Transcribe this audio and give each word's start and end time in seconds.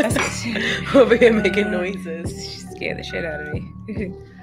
over 0.94 1.16
here 1.16 1.32
making 1.32 1.70
noises. 1.70 2.30
She 2.30 2.60
scared 2.60 2.98
the 2.98 3.02
shit 3.02 3.24
out 3.24 3.40
of 3.40 3.52
me. 3.52 4.12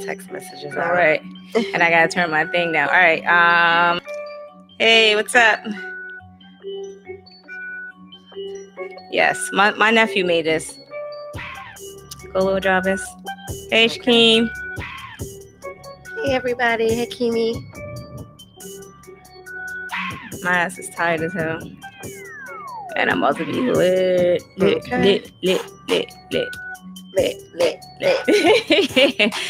text 0.00 0.30
messages 0.30 0.74
all 0.76 0.82
out. 0.82 0.92
right. 0.92 1.22
and 1.74 1.82
I 1.82 1.90
gotta 1.90 2.08
turn 2.08 2.30
my 2.30 2.44
thing 2.46 2.72
down. 2.72 2.88
All 2.88 2.94
right. 2.94 3.24
Um. 3.26 4.00
Hey, 4.78 5.14
what's 5.14 5.34
up? 5.34 5.60
Yes, 9.10 9.50
my, 9.52 9.72
my 9.72 9.90
nephew 9.90 10.24
made 10.24 10.46
this. 10.46 10.78
Go, 12.32 12.38
little 12.44 12.60
Jarvis. 12.60 13.04
Hey, 13.70 13.86
Shakeem. 13.88 14.48
Hey 16.24 16.32
everybody, 16.34 16.94
hey 16.94 17.06
Kimi. 17.06 17.54
My 20.42 20.50
ass 20.52 20.78
is 20.78 20.88
tired 20.90 21.20
as 21.22 21.32
hell. 21.32 21.58
And 22.96 23.10
I'm 23.10 23.22
about 23.22 23.36
to 23.38 23.44
be 23.44 23.52
lit, 23.52 24.42
lit, 24.58 24.78
Okay. 24.84 25.02
lit, 25.02 25.32
lit, 25.42 25.62
lit, 25.88 26.12
lit. 26.30 26.48
Lit, 27.14 27.42
lit, 27.54 27.84
lit. 28.00 29.34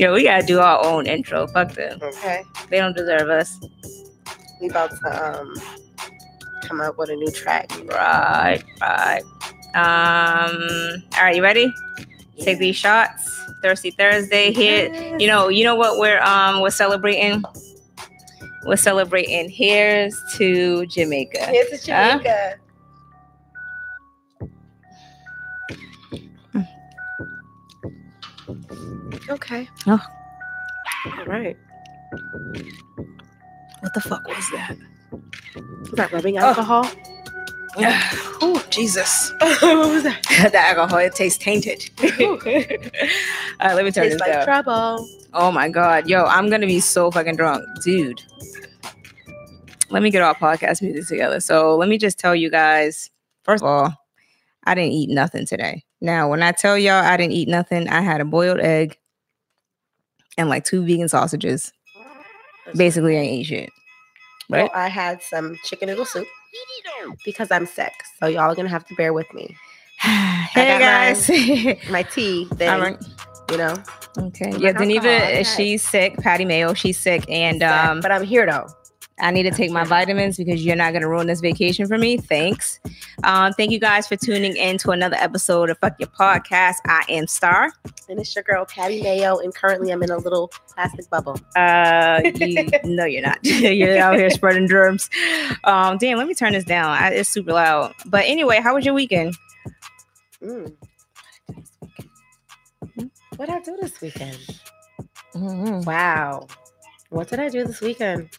Yo, 0.00 0.14
we 0.14 0.24
gotta 0.24 0.46
do 0.46 0.60
our 0.60 0.82
own 0.82 1.06
intro. 1.06 1.46
Fuck 1.48 1.74
them. 1.74 1.98
Okay. 2.02 2.42
They 2.70 2.78
don't 2.78 2.96
deserve 2.96 3.28
us. 3.28 3.60
We 4.58 4.70
about 4.70 4.92
to 4.92 5.38
um 5.38 5.54
come 6.62 6.80
up 6.80 6.96
with 6.96 7.10
a 7.10 7.16
new 7.16 7.30
track. 7.30 7.70
Right, 7.84 8.64
right. 8.80 9.22
Um, 9.74 11.02
all 11.18 11.22
right, 11.22 11.36
you 11.36 11.42
ready? 11.42 11.70
Take 12.38 12.58
these 12.58 12.76
shots. 12.76 13.44
Thirsty 13.60 13.90
Thursday 13.90 14.52
here. 14.52 14.90
You 15.18 15.26
know, 15.26 15.48
you 15.48 15.64
know 15.64 15.74
what 15.74 15.98
we're 15.98 16.22
um 16.22 16.62
we're 16.62 16.70
celebrating? 16.70 17.42
We're 18.64 18.76
celebrating 18.76 19.50
here's 19.50 20.18
to 20.36 20.86
Jamaica. 20.86 21.44
Here's 21.44 21.86
a 21.86 21.92
Huh? 21.92 22.54
Okay. 29.28 29.68
Oh. 29.86 30.00
All 31.18 31.24
right. 31.26 31.56
What 33.80 33.94
the 33.94 34.00
fuck 34.00 34.26
was 34.26 34.50
that? 34.52 34.76
Was 35.82 35.92
that 35.92 36.12
rubbing 36.12 36.38
oh. 36.38 36.42
alcohol? 36.42 36.86
oh, 37.76 38.64
Jesus. 38.70 39.32
what 39.38 39.62
was 39.62 40.02
that? 40.02 40.22
the 40.52 40.58
alcohol, 40.58 40.98
it 40.98 41.14
tastes 41.14 41.42
tainted. 41.42 41.88
all 42.02 42.38
right, 42.38 43.74
let 43.74 43.84
me 43.84 43.90
turn 43.90 44.04
Tastes 44.04 44.14
this 44.14 44.20
like 44.20 44.32
down. 44.32 44.44
trouble. 44.44 45.08
Oh 45.32 45.52
my 45.52 45.68
god, 45.68 46.08
yo, 46.08 46.24
I'm 46.24 46.50
gonna 46.50 46.66
be 46.66 46.80
so 46.80 47.10
fucking 47.10 47.36
drunk, 47.36 47.64
dude. 47.84 48.20
Let 49.90 50.02
me 50.02 50.10
get 50.10 50.22
our 50.22 50.34
podcast 50.34 50.82
music 50.82 51.06
together. 51.08 51.40
So 51.40 51.76
let 51.76 51.88
me 51.88 51.98
just 51.98 52.18
tell 52.18 52.34
you 52.34 52.50
guys. 52.50 53.10
First 53.44 53.62
of 53.62 53.68
all, 53.68 53.94
I 54.64 54.74
didn't 54.74 54.92
eat 54.92 55.10
nothing 55.10 55.46
today. 55.46 55.84
Now, 56.00 56.28
when 56.28 56.42
I 56.42 56.52
tell 56.52 56.78
y'all 56.78 57.04
I 57.04 57.16
didn't 57.16 57.32
eat 57.32 57.48
nothing, 57.48 57.88
I 57.88 58.00
had 58.00 58.20
a 58.20 58.24
boiled 58.24 58.60
egg 58.60 58.98
and 60.38 60.48
like 60.48 60.64
two 60.64 60.84
vegan 60.84 61.08
sausages. 61.08 61.72
Basically, 62.76 63.16
I 63.16 63.20
ain't 63.20 63.40
eat 63.40 63.44
shit. 63.44 63.70
Well, 64.48 64.62
Right? 64.62 64.70
I 64.74 64.88
had 64.88 65.22
some 65.22 65.56
chicken 65.64 65.88
noodle 65.88 66.04
soup 66.04 66.26
because 67.24 67.50
I'm 67.50 67.66
sick. 67.66 67.92
So 68.18 68.26
y'all 68.26 68.50
are 68.50 68.54
gonna 68.54 68.68
have 68.68 68.86
to 68.86 68.94
bear 68.94 69.12
with 69.12 69.32
me. 69.34 69.56
hey 70.00 70.78
guys. 70.78 71.28
My 71.90 72.02
tea, 72.02 72.46
thing, 72.56 72.68
All 72.68 72.80
right. 72.80 72.98
you 73.50 73.56
know. 73.58 73.74
Okay. 74.18 74.50
Yeah, 74.58 74.68
alcohol, 74.68 74.86
Deneva, 74.86 74.98
okay. 74.98 75.44
she's 75.44 75.82
sick. 75.82 76.16
Patty 76.18 76.44
Mayo, 76.44 76.74
she's 76.74 76.98
sick, 76.98 77.24
and 77.28 77.62
um, 77.62 78.00
but 78.00 78.10
I'm 78.10 78.24
here 78.24 78.46
though. 78.46 78.66
I 79.20 79.30
need 79.30 79.42
to 79.44 79.50
take 79.50 79.70
my 79.70 79.84
vitamins 79.84 80.36
because 80.36 80.64
you're 80.64 80.76
not 80.76 80.92
going 80.92 81.02
to 81.02 81.08
ruin 81.08 81.26
this 81.26 81.40
vacation 81.40 81.86
for 81.86 81.98
me. 81.98 82.16
Thanks. 82.16 82.80
Um, 83.24 83.52
thank 83.52 83.70
you 83.70 83.78
guys 83.78 84.06
for 84.06 84.16
tuning 84.16 84.56
in 84.56 84.78
to 84.78 84.90
another 84.90 85.16
episode 85.18 85.70
of 85.70 85.78
Fuck 85.78 85.94
Your 85.98 86.08
Podcast. 86.08 86.76
I 86.86 87.04
am 87.08 87.26
Star. 87.26 87.70
And 88.08 88.18
it's 88.18 88.34
your 88.34 88.44
girl 88.44 88.64
Patty 88.64 89.02
Mayo, 89.02 89.38
and 89.38 89.54
currently 89.54 89.92
I'm 89.92 90.02
in 90.02 90.10
a 90.10 90.18
little 90.18 90.48
plastic 90.74 91.08
bubble. 91.10 91.38
Uh, 91.56 92.22
you, 92.24 92.68
no, 92.84 93.04
you're 93.04 93.22
not. 93.22 93.38
you're 93.44 93.98
out 93.98 94.16
here 94.16 94.30
spreading 94.30 94.68
germs. 94.68 95.08
Um, 95.64 95.98
damn, 95.98 96.18
let 96.18 96.26
me 96.26 96.34
turn 96.34 96.52
this 96.52 96.64
down. 96.64 96.90
I, 96.90 97.10
it's 97.10 97.28
super 97.28 97.52
loud. 97.52 97.94
But 98.06 98.24
anyway, 98.26 98.60
how 98.60 98.74
was 98.74 98.84
your 98.84 98.94
weekend? 98.94 99.36
Mm. 100.42 100.74
What 103.36 103.46
did 103.46 103.50
I 103.50 103.60
do 103.60 103.78
this 103.80 104.00
weekend? 104.00 104.38
Mm-hmm. 105.34 105.82
Wow. 105.82 106.46
What 107.10 107.28
did 107.28 107.40
I 107.40 107.48
do 107.48 107.64
this 107.64 107.80
weekend? 107.80 108.30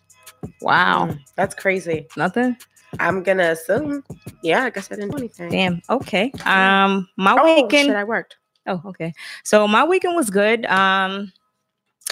Wow. 0.61 1.07
Mm, 1.07 1.19
that's 1.35 1.55
crazy. 1.55 2.07
Nothing? 2.17 2.57
I'm 2.99 3.23
gonna 3.23 3.51
assume. 3.51 4.03
Yeah, 4.43 4.63
I 4.65 4.69
guess 4.69 4.91
I 4.91 4.95
didn't 4.95 5.11
do 5.11 5.17
anything. 5.17 5.49
Damn. 5.49 5.81
Okay. 5.89 6.31
Um, 6.45 7.07
my 7.17 7.35
Oh, 7.39 7.63
weekend. 7.63 7.87
shit, 7.87 7.95
I 7.95 8.03
worked. 8.03 8.37
Oh, 8.67 8.81
okay. 8.85 9.13
So 9.43 9.67
my 9.67 9.83
weekend 9.83 10.15
was 10.15 10.29
good. 10.29 10.65
Um, 10.65 11.31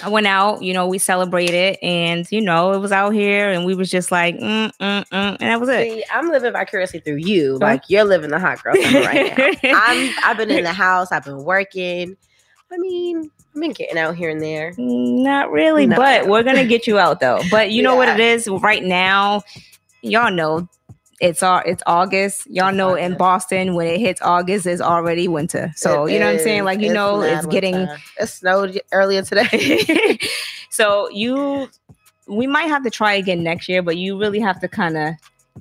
I 0.02 0.08
went 0.08 0.26
out, 0.26 0.62
you 0.62 0.72
know, 0.72 0.86
we 0.86 0.96
celebrated, 0.98 1.76
and 1.82 2.26
you 2.32 2.40
know, 2.40 2.72
it 2.72 2.78
was 2.78 2.90
out 2.92 3.10
here, 3.10 3.50
and 3.50 3.66
we 3.66 3.74
was 3.74 3.90
just 3.90 4.10
like, 4.10 4.34
mm, 4.36 4.70
mm, 4.80 5.04
mm, 5.04 5.06
and 5.12 5.38
that 5.40 5.60
was 5.60 5.68
it. 5.68 5.82
See, 5.92 6.04
I'm 6.10 6.30
living 6.30 6.52
vicariously 6.52 7.00
through 7.00 7.16
you. 7.16 7.58
Like 7.58 7.82
you're 7.88 8.04
living 8.04 8.30
the 8.30 8.38
hot 8.38 8.62
girl 8.62 8.74
right 8.82 9.36
now. 9.36 9.70
I'm 9.74 10.14
I've 10.24 10.38
been 10.38 10.50
in 10.50 10.64
the 10.64 10.72
house, 10.72 11.12
I've 11.12 11.24
been 11.24 11.44
working. 11.44 12.16
I 12.72 12.78
mean, 12.78 13.30
I've 13.54 13.60
been 13.60 13.72
getting 13.72 13.98
out 13.98 14.16
here 14.16 14.30
and 14.30 14.40
there. 14.40 14.72
Not 14.78 15.50
really, 15.50 15.86
No. 15.86 15.96
but 15.96 16.28
we're 16.28 16.42
gonna 16.44 16.64
get 16.64 16.86
you 16.86 16.98
out 16.98 17.20
though. 17.20 17.42
But 17.50 17.70
you 17.72 17.82
know 17.82 17.96
what 17.96 18.08
it 18.08 18.20
is 18.20 18.48
right 18.48 18.82
now. 18.82 19.42
Y'all 20.02 20.30
know 20.30 20.68
it's 21.20 21.42
all 21.42 21.60
it's 21.66 21.82
August. 21.86 22.46
Y'all 22.48 22.68
It's 22.68 22.76
know 22.76 22.94
in 22.94 23.16
Boston 23.16 23.74
when 23.74 23.86
it 23.88 24.00
hits 24.00 24.22
August, 24.22 24.66
it's 24.66 24.80
already 24.80 25.28
winter. 25.28 25.72
So 25.76 26.06
It 26.06 26.14
you 26.14 26.18
know 26.20 26.26
what 26.26 26.36
I'm 26.36 26.38
saying? 26.40 26.64
Like 26.64 26.80
you 26.80 26.92
know, 26.92 27.20
it's 27.22 27.46
getting 27.46 27.74
winter. 27.74 27.98
It 28.20 28.26
snowed 28.28 28.80
earlier 28.92 29.22
today. 29.22 30.18
so 30.70 31.10
you 31.10 31.68
we 32.26 32.46
might 32.46 32.68
have 32.68 32.84
to 32.84 32.90
try 32.90 33.14
again 33.14 33.42
next 33.42 33.68
year, 33.68 33.82
but 33.82 33.96
you 33.96 34.18
really 34.18 34.40
have 34.40 34.60
to 34.60 34.68
kind 34.68 34.96
of 34.96 35.14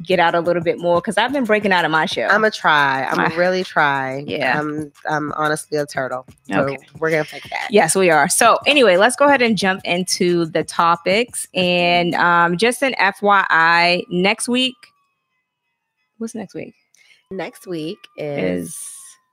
get 0.03 0.19
out 0.19 0.33
a 0.35 0.39
little 0.39 0.61
bit 0.63 0.79
more 0.79 1.01
because 1.01 1.17
I've 1.17 1.33
been 1.33 1.43
breaking 1.43 1.71
out 1.71 1.83
of 1.85 1.91
my 1.91 2.05
shell. 2.05 2.29
I'm 2.31 2.41
gonna 2.41 2.51
try. 2.51 3.03
I'm 3.05 3.17
My- 3.17 3.35
really 3.35 3.63
try. 3.63 4.23
Yeah. 4.27 4.59
I'm 4.59 4.91
I'm 5.09 5.31
honestly 5.33 5.77
a 5.77 5.85
turtle. 5.85 6.25
So 6.51 6.61
Okay. 6.61 6.77
we're 6.99 7.11
gonna 7.11 7.23
fix 7.25 7.49
that. 7.49 7.67
Yes, 7.69 7.95
we 7.95 8.09
are. 8.09 8.29
So 8.29 8.57
anyway, 8.65 8.97
let's 8.97 9.15
go 9.15 9.25
ahead 9.25 9.41
and 9.41 9.57
jump 9.57 9.81
into 9.85 10.45
the 10.45 10.63
topics. 10.63 11.47
And 11.53 12.15
um, 12.15 12.57
just 12.57 12.81
an 12.81 12.93
FYI, 12.99 14.03
next 14.09 14.47
week. 14.47 14.75
What's 16.17 16.35
next 16.35 16.53
week? 16.53 16.73
Next 17.31 17.67
week 17.67 17.97
is, 18.17 18.69
Is 18.69 18.89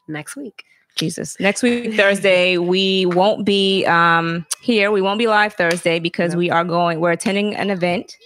next 0.09 0.37
week. 0.37 0.65
Jesus. 0.97 1.39
Next 1.39 1.63
week, 1.63 1.95
Thursday, 1.95 2.57
we 2.59 3.05
won't 3.07 3.45
be 3.45 3.85
um 3.87 4.47
here. 4.63 4.91
We 4.91 5.03
won't 5.03 5.19
be 5.19 5.27
live 5.27 5.53
Thursday 5.55 5.99
because 5.99 6.33
No. 6.33 6.39
we 6.39 6.51
are 6.51 6.65
going, 6.65 7.01
we're 7.01 7.13
attending 7.13 7.55
an 7.55 7.71
event. 7.71 8.17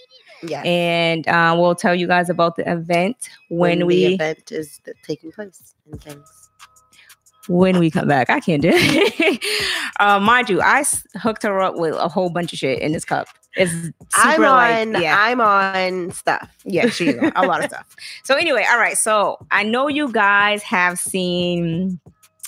Yeah. 0.43 0.61
And 0.63 1.27
uh, 1.27 1.55
we'll 1.57 1.75
tell 1.75 1.93
you 1.95 2.07
guys 2.07 2.29
about 2.29 2.55
the 2.55 2.69
event 2.71 3.29
when, 3.49 3.79
the 3.79 3.85
we 3.85 4.05
event 4.05 4.51
is 4.51 4.79
taking 5.03 5.31
place 5.31 5.75
and 5.91 6.01
things. 6.01 6.49
when 7.47 7.79
we 7.79 7.91
come 7.91 8.07
back. 8.07 8.29
I 8.29 8.39
can't 8.39 8.61
do 8.61 8.69
it. 8.73 9.43
uh, 9.99 10.19
mind 10.19 10.49
you, 10.49 10.61
I 10.61 10.79
s- 10.81 11.05
hooked 11.15 11.43
her 11.43 11.59
up 11.61 11.75
with 11.75 11.93
a 11.95 12.07
whole 12.07 12.29
bunch 12.29 12.53
of 12.53 12.59
shit 12.59 12.79
in 12.79 12.91
this 12.91 13.05
cup. 13.05 13.27
It's 13.55 13.71
super 13.71 13.93
I'm 14.13 14.41
like, 14.41 14.87
on. 14.95 15.01
yeah. 15.01 15.15
I'm 15.19 15.41
on 15.41 16.11
stuff. 16.11 16.49
Yeah, 16.63 16.87
she's 16.87 17.17
on 17.17 17.33
a 17.35 17.45
lot 17.45 17.63
of 17.63 17.69
stuff. 17.69 17.95
So 18.23 18.35
anyway, 18.35 18.65
all 18.71 18.77
right. 18.79 18.97
So 18.97 19.37
I 19.51 19.63
know 19.63 19.87
you 19.89 20.11
guys 20.11 20.63
have 20.63 20.97
seen 20.99 21.99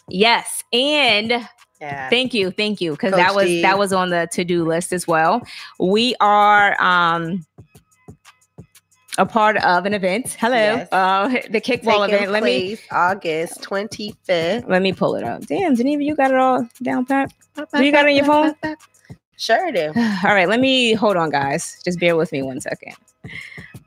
Yes, 0.09 0.63
and 0.73 1.47
Yeah. 1.81 2.09
Thank 2.09 2.33
you, 2.33 2.51
thank 2.51 2.79
you, 2.79 2.91
because 2.91 3.11
that 3.13 3.35
was 3.35 3.45
D. 3.47 3.61
that 3.61 3.77
was 3.77 3.91
on 3.91 4.09
the 4.09 4.27
to 4.31 4.45
do 4.45 4.65
list 4.65 4.93
as 4.93 5.05
well. 5.07 5.41
We 5.79 6.15
are 6.21 6.81
um 6.81 7.45
a 9.17 9.25
part 9.25 9.57
of 9.57 9.85
an 9.85 9.93
event. 9.93 10.35
Hello, 10.39 10.55
Yes. 10.55 10.87
uh, 10.91 11.27
the 11.49 11.61
kickball 11.61 12.01
Taking 12.07 12.15
event. 12.15 12.31
Let 12.31 12.43
me 12.43 12.77
August 12.91 13.61
25th. 13.61 14.67
let 14.67 14.81
me 14.81 14.93
pull 14.93 15.15
it 15.15 15.23
up. 15.23 15.45
Damn, 15.45 15.75
Geneva, 15.75 16.03
you 16.03 16.15
got 16.15 16.31
it 16.31 16.37
all 16.37 16.67
down 16.81 17.05
pat. 17.05 17.31
Do 17.75 17.83
you 17.83 17.91
got 17.91 18.05
it 18.05 18.09
on 18.09 18.15
your 18.15 18.25
phone? 18.25 18.55
Sure 19.37 19.71
do. 19.71 19.87
All 19.95 20.33
right, 20.33 20.47
let 20.47 20.59
me 20.59 20.93
hold 20.93 21.17
on, 21.17 21.29
guys. 21.29 21.79
Just 21.83 21.99
bear 21.99 22.15
with 22.15 22.31
me 22.31 22.41
one 22.43 22.61
second. 22.61 22.93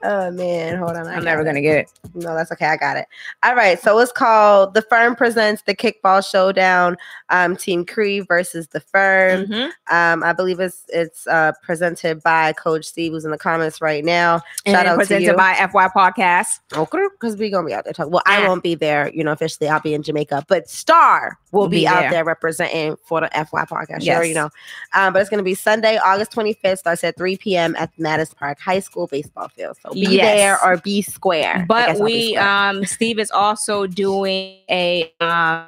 Oh 0.02 0.30
man, 0.30 0.76
hold 0.76 0.90
on. 0.96 1.06
I 1.08 1.14
I'm 1.14 1.24
never 1.24 1.40
it. 1.42 1.46
gonna 1.46 1.62
get 1.62 1.78
it. 1.78 1.90
No, 2.14 2.34
that's 2.34 2.52
okay. 2.52 2.66
I 2.66 2.76
got 2.76 2.96
it. 2.96 3.06
All 3.42 3.54
right. 3.54 3.80
So 3.80 3.98
it's 3.98 4.12
called 4.12 4.74
The 4.74 4.82
Firm 4.82 5.16
Presents 5.16 5.62
the 5.62 5.74
Kickball 5.74 6.28
Showdown. 6.28 6.96
Um, 7.30 7.56
Team 7.56 7.84
Cree 7.84 8.20
versus 8.20 8.68
the 8.68 8.78
Firm. 8.80 9.46
Mhm. 9.46 9.70
Um, 9.90 10.22
I 10.22 10.32
believe 10.32 10.60
it's 10.60 10.84
it's 10.88 11.26
uh 11.26 11.52
presented 11.62 12.22
by 12.22 12.52
Coach 12.52 12.84
Steve, 12.84 13.12
who's 13.12 13.24
in 13.24 13.30
the 13.30 13.38
comments 13.38 13.80
right 13.80 14.04
now. 14.04 14.42
And 14.66 14.74
Shout 14.76 14.86
out 14.86 14.92
to 14.92 14.98
presented 14.98 15.26
you. 15.28 15.34
by 15.36 15.54
FY 15.54 15.88
Podcast. 15.88 16.60
Okay, 16.74 16.98
because 17.18 17.36
we're 17.36 17.50
gonna 17.50 17.66
be 17.66 17.74
out 17.74 17.84
there 17.84 17.92
talking. 17.94 18.12
Well, 18.12 18.22
I 18.26 18.44
Ah. 18.44 18.48
won't 18.48 18.62
be 18.62 18.74
there, 18.74 19.10
you 19.14 19.24
know, 19.24 19.32
officially. 19.32 19.68
I'll 19.68 19.80
be 19.80 19.94
in 19.94 20.02
Jamaica, 20.02 20.44
but 20.46 20.68
Star 20.68 21.38
will 21.52 21.62
Will 21.62 21.68
be, 21.68 21.78
be 21.80 21.86
out 21.88 22.10
there. 22.10 22.22
representing 22.24 22.96
for 23.04 23.22
the 23.22 23.34
FY 23.36 23.64
podcast. 23.64 24.02
You 24.02 24.12
already 24.12 24.28
Yes. 24.30 24.36
know. 24.36 24.50
Um, 24.92 25.12
but 25.14 25.20
it's 25.22 25.30
gonna 25.30 25.42
be 25.42 25.54
Sunday, 25.54 25.96
August 25.96 26.32
25th, 26.32 26.78
starts 26.80 27.02
at 27.02 27.16
3 27.16 27.36
p.m. 27.38 27.74
at 27.78 27.90
Madison 27.98 28.36
Park 28.38 28.60
High 28.60 28.80
School 28.80 29.06
baseball 29.26 29.49
field. 29.49 29.76
So 29.82 29.93
be 29.93 30.00
Yes. 30.00 30.37
there 30.38 30.64
or 30.64 30.76
be 30.78 31.02
square. 31.02 31.64
But 31.69 31.99
we 32.00 32.34
square. 32.34 32.49
um 32.49 32.84
Steve 32.84 33.19
is 33.19 33.31
also 33.31 33.87
doing 33.87 34.58
a 34.70 35.12
um 35.20 35.67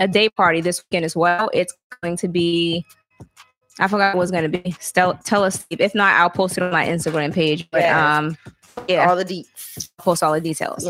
a 0.00 0.06
day 0.08 0.28
party 0.28 0.60
this 0.60 0.82
weekend 0.84 1.04
as 1.04 1.16
well. 1.16 1.50
It's 1.54 1.74
going 2.02 2.16
to 2.18 2.28
be 2.28 2.84
I 3.78 3.88
forgot 3.88 4.14
what 4.14 4.22
it's 4.22 4.30
going 4.32 4.50
to 4.50 4.58
be. 4.58 4.74
Tell, 4.94 5.14
tell 5.24 5.44
us 5.44 5.60
Steve. 5.60 5.80
If 5.82 5.94
not, 5.94 6.14
I'll 6.18 6.30
post 6.30 6.56
it 6.56 6.62
on 6.62 6.72
my 6.72 6.86
Instagram 6.86 7.32
page. 7.34 7.68
But 7.70 7.82
Yes. 7.82 7.94
um 8.18 8.36
yeah, 8.88 9.08
all 9.08 9.16
the 9.16 9.24
deets. 9.24 9.90
I'll 9.98 10.04
post 10.04 10.22
all 10.22 10.32
the 10.32 10.40
details. 10.40 10.88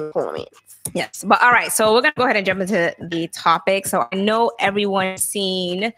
Yes. 0.95 1.25
But 1.27 1.43
all 1.43 1.51
right, 1.51 1.71
so 1.73 1.93
we're 1.95 2.03
gonna 2.03 2.15
go 2.17 2.25
ahead 2.25 2.37
and 2.37 2.47
jump 2.47 2.61
into 2.61 2.95
the 3.01 3.29
topic. 3.29 3.87
So 3.87 4.07
I 4.13 4.17
know 4.17 4.53
everyone's 4.61 5.23
seen 5.23 5.93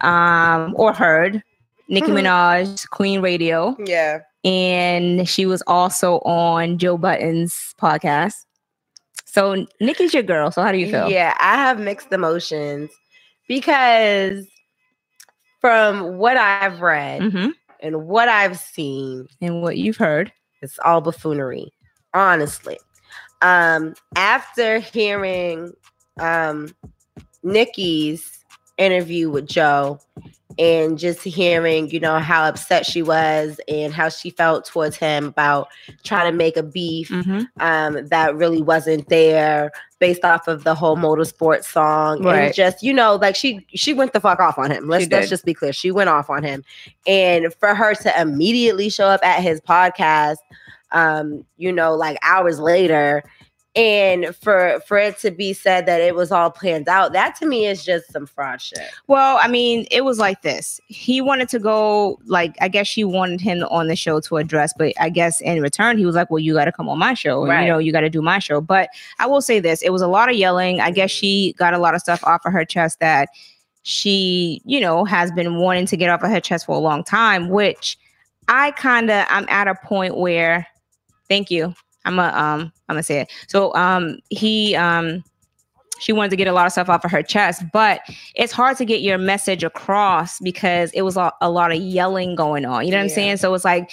um 0.00 0.74
or 0.76 0.92
heard 0.92 1.42
Nicki 1.88 2.08
Mhm. 2.08 2.22
Minaj, 2.24 2.88
Queen 2.90 3.20
Radio, 3.20 3.76
Yeah. 3.84 4.20
And 4.46 5.28
she 5.28 5.44
was 5.44 5.62
also 5.66 6.18
on 6.20 6.78
Joe 6.78 6.96
Budden's 6.96 7.74
podcast. 7.80 8.44
So 9.24 9.66
Nicki's 9.80 10.14
your 10.14 10.22
girl. 10.22 10.50
So 10.50 10.62
how 10.62 10.72
do 10.72 10.78
you 10.78 10.86
feel? 10.86 11.10
Yeah, 11.10 11.36
I 11.40 11.56
have 11.56 11.78
mixed 11.80 12.12
emotions 12.12 12.90
because 13.48 14.46
from 15.60 16.18
what 16.18 16.36
I've 16.36 16.80
read 16.80 17.22
hmm 17.32 17.48
and 17.80 18.06
what 18.06 18.28
I've 18.28 18.58
seen, 18.58 19.26
And 19.42 19.60
what 19.62 19.76
you've 19.76 19.98
heard. 19.98 20.32
it's 20.62 20.78
all 20.84 21.00
buffoonery, 21.00 21.72
honestly. 22.14 22.78
Um, 23.42 23.94
after 24.16 24.78
hearing 24.78 25.72
um 26.18 26.74
Nikki's 27.42 28.38
interview 28.78 29.28
with 29.28 29.46
Joe 29.46 29.98
and 30.58 30.98
just 30.98 31.22
hearing, 31.22 31.90
you 31.90 32.00
know, 32.00 32.18
how 32.18 32.44
upset 32.44 32.86
she 32.86 33.02
was 33.02 33.60
and 33.68 33.92
how 33.92 34.08
she 34.08 34.30
felt 34.30 34.64
towards 34.64 34.96
him 34.96 35.26
about 35.26 35.68
trying 36.02 36.30
to 36.30 36.36
make 36.36 36.56
a 36.56 36.62
beef 36.62 37.08
Mm-hmm. 37.10 37.42
um, 37.60 38.06
that 38.08 38.34
really 38.36 38.62
wasn't 38.62 39.08
there 39.08 39.70
based 39.98 40.24
off 40.24 40.48
of 40.48 40.64
the 40.64 40.74
whole 40.74 40.96
motorsport 40.96 41.64
song. 41.64 42.22
Right. 42.22 42.38
and 42.38 42.54
just 42.54 42.82
you 42.82 42.92
know 42.92 43.16
like 43.16 43.34
she 43.36 43.66
she 43.74 43.92
went 43.94 44.12
the 44.12 44.20
fuck 44.20 44.40
off 44.40 44.58
on 44.58 44.70
him. 44.70 44.88
Let's 44.88 45.10
let's 45.10 45.28
just 45.28 45.44
be 45.44 45.54
clear. 45.54 45.72
She 45.72 45.90
went 45.90 46.08
off 46.10 46.28
on 46.30 46.42
him. 46.42 46.64
And 47.06 47.52
for 47.54 47.74
her 47.74 47.94
to 47.94 48.20
immediately 48.20 48.88
show 48.88 49.06
up 49.06 49.24
at 49.24 49.42
his 49.42 49.60
podcast 49.60 50.36
um 50.92 51.44
you 51.56 51.72
know 51.72 51.94
like 51.96 52.16
hours 52.22 52.60
later 52.60 53.24
and 53.76 54.34
for 54.34 54.80
for 54.86 54.96
it 54.96 55.18
to 55.18 55.30
be 55.30 55.52
said 55.52 55.86
that 55.86 56.00
it 56.00 56.14
was 56.14 56.32
all 56.32 56.50
planned 56.50 56.88
out 56.88 57.12
that 57.12 57.36
to 57.36 57.46
me 57.46 57.66
is 57.66 57.84
just 57.84 58.10
some 58.10 58.26
fraud 58.26 58.60
shit 58.60 58.90
Well, 59.06 59.38
I 59.40 59.48
mean, 59.48 59.86
it 59.90 60.04
was 60.04 60.18
like 60.18 60.42
this. 60.42 60.80
He 60.88 61.20
wanted 61.20 61.48
to 61.50 61.58
go, 61.58 62.18
like, 62.26 62.56
I 62.60 62.68
guess 62.68 62.86
she 62.86 63.04
wanted 63.04 63.40
him 63.40 63.62
on 63.70 63.88
the 63.88 63.96
show 63.96 64.20
to 64.20 64.36
address, 64.38 64.72
but 64.76 64.92
I 64.98 65.10
guess 65.10 65.40
in 65.40 65.60
return, 65.60 65.98
he 65.98 66.06
was 66.06 66.14
like, 66.14 66.30
Well, 66.30 66.38
you 66.38 66.54
got 66.54 66.64
to 66.64 66.72
come 66.72 66.88
on 66.88 66.98
my 66.98 67.14
show. 67.14 67.46
Right. 67.46 67.62
You 67.62 67.68
know, 67.68 67.78
you 67.78 67.92
got 67.92 68.00
to 68.00 68.10
do 68.10 68.22
my 68.22 68.38
show. 68.38 68.60
But 68.60 68.88
I 69.18 69.26
will 69.26 69.42
say 69.42 69.60
this 69.60 69.82
it 69.82 69.90
was 69.90 70.02
a 70.02 70.08
lot 70.08 70.28
of 70.28 70.36
yelling. 70.36 70.80
I 70.80 70.90
guess 70.90 71.10
she 71.10 71.54
got 71.58 71.74
a 71.74 71.78
lot 71.78 71.94
of 71.94 72.00
stuff 72.00 72.24
off 72.24 72.44
of 72.44 72.52
her 72.52 72.64
chest 72.64 73.00
that 73.00 73.28
she, 73.82 74.60
you 74.64 74.80
know, 74.80 75.04
has 75.04 75.30
been 75.32 75.56
wanting 75.58 75.86
to 75.86 75.96
get 75.96 76.10
off 76.10 76.22
of 76.22 76.30
her 76.30 76.40
chest 76.40 76.66
for 76.66 76.74
a 76.74 76.80
long 76.80 77.04
time, 77.04 77.48
which 77.48 77.98
I 78.48 78.72
kind 78.72 79.10
of, 79.10 79.26
I'm 79.28 79.46
at 79.48 79.68
a 79.68 79.74
point 79.74 80.16
where, 80.16 80.66
thank 81.28 81.50
you. 81.50 81.74
I'm 82.06 82.18
a, 82.18 82.28
um, 82.28 82.72
I'm 82.88 82.94
gonna 82.94 83.02
say 83.02 83.20
it. 83.20 83.30
So, 83.48 83.74
um, 83.74 84.18
he, 84.30 84.74
um, 84.76 85.22
she 85.98 86.12
wanted 86.12 86.28
to 86.30 86.36
get 86.36 86.46
a 86.46 86.52
lot 86.52 86.66
of 86.66 86.72
stuff 86.72 86.88
off 86.90 87.04
of 87.04 87.10
her 87.10 87.22
chest, 87.22 87.62
but 87.72 88.00
it's 88.34 88.52
hard 88.52 88.76
to 88.78 88.84
get 88.84 89.00
your 89.00 89.16
message 89.18 89.64
across 89.64 90.38
because 90.40 90.90
it 90.92 91.02
was 91.02 91.16
a, 91.16 91.32
a 91.40 91.50
lot 91.50 91.72
of 91.72 91.78
yelling 91.78 92.34
going 92.34 92.64
on. 92.66 92.84
You 92.84 92.90
know 92.90 92.98
what 92.98 93.04
I'm 93.04 93.08
saying? 93.08 93.38
So 93.38 93.52
it's 93.54 93.64
like 93.64 93.90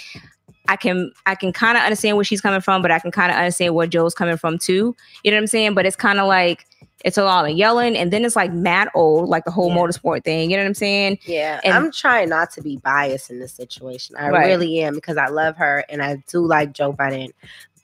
I 0.68 0.76
can 0.76 1.12
I 1.26 1.34
can 1.34 1.52
kind 1.52 1.76
of 1.78 1.82
understand 1.84 2.16
where 2.16 2.24
she's 2.24 2.40
coming 2.42 2.60
from, 2.60 2.82
but 2.82 2.90
I 2.90 2.98
can 2.98 3.10
kind 3.10 3.30
of 3.32 3.38
understand 3.38 3.74
where 3.74 3.86
Joe's 3.86 4.14
coming 4.14 4.36
from 4.36 4.58
too. 4.58 4.94
You 5.24 5.30
know 5.30 5.36
what 5.38 5.42
I'm 5.42 5.46
saying? 5.46 5.74
But 5.74 5.86
it's 5.86 5.96
kind 5.96 6.20
of 6.20 6.26
like 6.28 6.66
it's 7.06 7.16
a 7.18 7.24
lot 7.24 7.48
of 7.50 7.56
yelling, 7.56 7.96
and 7.96 8.10
then 8.12 8.24
it's 8.24 8.36
like 8.36 8.52
mad 8.52 8.88
old, 8.94 9.28
like 9.30 9.44
the 9.46 9.50
whole 9.50 9.68
Yeah. 9.68 9.76
motorsport 9.76 10.24
thing. 10.24 10.50
You 10.50 10.56
know 10.56 10.62
what 10.62 10.68
I'm 10.68 10.74
saying? 10.74 11.18
Yeah, 11.26 11.60
And- 11.64 11.72
I'm 11.74 11.92
trying 11.92 12.28
not 12.30 12.50
to 12.52 12.62
be 12.62 12.76
biased 12.78 13.30
in 13.30 13.40
this 13.40 13.52
situation. 13.52 14.16
I 14.18 14.28
Right. 14.30 14.46
really 14.46 14.80
am 14.80 14.94
because 14.94 15.16
I 15.18 15.26
love 15.28 15.56
her 15.56 15.84
and 15.90 16.02
I 16.02 16.22
do 16.30 16.46
like 16.46 16.72
Joe 16.72 16.92
Budden, 16.92 17.30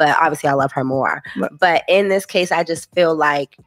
but 0.00 0.16
obviously 0.18 0.48
I 0.48 0.54
love 0.54 0.72
her 0.72 0.82
more. 0.82 1.22
Right. 1.36 1.50
But 1.60 1.84
in 1.86 2.08
this 2.08 2.24
case, 2.24 2.50
I 2.50 2.64
just 2.64 2.90
feel 2.94 3.14
like 3.14 3.58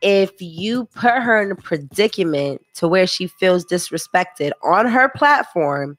if 0.00 0.30
you 0.40 0.84
put 0.94 1.14
her 1.14 1.42
in 1.42 1.50
a 1.50 1.56
predicament 1.56 2.62
to 2.74 2.86
where 2.86 3.08
she 3.08 3.26
feels 3.26 3.66
disrespected 3.66 4.52
on 4.62 4.86
her 4.86 5.08
platform, 5.08 5.98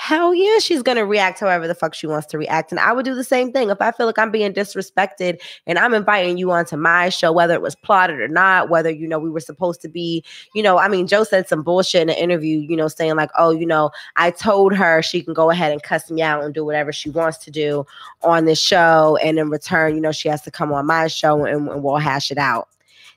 hell 0.00 0.34
yeah, 0.34 0.58
she's 0.58 0.82
gonna 0.82 1.04
react 1.04 1.40
however 1.40 1.68
the 1.68 1.74
fuck 1.74 1.92
she 1.92 2.06
wants 2.06 2.26
to 2.26 2.38
react. 2.38 2.72
And 2.72 2.80
I 2.80 2.90
would 2.90 3.04
do 3.04 3.14
the 3.14 3.22
same 3.22 3.52
thing 3.52 3.68
if 3.68 3.82
I 3.82 3.92
feel 3.92 4.06
like 4.06 4.18
I'm 4.18 4.30
being 4.30 4.54
disrespected 4.54 5.38
and 5.66 5.78
I'm 5.78 5.92
inviting 5.92 6.38
you 6.38 6.50
onto 6.52 6.78
my 6.78 7.10
show, 7.10 7.30
whether 7.30 7.52
it 7.52 7.60
was 7.60 7.74
plotted 7.76 8.18
or 8.18 8.26
not, 8.26 8.70
whether 8.70 8.88
you 8.88 9.06
know 9.06 9.18
we 9.18 9.28
were 9.28 9.40
supposed 9.40 9.82
to 9.82 9.88
be 9.90 10.24
you 10.54 10.62
know, 10.62 10.78
I 10.78 10.88
mean, 10.88 11.06
Joe 11.06 11.22
said 11.22 11.48
some 11.48 11.62
bullshit 11.62 12.00
in 12.00 12.08
an 12.08 12.16
interview, 12.16 12.60
you 12.60 12.76
know, 12.76 12.88
saying 12.88 13.16
like, 13.16 13.28
oh, 13.36 13.50
you 13.50 13.66
know, 13.66 13.90
I 14.16 14.30
told 14.30 14.74
her 14.74 15.02
she 15.02 15.22
can 15.22 15.34
go 15.34 15.50
ahead 15.50 15.70
and 15.70 15.82
cuss 15.82 16.10
me 16.10 16.22
out 16.22 16.44
and 16.44 16.54
do 16.54 16.64
whatever 16.64 16.94
she 16.94 17.10
wants 17.10 17.36
to 17.44 17.50
do 17.50 17.84
on 18.22 18.46
this 18.46 18.58
show. 18.58 19.18
And 19.22 19.38
in 19.38 19.50
return, 19.50 19.94
you 19.94 20.00
know, 20.00 20.12
she 20.12 20.30
has 20.30 20.40
to 20.42 20.50
come 20.50 20.72
on 20.72 20.86
my 20.86 21.08
show 21.08 21.44
and, 21.44 21.68
and 21.68 21.82
we'll 21.82 21.98
hash 21.98 22.30
it 22.30 22.38
out. 22.38 22.68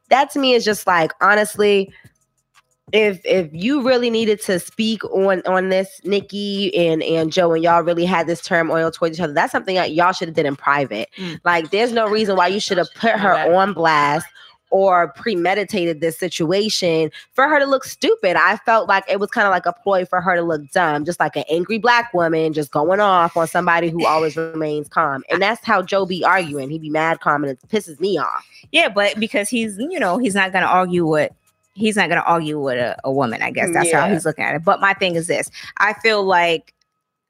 That 0.09 0.31
to 0.31 0.39
me 0.39 0.53
is 0.53 0.65
just 0.65 0.85
like, 0.85 1.13
honestly, 1.21 1.93
if 2.91 3.21
if 3.25 3.49
you 3.53 3.81
really 3.81 4.09
needed 4.09 4.41
to 4.41 4.59
speak 4.59 5.03
on 5.05 5.41
on 5.45 5.69
this, 5.69 6.01
Nikki 6.03 6.75
and 6.75 7.01
and 7.01 7.31
Joe, 7.31 7.53
and 7.53 7.63
y'all 7.63 7.81
really 7.81 8.05
had 8.05 8.27
this 8.27 8.41
turmoil 8.41 8.91
towards 8.91 9.17
each 9.17 9.21
other, 9.21 9.33
that's 9.33 9.51
something 9.51 9.75
that 9.75 9.93
y'all 9.93 10.11
should 10.11 10.27
have 10.27 10.35
did 10.35 10.45
in 10.45 10.55
private. 10.55 11.09
Mm. 11.17 11.39
Like, 11.43 11.71
there's 11.71 11.93
no 11.93 12.07
reason 12.07 12.35
why 12.35 12.47
you 12.47 12.59
should 12.59 12.77
have 12.77 12.93
put 12.95 13.11
her 13.11 13.53
on 13.53 13.73
blast 13.73 14.27
or 14.73 15.09
premeditated 15.09 16.01
this 16.01 16.17
situation 16.17 17.11
for 17.33 17.47
her 17.47 17.59
to 17.59 17.65
look 17.65 17.83
stupid. 17.83 18.35
I 18.35 18.57
felt 18.57 18.89
like 18.89 19.03
it 19.07 19.19
was 19.19 19.29
kind 19.29 19.45
of 19.45 19.51
like 19.51 19.67
a 19.67 19.73
ploy 19.73 20.03
for 20.03 20.19
her 20.19 20.35
to 20.35 20.41
look 20.41 20.67
dumb, 20.71 21.05
just 21.05 21.19
like 21.19 21.35
an 21.35 21.43
angry 21.47 21.77
black 21.77 22.11
woman 22.11 22.53
just 22.53 22.71
going 22.71 22.99
off 22.99 23.37
on 23.37 23.47
somebody 23.47 23.89
who 23.89 24.03
always 24.05 24.35
remains 24.37 24.89
calm. 24.89 25.23
And 25.29 25.41
that's 25.41 25.63
how 25.63 25.83
Joe 25.83 26.07
be 26.07 26.25
arguing. 26.25 26.71
He 26.71 26.79
be 26.79 26.89
mad 26.89 27.19
calm 27.19 27.43
and 27.43 27.51
it 27.51 27.59
pisses 27.69 27.99
me 27.99 28.17
off. 28.17 28.43
Yeah, 28.71 28.89
but 28.89 29.19
because 29.19 29.47
he's 29.47 29.77
you 29.77 29.99
know 29.99 30.17
he's 30.17 30.33
not 30.33 30.51
gonna 30.51 30.65
argue 30.65 31.05
with 31.05 31.31
he's 31.73 31.95
not 31.95 32.09
gonna 32.09 32.21
argue 32.21 32.59
with 32.59 32.77
a, 32.77 32.95
a 33.03 33.11
woman. 33.11 33.41
I 33.41 33.51
guess 33.51 33.69
that's 33.73 33.91
how 33.91 34.07
he's 34.09 34.25
looking 34.25 34.43
at 34.45 34.55
it. 34.55 34.63
But 34.63 34.79
my 34.81 34.93
thing 34.93 35.15
is 35.15 35.27
this: 35.27 35.49
I 35.77 35.93
feel 35.93 36.23
like 36.23 36.73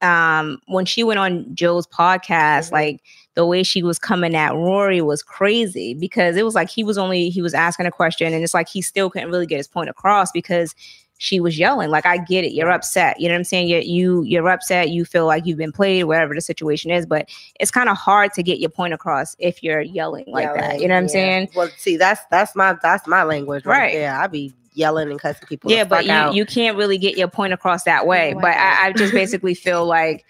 um 0.01 0.59
when 0.67 0.85
she 0.85 1.03
went 1.03 1.19
on 1.19 1.45
Joe's 1.55 1.87
podcast, 1.87 2.67
Mhm. 2.69 2.71
like 2.71 3.01
the 3.35 3.45
way 3.45 3.63
she 3.63 3.81
was 3.81 3.97
coming 3.97 4.35
at 4.35 4.53
Rory 4.53 5.01
was 5.01 5.23
crazy 5.23 5.93
because 5.93 6.35
it 6.37 6.43
was 6.43 6.55
like 6.55 6.69
he 6.69 6.83
was 6.83 6.97
only 6.97 7.29
he 7.29 7.41
was 7.41 7.53
asking 7.53 7.85
a 7.85 7.91
question 7.91 8.31
and 8.33 8.43
it's 8.43 8.53
like 8.53 8.67
he 8.69 8.81
still 8.81 9.09
couldn't 9.09 9.31
really 9.31 9.47
get 9.47 9.57
his 9.57 9.67
point 9.67 9.89
across 9.89 10.31
because 10.31 10.75
she 11.19 11.39
was 11.39 11.57
yelling 11.57 11.89
like 11.89 12.05
i 12.05 12.17
get 12.17 12.43
it 12.43 12.51
you're 12.53 12.71
upset 12.71 13.19
you 13.19 13.27
know 13.27 13.33
what 13.33 13.37
i'm 13.39 13.43
saying 13.43 13.67
you're, 13.67 13.81
you 13.81 14.23
you're 14.23 14.49
upset 14.49 14.89
you 14.89 15.05
feel 15.05 15.25
like 15.25 15.45
you've 15.45 15.57
been 15.57 15.71
played 15.71 16.03
whatever 16.05 16.33
the 16.33 16.41
situation 16.41 16.91
is 16.91 17.05
but 17.05 17.29
it's 17.59 17.71
kind 17.71 17.87
of 17.87 17.95
hard 17.95 18.33
to 18.33 18.43
get 18.43 18.59
your 18.59 18.69
point 18.69 18.93
across 18.93 19.35
if 19.39 19.61
you're 19.63 19.81
yelling 19.81 20.25
like 20.27 20.53
that 20.55 20.79
you 20.81 20.87
know 20.87 20.95
what 20.95 20.99
i'm 21.01 21.07
saying 21.07 21.47
Well, 21.55 21.69
see, 21.77 21.97
that's 21.97 22.21
that's 22.31 22.55
my 22.55 22.75
that's 22.81 23.07
my 23.07 23.23
language 23.23 23.65
right, 23.65 23.79
Right. 23.79 23.93
there. 23.93 24.13
I 24.15 24.27
be 24.27 24.53
yelling 24.73 25.11
and 25.11 25.19
cussing 25.19 25.47
people. 25.47 25.69
yeah 25.71 25.83
but 25.83 26.05
you, 26.05 26.11
out. 26.11 26.33
you 26.33 26.45
can't 26.45 26.75
really 26.75 26.97
get 26.97 27.15
your 27.15 27.27
point 27.27 27.53
across 27.53 27.83
that 27.83 28.07
way 28.07 28.33
No 28.33 28.41
but. 28.41 28.55
I, 28.57 28.87
I 28.87 28.91
just 28.93 29.13
basically 29.13 29.53
feel 29.53 29.85
like 29.85 30.25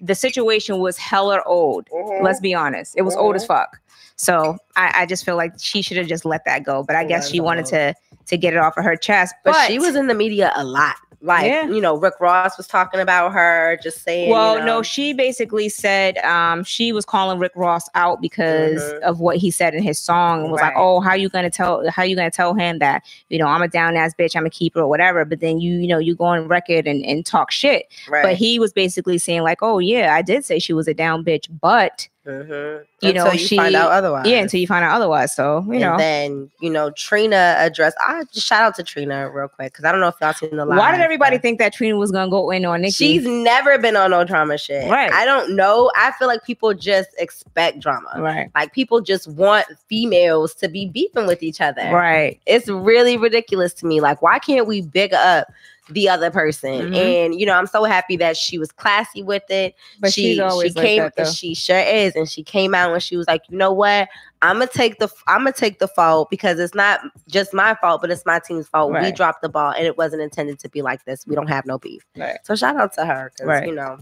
the 0.00 0.14
situation 0.14 0.78
was 0.78 0.96
hella 0.96 1.42
old 1.46 1.88
Mhm. 1.92 2.22
let's 2.22 2.38
be 2.40 2.54
honest 2.54 2.94
it 2.96 3.02
was 3.02 3.16
old 3.16 3.34
as 3.34 3.42
Mhm. 3.44 3.48
fuck 3.48 3.80
so 4.18 4.58
I, 4.76 5.02
I 5.02 5.06
just 5.06 5.24
feel 5.24 5.36
like 5.36 5.52
she 5.58 5.80
should 5.80 5.96
have 5.96 6.06
just 6.08 6.24
let 6.26 6.44
that 6.44 6.64
go 6.64 6.82
but 6.82 6.96
i 6.96 7.04
guess 7.04 7.24
Let 7.24 7.30
she 7.30 7.36
it 7.38 7.40
wanted 7.40 7.64
go. 7.64 7.70
to 7.70 7.94
to 8.26 8.36
get 8.36 8.52
it 8.52 8.58
off 8.58 8.76
of 8.76 8.84
her 8.84 8.94
chest. 8.94 9.34
But, 9.42 9.52
But, 9.52 9.66
she 9.68 9.78
was 9.78 9.96
in 9.96 10.06
the 10.06 10.14
media 10.14 10.52
a 10.54 10.62
lot. 10.62 10.96
Like, 11.22 11.46
Yeah. 11.46 11.66
you 11.66 11.80
know, 11.80 11.96
Rick 11.96 12.20
Ross 12.20 12.58
was 12.58 12.66
talking 12.66 13.00
about 13.00 13.32
her, 13.32 13.78
just 13.82 14.02
saying. 14.02 14.28
well, 14.30 14.58
you 14.58 14.60
know, 14.60 14.66
no, 14.76 14.82
she 14.82 15.14
basically 15.14 15.70
said 15.70 16.18
um, 16.18 16.62
she 16.62 16.92
was 16.92 17.06
calling 17.06 17.38
Rick 17.38 17.52
Ross 17.56 17.88
out 17.94 18.20
because 18.20 18.82
Mhm. 18.82 19.00
of 19.00 19.18
what 19.20 19.38
he 19.38 19.50
said 19.50 19.74
in 19.74 19.82
his 19.82 19.98
song 19.98 20.42
and 20.42 20.52
was 20.52 20.60
like, 20.60 20.74
"Oh, 20.76 21.00
how 21.00 21.14
you 21.14 21.30
gonna 21.30 21.48
tell? 21.48 21.88
How 21.88 22.02
you 22.02 22.14
gonna 22.14 22.30
tell 22.30 22.52
him 22.52 22.80
that 22.80 23.02
you 23.30 23.38
know 23.38 23.46
I'm 23.46 23.62
a 23.62 23.68
down 23.68 23.96
ass 23.96 24.12
bitch, 24.16 24.36
I'm 24.36 24.44
a 24.46 24.50
keeper 24.50 24.80
or 24.80 24.88
whatever?" 24.88 25.24
But 25.24 25.40
then 25.40 25.58
you 25.58 25.78
you 25.78 25.88
know 25.88 25.98
you 25.98 26.14
go 26.14 26.24
on 26.26 26.46
record 26.48 26.86
and, 26.86 27.02
and 27.06 27.24
talk 27.24 27.50
shit. 27.50 27.86
right. 28.10 28.22
But 28.22 28.34
he 28.34 28.58
was 28.58 28.74
basically 28.74 29.16
saying 29.16 29.42
like, 29.42 29.58
"Oh 29.62 29.78
yeah, 29.78 30.14
I 30.14 30.20
did 30.20 30.44
say 30.44 30.58
she 30.58 30.74
was 30.74 30.86
a 30.86 30.92
down 30.94 31.24
bitch, 31.24 31.46
but 31.62 32.08
Mhm. 32.28 32.84
you 33.00 33.12
know, 33.12 33.24
Until 33.24 33.40
you 33.40 33.56
find 33.56 33.70
she- 33.72 33.76
out 33.76 33.90
otherwise. 33.90 34.26
yeah." 34.26 34.38
Until 34.38 34.60
you 34.60 34.66
find 34.66 34.84
out 34.84 34.94
otherwise, 34.96 35.34
so 35.34 35.64
you 35.66 35.72
and 35.74 35.80
know. 35.80 35.96
then 35.96 36.50
you 36.60 36.68
know 36.70 36.90
Trina 36.90 37.56
addressed. 37.58 37.96
I 38.06 38.24
just 38.32 38.46
shout 38.46 38.62
out 38.62 38.74
to 38.76 38.82
Trina 38.82 39.30
real 39.30 39.48
quick 39.48 39.72
because 39.72 39.84
I 39.84 39.92
don't 39.92 40.00
know 40.00 40.08
if 40.08 40.16
y'all 40.20 40.32
seen 40.34 40.54
the 40.56 40.64
live. 40.66 40.78
Why 40.78 40.92
did 40.92 41.00
everybody 41.00 41.36
but 41.36 41.42
think 41.42 41.58
that 41.58 41.72
Trina 41.72 41.96
was 41.96 42.10
gonna 42.12 42.30
go 42.30 42.50
in 42.50 42.64
on 42.66 42.82
Nikki? 42.82 42.92
She's 42.92 43.24
never 43.26 43.78
been 43.78 43.96
on 43.96 44.10
no 44.10 44.24
drama 44.24 44.58
shit. 44.58 44.90
Right. 44.90 45.10
I 45.12 45.24
don't 45.24 45.56
know. 45.56 45.90
I 45.96 46.12
feel 46.18 46.28
like 46.28 46.44
people 46.44 46.74
just 46.74 47.08
expect 47.18 47.80
drama. 47.80 48.10
right, 48.18 48.50
Like 48.54 48.72
people 48.72 49.00
just 49.00 49.26
want 49.28 49.66
females 49.88 50.54
to 50.56 50.68
be 50.68 50.86
beefing 50.86 51.26
with 51.26 51.42
each 51.42 51.60
other. 51.60 51.90
right, 51.92 52.38
It's 52.46 52.68
really 52.68 53.16
ridiculous 53.16 53.72
to 53.74 53.86
me. 53.86 54.00
Like, 54.00 54.20
why 54.22 54.38
can't 54.38 54.66
we 54.66 54.80
big 54.82 55.14
up 55.14 55.48
the 55.90 56.08
other 56.08 56.30
person? 56.30 56.92
Mhm. 56.92 56.96
And 56.96 57.40
you 57.40 57.46
know, 57.46 57.54
I'm 57.54 57.66
so 57.66 57.84
happy 57.84 58.16
that 58.16 58.36
she 58.36 58.58
was 58.58 58.70
classy 58.72 59.22
with 59.22 59.42
it. 59.50 59.74
but 60.00 60.12
she 60.12 60.22
she's 60.32 60.38
always 60.40 60.72
she 60.72 60.78
like 60.78 60.86
came 60.86 61.02
that, 61.02 61.14
and 61.16 61.28
she 61.34 61.54
sure 61.54 61.78
is 61.78 62.14
and 62.16 62.28
she 62.28 62.42
came 62.42 62.74
out 62.74 62.92
and 62.92 63.02
she 63.02 63.16
was 63.16 63.26
like 63.26 63.42
you 63.48 63.56
know 63.56 63.72
what 63.72 64.08
i'm 64.42 64.56
gonna 64.58 64.66
take 64.68 64.98
the 64.98 65.08
i'm 65.26 65.40
gonna 65.40 65.52
take 65.52 65.78
the 65.80 65.88
fault 65.88 66.30
because 66.30 66.58
it's 66.60 66.74
not 66.74 67.00
just 67.28 67.52
my 67.52 67.74
fault 67.80 68.00
but 68.00 68.10
it's 68.10 68.24
my 68.24 68.38
team's 68.38 68.68
fault 68.68 68.92
we 68.92 69.10
dropped 69.12 69.42
the 69.42 69.48
ball 69.48 69.72
and 69.72 69.84
it 69.86 69.96
wasn't 69.98 70.20
intended 70.22 70.58
to 70.58 70.68
be 70.68 70.80
like 70.82 71.04
this 71.04 71.26
we 71.26 71.34
don't 71.34 71.48
have 71.48 71.66
no 71.66 71.78
beef 71.78 72.04
Right. 72.16 72.38
so 72.44 72.54
shout 72.54 72.76
out 72.76 72.92
to 72.94 73.04
her 73.04 73.32
because 73.34 73.46
Right. 73.46 73.66
you 73.68 73.74
know 73.74 73.98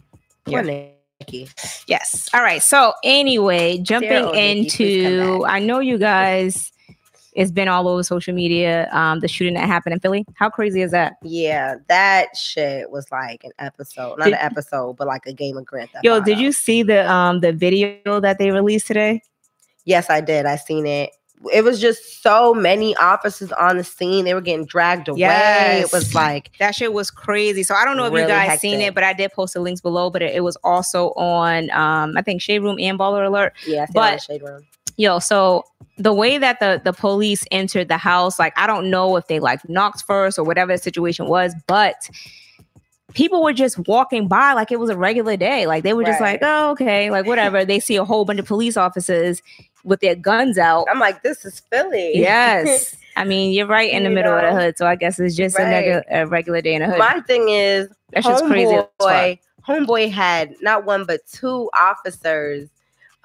Yeah. 0.46 0.60
Nikki. 0.62 1.48
Yes. 1.86 2.28
All 2.34 2.42
right. 2.42 2.62
So 2.62 2.92
anyway, 3.02 3.78
jumping 3.78 4.10
Sarah 4.10 4.28
or 4.28 4.34
Nikki, 4.34 5.06
into. 5.06 5.44
I 5.46 5.58
know 5.60 5.78
you 5.80 5.96
guys. 5.98 6.70
It's 7.36 7.50
been 7.52 7.68
all 7.68 7.86
over 7.86 8.02
social 8.02 8.34
media. 8.34 8.88
Um, 8.92 9.20
the 9.20 9.28
shooting 9.28 9.54
that 9.54 9.66
happened 9.66 9.92
in 9.92 10.00
Philly. 10.00 10.24
How 10.34 10.48
crazy 10.50 10.80
is 10.82 10.90
that? 10.90 11.14
yeah 11.22 11.76
that 11.88 12.36
shit 12.36 12.90
was 12.90 13.06
like 13.12 13.44
an 13.44 13.52
episode 13.58 14.18
not 14.18 14.24
Did- 14.26 14.34
an 14.34 14.40
episode 14.40 14.96
but 14.96 15.06
like 15.06 15.26
a 15.26 15.32
game 15.32 15.56
of 15.56 15.64
Grand 15.66 15.90
Theft 15.90 16.04
Yo, 16.04 16.16
Auto. 16.16 16.24
did 16.24 16.38
you 16.38 16.50
see 16.52 16.82
the 16.82 17.10
um 17.10 17.40
the 17.40 17.52
video 17.52 18.20
that 18.20 18.38
they 18.38 18.50
released 18.50 18.86
today? 18.86 19.22
yes 19.84 20.08
i 20.10 20.20
did 20.20 20.46
i 20.46 20.56
seen 20.56 20.86
it 20.86 21.10
it 21.52 21.62
was 21.62 21.80
just 21.80 22.22
so 22.22 22.54
many 22.54 22.96
officers 22.96 23.52
on 23.52 23.76
the 23.76 23.84
scene 23.84 24.24
they 24.24 24.32
were 24.34 24.40
getting 24.40 24.64
dragged 24.64 25.06
away 25.08 25.20
Yes. 25.20 25.84
it 25.86 25.92
was 25.92 26.14
like 26.14 26.50
That 26.58 26.74
shit 26.74 26.92
was 26.94 27.10
crazy. 27.10 27.62
So 27.62 27.74
I 27.74 27.84
don't 27.84 27.96
know 27.98 28.04
if 28.06 28.10
you 28.12 28.16
Really 28.16 28.28
guys 28.28 28.58
seen 28.60 28.80
it, 28.80 28.94
but 28.94 29.04
I 29.04 29.12
did 29.12 29.30
post 29.32 29.52
the 29.52 29.60
links 29.60 29.82
below. 29.82 30.08
But 30.08 30.22
it, 30.22 30.34
it 30.36 30.40
was 30.40 30.56
also 30.64 31.10
on 31.10 31.70
um 31.72 32.16
I 32.16 32.22
think 32.22 32.40
Shade 32.40 32.60
Room 32.60 32.78
and 32.80 32.98
Baller 32.98 33.26
Alert. 33.26 33.52
yeah 33.66 33.82
I 33.82 33.86
seen 33.86 33.94
it 33.94 33.98
on 33.98 34.12
But- 34.12 34.22
shade 34.22 34.42
room 34.42 34.62
Yo, 34.96 35.18
so 35.18 35.64
the 35.98 36.12
way 36.12 36.38
that 36.38 36.60
the 36.60 36.80
the 36.84 36.92
police 36.92 37.44
entered 37.50 37.88
the 37.88 37.96
house, 37.98 38.38
like 38.38 38.52
I 38.56 38.66
don't 38.66 38.90
know 38.90 39.16
if 39.16 39.26
they 39.28 39.40
like 39.40 39.66
knocked 39.68 40.02
first 40.06 40.38
or 40.38 40.44
whatever 40.44 40.72
the 40.72 40.78
situation 40.78 41.26
was, 41.26 41.54
but 41.66 42.08
people 43.14 43.42
were 43.42 43.52
just 43.52 43.78
walking 43.88 44.28
by 44.28 44.52
like 44.52 44.70
it 44.70 44.78
was 44.78 44.90
a 44.90 44.96
regular 44.96 45.36
day. 45.36 45.66
Like 45.66 45.82
they 45.84 45.94
were 45.94 46.04
just 46.04 46.20
like, 46.20 46.40
oh, 46.42 46.70
okay, 46.72 47.10
like 47.10 47.26
whatever. 47.26 47.64
they 47.64 47.80
see 47.80 47.96
a 47.96 48.04
whole 48.04 48.24
bunch 48.24 48.38
of 48.40 48.46
police 48.46 48.76
officers 48.76 49.42
with 49.84 50.00
their 50.00 50.14
guns 50.14 50.58
out. 50.58 50.86
I'm 50.90 50.98
like, 50.98 51.22
this 51.22 51.44
is 51.44 51.60
Philly. 51.70 52.12
Yes. 52.14 52.96
I 53.16 53.24
mean, 53.24 53.52
you're 53.52 53.66
right 53.66 53.90
in 53.90 54.02
the 54.02 54.10
You 54.10 54.14
middle 54.14 54.34
of 54.34 54.42
the 54.42 54.52
hood. 54.52 54.76
So 54.76 54.86
I 54.86 54.94
guess 54.96 55.18
it's 55.18 55.34
just 55.34 55.58
a, 55.58 55.62
Right. 55.62 55.70
regular, 55.72 56.04
a 56.10 56.26
regular 56.26 56.60
day 56.60 56.74
in 56.74 56.82
the 56.82 56.88
hood. 56.88 56.98
My 56.98 57.20
thing 57.20 57.48
is, 57.48 57.88
That's 58.12 58.26
just 58.26 58.44
crazy. 58.44 58.74
homeboy, 59.00 59.38
homeboy 59.66 60.10
had 60.10 60.54
not 60.60 60.84
one 60.84 61.06
but 61.06 61.20
two 61.32 61.70
officers 61.78 62.68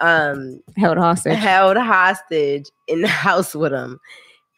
um 0.01 0.61
Held 0.77 0.97
hostage. 0.97 1.37
held 1.37 1.77
hostage 1.77 2.65
in 2.87 3.01
the 3.01 3.07
house 3.25 3.55
with 3.55 3.71
him, 3.73 3.99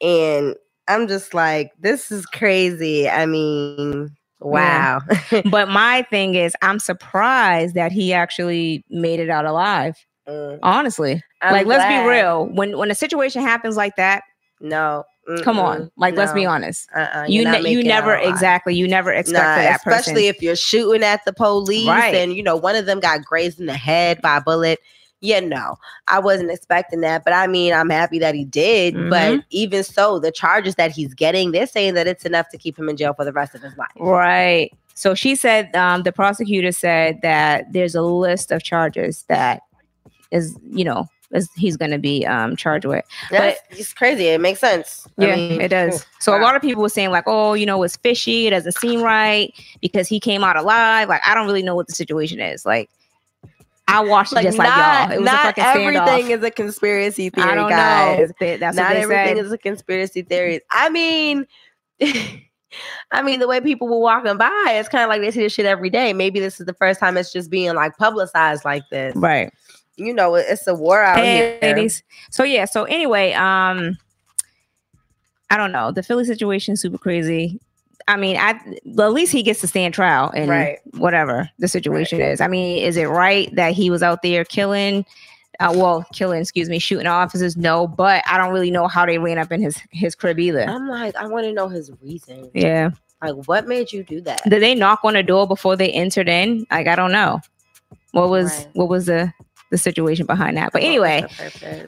and 0.02 0.56
I'm 0.88 1.08
just 1.08 1.34
like, 1.34 1.72
this 1.80 2.12
is 2.12 2.26
crazy. 2.26 3.08
I 3.10 3.26
mean, 3.26 4.10
wow. 4.40 5.02
but 5.52 5.70
my 5.70 6.02
thing 6.10 6.36
is, 6.36 6.56
I'm 6.62 6.80
surprised 6.80 7.76
that 7.76 7.92
he 7.92 8.14
actually 8.14 8.84
made 8.90 9.20
it 9.20 9.30
out 9.30 9.46
alive. 9.46 9.96
Mm, 10.28 10.60
Honestly, 10.64 11.22
I'm 11.42 11.54
like 11.54 11.68
let's 11.68 11.86
be 11.86 12.10
real. 12.10 12.46
When 12.48 12.78
when 12.78 12.90
a 12.92 12.96
situation 12.96 13.42
happens 13.42 13.76
like 13.78 13.96
that, 13.98 14.24
No, 14.62 15.04
come 15.42 15.60
on. 15.60 15.82
mm-mm, 15.84 15.92
Like 15.98 16.16
let's 16.16 16.32
be 16.34 16.46
honest. 16.46 16.88
Uh-uh, 16.96 17.26
You 17.28 17.44
ne- 17.44 17.70
you 17.72 17.84
never 17.84 18.16
exactly 18.16 18.74
you 18.76 18.88
never 18.88 19.12
expect 19.12 19.34
Nah, 19.44 19.56
that 19.56 19.76
especially 19.78 20.14
person. 20.14 20.36
if 20.36 20.42
you're 20.42 20.56
shooting 20.56 21.04
at 21.04 21.26
the 21.26 21.34
police 21.34 21.88
Right. 21.90 22.16
and 22.16 22.34
you 22.34 22.42
know 22.44 22.56
one 22.56 22.76
of 22.78 22.86
them 22.86 23.02
got 23.02 23.26
grazed 23.26 23.60
in 23.60 23.66
the 23.66 23.74
head 23.78 24.22
by 24.22 24.38
a 24.38 24.42
bullet. 24.42 24.80
Yeah, 25.24 25.40
no, 25.40 25.78
I 26.10 26.20
wasn't 26.20 26.52
expecting 26.52 27.00
that, 27.00 27.24
but 27.24 27.32
I 27.32 27.48
mean, 27.48 27.74
I'm 27.74 27.90
happy 27.90 28.20
that 28.20 28.36
he 28.36 28.44
did. 28.44 28.94
Mm-hmm. 28.94 29.10
But 29.10 29.46
even 29.52 29.82
so, 29.86 30.20
the 30.20 30.34
charges 30.34 30.76
that 30.76 30.92
he's 30.92 31.14
getting, 31.14 31.54
they're 31.54 31.66
saying 31.66 31.94
that 31.94 32.08
it's 32.08 32.26
enough 32.26 32.50
to 32.50 32.58
keep 32.58 32.78
him 32.78 32.90
in 32.90 32.98
jail 32.98 33.14
for 33.14 33.24
the 33.24 33.32
rest 33.32 33.56
of 33.56 33.62
his 33.62 33.76
life. 33.78 33.88
Right. 33.98 34.72
So 34.96 35.16
she 35.16 35.36
said 35.36 35.74
um, 35.76 36.04
the 36.04 36.12
prosecutor 36.12 36.74
said 36.74 37.22
that 37.22 37.72
there's 37.72 37.96
a 37.96 38.02
list 38.02 38.52
of 38.52 38.64
charges 38.64 39.24
that 39.30 39.62
is 40.32 40.58
you 40.70 40.84
know 40.84 41.08
is 41.32 41.50
he's 41.56 41.78
going 41.78 41.92
to 41.92 41.98
be 41.98 42.26
um, 42.26 42.56
charged 42.58 42.86
with. 42.86 43.06
That's 43.32 43.60
it's 43.72 43.94
crazy. 43.94 44.28
It 44.28 44.42
makes 44.42 44.60
sense. 44.60 45.08
I 45.18 45.28
Yeah, 45.28 45.36
mean, 45.36 45.62
it 45.62 45.70
does. 45.70 46.06
So 46.20 46.38
a 46.38 46.40
lot 46.40 46.56
of 46.56 46.62
people 46.62 46.82
were 46.82 46.88
saying 46.90 47.10
like, 47.10 47.26
oh, 47.28 47.54
you 47.54 47.66
know, 47.66 47.84
it's 47.84 47.98
fishy. 47.98 48.48
It 48.48 48.52
doesn't 48.52 48.78
seem 48.78 49.02
right 49.02 49.54
because 49.82 50.08
he 50.08 50.22
came 50.22 50.42
out 50.42 50.56
alive. 50.56 51.10
Like 51.10 51.22
I 51.26 51.34
don't 51.34 51.46
really 51.48 51.64
know 51.64 51.76
what 51.76 51.88
the 51.88 51.94
situation 51.94 52.40
is. 52.40 52.66
Like 52.66 52.90
I 53.88 54.00
watched 54.02 54.32
it 54.32 54.36
Like 54.36 54.46
just 54.46 54.58
not, 54.58 54.68
like 54.68 55.10
y'all. 55.10 55.12
It 55.18 55.20
was 55.22 55.30
a 55.30 55.32
not 55.34 55.42
fucking 55.44 55.64
everything 55.66 56.32
is 56.32 56.42
a 56.44 56.52
conspiracy 56.52 57.30
theory, 57.30 57.50
I 57.50 57.56
don't 57.56 57.70
guys. 57.70 58.30
know. 58.30 58.36
They- 58.40 58.58
That's 58.58 58.78
not 58.78 58.96
everything 58.96 59.36
said. 59.38 59.46
is 59.46 59.52
a 59.52 59.58
conspiracy 59.58 60.22
theory. 60.22 60.62
I 60.72 60.90
mean, 60.90 61.46
I 63.12 63.22
mean, 63.24 63.40
the 63.40 63.48
way 63.48 63.60
people 63.62 63.88
were 63.88 64.00
walking 64.00 64.38
by, 64.38 64.66
it's 64.70 64.90
kind 64.90 65.04
of 65.04 65.10
like 65.10 65.22
they 65.22 65.32
see 65.32 65.42
this 65.42 65.54
shit 65.54 65.66
every 65.66 65.90
day. 65.90 66.14
Maybe 66.14 66.40
this 66.40 66.60
is 66.60 66.66
the 66.66 66.74
first 66.74 67.00
time 67.00 67.18
it's 67.18 67.32
just 67.34 67.50
being 67.52 67.74
like 67.76 67.96
publicized 67.98 68.66
like 68.66 68.84
this. 68.90 69.16
right. 69.16 69.52
You 69.96 70.12
know, 70.14 70.34
it's 70.34 70.66
a 70.66 70.74
war 70.74 71.04
out 71.04 71.18
Hey, 71.20 71.36
here. 71.38 71.60
ladies. 71.62 72.02
So 72.32 72.44
yeah. 72.44 72.66
So 72.66 72.86
anyway, 72.86 73.34
um, 73.34 73.96
I 75.52 75.58
don't 75.58 75.72
know. 75.72 75.92
The 75.92 76.02
Philly 76.02 76.26
situation 76.26 76.74
is 76.74 76.82
super 76.82 76.98
crazy. 76.98 77.60
I 78.08 78.18
mean, 78.18 78.36
I 78.38 78.60
well, 78.86 79.08
at 79.08 79.14
least 79.14 79.32
he 79.32 79.44
gets 79.44 79.62
to 79.62 79.68
stand 79.68 79.94
trial 79.94 80.32
and 80.36 80.50
Right. 80.50 80.80
whatever 80.98 81.50
the 81.60 81.68
situation 81.68 82.20
is. 82.22 82.42
I 82.42 82.48
mean, 82.48 82.84
is 82.84 82.98
it 82.98 83.06
right 83.06 83.54
that 83.56 83.74
he 83.74 83.90
was 83.90 84.04
out 84.04 84.22
there 84.22 84.44
killing? 84.44 85.06
Uh, 85.60 85.72
well, 85.76 86.04
killing, 86.14 86.42
excuse 86.42 86.68
me, 86.68 86.80
shooting 86.80 87.08
officers. 87.08 87.56
No, 87.56 87.88
but 87.88 88.24
I 88.28 88.38
don't 88.38 88.52
really 88.52 88.72
know 88.72 88.88
how 88.88 89.06
they 89.06 89.20
ran 89.20 89.38
up 89.38 89.52
in 89.52 89.62
his 89.62 89.80
his 89.92 90.16
crib 90.16 90.40
either. 90.40 90.64
I'm 90.64 90.88
like, 90.88 91.16
I 91.16 91.28
want 91.28 91.46
to 91.46 91.54
know 91.54 91.68
his 91.70 91.92
reason. 92.02 92.50
Yeah. 92.54 92.90
Like, 93.22 93.36
what 93.48 93.68
made 93.68 93.92
you 93.94 94.04
do 94.04 94.20
that? 94.22 94.42
Did 94.50 94.62
they 94.62 94.76
knock 94.76 95.00
on 95.04 95.14
the 95.14 95.24
door 95.24 95.48
before 95.48 95.76
they 95.78 95.90
entered 95.92 96.28
in? 96.28 96.66
Like, 96.72 96.88
I 96.88 96.96
don't 96.96 97.12
know. 97.14 97.40
What 98.12 98.30
was 98.30 98.52
Right. 98.52 98.68
what 98.74 98.90
was 98.90 99.06
the 99.06 99.32
the 99.74 99.78
situation 99.80 100.28
behind 100.28 100.56
that? 100.56 100.72
But 100.72 100.84
anyway, 100.84 101.26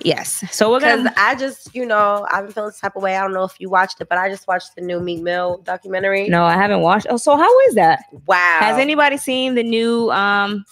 yes. 0.04 0.44
So 0.52 0.72
we're 0.72 0.80
Because 0.80 1.04
gonna. 1.04 1.14
I 1.18 1.36
just, 1.36 1.74
you 1.76 1.86
know, 1.86 2.28
I've 2.32 2.46
been 2.46 2.54
feeling 2.54 2.70
this 2.70 2.80
type 2.80 2.96
of 2.96 3.04
way. 3.04 3.16
I 3.16 3.22
don't 3.22 3.34
know 3.34 3.44
if 3.44 3.60
you 3.60 3.70
watched 3.70 4.02
it, 4.02 4.10
but 4.10 4.18
I 4.18 4.28
just 4.28 4.48
watched 4.48 4.76
the 4.76 4.82
new 4.82 5.00
Meek 5.00 5.22
Mill 5.22 5.60
documentary. 5.60 6.28
No, 6.28 6.44
I 6.44 6.54
haven't 6.54 6.82
watched. 6.82 7.06
Oh, 7.10 7.18
so 7.18 7.38
how 7.38 7.60
is 7.62 7.76
that? 7.76 8.04
Wow. 8.26 8.58
Has 8.60 8.80
anybody 8.80 9.18
seen 9.18 9.54
the 9.54 9.64
new 9.64 10.12
um 10.12 10.66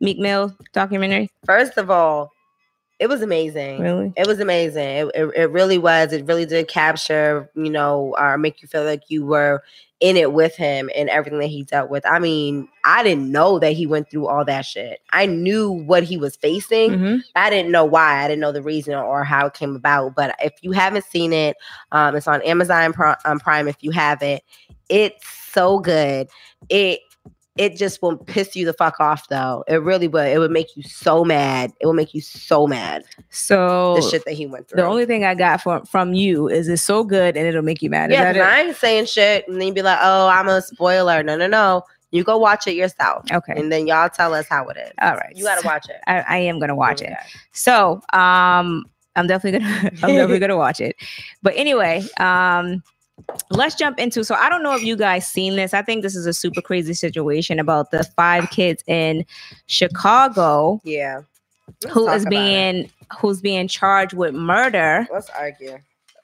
Meek 0.00 0.18
Mill 0.18 0.56
documentary? 0.72 1.28
First 1.44 1.76
of 1.76 1.90
all, 1.90 2.30
it 2.98 3.08
was 3.08 3.22
amazing. 3.22 3.80
Really? 3.80 4.12
It 4.16 4.26
was 4.26 4.38
amazing. 4.40 4.86
It, 4.86 5.06
it, 5.14 5.30
it 5.36 5.50
really 5.50 5.78
was. 5.78 6.12
It 6.12 6.26
really 6.26 6.46
did 6.46 6.68
capture, 6.68 7.50
you 7.54 7.70
know, 7.70 8.14
or 8.18 8.38
make 8.38 8.62
you 8.62 8.68
feel 8.68 8.84
like 8.84 9.02
you 9.08 9.26
were 9.26 9.62
in 10.00 10.16
it 10.16 10.32
with 10.32 10.56
him 10.56 10.90
and 10.96 11.08
everything 11.08 11.38
that 11.38 11.46
he 11.46 11.62
dealt 11.62 11.88
with. 11.88 12.04
I 12.04 12.18
mean, 12.18 12.68
I 12.84 13.04
didn't 13.04 13.30
know 13.30 13.60
that 13.60 13.72
he 13.72 13.86
went 13.86 14.10
through 14.10 14.26
all 14.26 14.44
that 14.44 14.62
shit. 14.62 15.00
I 15.12 15.26
knew 15.26 15.70
what 15.70 16.02
he 16.02 16.16
was 16.16 16.34
facing. 16.36 16.90
Mhm. 16.90 17.22
I 17.36 17.50
didn't 17.50 17.70
know 17.70 17.84
why. 17.84 18.24
I 18.24 18.28
didn't 18.28 18.40
know 18.40 18.50
the 18.52 18.62
reason 18.62 18.94
or 18.94 19.22
how 19.22 19.46
it 19.46 19.54
came 19.54 19.76
about. 19.76 20.16
But 20.16 20.34
if 20.42 20.52
you 20.60 20.72
haven't 20.72 21.04
seen 21.04 21.32
it, 21.32 21.56
um, 21.92 22.16
it's 22.16 22.26
on 22.26 22.42
Amazon 22.42 22.92
um, 23.24 23.38
Prime. 23.38 23.68
If 23.68 23.76
you 23.80 23.92
have 23.92 24.22
it, 24.22 24.42
it's 24.88 25.24
so 25.52 25.78
good. 25.78 26.28
It 26.68 27.00
it 27.56 27.76
just 27.76 28.00
will 28.00 28.16
piss 28.16 28.56
you 28.56 28.64
the 28.64 28.72
fuck 28.72 28.98
off 29.00 29.28
though. 29.28 29.62
It 29.68 29.82
really 29.82 30.08
would. 30.08 30.26
It 30.28 30.38
would 30.38 30.50
make 30.50 30.74
you 30.76 30.82
so 30.82 31.24
mad. 31.24 31.72
It 31.80 31.86
will 31.86 31.92
make 31.92 32.14
you 32.14 32.20
so 32.22 32.66
mad. 32.66 33.04
So 33.30 33.94
The 33.96 34.02
shit 34.02 34.24
that 34.24 34.32
he 34.34 34.46
went 34.46 34.68
through. 34.68 34.76
the 34.80 34.86
only 34.86 35.04
thing 35.06 35.24
I 35.24 35.34
got 35.34 35.60
from 35.62 35.84
from 35.84 36.14
you 36.14 36.48
is 36.48 36.68
it's 36.68 36.82
so 36.82 37.04
good 37.04 37.36
and 37.36 37.46
it'll 37.46 37.62
make 37.62 37.82
you 37.82 37.90
mad. 37.90 38.10
Is 38.10 38.14
yeah, 38.14 38.32
that 38.32 38.38
'cause? 38.40 38.48
I 38.50 38.60
ain't 38.62 38.76
saying 38.76 39.06
shit, 39.06 39.46
and 39.48 39.60
then 39.60 39.68
you 39.68 39.74
be 39.74 39.82
like, 39.82 39.98
"Oh, 40.02 40.28
I'm 40.28 40.48
a 40.48 40.62
spoiler." 40.62 41.22
No, 41.22 41.36
no, 41.36 41.46
no. 41.46 41.82
You 42.10 42.24
go 42.24 42.36
watch 42.36 42.66
it 42.66 42.74
yourself, 42.74 43.24
Okay. 43.32 43.54
and 43.56 43.72
then 43.72 43.86
y'all 43.86 44.08
tell 44.10 44.34
us 44.34 44.46
how 44.48 44.66
it 44.68 44.76
is. 44.76 44.90
All 45.00 45.14
right. 45.14 45.32
You 45.34 45.44
gotta 45.44 45.66
watch 45.66 45.88
it. 45.88 45.96
I, 46.06 46.20
I 46.20 46.36
am 46.38 46.58
gonna 46.58 46.74
watch 46.76 47.00
it. 47.02 47.14
So 47.52 48.00
um 48.12 48.84
I'm 49.16 49.26
definitely 49.26 49.60
gonna 49.60 49.80
I'm 50.02 50.14
definitely 50.14 50.38
gonna 50.38 50.56
watch 50.58 50.80
it. 50.80 50.96
But 51.42 51.54
anyway, 51.56 52.06
um 52.18 52.82
let's 53.50 53.74
jump 53.74 53.98
into 53.98 54.24
so 54.24 54.34
i 54.36 54.48
don't 54.48 54.62
know 54.62 54.74
if 54.74 54.82
you 54.82 54.96
guys 54.96 55.26
seen 55.26 55.56
this 55.56 55.74
i 55.74 55.82
think 55.82 56.02
this 56.02 56.16
is 56.16 56.26
a 56.26 56.32
super 56.32 56.60
crazy 56.60 56.94
situation 56.94 57.58
about 57.58 57.90
the 57.90 58.02
five 58.16 58.48
kids 58.50 58.82
in 58.86 59.24
chicago 59.66 60.80
Yeah. 60.84 61.22
Let's 61.82 61.94
who 61.94 62.08
is 62.10 62.22
about 62.22 62.26
it. 62.26 62.30
being 62.30 62.90
who's 63.20 63.40
being 63.40 63.68
charged 63.68 64.14
with 64.14 64.34
murder 64.34 65.06
Let's 65.12 65.30
argue. 65.30 65.78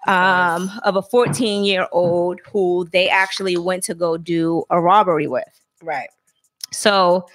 um 0.07 0.71
of 0.85 0.97
a 0.97 1.03
14 1.03 1.65
year 1.65 1.87
old 1.93 2.41
who 2.53 2.87
they 2.93 3.09
actually 3.09 3.57
went 3.57 3.83
to 3.85 3.95
go 3.95 4.17
do 4.17 4.65
a 4.71 4.81
robbery 4.81 5.27
with 5.27 5.45
Right. 5.83 6.09
so 6.73 7.27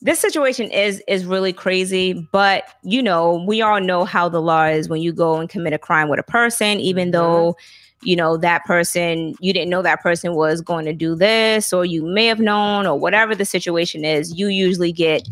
this 0.00 0.20
situation 0.20 0.70
is 0.70 1.02
is 1.08 1.24
really 1.24 1.52
crazy 1.52 2.12
but 2.32 2.64
you 2.82 3.02
know 3.02 3.44
we 3.46 3.62
all 3.62 3.80
know 3.80 4.04
how 4.04 4.28
the 4.28 4.40
law 4.40 4.64
is 4.66 4.88
when 4.88 5.00
you 5.00 5.12
go 5.12 5.36
and 5.36 5.48
commit 5.48 5.72
a 5.72 5.78
crime 5.78 6.08
with 6.08 6.20
a 6.20 6.24
person 6.24 6.78
even 6.80 7.08
Mhm. 7.08 7.12
though 7.12 7.56
you 8.04 8.14
know 8.14 8.36
that 8.36 8.64
person 8.64 9.34
you 9.40 9.52
didn't 9.52 9.70
know 9.70 9.82
that 9.82 10.02
person 10.02 10.34
was 10.34 10.60
going 10.60 10.84
to 10.84 10.92
do 10.92 11.14
this 11.14 11.72
or 11.72 11.84
you 11.84 12.04
may 12.04 12.26
have 12.26 12.38
known 12.38 12.86
or 12.86 12.98
whatever 12.98 13.34
the 13.34 13.44
situation 13.44 14.04
is 14.04 14.34
you 14.34 14.48
usually 14.48 14.92
get 14.92 15.26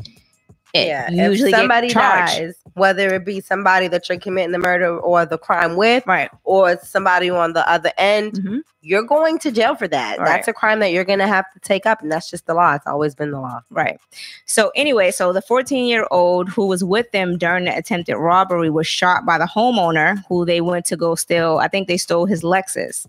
it. 0.74 0.86
Yeah. 0.86 1.10
You 1.10 1.30
usually 1.30 1.50
somebody 1.50 1.88
charged. 1.90 2.36
dies, 2.36 2.54
whether 2.74 3.14
it 3.14 3.24
be 3.24 3.40
somebody 3.40 3.88
that 3.88 4.08
you're 4.08 4.18
committing 4.18 4.52
the 4.52 4.58
murder 4.58 4.96
or 4.98 5.26
the 5.26 5.38
crime 5.38 5.76
with, 5.76 6.06
right 6.06 6.30
or 6.44 6.78
somebody 6.82 7.30
on 7.30 7.52
the 7.52 7.68
other 7.70 7.92
end, 7.98 8.32
Mhm. 8.34 8.60
you're 8.80 9.02
going 9.02 9.38
to 9.38 9.50
jail 9.52 9.74
for 9.76 9.86
that. 9.88 10.18
Right. 10.18 10.26
That's 10.26 10.48
a 10.48 10.52
crime 10.52 10.80
that 10.80 10.90
you're 10.92 11.04
going 11.04 11.18
to 11.20 11.26
have 11.26 11.44
to 11.52 11.60
take 11.60 11.86
up, 11.86 12.02
and 12.02 12.10
that's 12.10 12.28
just 12.30 12.46
the 12.46 12.54
law. 12.54 12.74
It's 12.74 12.86
always 12.86 13.14
been 13.14 13.30
the 13.30 13.40
law. 13.40 13.60
Right. 13.70 13.98
So 14.46 14.72
anyway, 14.74 15.10
so 15.10 15.32
the 15.32 15.42
14 15.42 15.86
year 15.86 16.06
old 16.10 16.48
who 16.48 16.66
was 16.66 16.82
with 16.82 17.10
them 17.12 17.38
during 17.38 17.64
the 17.66 17.76
attempted 17.76 18.16
robbery 18.16 18.70
was 18.70 18.86
shot 18.86 19.24
by 19.24 19.38
the 19.38 19.46
homeowner 19.46 20.22
who 20.28 20.44
they 20.44 20.60
went 20.60 20.84
to 20.86 20.96
go 20.96 21.14
steal. 21.14 21.58
I 21.58 21.68
think 21.68 21.88
they 21.88 21.96
stole 21.96 22.26
his 22.26 22.42
Lexus. 22.42 23.06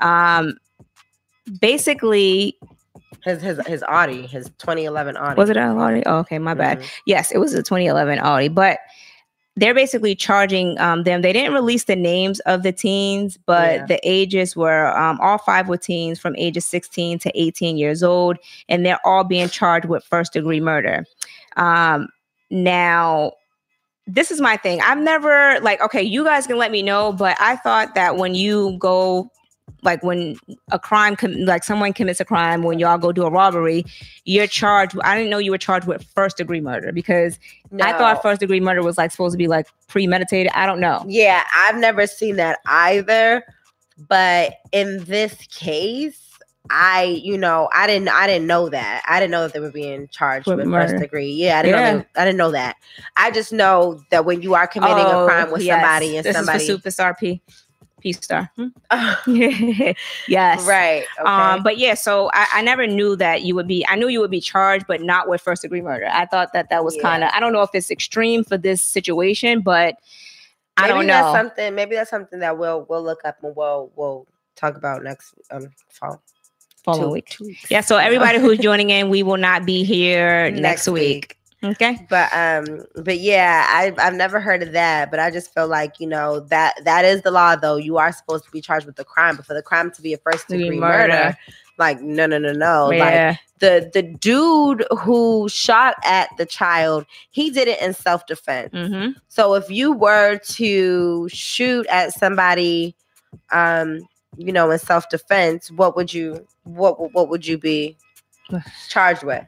Um, 0.00 0.58
basically, 1.60 2.56
His 3.26 3.42
his 3.42 3.60
his 3.66 3.82
Audi, 3.88 4.24
his 4.24 4.46
2011 4.58 5.16
Audi. 5.16 5.36
was 5.36 5.50
it 5.50 5.56
an 5.56 5.76
Audi? 5.76 6.04
Oh, 6.06 6.18
okay, 6.18 6.38
my 6.38 6.54
bad. 6.54 6.78
Mhm. 6.78 6.90
Yes, 7.06 7.32
it 7.32 7.38
was 7.38 7.52
a 7.54 7.62
2011 7.62 8.20
Audi, 8.20 8.46
but 8.46 8.78
they're 9.56 9.74
basically 9.74 10.14
charging 10.14 10.78
um, 10.78 11.02
them. 11.02 11.22
They 11.22 11.32
didn't 11.32 11.52
release 11.52 11.84
the 11.84 11.96
names 11.96 12.38
of 12.40 12.62
the 12.62 12.70
teens, 12.70 13.36
but 13.44 13.74
Yeah. 13.80 13.86
the 13.86 14.00
ages 14.04 14.54
were 14.54 14.96
um, 14.96 15.18
all 15.20 15.38
five 15.38 15.66
were 15.68 15.76
teens 15.76 16.20
from 16.20 16.36
ages 16.36 16.66
16 16.66 17.18
to 17.20 17.32
18 17.34 17.76
years 17.76 18.04
old, 18.04 18.36
and 18.68 18.86
they're 18.86 19.04
all 19.04 19.24
being 19.24 19.48
charged 19.48 19.86
with 19.86 20.04
first 20.04 20.32
degree 20.32 20.60
murder. 20.60 21.04
Um, 21.56 22.08
now, 22.50 23.32
this 24.06 24.30
is 24.30 24.40
my 24.40 24.56
thing. 24.56 24.80
I've 24.82 24.98
never 24.98 25.58
like 25.62 25.80
okay, 25.82 26.02
you 26.02 26.22
guys 26.22 26.46
can 26.46 26.58
let 26.58 26.70
me 26.70 26.80
know, 26.80 27.12
but 27.12 27.36
I 27.40 27.56
thought 27.56 27.96
that 27.96 28.16
when 28.18 28.36
you 28.36 28.76
go 28.78 29.32
like 29.82 30.02
when 30.02 30.36
a 30.72 30.78
crime 30.78 31.14
com- 31.16 31.44
like 31.44 31.62
someone 31.64 31.92
commits 31.92 32.18
a 32.20 32.24
crime 32.24 32.62
when 32.62 32.78
y'all 32.78 32.98
go 32.98 33.12
do 33.12 33.24
a 33.24 33.30
robbery 33.30 33.84
you're 34.24 34.46
charged 34.46 34.96
i 35.04 35.16
didn't 35.16 35.30
know 35.30 35.38
you 35.38 35.50
were 35.50 35.58
charged 35.58 35.86
with 35.86 36.02
first 36.14 36.36
degree 36.38 36.60
murder 36.60 36.92
because 36.92 37.38
i 37.82 37.92
thought 37.92 38.20
first 38.22 38.40
degree 38.40 38.58
murder 38.60 38.82
was 38.82 38.96
like 38.98 39.10
supposed 39.10 39.32
to 39.34 39.38
be 39.38 39.48
like 39.48 39.66
premeditated 39.88 40.50
i 40.54 40.64
don't 40.66 40.80
know 40.80 41.04
Yeah, 41.06 41.42
I've 41.54 41.76
never 41.76 42.06
seen 42.06 42.36
that 42.36 42.58
either. 42.66 43.44
But 44.08 44.54
in 44.72 45.04
this 45.04 45.34
case, 45.46 46.20
I, 46.68 47.04
you 47.22 47.38
know, 47.38 47.68
I 47.72 47.86
didn't, 47.86 48.08
I 48.08 48.26
didn't 48.26 48.46
know 48.46 48.68
that. 48.68 49.02
I 49.08 49.20
didn't 49.20 49.30
know 49.30 49.42
that 49.44 49.54
they 49.54 49.60
were 49.60 49.70
being 49.70 50.08
charged 50.08 50.46
With 50.46 50.58
with, 50.58 50.68
first 50.68 50.96
degree. 50.96 51.30
Yeah, 51.30 51.60
I 51.60 51.62
didn't 51.62 51.80
Yeah. 51.80 51.92
know. 51.92 51.98
They, 52.14 52.20
I 52.20 52.24
didn't 52.26 52.36
know 52.38 52.50
that. 52.50 52.76
I 53.16 53.30
just 53.30 53.52
know 53.54 54.02
that 54.10 54.24
when 54.26 54.42
you 54.42 54.54
are 54.54 54.66
committing 54.66 55.06
Oh, 55.06 55.24
a 55.24 55.26
crime 55.28 55.50
with 55.50 55.62
yes. 55.62 55.80
somebody 55.80 56.16
and 56.16 56.26
this 56.26 56.36
somebody, 56.36 56.64
is 56.64 56.70
for 56.80 56.90
superstar 56.90 57.16
p 57.16 57.40
p 58.00 58.12
star 58.12 58.50
Hmm? 58.56 58.68
yes 60.28 60.66
right? 60.66 61.04
Okay. 61.18 61.28
Um, 61.30 61.62
but 61.62 61.78
yeah, 61.78 61.94
so 61.94 62.30
I, 62.32 62.46
I 62.54 62.62
never 62.62 62.86
knew 62.86 63.16
that 63.16 63.42
you 63.42 63.54
would 63.54 63.66
be. 63.66 63.86
I 63.88 63.96
knew 63.96 64.08
you 64.08 64.20
would 64.20 64.30
be 64.30 64.40
charged, 64.40 64.86
but 64.86 65.00
not 65.02 65.28
with 65.28 65.40
first 65.40 65.62
degree 65.62 65.80
murder. 65.80 66.06
I 66.12 66.26
thought 66.26 66.52
that 66.52 66.68
that 66.70 66.84
was 66.84 66.96
Yeah. 66.96 67.02
kind 67.02 67.24
of. 67.24 67.30
I 67.32 67.40
don't 67.40 67.52
know 67.52 67.62
if 67.62 67.70
it's 67.74 67.90
extreme 67.90 68.44
for 68.44 68.58
this 68.58 68.82
situation, 68.82 69.60
but 69.60 69.96
I 70.76 70.82
maybe 70.82 70.92
don't 70.92 71.06
that's 71.06 71.26
know. 71.26 71.32
something. 71.40 71.74
Maybe 71.74 71.94
that's 71.96 72.10
something 72.10 72.38
that 72.40 72.58
we'll 72.58 72.86
we'll 72.88 73.02
look 73.02 73.20
up 73.24 73.36
and 73.42 73.54
we'll 73.56 73.90
we'll 73.96 74.26
talk 74.56 74.76
about 74.76 75.02
next 75.02 75.34
um 75.50 75.68
fall 75.88 76.22
Following 76.84 77.04
two- 77.08 77.12
week. 77.12 77.26
two 77.30 77.44
weeks. 77.46 77.70
Yeah. 77.70 77.80
So 77.80 77.96
everybody 78.08 78.38
who's 78.38 78.58
joining 78.58 78.90
in, 78.90 79.08
we 79.10 79.22
will 79.22 79.38
not 79.38 79.64
be 79.66 79.84
here 79.84 80.50
next, 80.50 80.60
Next 80.60 80.88
week. 80.88 81.38
Okay. 81.66 82.06
but 82.08 82.32
um 82.32 82.84
but 83.02 83.18
yeah 83.18 83.66
i've 83.70 83.98
i've 83.98 84.14
never 84.14 84.40
heard 84.40 84.62
of 84.62 84.72
that 84.72 85.10
but 85.10 85.18
i 85.18 85.30
just 85.30 85.52
feel 85.52 85.66
like 85.66 85.98
you 85.98 86.06
know 86.06 86.40
that 86.40 86.74
that 86.84 87.04
is 87.04 87.22
the 87.22 87.30
law 87.30 87.56
though 87.56 87.76
you 87.76 87.96
are 87.96 88.12
supposed 88.12 88.44
to 88.44 88.50
be 88.50 88.60
charged 88.60 88.86
with 88.86 88.96
the 88.96 89.04
crime 89.04 89.36
but 89.36 89.44
for 89.44 89.54
the 89.54 89.62
crime 89.62 89.90
to 89.90 90.02
be 90.02 90.12
a 90.12 90.18
first 90.18 90.48
degree 90.48 90.78
murder. 90.78 91.12
murder, 91.12 91.38
like 91.78 92.00
no 92.00 92.26
no 92.26 92.38
no 92.38 92.52
no 92.52 92.86
like 92.86 92.98
yeah. 92.98 93.36
the 93.58 93.90
the 93.92 94.02
dude 94.02 94.86
who 94.98 95.48
shot 95.48 95.96
at 96.04 96.28
the 96.38 96.46
child 96.46 97.04
he 97.30 97.50
did 97.50 97.68
it 97.68 97.80
in 97.80 97.92
self-defense 97.92 98.70
hmm 98.72 99.08
so 99.28 99.54
if 99.54 99.68
you 99.68 99.92
were 99.92 100.38
to 100.38 101.28
shoot 101.30 101.86
at 101.88 102.12
somebody 102.12 102.94
um 103.50 104.00
you 104.36 104.52
know 104.52 104.70
in 104.70 104.78
self-defense 104.78 105.70
what 105.72 105.96
would 105.96 106.12
you 106.12 106.46
what 106.64 107.12
what 107.12 107.28
would 107.28 107.46
you 107.46 107.58
be 107.58 107.96
charged 108.88 109.22
with 109.22 109.44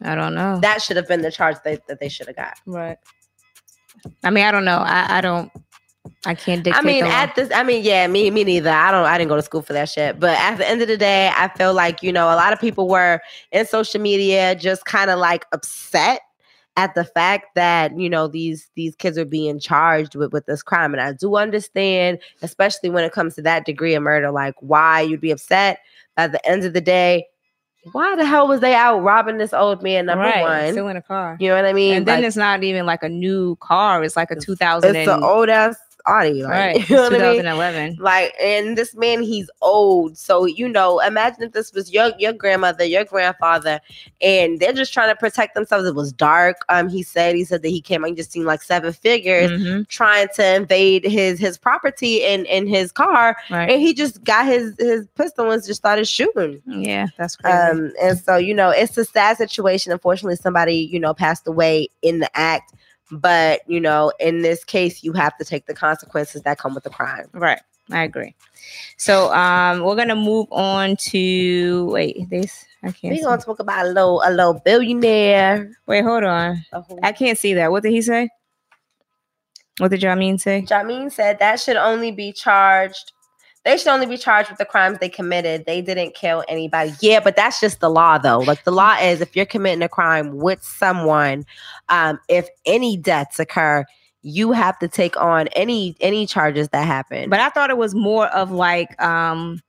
I 0.00 0.14
don't 0.14 0.34
know. 0.34 0.58
that 0.60 0.82
should 0.82 0.96
have 0.96 1.08
been 1.08 1.22
the 1.22 1.30
charge 1.30 1.56
that, 1.64 1.86
that 1.86 2.00
they 2.00 2.08
should 2.08 2.26
have 2.26 2.36
got 2.36 2.58
right. 2.66 2.98
I 4.24 4.30
mean, 4.30 4.44
I 4.44 4.50
don't 4.50 4.64
know. 4.64 4.78
I, 4.78 5.18
I 5.18 5.20
don't. 5.20 5.50
I 6.24 6.34
can't 6.34 6.64
dictate. 6.64 6.82
I 6.82 6.84
mean, 6.84 7.04
the 7.04 7.10
law. 7.10 7.16
at 7.16 7.34
this, 7.34 7.50
I 7.52 7.62
mean, 7.62 7.84
yeah, 7.84 8.06
me, 8.06 8.30
me 8.30 8.44
neither. 8.44 8.70
I 8.70 8.90
don't, 8.90 9.06
I 9.06 9.18
didn't 9.18 9.28
go 9.28 9.36
to 9.36 9.42
school 9.42 9.62
for 9.62 9.72
that 9.72 9.88
shit. 9.88 10.18
But 10.18 10.38
at 10.38 10.56
the 10.56 10.68
end 10.68 10.82
of 10.82 10.88
the 10.88 10.96
day, 10.96 11.30
I 11.34 11.48
feel 11.56 11.74
like 11.74 12.02
you 12.02 12.12
know, 12.12 12.26
a 12.26 12.36
lot 12.36 12.52
of 12.52 12.60
people 12.60 12.88
were 12.88 13.20
in 13.50 13.66
social 13.66 14.00
media 14.00 14.54
just 14.54 14.84
kind 14.84 15.10
of 15.10 15.18
like 15.18 15.46
upset 15.52 16.22
at 16.76 16.94
the 16.94 17.04
fact 17.04 17.54
that 17.54 17.96
you 17.98 18.08
know 18.08 18.28
these 18.28 18.70
these 18.74 18.96
kids 18.96 19.18
are 19.18 19.24
being 19.24 19.58
charged 19.60 20.14
with 20.14 20.32
with 20.32 20.46
this 20.46 20.62
crime, 20.62 20.92
and 20.92 21.00
I 21.00 21.12
do 21.12 21.36
understand, 21.36 22.18
especially 22.42 22.90
when 22.90 23.04
it 23.04 23.12
comes 23.12 23.34
to 23.36 23.42
that 23.42 23.66
degree 23.66 23.94
of 23.94 24.02
murder, 24.02 24.30
like 24.30 24.54
why 24.60 25.00
you'd 25.00 25.20
be 25.20 25.30
upset. 25.30 25.78
At 26.18 26.32
the 26.32 26.46
end 26.46 26.64
of 26.64 26.74
the 26.74 26.80
day, 26.82 27.26
why 27.90 28.14
the 28.16 28.24
hell 28.24 28.46
was 28.46 28.60
they 28.60 28.74
out 28.74 29.00
robbing 29.00 29.38
this 29.38 29.52
old 29.52 29.82
man? 29.82 30.06
Number 30.06 30.24
right. 30.24 30.42
one, 30.42 30.72
Still 30.72 30.88
in 30.88 30.96
a 30.96 31.02
car. 31.02 31.36
you 31.40 31.48
know 31.48 31.56
what 31.56 31.64
I 31.64 31.72
mean? 31.72 31.94
and 31.96 32.06
then 32.06 32.18
Like, 32.20 32.28
it's 32.28 32.36
not 32.36 32.62
even 32.62 32.86
like 32.86 33.02
a 33.02 33.08
new 33.08 33.56
car. 33.56 34.04
It's 34.04 34.16
like 34.16 34.30
a 34.30 34.36
2000. 34.36 34.94
it's 34.94 35.08
an 35.08 35.22
old 35.22 35.48
ass 35.48 35.76
Audi, 36.06 36.42
like, 36.42 36.50
right. 36.52 36.88
You 36.90 36.96
know 36.96 37.02
what 37.04 37.12
I 37.14 37.16
mean? 37.18 37.36
2011. 37.36 37.96
Like, 38.00 38.34
and 38.40 38.76
this 38.76 38.94
man, 38.94 39.22
he's 39.22 39.50
old. 39.60 40.16
So, 40.18 40.44
you 40.46 40.68
know, 40.68 41.00
imagine 41.00 41.42
if 41.44 41.52
this 41.52 41.72
was 41.72 41.92
your 41.92 42.12
your 42.18 42.32
grandmother, 42.32 42.84
your 42.84 43.04
grandfather, 43.04 43.80
and 44.20 44.58
they're 44.60 44.72
just 44.72 44.92
trying 44.92 45.08
to 45.10 45.16
protect 45.16 45.54
themselves. 45.54 45.86
It 45.86 45.94
was 45.94 46.12
dark. 46.12 46.56
Um, 46.68 46.88
he 46.88 47.02
said 47.02 47.34
he 47.34 47.44
said 47.44 47.62
that 47.62 47.68
he 47.68 47.80
came 47.80 48.04
and 48.04 48.16
just 48.16 48.32
seen 48.32 48.44
like 48.44 48.62
seven 48.62 48.92
figures 48.92 49.50
Mhm. 49.50 49.88
trying 49.88 50.28
to 50.36 50.54
invade 50.56 51.04
his 51.04 51.38
his 51.38 51.56
property 51.58 52.22
in 52.24 52.44
in 52.46 52.66
his 52.66 52.92
car, 52.92 53.36
Right. 53.50 53.70
and 53.70 53.80
he 53.80 53.94
just 53.94 54.22
got 54.24 54.46
his 54.46 54.74
his 54.78 55.06
pistol 55.16 55.50
and 55.50 55.62
just 55.64 55.78
started 55.80 56.06
shooting. 56.08 56.60
Yeah, 56.66 57.06
that's 57.16 57.36
crazy. 57.36 57.56
Um, 57.56 57.92
and 58.02 58.18
so 58.18 58.36
you 58.36 58.54
know, 58.54 58.70
it's 58.70 58.96
a 58.98 59.04
sad 59.04 59.36
situation. 59.36 59.92
Unfortunately, 59.92 60.36
somebody 60.36 60.74
you 60.76 60.98
know 61.00 61.14
passed 61.14 61.46
away 61.46 61.88
in 62.02 62.18
the 62.18 62.30
act. 62.36 62.72
But 63.10 63.60
you 63.66 63.80
know, 63.80 64.12
in 64.20 64.42
this 64.42 64.64
case, 64.64 65.02
you 65.02 65.12
have 65.12 65.36
to 65.38 65.44
take 65.44 65.66
the 65.66 65.74
consequences 65.74 66.42
that 66.42 66.58
come 66.58 66.74
with 66.74 66.84
the 66.84 66.90
crime. 66.90 67.28
Right. 67.32 67.60
I 67.90 68.04
agree. 68.04 68.34
So 68.96 69.32
um 69.34 69.82
we're 69.82 69.96
gonna 69.96 70.16
move 70.16 70.46
on 70.50 70.96
to 70.96 71.86
wait, 71.86 72.28
this 72.30 72.64
I 72.82 72.92
can't 72.92 73.14
We're 73.14 73.24
gonna 73.24 73.42
talk 73.42 73.58
about 73.58 73.86
a 73.86 73.88
little 73.88 74.22
a 74.24 74.30
little 74.30 74.54
billionaire. 74.64 75.70
wait, 75.86 76.02
hold 76.04 76.24
on. 76.24 76.64
I 77.02 77.12
can't 77.12 77.38
see 77.38 77.54
that. 77.54 77.70
What 77.70 77.82
did 77.82 77.92
he 77.92 78.02
say? 78.02 78.28
What 79.78 79.90
did 79.90 80.00
Jamin 80.00 80.40
say? 80.40 80.62
Jamin 80.62 81.10
said 81.10 81.38
that 81.38 81.58
should 81.58 81.76
only 81.76 82.12
be 82.12 82.32
charged. 82.32 83.12
They 83.64 83.76
should 83.76 83.88
only 83.88 84.06
be 84.06 84.16
charged 84.16 84.50
with 84.50 84.58
the 84.58 84.64
crimes 84.64 84.98
they 84.98 85.08
committed. 85.08 85.66
They 85.66 85.82
didn't 85.82 86.14
kill 86.14 86.44
anybody. 86.48 86.92
Yeah, 87.00 87.20
but 87.20 87.36
that's 87.36 87.60
just 87.60 87.80
the 87.80 87.90
law, 87.90 88.18
though. 88.18 88.40
Like 88.40 88.64
the 88.64 88.72
law 88.72 88.96
is, 88.96 89.20
if 89.20 89.36
you're 89.36 89.46
committing 89.46 89.82
a 89.82 89.88
crime 89.88 90.36
with 90.38 90.62
someone, 90.64 91.46
um, 91.88 92.18
if 92.28 92.48
any 92.66 92.96
deaths 92.96 93.38
occur, 93.38 93.84
you 94.22 94.52
have 94.52 94.78
to 94.78 94.88
take 94.88 95.16
on 95.16 95.48
any 95.48 95.96
any 96.00 96.26
charges 96.26 96.68
that 96.70 96.86
happen. 96.86 97.28
But 97.28 97.40
I 97.40 97.50
thought 97.50 97.70
it 97.70 97.76
was 97.76 97.94
more 97.94 98.28
of 98.28 98.50
like 98.50 99.00
um 99.02 99.60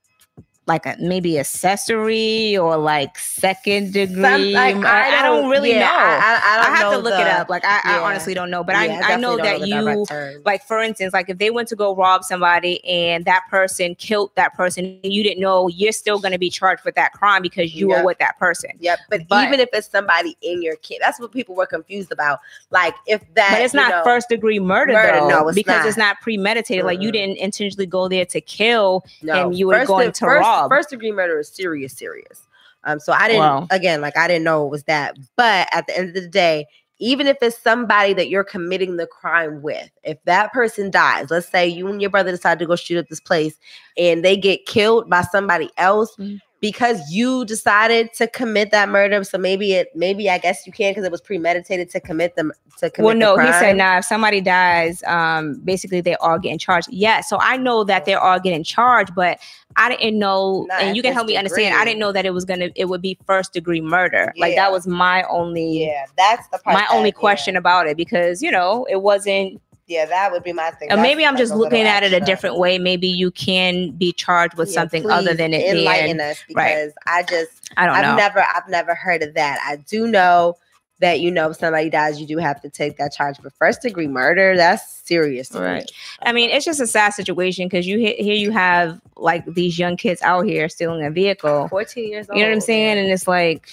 like 0.65 0.86
a 0.86 0.95
maybe 0.99 1.38
accessory 1.38 2.58
or 2.58 2.78
like 2.78 3.17
second 3.17 3.91
degree. 3.91 4.21
Some- 4.21 4.52
like, 4.52 4.76
I, 4.78 5.19
I 5.19 5.21
don't 5.23 5.49
really 5.49 5.71
yeah, 5.71 5.80
know. 5.80 5.86
I, 5.88 5.91
I, 5.91 6.58
I 6.58 6.60
I, 6.60 6.63
don't 6.63 6.76
have 6.76 6.91
to 6.91 6.97
know 6.97 6.99
look 6.99 7.19
it 7.19 7.28
up. 7.28 7.49
Like 7.49 7.65
I, 7.65 7.82
I 7.84 7.99
honestly 7.99 8.34
don't 8.34 8.49
know, 8.49 8.63
but 8.63 8.73
yeah, 8.73 9.02
I, 9.04 9.13
I 9.13 9.15
know 9.17 9.36
that 9.38 9.60
know 9.60 9.65
you 9.65 10.41
like 10.45 10.63
for 10.63 10.80
instance, 10.80 11.13
like 11.13 11.30
if 11.30 11.38
they 11.38 11.49
went 11.49 11.67
to 11.69 11.76
go 11.76 11.93
rob 11.95 12.23
somebody 12.23 12.84
and 12.86 13.26
that 13.26 13.41
person 13.49 13.95
killed 13.95 14.32
that 14.36 14.54
person 14.54 14.99
and 15.04 15.13
you 15.13 15.21
didn't 15.21 15.41
know, 15.41 15.67
you're 15.67 15.91
still 15.91 16.19
gonna 16.19 16.39
be 16.39 16.49
charged 16.49 16.86
with 16.86 16.95
that 16.95 17.12
crime 17.13 17.41
because 17.41 17.76
you 17.76 17.89
Yeah. 17.89 17.99
were 17.99 18.06
with 18.06 18.19
that 18.19 18.39
person. 18.39 18.71
Yep, 18.80 18.99
but, 19.10 19.28
But- 19.28 19.47
even 19.47 19.60
if 19.60 19.69
it's 19.73 19.89
somebody 19.89 20.38
in 20.41 20.62
your 20.62 20.78
kid, 20.78 20.99
that's 21.02 21.19
what 21.19 21.32
people 21.34 21.56
were 21.56 21.65
confused 21.65 22.12
about. 22.12 22.39
Like 22.71 22.95
if 23.06 23.21
that, 23.34 23.52
But 23.52 23.62
it's 23.62 23.73
not 23.73 23.89
know, 23.89 24.04
first 24.06 24.30
degree 24.30 24.60
murder, 24.60 24.93
Murder, 24.93 25.19
though, 25.19 25.30
no, 25.30 25.47
it's 25.49 25.56
because 25.56 25.80
not. 25.80 25.88
it's 25.88 25.97
not 25.97 26.21
premeditated. 26.21 26.86
Like 26.86 27.02
you 27.02 27.12
didn't 27.12 27.38
intentionally 27.38 27.86
go 27.86 28.08
there 28.08 28.26
to 28.26 28.39
kill. 28.39 29.04
no, 29.21 29.34
and 29.34 29.58
you 29.58 29.67
were 29.67 29.76
first 29.76 29.88
going 29.88 30.12
to 30.12 30.26
first, 30.26 30.43
First 30.70 30.89
degree 30.89 31.12
murder 31.12 31.39
is 31.39 31.50
serious, 31.50 31.94
serious. 31.94 32.48
Um, 32.86 33.00
so 33.00 33.13
I 33.13 33.28
didn't 33.28 33.39
Wow. 33.39 33.68
again, 33.72 34.02
like 34.02 34.18
I 34.18 34.28
didn't 34.28 34.44
know 34.44 34.66
it 34.66 34.70
was 34.70 34.84
that. 34.86 35.18
But 35.36 35.68
at 35.72 35.88
the 35.88 35.98
end 35.98 36.10
of 36.10 36.16
the 36.16 36.28
day, 36.28 36.66
even 37.00 37.28
if 37.28 37.38
it's 37.42 37.58
somebody 37.62 38.13
that 38.13 38.30
you're 38.30 38.44
committing 38.44 38.98
the 38.98 39.08
crime 39.08 39.62
with, 39.62 39.89
if 40.04 40.18
that 40.26 40.54
person 40.54 40.92
dies, 40.92 41.30
let's 41.32 41.48
say 41.50 41.68
you 41.68 41.88
and 41.88 42.02
your 42.02 42.10
brother 42.10 42.32
decide 42.32 42.60
to 42.60 42.66
go 42.66 42.76
shoot 42.76 42.98
up 43.00 43.08
this 43.08 43.20
place 43.20 43.58
and 43.98 44.24
they 44.24 44.38
get 44.38 44.66
killed 44.66 45.10
by 45.10 45.22
somebody 45.22 45.70
else 45.78 46.16
Mhm. 46.18 46.39
Because 46.63 47.12
you 47.12 47.43
decided 47.43 48.13
to 48.13 48.26
commit 48.26 48.71
that 48.71 48.88
murder. 48.88 49.21
So 49.26 49.38
maybe 49.38 49.73
it 49.73 49.93
maybe 49.93 50.30
I 50.30 50.38
guess 50.38 50.65
you 50.65 50.71
can 50.71 50.91
because 50.91 51.04
it 51.04 51.12
was 51.12 51.19
premeditated 51.19 51.89
to 51.89 51.99
commit 51.99 52.38
them 52.38 52.54
to 52.78 52.89
commit. 52.89 53.06
well, 53.06 53.17
no, 53.17 53.38
he 53.38 53.52
said, 53.52 53.60
crime. 53.60 53.78
nah, 53.78 53.97
if 53.97 54.06
somebody 54.06 54.39
dies, 54.39 55.04
um, 55.04 55.60
basically 55.65 55.99
they 55.99 56.15
all 56.15 56.39
getting 56.39 56.58
charged. 56.58 56.88
Yeah, 56.89 57.19
so 57.19 57.38
I 57.41 57.58
know 57.58 57.84
that 57.84 58.06
they're 58.06 58.19
all 58.19 58.39
getting 58.39 58.63
charged, 58.63 59.13
but 59.13 59.39
I 59.76 59.89
didn't 59.89 60.17
know, 60.17 60.65
Not 60.69 60.82
and 60.82 60.95
you 60.95 61.04
can 61.04 61.12
help 61.12 61.28
me 61.28 61.36
understand. 61.36 61.76
I 61.76 61.84
didn't 61.84 61.99
know 61.99 62.13
that 62.13 62.26
it 62.26 62.34
was 62.34 62.45
gonna, 62.45 62.69
it 62.78 62.86
would 62.86 63.02
be 63.02 63.17
first 63.26 63.52
degree 63.52 63.82
murder. 63.82 64.32
Like 64.38 64.56
that 64.56 64.71
was 64.71 64.88
my 64.88 65.23
only, 65.23 65.86
Yeah, 65.86 66.06
that's 66.15 66.47
the 66.47 66.60
part. 66.60 66.76
my 66.76 66.88
only 66.91 67.10
that- 67.12 67.17
yeah. 67.17 67.19
question 67.19 67.58
about 67.58 67.88
it 67.88 67.97
because 67.97 68.41
you 68.41 68.52
know 68.52 68.88
it 68.89 69.02
wasn't. 69.02 69.60
Yeah, 69.88 70.06
that 70.06 70.32
would 70.32 70.43
be 70.43 70.54
my 70.54 70.69
thing. 70.72 70.89
And 70.89 71.00
That's 71.00 71.08
maybe 71.10 71.26
I'm 71.26 71.34
like 71.34 71.39
just 71.41 71.54
looking 71.54 71.82
at 71.86 72.04
it 72.04 72.13
a 72.13 72.22
different 72.22 72.58
way. 72.58 72.78
Maybe 72.78 73.08
you 73.08 73.32
can 73.32 73.91
be 73.91 74.13
charged 74.13 74.56
with 74.56 74.69
Yeah, 74.69 74.76
something 74.76 75.10
other 75.10 75.34
than 75.34 75.54
it 75.54 75.76
enlighten 75.76 76.17
being. 76.17 76.22
us 76.22 76.41
right. 76.56 76.76
because 76.76 76.93
I 77.06 77.24
just 77.24 77.69
I 77.76 77.86
don't 77.86 77.96
I've 77.96 78.04
know. 78.04 78.15
never 78.15 78.39
I've 78.56 78.67
never 78.69 78.96
heard 78.96 79.22
of 79.24 79.34
that. 79.34 79.60
I 79.65 79.76
do 79.76 80.08
know 80.08 80.56
that 81.00 81.19
you 81.19 81.30
know 81.30 81.50
if 81.50 81.58
somebody 81.58 81.89
dies, 81.89 82.22
you 82.22 82.26
do 82.26 82.38
have 82.38 82.62
to 82.62 82.69
take 82.69 82.96
that 82.98 83.12
charge. 83.12 83.36
But 83.43 83.52
first 83.54 83.82
degree 83.82 84.08
murder, 84.08 84.56
that's 84.56 84.89
serious. 85.06 85.50
to 85.50 85.60
me. 85.60 85.65
Right. 85.65 85.91
I 86.22 86.32
mean, 86.32 86.50
it's 86.50 86.63
just 86.63 86.80
a 86.80 86.88
sad 86.88 87.10
situation 87.13 87.67
because 87.67 87.86
you 87.86 88.00
here 88.00 88.36
you 88.36 88.52
have 88.52 89.02
like 89.17 89.43
these 89.46 89.78
young 89.78 89.98
kids 89.98 90.22
out 90.22 90.46
here 90.46 90.69
stealing 90.69 91.06
a 91.06 91.12
vehicle. 91.12 91.67
14 91.67 92.08
years 92.10 92.30
old. 92.30 92.38
You 92.38 92.46
know 92.46 92.50
what 92.52 92.56
I'm 92.56 92.62
saying? 92.62 93.00
And 93.00 93.12
it's 93.12 93.28
like, 93.28 93.69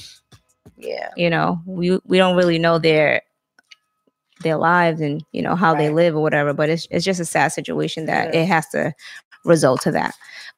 Yeah. 0.77 1.11
you 1.17 1.31
know, 1.31 1.61
we 1.67 2.01
we 2.05 2.19
don't 2.19 2.37
really 2.37 2.59
know 2.59 2.81
their 2.81 3.23
their 4.41 4.57
lives 4.57 5.01
and 5.01 5.25
you 5.33 5.43
know 5.43 5.55
how 5.55 5.75
they 5.75 5.91
live 5.91 6.15
or 6.17 6.23
whatever. 6.23 6.53
But 6.53 6.69
it's 6.71 6.87
it's 6.91 7.05
just 7.05 7.21
a 7.21 7.25
sad 7.25 7.49
situation 7.49 8.07
that 8.07 8.33
Yeah. 8.35 8.41
it 8.43 8.47
has 8.47 8.69
to 8.71 8.93
result 9.45 9.81
to 9.83 9.91
that. 9.93 10.15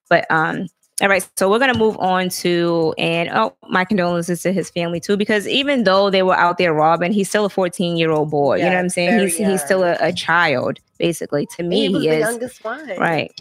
But 0.08 0.26
um, 0.30 0.66
all 1.00 1.08
right, 1.08 1.26
so 1.36 1.50
we're 1.50 1.58
gonna 1.58 1.76
move 1.78 1.96
on 1.98 2.28
to 2.28 2.94
and 2.98 3.28
oh, 3.32 3.54
my 3.68 3.84
condolences 3.84 4.42
to 4.42 4.52
his 4.52 4.70
family 4.70 5.00
too, 5.00 5.16
because 5.16 5.48
even 5.48 5.84
though 5.84 6.10
they 6.10 6.22
were 6.22 6.36
out 6.36 6.58
there 6.58 6.72
robbing, 6.72 7.12
he's 7.12 7.28
still 7.28 7.44
a 7.44 7.48
14 7.50 7.96
year 7.96 8.10
old 8.10 8.30
boy. 8.30 8.56
you 8.56 8.64
know 8.64 8.70
what 8.70 8.76
I'm 8.78 8.88
saying? 8.88 9.18
He's 9.18 9.36
he's 9.36 9.62
still 9.64 9.82
a, 9.82 9.96
a 10.00 10.12
child, 10.12 10.78
basically. 10.98 11.46
To 11.56 11.62
me, 11.62 11.82
he 11.82 11.88
was 11.88 12.02
he 12.02 12.08
the 12.08 12.14
is 12.16 12.20
youngest 12.20 12.64
one. 12.64 12.88
right. 12.98 13.32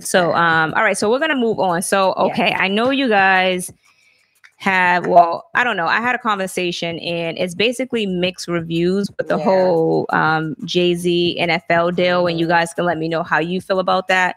So, 0.00 0.32
um, 0.34 0.72
all 0.74 0.82
right. 0.82 0.96
So 0.96 1.10
we're 1.10 1.18
gonna 1.18 1.36
move 1.36 1.58
on. 1.60 1.82
So, 1.82 2.14
Yeah. 2.16 2.22
okay, 2.24 2.52
I 2.54 2.68
know 2.68 2.90
you 2.90 3.08
guys 3.08 3.70
have. 4.62 5.06
Well, 5.06 5.50
I 5.54 5.64
don't 5.64 5.76
know. 5.76 5.86
I 5.86 6.00
had 6.00 6.14
a 6.14 6.18
conversation, 6.18 6.98
and 7.00 7.36
it's 7.38 7.54
basically 7.54 8.06
mixed 8.06 8.48
reviews 8.48 9.10
with 9.18 9.28
the 9.28 9.36
Yeah. 9.38 9.44
whole 9.44 10.06
um, 10.10 10.54
Jay 10.64 10.94
Z 10.94 11.36
NFL 11.40 11.96
deal, 11.96 12.26
and 12.26 12.38
you 12.38 12.46
guys 12.46 12.72
can 12.72 12.84
let 12.84 12.96
me 12.98 13.08
know 13.08 13.22
how 13.22 13.38
you 13.40 13.60
feel 13.60 13.80
about 13.80 14.08
that. 14.08 14.36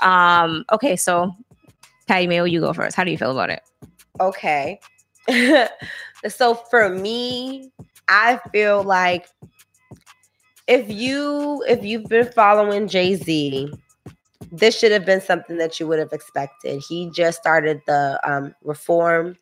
Um, 0.00 0.64
okay, 0.72 0.94
so 0.96 1.32
Patty 2.06 2.26
Mayo, 2.26 2.44
you 2.44 2.60
go 2.60 2.72
first. 2.72 2.96
How 2.96 3.04
do 3.04 3.10
you 3.10 3.18
feel 3.18 3.30
about 3.32 3.50
it? 3.50 3.62
okay. 4.20 4.78
so 6.28 6.54
for 6.54 6.88
me, 6.88 7.72
I 8.08 8.38
feel 8.52 8.82
like 8.84 9.26
if 10.68 10.88
you 10.90 11.64
if 11.68 11.84
you've 11.84 12.04
been 12.08 12.30
following 12.32 12.88
Jay-Z, 12.88 13.72
this 14.52 14.78
should 14.78 14.92
have 14.92 15.04
been 15.04 15.20
something 15.20 15.56
that 15.58 15.80
you 15.80 15.86
would 15.88 15.98
have 15.98 16.12
expected. 16.12 16.82
He 16.88 17.10
just 17.10 17.38
started 17.40 17.80
the 17.86 18.20
um 18.22 18.54
reform 18.62 19.36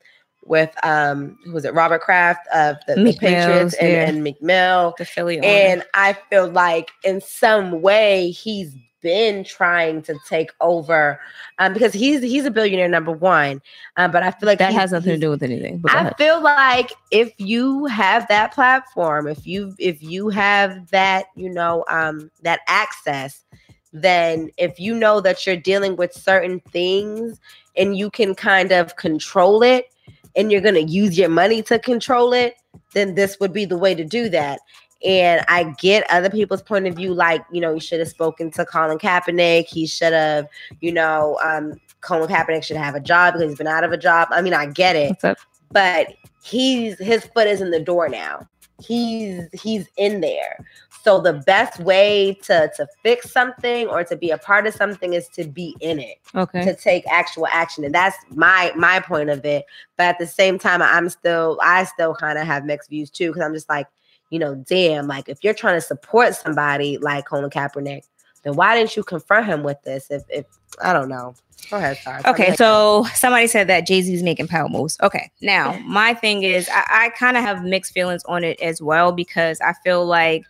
with 0.47 0.71
um 0.85 1.39
who 1.45 1.53
was 1.53 1.65
it 1.65 1.75
Robert 1.75 2.03
Kraft 2.03 2.47
of 2.55 2.77
the, 2.87 2.95
the 2.97 3.13
Patriots 3.13 3.75
and, 3.75 3.93
yeah. 3.93 4.09
and 4.09 4.23
Meek 4.23 4.41
Mill. 4.43 4.95
The 4.99 5.05
Philly 5.05 5.39
owner. 5.39 5.47
And 5.47 5.85
I 5.95 6.15
feel 6.31 6.49
like 6.49 6.91
in 7.03 7.21
some 7.21 7.83
way 7.83 8.31
he's 8.31 8.75
been 9.05 9.45
trying 9.45 10.01
to 10.01 10.19
take 10.27 10.51
over 10.63 11.21
um, 11.59 11.75
because 11.75 11.93
he's 11.93 12.23
he's 12.23 12.47
a 12.47 12.51
billionaire 12.51 12.89
number 12.89 13.13
one. 13.13 13.61
Um, 13.97 14.11
but 14.11 14.23
I 14.25 14.31
feel 14.33 14.47
like 14.47 14.59
that 14.59 14.71
he's- 14.71 14.81
has 14.81 14.93
nothing 14.93 15.13
to 15.13 15.19
do 15.19 15.31
with 15.31 15.43
anything. 15.43 15.83
I 15.87 16.13
feel 16.15 16.43
like 16.43 16.93
if 17.13 17.33
you 17.39 17.85
have 17.87 18.27
that 18.29 18.53
platform, 18.53 19.29
if 19.29 19.47
you 19.47 19.75
if 19.79 20.03
you 20.03 20.31
have 20.31 20.91
that, 20.91 21.27
you 21.37 21.51
know, 21.51 21.85
um, 21.89 22.31
that 22.43 22.61
access, 22.67 23.45
then 23.93 24.51
if 24.57 24.81
you 24.81 24.95
know 24.95 25.21
that 25.21 25.47
you're 25.47 25.57
dealing 25.57 25.97
with 25.97 26.13
certain 26.13 26.61
things 26.61 27.39
and 27.77 27.97
you 27.97 28.11
can 28.11 28.35
kind 28.35 28.73
of 28.73 28.97
control 28.97 29.63
it 29.63 29.87
and 30.37 30.51
you're 30.51 30.61
going 30.61 30.75
to 30.75 30.83
use 30.83 31.19
your 31.19 31.29
money 31.29 31.63
to 31.63 31.79
control 31.79 32.33
it, 32.33 32.57
then 32.93 33.15
this 33.15 33.39
would 33.41 33.53
be 33.53 33.65
the 33.65 33.79
way 33.79 33.95
to 33.95 34.05
do 34.05 34.29
that. 34.31 34.61
And 35.05 35.45
I 35.49 35.75
get 35.79 36.09
other 36.11 36.31
people's 36.31 36.63
point 36.63 36.87
of 36.87 36.95
view, 36.95 37.13
like, 37.13 37.45
you 37.53 37.61
know, 37.61 37.75
he 37.75 37.81
should 37.81 37.99
have 38.01 38.09
spoken 38.09 38.51
to 38.53 38.65
Colin 38.65 38.99
Kaepernick. 38.99 39.67
He 39.67 39.87
should 39.87 40.15
have, 40.15 40.49
you 40.81 40.93
know, 40.93 41.39
um, 41.45 41.75
Colin 42.01 42.29
Kaepernick 42.29 42.65
should 42.65 42.79
have 42.79 42.95
a 42.95 43.01
job 43.01 43.35
because 43.35 43.49
he's 43.49 43.59
been 43.59 43.67
out 43.67 43.85
of 43.85 43.93
a 43.93 43.99
job. 43.99 44.29
I 44.31 44.41
mean, 44.41 44.55
I 44.55 44.67
get 44.67 44.97
it 44.97 45.37
but 45.75 46.15
he's 46.43 46.99
his 46.99 47.27
foot 47.27 47.47
is 47.47 47.61
in 47.61 47.71
the 47.71 47.81
door 47.81 48.09
now. 48.09 48.49
He's 48.83 49.43
he's 49.53 49.87
in 49.99 50.23
there. 50.23 50.65
So 51.05 51.21
the 51.21 51.35
best 51.35 51.79
way 51.81 52.33
to 52.45 52.71
to 52.77 52.87
fix 53.03 53.31
something 53.31 53.87
or 53.89 54.05
to 54.05 54.17
be 54.17 54.31
a 54.31 54.39
part 54.39 54.67
of 54.67 54.73
something 54.75 55.13
is 55.13 55.29
to 55.29 55.45
be 55.45 55.77
in 55.81 55.99
it, 55.99 56.17
Okay. 56.35 56.65
to 56.65 56.75
take 56.75 57.05
actual 57.09 57.47
action. 57.49 57.85
And 57.85 57.95
that's 57.95 58.17
my 58.31 58.73
my 58.75 59.01
point 59.01 59.29
of 59.29 59.45
it. 59.45 59.67
But 59.99 60.05
at 60.05 60.19
the 60.19 60.27
same 60.27 60.59
time, 60.59 60.81
I'm 60.81 61.11
still 61.11 61.59
I 61.63 61.85
still 61.85 62.15
kind 62.15 62.39
of 62.39 62.47
have 62.47 62.65
mixed 62.65 62.89
views 62.89 63.11
too, 63.11 63.29
because 63.29 63.43
I'm 63.43 63.53
just 63.53 63.69
like, 63.69 63.87
you 64.31 64.39
know, 64.39 64.55
damn, 64.55 65.07
like 65.07 65.29
if 65.29 65.45
you're 65.45 65.53
trying 65.53 65.77
to 65.77 65.83
support 65.83 66.35
somebody 66.35 66.97
like 66.97 67.27
Colin 67.27 67.51
Kaepernick, 67.51 68.05
then 68.43 68.55
why 68.57 68.75
didn't 68.75 68.97
you 68.97 69.05
confront 69.05 69.45
him 69.47 69.63
with 69.63 69.83
this? 69.83 70.11
If 70.11 70.23
if 70.31 70.47
I 70.83 70.95
don't 70.95 71.11
know. 71.11 71.35
Go 71.71 71.77
ahead, 71.79 71.97
sorry. 71.99 72.23
Okay, 72.27 72.55
so 72.57 73.07
somebody 73.15 73.47
said 73.47 73.69
that 73.69 73.87
Jay 73.87 74.01
Z 74.03 74.11
Z's 74.11 74.23
making 74.23 74.49
power 74.49 74.69
moves. 74.69 74.99
Okay, 75.03 75.31
now 75.41 75.79
my 75.87 76.15
thing 76.15 76.43
is, 76.43 76.69
I, 76.71 76.85
I 77.07 77.09
kind 77.11 77.37
of 77.37 77.43
have 77.43 77.63
mixed 77.65 77.93
feelings 77.93 78.23
on 78.27 78.43
it 78.45 78.61
as 78.61 78.81
well 78.83 79.13
because 79.13 79.61
I 79.61 79.73
feel 79.85 80.05
like, 80.07 80.45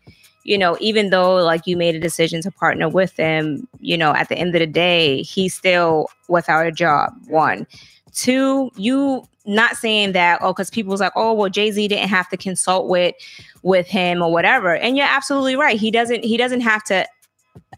you 0.44 0.58
know, 0.58 0.76
even 0.80 1.10
though 1.10 1.36
like 1.36 1.66
you 1.66 1.76
made 1.76 1.94
a 1.94 2.00
decision 2.00 2.40
to 2.42 2.50
partner 2.50 2.88
with 2.88 3.16
him, 3.16 3.66
you 3.80 3.96
know, 3.96 4.14
at 4.14 4.28
the 4.28 4.36
end 4.36 4.54
of 4.54 4.60
the 4.60 4.66
day, 4.66 5.22
he's 5.22 5.54
still 5.54 6.08
without 6.28 6.66
a 6.66 6.72
job. 6.72 7.14
One, 7.26 7.66
two, 8.12 8.70
you 8.76 9.26
not 9.46 9.76
saying 9.76 10.12
that 10.12 10.38
oh 10.40 10.52
because 10.52 10.70
people's 10.70 11.00
like 11.00 11.12
oh 11.16 11.32
well 11.32 11.50
jay-z 11.50 11.86
didn't 11.88 12.08
have 12.08 12.28
to 12.30 12.36
consult 12.36 12.88
with 12.88 13.14
with 13.62 13.86
him 13.86 14.22
or 14.22 14.32
whatever 14.32 14.74
and 14.74 14.96
you're 14.96 15.06
absolutely 15.06 15.54
right 15.54 15.78
he 15.78 15.90
doesn't 15.90 16.24
he 16.24 16.38
doesn't 16.38 16.62
have 16.62 16.82
to 16.82 17.06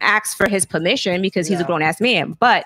ask 0.01 0.37
for 0.37 0.47
his 0.47 0.65
permission 0.65 1.21
because 1.21 1.47
he's 1.47 1.59
a 1.59 1.63
grown-ass 1.63 1.99
man 1.99 2.35
but 2.39 2.65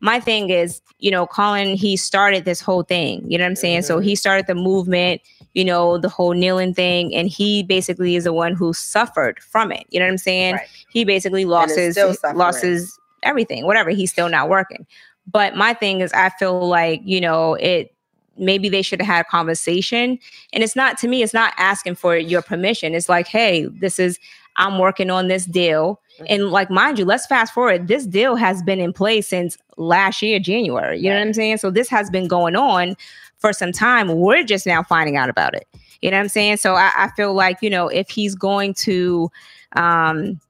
my 0.00 0.20
thing 0.20 0.50
is, 0.50 0.80
you 0.98 1.10
know, 1.10 1.26
Colin, 1.26 1.76
he 1.76 1.96
started 1.96 2.44
this 2.44 2.60
whole 2.60 2.82
thing. 2.82 3.24
You 3.30 3.38
know 3.38 3.44
what 3.44 3.50
I'm 3.50 3.56
saying? 3.56 3.82
So 3.82 3.98
Mhm. 3.98 4.04
he 4.04 4.16
started 4.16 4.46
the 4.46 4.54
movement, 4.54 5.20
you 5.54 5.64
know, 5.64 5.98
the 5.98 6.08
whole 6.08 6.32
kneeling 6.32 6.74
thing, 6.74 7.14
and 7.14 7.28
he 7.28 7.62
basically 7.62 8.16
is 8.16 8.24
the 8.24 8.32
one 8.32 8.54
who 8.54 8.72
suffered 8.72 9.40
from 9.40 9.72
it. 9.72 9.86
You 9.90 10.00
know 10.00 10.06
what 10.06 10.12
I'm 10.12 10.18
saying? 10.18 10.54
Right. 10.54 10.66
He 10.90 11.04
basically 11.04 11.44
lost 11.44 11.76
is 11.76 11.96
his 11.96 12.22
lost 12.34 12.62
his 12.62 12.98
everything, 13.22 13.66
whatever. 13.66 13.90
He's 13.90 14.10
still 14.10 14.28
not 14.28 14.48
working. 14.48 14.86
But 15.30 15.56
my 15.56 15.74
thing 15.74 16.00
is, 16.00 16.12
I 16.12 16.30
feel 16.30 16.66
like 16.66 17.00
you 17.04 17.20
know 17.20 17.54
it. 17.54 17.92
Maybe 18.38 18.68
they 18.68 18.82
should 18.82 19.00
have 19.00 19.06
had 19.06 19.20
a 19.22 19.28
conversation, 19.28 20.18
and 20.52 20.62
it's 20.62 20.76
not 20.76 20.98
to 20.98 21.08
me. 21.08 21.22
It's 21.22 21.32
not 21.32 21.54
asking 21.56 21.94
for 21.94 22.16
your 22.16 22.42
permission. 22.42 22.94
It's 22.94 23.08
like, 23.08 23.26
hey, 23.26 23.66
this 23.80 23.98
is 23.98 24.18
I'm 24.56 24.78
working 24.78 25.10
on 25.10 25.28
this 25.28 25.46
deal. 25.46 26.00
And 26.28 26.50
like, 26.50 26.70
mind 26.70 26.98
you, 26.98 27.04
let's 27.04 27.26
fast 27.26 27.52
forward. 27.52 27.88
This 27.88 28.06
deal 28.06 28.36
has 28.36 28.62
been 28.62 28.80
in 28.80 28.92
place 28.92 29.28
since 29.28 29.58
last 29.76 30.22
year, 30.22 30.38
January. 30.38 30.98
You 30.98 31.10
know 31.10 31.16
what 31.16 31.26
I'm 31.26 31.34
saying? 31.34 31.58
So 31.58 31.70
this 31.70 31.88
has 31.88 32.08
been 32.10 32.26
going 32.28 32.56
on 32.56 32.96
for 33.38 33.52
some 33.52 33.72
time. 33.72 34.08
We're 34.08 34.42
just 34.44 34.66
now 34.66 34.82
finding 34.82 35.16
out 35.16 35.28
about 35.28 35.54
it. 35.54 35.66
You 36.00 36.10
know 36.10 36.16
what 36.16 36.22
I'm 36.22 36.28
saying? 36.28 36.56
So 36.58 36.74
I, 36.74 36.90
I 36.96 37.10
feel 37.16 37.34
like, 37.34 37.58
you 37.60 37.70
know, 37.70 37.88
if 37.88 38.08
he's 38.08 38.34
going 38.34 38.74
to 38.74 39.30
um, 39.74 40.40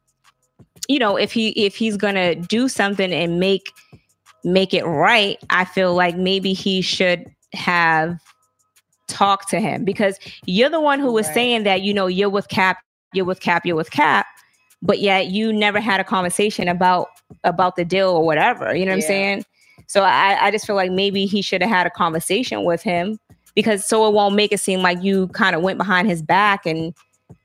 you 0.89 0.99
know, 0.99 1.17
if 1.17 1.33
he 1.33 1.49
if 1.51 1.75
he's 1.75 1.97
gonna 1.97 2.35
do 2.35 2.69
something 2.69 3.13
and 3.13 3.41
make 3.41 3.73
make 4.45 4.73
it 4.73 4.85
right, 4.85 5.39
I 5.51 5.65
feel 5.65 5.95
like 5.95 6.17
maybe 6.17 6.53
he 6.53 6.81
should 6.81 7.27
have 7.53 8.19
talked 9.09 9.49
to 9.51 9.61
him 9.61 9.85
because 9.85 10.19
you're 10.47 10.71
the 10.71 10.81
one 10.81 11.01
who 11.01 11.13
was 11.13 11.27
Right. 11.27 11.35
saying 11.35 11.63
that, 11.65 11.83
you 11.83 11.93
know, 11.93 12.07
you're 12.07 12.31
with 12.31 12.49
Cap, 12.49 12.79
you're 13.13 13.25
with 13.25 13.41
Cap, 13.41 13.67
you're 13.67 13.77
with 13.77 13.91
Cap, 13.91 14.27
but 14.87 15.01
yet 15.01 15.27
you 15.27 15.53
never 15.53 15.81
had 15.81 16.01
a 16.01 16.05
conversation 16.05 16.69
about 16.69 17.09
about 17.45 17.77
the 17.77 17.85
deal 17.85 18.11
or 18.11 18.25
whatever. 18.25 18.75
You 18.75 18.87
know 18.87 18.93
what 18.93 18.99
Yeah. 19.01 19.05
I'm 19.05 19.09
saying? 19.09 19.45
So 19.89 20.03
I, 20.03 20.47
I 20.47 20.51
just 20.51 20.67
feel 20.67 20.77
like 20.77 20.91
maybe 20.91 21.27
he 21.27 21.43
should 21.43 21.61
have 21.63 21.71
had 21.71 21.87
a 21.87 21.91
conversation 21.91 22.65
with 22.65 22.83
him 22.83 23.19
because 23.55 23.85
so 23.85 24.07
it 24.09 24.13
won't 24.15 24.35
make 24.35 24.53
it 24.53 24.59
seem 24.61 24.81
like 24.81 25.03
you 25.03 25.29
kind 25.29 25.55
of 25.57 25.63
went 25.63 25.79
behind 25.79 26.09
his 26.09 26.23
back 26.23 26.67
and 26.67 26.95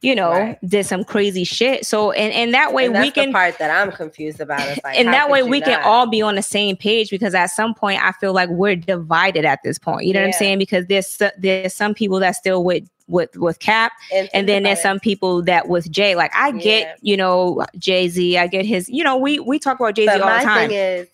you 0.02 0.16
know 0.16 0.32
Right. 0.32 0.58
did 0.68 0.86
some 0.86 1.04
crazy 1.04 1.44
shit. 1.44 1.86
So 1.86 2.12
and 2.12 2.34
and 2.34 2.54
that 2.54 2.74
way 2.74 2.86
And 2.86 3.00
we 3.00 3.12
can 3.12 3.28
the 3.28 3.34
part 3.34 3.58
that 3.60 3.70
I'm 3.72 3.92
confused 3.92 4.40
about. 4.40 4.68
Is 4.68 4.80
like, 4.84 4.98
and 4.98 5.08
that 5.14 5.30
way 5.30 5.44
we 5.44 5.62
can 5.62 5.82
all 5.84 6.08
be 6.08 6.22
on 6.22 6.36
the 6.36 6.42
same 6.42 6.76
page 6.76 7.10
because 7.10 7.34
at 7.34 7.48
some 7.48 7.74
point 7.74 8.04
I 8.04 8.12
feel 8.14 8.34
like 8.34 8.50
we're 8.50 8.76
divided 8.76 9.46
at 9.46 9.60
this 9.64 9.78
point. 9.80 10.06
You 10.06 10.14
know 10.14 10.22
what 10.22 10.28
I'm 10.28 10.34
saying? 10.34 10.60
Because 10.60 10.86
there's 10.88 11.22
there's 11.38 11.74
some 11.74 11.94
people 11.94 12.20
that 12.20 12.36
still 12.36 12.64
with 12.64 12.84
with 13.08 13.36
with 13.36 13.60
Cap, 13.60 13.92
and, 14.14 14.30
and 14.34 14.48
then 14.48 14.64
there's 14.64 14.80
about 14.80 14.84
some 14.84 15.00
people 15.00 15.42
that 15.44 15.68
with 15.68 15.92
Jay. 15.92 16.16
Like 16.16 16.32
I 16.36 16.50
Yeah. 16.50 16.64
get 16.64 16.98
you 17.02 17.18
know 17.18 17.66
Jay 17.78 18.08
Z, 18.08 18.38
I 18.38 18.48
get 18.48 18.66
his. 18.66 18.90
You 18.90 19.04
know 19.04 19.18
we 19.18 19.40
we 19.40 19.60
talk 19.60 19.80
about 19.80 19.96
Jay 19.96 20.06
Z 20.08 20.20
all 20.20 20.38
the 20.38 20.44
time. 20.44 20.70
thing 20.70 20.78
is, 20.78 21.08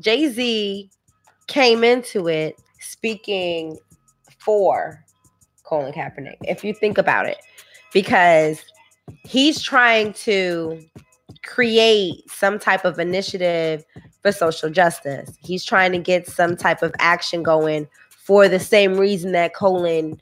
Jay 0.00 0.28
Z 0.28 0.90
came 1.48 1.82
into 1.82 2.28
it 2.28 2.56
speaking 2.80 3.78
for 4.38 5.04
Colin 5.64 5.92
Kaepernick. 5.92 6.36
If 6.42 6.64
you 6.64 6.72
think 6.74 6.96
about 6.98 7.26
it, 7.26 7.36
because 7.92 8.60
he's 9.24 9.60
trying 9.62 10.12
to 10.12 10.80
create 11.44 12.30
some 12.30 12.58
type 12.58 12.84
of 12.84 12.98
initiative 12.98 13.84
for 14.22 14.32
social 14.32 14.70
justice. 14.70 15.36
He's 15.40 15.64
trying 15.64 15.92
to 15.92 15.98
get 15.98 16.26
some 16.26 16.56
type 16.56 16.82
of 16.82 16.94
action 16.98 17.42
going 17.42 17.88
for 18.10 18.48
the 18.48 18.60
same 18.60 18.96
reason 18.96 19.32
that 19.32 19.54
Colin 19.54 20.20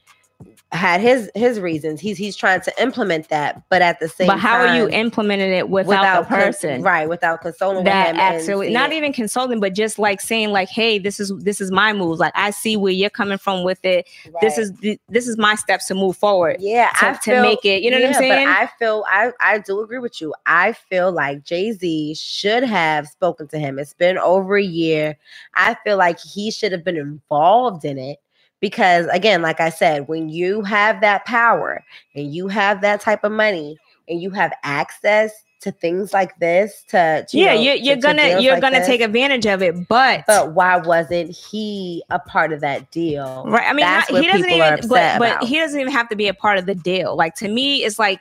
had 0.72 1.00
his 1.00 1.30
his 1.34 1.60
reasons. 1.60 2.00
He's 2.00 2.18
he's 2.18 2.34
trying 2.34 2.60
to 2.62 2.72
implement 2.82 3.28
that, 3.28 3.62
but 3.68 3.82
at 3.82 4.00
the 4.00 4.08
same 4.08 4.26
time 4.26 4.36
but 4.36 4.40
how 4.40 4.56
are 4.58 4.76
you 4.76 4.88
implementing 4.88 5.52
it 5.52 5.68
without, 5.70 6.26
con- 6.26 6.38
person? 6.38 6.82
right? 6.82 7.08
Without 7.08 7.40
consulting 7.40 7.84
that 7.84 8.14
with 8.14 8.16
him, 8.16 8.20
absolutely 8.20 8.72
not 8.72 8.90
seeing- 8.90 8.98
even 8.98 9.12
consulting 9.12 9.60
but 9.60 9.74
just 9.74 9.98
like 9.98 10.20
saying 10.20 10.50
like 10.50 10.68
hey 10.68 10.98
this 10.98 11.20
is 11.20 11.32
this 11.38 11.60
is 11.60 11.70
my 11.70 11.92
move. 11.92 12.18
like 12.18 12.32
i 12.34 12.50
see 12.50 12.76
where 12.76 12.92
you're 12.92 13.08
coming 13.10 13.38
from 13.38 13.62
with 13.62 13.84
it 13.84 14.08
this 14.40 14.58
is 14.58 14.72
this 15.08 15.28
is 15.28 15.38
my 15.38 15.54
steps 15.54 15.86
to 15.86 15.94
move 15.94 16.16
forward 16.16 16.56
yeah 16.60 16.88
to, 16.98 17.10
I 17.10 17.12
to 17.24 17.42
make 17.42 17.64
it 17.64 17.82
you 17.82 17.90
know 17.90 17.98
what 17.98 18.08
i'm 18.08 18.14
saying 18.14 18.46
But 18.46 18.56
I 18.56 18.66
feel 18.78 19.04
I 19.08 19.32
I 19.40 19.58
do 19.58 19.80
agree 19.80 19.98
with 19.98 20.20
you. 20.20 20.34
I 20.46 20.72
feel 20.72 21.12
like 21.12 21.44
Jay 21.44 21.72
Z 21.72 22.14
should 22.14 22.62
have 22.64 23.06
spoken 23.06 23.46
to 23.48 23.58
him. 23.58 23.78
It's 23.78 23.94
been 23.94 24.18
over 24.18 24.56
a 24.56 24.62
year. 24.62 25.16
I 25.54 25.76
feel 25.84 25.96
like 25.96 26.18
he 26.18 26.50
should 26.50 26.72
have 26.72 26.84
been 26.84 26.96
involved 26.96 27.84
in 27.84 27.98
it 27.98 28.18
because, 28.60 29.06
again, 29.06 29.42
like 29.42 29.60
I 29.60 29.70
said, 29.70 30.08
when 30.08 30.28
you 30.28 30.62
have 30.62 31.00
that 31.00 31.24
power 31.24 31.84
and 32.14 32.32
you 32.34 32.48
have 32.48 32.80
that 32.80 33.00
type 33.00 33.24
of 33.24 33.32
money 33.32 33.78
and 34.08 34.20
you 34.20 34.30
have 34.30 34.52
access 34.62 35.32
to 35.60 35.72
things 35.72 36.12
like 36.12 36.38
this, 36.38 36.84
to, 36.88 37.26
to, 37.28 37.38
yeah 37.38 37.54
know, 37.54 37.60
you're, 37.60 37.74
to- 37.76 37.82
you're 37.82 37.96
to 37.96 38.00
gonna 38.02 38.40
you're 38.40 38.52
like 38.52 38.62
gonna 38.62 38.78
this, 38.78 38.86
take 38.86 39.00
advantage 39.00 39.46
of 39.46 39.62
it 39.62 39.88
but 39.88 40.22
But 40.26 40.52
why 40.52 40.76
wasn't 40.76 41.30
he 41.34 42.02
a 42.10 42.18
part 42.18 42.52
of 42.52 42.60
that 42.60 42.90
deal? 42.90 43.42
right 43.46 43.66
i 43.66 43.72
mean 43.72 43.84
not, 43.84 44.06
he 44.08 44.26
doesn't 44.26 44.48
even 44.48 44.88
but, 44.88 45.18
but 45.18 45.42
he 45.44 45.58
doesn't 45.58 45.80
even 45.80 45.92
have 45.92 46.08
to 46.10 46.16
be 46.16 46.28
a 46.28 46.34
part 46.34 46.58
of 46.58 46.66
the 46.66 46.74
deal 46.74 47.16
like 47.16 47.34
to 47.36 47.48
me 47.48 47.84
it's 47.84 47.98
like 47.98 48.20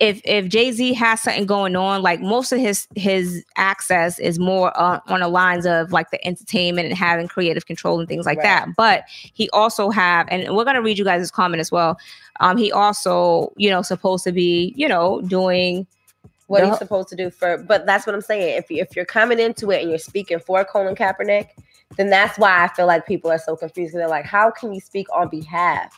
if 0.00 0.20
if 0.24 0.48
jay-z 0.48 0.92
has 0.94 1.20
something 1.20 1.44
going 1.46 1.76
on 1.76 2.02
like 2.02 2.20
most 2.20 2.52
of 2.52 2.58
his 2.58 2.88
his 2.96 3.44
access 3.56 4.18
is 4.18 4.38
more 4.38 4.76
on, 4.76 5.00
on 5.08 5.20
the 5.20 5.28
lines 5.28 5.66
of 5.66 5.92
like 5.92 6.10
the 6.10 6.26
entertainment 6.26 6.88
and 6.88 6.96
having 6.96 7.28
creative 7.28 7.66
control 7.66 8.00
and 8.00 8.08
things 8.08 8.24
like 8.26 8.38
Right. 8.38 8.44
that 8.44 8.68
but 8.76 9.04
he 9.08 9.48
also 9.50 9.90
have 9.90 10.26
and 10.30 10.56
we're 10.56 10.64
going 10.64 10.76
to 10.76 10.82
read 10.82 10.98
you 10.98 11.04
guys' 11.04 11.30
comment 11.30 11.60
as 11.60 11.70
well 11.70 11.98
um 12.40 12.56
he 12.56 12.72
also 12.72 13.52
you 13.56 13.68
know 13.70 13.82
supposed 13.82 14.24
to 14.24 14.32
be 14.32 14.72
you 14.76 14.88
know 14.88 15.20
doing 15.22 15.86
what 16.46 16.60
The- 16.62 16.70
he's 16.70 16.78
supposed 16.78 17.08
to 17.10 17.16
do 17.16 17.30
for 17.30 17.58
but 17.58 17.86
that's 17.86 18.06
what 18.06 18.14
I'm 18.14 18.20
saying. 18.22 18.56
If 18.58 18.70
you 18.70 18.82
if 18.82 18.96
you're 18.96 19.04
coming 19.04 19.38
into 19.38 19.70
it 19.70 19.82
and 19.82 19.90
you're 19.90 19.98
speaking 20.00 20.40
for 20.40 20.64
Colin 20.64 20.96
Kaepernick, 20.96 21.48
then 21.96 22.10
that's 22.10 22.38
why 22.38 22.64
I 22.64 22.68
feel 22.74 22.86
like 22.86 23.06
people 23.06 23.30
are 23.30 23.38
so 23.38 23.54
confused. 23.54 23.94
They're 23.94 24.08
like, 24.08 24.24
how 24.24 24.50
can 24.50 24.72
you 24.72 24.80
speak 24.80 25.06
on 25.14 25.28
behalf 25.28 25.96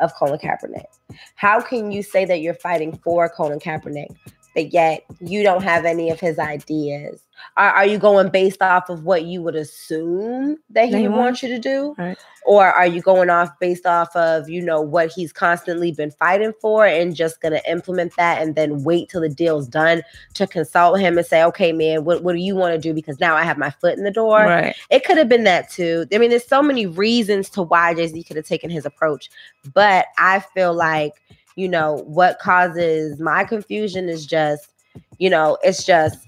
of 0.00 0.12
Colin 0.14 0.38
Kaepernick? 0.38 0.86
How 1.34 1.60
can 1.60 1.90
you 1.90 2.02
say 2.02 2.24
that 2.24 2.40
you're 2.40 2.54
fighting 2.54 2.98
for 3.04 3.28
Colin 3.28 3.58
Kaepernick, 3.58 4.14
but 4.54 4.72
yet 4.72 5.04
you 5.20 5.42
don't 5.42 5.62
have 5.62 5.84
any 5.84 6.10
of 6.10 6.20
his 6.20 6.38
ideas? 6.38 7.24
Are, 7.56 7.70
are 7.70 7.86
you 7.86 7.98
going 7.98 8.30
based 8.30 8.62
off 8.62 8.88
of 8.88 9.04
what 9.04 9.24
you 9.24 9.42
would 9.42 9.56
assume 9.56 10.56
that 10.70 10.88
he 10.88 11.02
would 11.02 11.10
wants? 11.10 11.18
want 11.18 11.42
you 11.42 11.48
to 11.50 11.58
do? 11.58 11.94
Right. 11.98 12.18
Or 12.44 12.66
are 12.66 12.86
you 12.86 13.00
going 13.00 13.30
off 13.30 13.50
based 13.60 13.86
off 13.86 14.14
of, 14.16 14.48
you 14.48 14.62
know, 14.62 14.80
what 14.80 15.12
he's 15.12 15.32
constantly 15.32 15.92
been 15.92 16.10
fighting 16.10 16.52
for 16.60 16.84
and 16.84 17.14
just 17.14 17.40
going 17.40 17.52
to 17.52 17.70
implement 17.70 18.16
that 18.16 18.42
and 18.42 18.56
then 18.56 18.82
wait 18.82 19.08
till 19.08 19.20
the 19.20 19.28
deal's 19.28 19.68
done 19.68 20.02
to 20.34 20.46
consult 20.46 20.98
him 20.98 21.18
and 21.18 21.26
say, 21.26 21.44
okay, 21.44 21.72
man, 21.72 22.04
what, 22.04 22.24
what 22.24 22.34
do 22.34 22.40
you 22.40 22.56
want 22.56 22.74
to 22.74 22.80
do? 22.80 22.92
Because 22.92 23.20
now 23.20 23.36
I 23.36 23.44
have 23.44 23.58
my 23.58 23.70
foot 23.70 23.96
in 23.96 24.02
the 24.02 24.10
door. 24.10 24.38
right 24.38 24.74
It 24.90 25.04
could 25.04 25.18
have 25.18 25.28
been 25.28 25.44
that 25.44 25.70
too. 25.70 26.04
I 26.12 26.18
mean, 26.18 26.30
there's 26.30 26.46
so 26.46 26.62
many 26.62 26.84
reasons 26.86 27.48
to 27.50 27.62
why 27.62 27.94
Jay 27.94 28.08
Z 28.08 28.24
could 28.24 28.36
have 28.36 28.46
taken 28.46 28.70
his 28.70 28.86
approach, 28.86 29.30
but 29.72 30.06
I 30.18 30.40
feel 30.40 30.74
like, 30.74 31.12
you 31.54 31.68
know, 31.68 32.02
what 32.06 32.38
causes 32.40 33.20
my 33.20 33.44
confusion 33.44 34.08
is 34.08 34.26
just, 34.26 34.72
you 35.18 35.30
know, 35.30 35.58
it's 35.62 35.84
just 35.84 36.18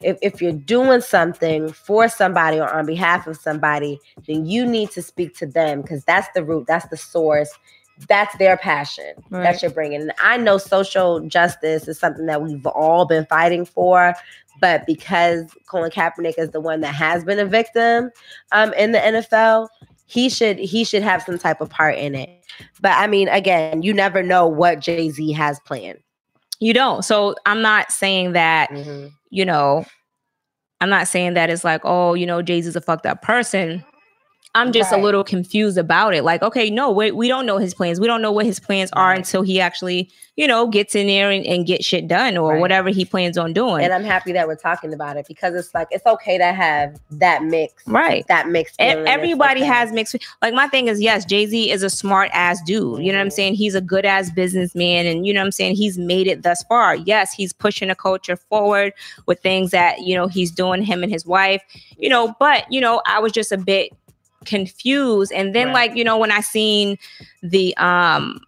if, 0.00 0.18
if 0.22 0.40
you're 0.42 0.52
doing 0.52 1.00
something 1.00 1.72
for 1.72 2.08
somebody 2.08 2.58
or 2.58 2.72
on 2.72 2.86
behalf 2.86 3.26
of 3.26 3.36
somebody, 3.36 3.98
then 4.26 4.46
you 4.46 4.66
need 4.66 4.90
to 4.92 5.02
speak 5.02 5.34
to 5.36 5.46
them 5.46 5.82
because 5.82 6.04
that's 6.04 6.28
the 6.34 6.44
root, 6.44 6.66
that's 6.66 6.86
the 6.88 6.96
source, 6.96 7.50
that's 8.08 8.36
their 8.38 8.56
passion 8.56 9.14
Right. 9.30 9.42
that 9.44 9.62
you're 9.62 9.70
bringing. 9.70 10.00
And 10.02 10.12
I 10.22 10.36
know 10.36 10.58
social 10.58 11.20
justice 11.20 11.86
is 11.88 11.98
something 11.98 12.26
that 12.26 12.42
we've 12.42 12.66
all 12.66 13.04
been 13.06 13.24
fighting 13.26 13.64
for, 13.64 14.14
but 14.60 14.84
because 14.86 15.46
Colin 15.68 15.90
Kaepernick 15.90 16.34
is 16.38 16.50
the 16.50 16.60
one 16.60 16.80
that 16.80 16.94
has 16.94 17.24
been 17.24 17.38
a 17.38 17.44
victim 17.46 18.10
um, 18.52 18.72
in 18.74 18.92
the 18.92 18.98
NFL, 18.98 19.68
he 20.06 20.28
should 20.28 20.58
he 20.58 20.84
should 20.84 21.02
have 21.02 21.22
some 21.22 21.38
type 21.38 21.60
of 21.60 21.70
part 21.70 21.96
in 21.96 22.14
it. 22.14 22.28
But 22.80 22.92
I 22.92 23.06
mean, 23.06 23.28
again, 23.28 23.82
you 23.82 23.92
never 23.94 24.22
know 24.22 24.46
what 24.46 24.80
Jay 24.80 25.08
Z 25.10 25.32
has 25.32 25.58
planned. 25.60 25.98
you 26.60 26.72
don't 26.72 27.02
so 27.04 27.34
i'm 27.46 27.60
not 27.62 27.90
saying 27.90 28.32
that 28.32 28.70
you 29.34 29.44
know, 29.44 29.84
I'm 30.80 30.90
not 30.90 31.08
saying 31.08 31.34
that 31.34 31.50
it's 31.50 31.64
like, 31.64 31.82
oh, 31.84 32.14
you 32.14 32.26
know, 32.26 32.42
Jay-Z's 32.42 32.76
a 32.76 32.80
fucked 32.80 33.06
up 33.06 33.22
person. 33.22 33.84
I'm 34.56 34.70
just 34.70 34.92
a 34.92 34.96
little 34.96 35.24
confused 35.24 35.78
about 35.78 36.14
it. 36.14 36.22
Like, 36.22 36.40
okay, 36.42 36.70
no, 36.70 36.90
we, 36.90 37.10
we 37.10 37.26
don't 37.26 37.44
know 37.44 37.58
his 37.58 37.74
plans. 37.74 37.98
We 37.98 38.06
don't 38.06 38.22
know 38.22 38.30
what 38.30 38.46
his 38.46 38.60
plans 38.60 38.90
are 38.92 39.08
Right. 39.08 39.18
until 39.18 39.42
he 39.42 39.60
actually, 39.60 40.08
you 40.36 40.46
know, 40.46 40.68
gets 40.68 40.94
in 40.94 41.08
there 41.08 41.28
and, 41.30 41.44
and 41.44 41.66
get 41.66 41.84
shit 41.84 42.06
done 42.06 42.36
or 42.36 42.52
Right. 42.52 42.60
whatever 42.60 42.88
he 42.90 43.04
plans 43.04 43.36
on 43.36 43.52
doing. 43.52 43.82
And 43.84 43.92
I'm 43.92 44.04
happy 44.04 44.32
that 44.32 44.46
we're 44.46 44.54
talking 44.54 44.94
about 44.94 45.16
it 45.16 45.26
because 45.26 45.54
it's 45.56 45.74
like 45.74 45.88
it's 45.90 46.06
okay 46.06 46.38
to 46.38 46.52
have 46.52 46.96
that 47.10 47.42
mix, 47.42 47.82
right. 47.88 48.24
that 48.28 48.48
mix. 48.48 48.72
It's 48.78 49.08
Everybody 49.10 49.60
okay. 49.62 49.68
has 49.68 49.90
mixed. 49.90 50.14
Like 50.40 50.54
my 50.54 50.68
thing 50.68 50.86
is, 50.86 51.00
yes, 51.00 51.24
Jay 51.24 51.46
Z 51.46 51.70
is 51.72 51.82
a 51.82 51.90
smart 51.90 52.30
ass 52.32 52.62
dude. 52.62 53.02
You 53.02 53.10
know 53.10 53.18
what 53.18 53.22
I'm 53.22 53.28
Mhm. 53.28 53.32
saying? 53.32 53.54
He's 53.56 53.74
a 53.74 53.80
good 53.80 54.04
ass 54.06 54.30
businessman, 54.30 55.06
and 55.06 55.26
you 55.26 55.32
know 55.34 55.40
what 55.40 55.46
I'm 55.46 55.52
saying. 55.52 55.74
He's 55.74 55.98
made 55.98 56.28
it 56.28 56.44
thus 56.44 56.62
far. 56.68 56.94
Yes, 56.94 57.32
he's 57.32 57.52
pushing 57.52 57.88
the 57.88 57.96
culture 57.96 58.36
forward 58.36 58.92
with 59.26 59.40
things 59.40 59.72
that 59.72 60.02
you 60.02 60.14
know 60.14 60.28
he's 60.28 60.52
doing. 60.52 60.82
Him 60.82 61.02
and 61.02 61.10
his 61.10 61.26
wife, 61.26 61.62
you 61.98 62.08
know. 62.08 62.36
But 62.38 62.70
you 62.70 62.80
know, 62.80 63.02
I 63.04 63.18
was 63.18 63.32
just 63.32 63.50
a 63.50 63.58
bit 63.58 63.90
confused, 64.44 65.32
and 65.32 65.54
then 65.54 65.66
Right. 65.68 65.88
like 65.88 65.96
you 65.96 66.04
know 66.04 66.18
when 66.18 66.30
I 66.30 66.40
seen 66.40 66.98
the 67.42 67.76
um 67.78 68.40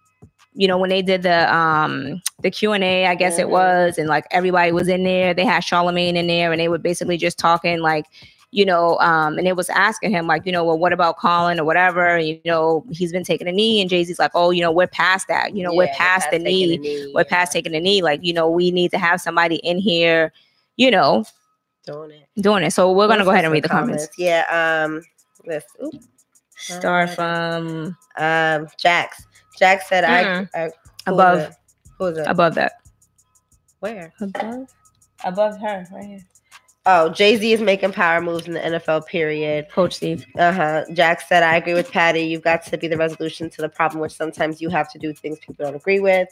you 0.53 0.67
know 0.67 0.77
when 0.77 0.89
they 0.89 1.01
did 1.03 1.21
the 1.21 1.53
um 1.53 2.19
the 2.41 2.49
q&a 2.49 3.05
i 3.05 3.13
guess 3.13 3.37
it 3.37 3.45
Mhm. 3.45 3.49
was 3.51 3.99
and 3.99 4.09
like 4.09 4.25
everybody 4.31 4.71
was 4.71 4.87
in 4.87 5.03
there 5.03 5.31
they 5.31 5.45
had 5.45 5.59
charlemagne 5.59 6.17
in 6.17 6.25
there 6.25 6.51
and 6.51 6.59
they 6.59 6.67
were 6.67 6.79
basically 6.79 7.15
just 7.15 7.37
talking 7.37 7.79
like 7.81 8.05
you 8.49 8.65
know 8.65 8.97
um 8.97 9.37
and 9.37 9.47
it 9.47 9.55
was 9.55 9.69
asking 9.69 10.09
him 10.09 10.25
like 10.25 10.47
you 10.47 10.51
know 10.51 10.63
well 10.63 10.79
what 10.79 10.91
about 10.93 11.17
colin 11.19 11.59
or 11.59 11.63
whatever 11.63 12.17
you 12.17 12.39
know 12.43 12.83
he's 12.89 13.11
been 13.11 13.23
taking 13.23 13.47
a 13.47 13.51
knee 13.51 13.79
and 13.81 13.89
jay-z's 13.91 14.17
like 14.17 14.31
oh 14.33 14.49
you 14.49 14.61
know 14.61 14.71
we're 14.71 14.87
past 14.87 15.27
that 15.27 15.55
you 15.55 15.61
know 15.61 15.71
we're 15.75 15.83
Yeah, 15.85 15.95
past 15.95 16.31
the 16.31 16.39
taking 16.39 16.81
knee 16.81 17.11
we're 17.13 17.21
yeah. 17.21 17.27
past 17.29 17.51
taking 17.53 17.73
the 17.73 17.79
knee 17.79 18.01
like 18.01 18.21
you 18.23 18.33
know 18.33 18.49
we 18.49 18.71
need 18.71 18.89
to 18.91 18.97
have 18.97 19.21
somebody 19.21 19.57
in 19.57 19.77
here 19.77 20.33
you 20.77 20.89
know 20.89 21.23
doing 21.85 22.09
it. 22.09 22.27
doing 22.41 22.63
it 22.63 22.71
so 22.71 22.91
we're 22.91 23.07
gonna 23.07 23.23
go 23.23 23.29
ahead 23.29 23.43
and 23.45 23.53
read 23.53 23.63
the 23.63 23.67
some 23.67 23.77
comments 23.77 24.07
Yeah. 24.17 24.43
Um. 24.85 25.03
Let's. 25.47 25.65
Ooh, 25.83 25.91
start 26.55 27.09
from 27.11 27.95
um. 28.17 28.67
Jax. 28.79 29.25
Jax 29.57 29.89
said, 29.89 30.03
Mm-mm. 30.03 30.49
"I, 30.53 30.65
I 30.65 30.69
above 31.07 31.39
it? 31.39 31.53
Who 31.97 32.03
was 32.05 32.17
it? 32.17 32.27
above 32.27 32.53
that 32.55 32.73
Where? 33.79 34.13
above 34.21 34.67
above 35.23 35.59
her 35.59 35.85
right 35.91 36.05
here 36.05 36.19
Oh, 36.89 37.09
Jay 37.09 37.35
Z 37.35 37.51
is 37.51 37.59
making 37.59 37.91
power 37.91 38.21
moves 38.21 38.47
in 38.47 38.53
the 38.53 38.61
NFL. 38.61 39.05
Period. 39.07 39.67
Coach 39.69 39.95
Steve. 39.95 40.25
Uh 40.37 40.53
huh. 40.53 40.85
Jack 40.93 41.19
said, 41.19 41.43
"I 41.43 41.57
agree 41.57 41.73
with 41.73 41.91
Patty. 41.91 42.21
You've 42.21 42.43
got 42.43 42.63
to 42.67 42.77
be 42.77 42.87
the 42.87 42.95
resolution 42.95 43.49
to 43.49 43.61
the 43.61 43.67
problem, 43.67 43.99
which 43.99 44.13
sometimes 44.13 44.61
you 44.61 44.69
have 44.69 44.89
to 44.93 44.97
do 44.97 45.13
things 45.13 45.37
people 45.39 45.65
don't 45.65 45.75
agree 45.75 45.99
with." 45.99 46.29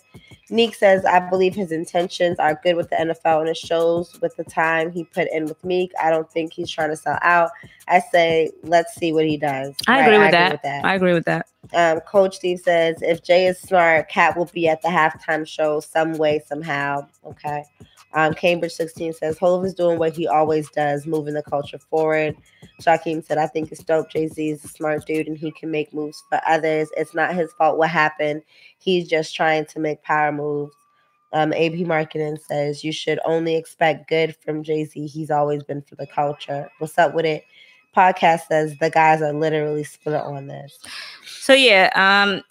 Neek 0.49 0.73
says, 0.73 1.03
"I 1.03 1.19
believe 1.29 1.53
his 1.55 1.73
intentions 1.73 2.39
are 2.39 2.57
good 2.63 2.77
with 2.77 2.89
the 2.89 2.95
NFL, 2.95 3.41
and 3.41 3.49
it 3.49 3.57
shows 3.57 4.17
with 4.21 4.33
the 4.37 4.45
time 4.45 4.91
he 4.93 5.03
put 5.03 5.27
in 5.29 5.43
with 5.43 5.61
Meek. 5.65 5.91
I 6.01 6.09
don't 6.09 6.31
think 6.31 6.53
he's 6.53 6.71
trying 6.71 6.89
to 6.89 6.95
sell 6.95 7.19
out. 7.21 7.49
I 7.89 7.99
say, 7.99 8.49
let's 8.63 8.95
see 8.95 9.11
what 9.11 9.25
he 9.25 9.35
does." 9.35 9.75
I, 9.87 9.99
Right, 9.99 10.07
agree, 10.07 10.19
with 10.19 10.61
that. 10.61 10.85
I 10.85 10.95
agree 10.95 11.13
with 11.13 11.25
that. 11.25 11.47
Um, 11.73 11.99
Coach 11.99 12.37
Steve 12.37 12.61
says, 12.61 13.01
"If 13.01 13.23
Jay 13.23 13.47
is 13.47 13.59
smart, 13.59 14.07
Cat 14.07 14.37
will 14.37 14.45
be 14.45 14.69
at 14.69 14.81
the 14.81 14.87
halftime 14.87 15.45
show 15.45 15.81
some 15.81 16.13
way, 16.13 16.41
somehow." 16.47 17.07
Okay. 17.25 17.65
Um, 18.15 18.33
Cambridge 18.33 18.71
16 18.71 19.13
says, 19.13 19.37
Hov 19.37 19.65
is 19.65 19.73
doing 19.73 19.99
what 19.99 20.15
he 20.15 20.25
always 20.25 20.69
does, 20.69 21.05
moving 21.05 21.33
the 21.33 21.43
culture 21.43 21.77
forward. 21.77 22.35
Shaquem 22.81 23.23
said, 23.23 23.37
I 23.37 23.47
think 23.47 23.71
it's 23.71 23.83
dope. 23.83 24.09
Jay 24.09 24.27
Z 24.27 24.49
is 24.49 24.63
a 24.63 24.69
smart 24.69 25.05
dude 25.05 25.27
and 25.27 25.37
he 25.37 25.51
can 25.51 25.69
make 25.69 25.93
moves 25.93 26.23
for 26.29 26.39
others. 26.47 26.89
It's 26.95 27.13
not 27.13 27.35
his 27.35 27.51
fault 27.53 27.77
what 27.77 27.89
happened. 27.89 28.41
He's 28.79 29.09
just 29.09 29.35
trying 29.35 29.65
to 29.65 29.79
make 29.79 30.01
power 30.01 30.31
moves. 30.31 30.73
Um, 31.33 31.51
AB 31.51 31.83
Marketing 31.83 32.37
says, 32.37 32.85
You 32.85 32.93
should 32.93 33.19
only 33.25 33.57
expect 33.57 34.07
good 34.07 34.33
from 34.37 34.63
Jay 34.63 34.85
Z. 34.85 35.07
He's 35.07 35.29
always 35.29 35.63
been 35.63 35.81
for 35.81 35.95
the 35.95 36.07
culture. 36.07 36.69
What's 36.79 36.97
up 36.97 37.13
with 37.13 37.25
it? 37.25 37.43
Podcast 37.95 38.47
says, 38.47 38.77
The 38.79 38.89
guys 38.89 39.21
are 39.21 39.33
literally 39.33 39.83
split 39.83 40.21
on 40.21 40.47
this. 40.47 40.77
So 41.39 41.53
yeah, 41.53 41.89
um, 41.95 42.41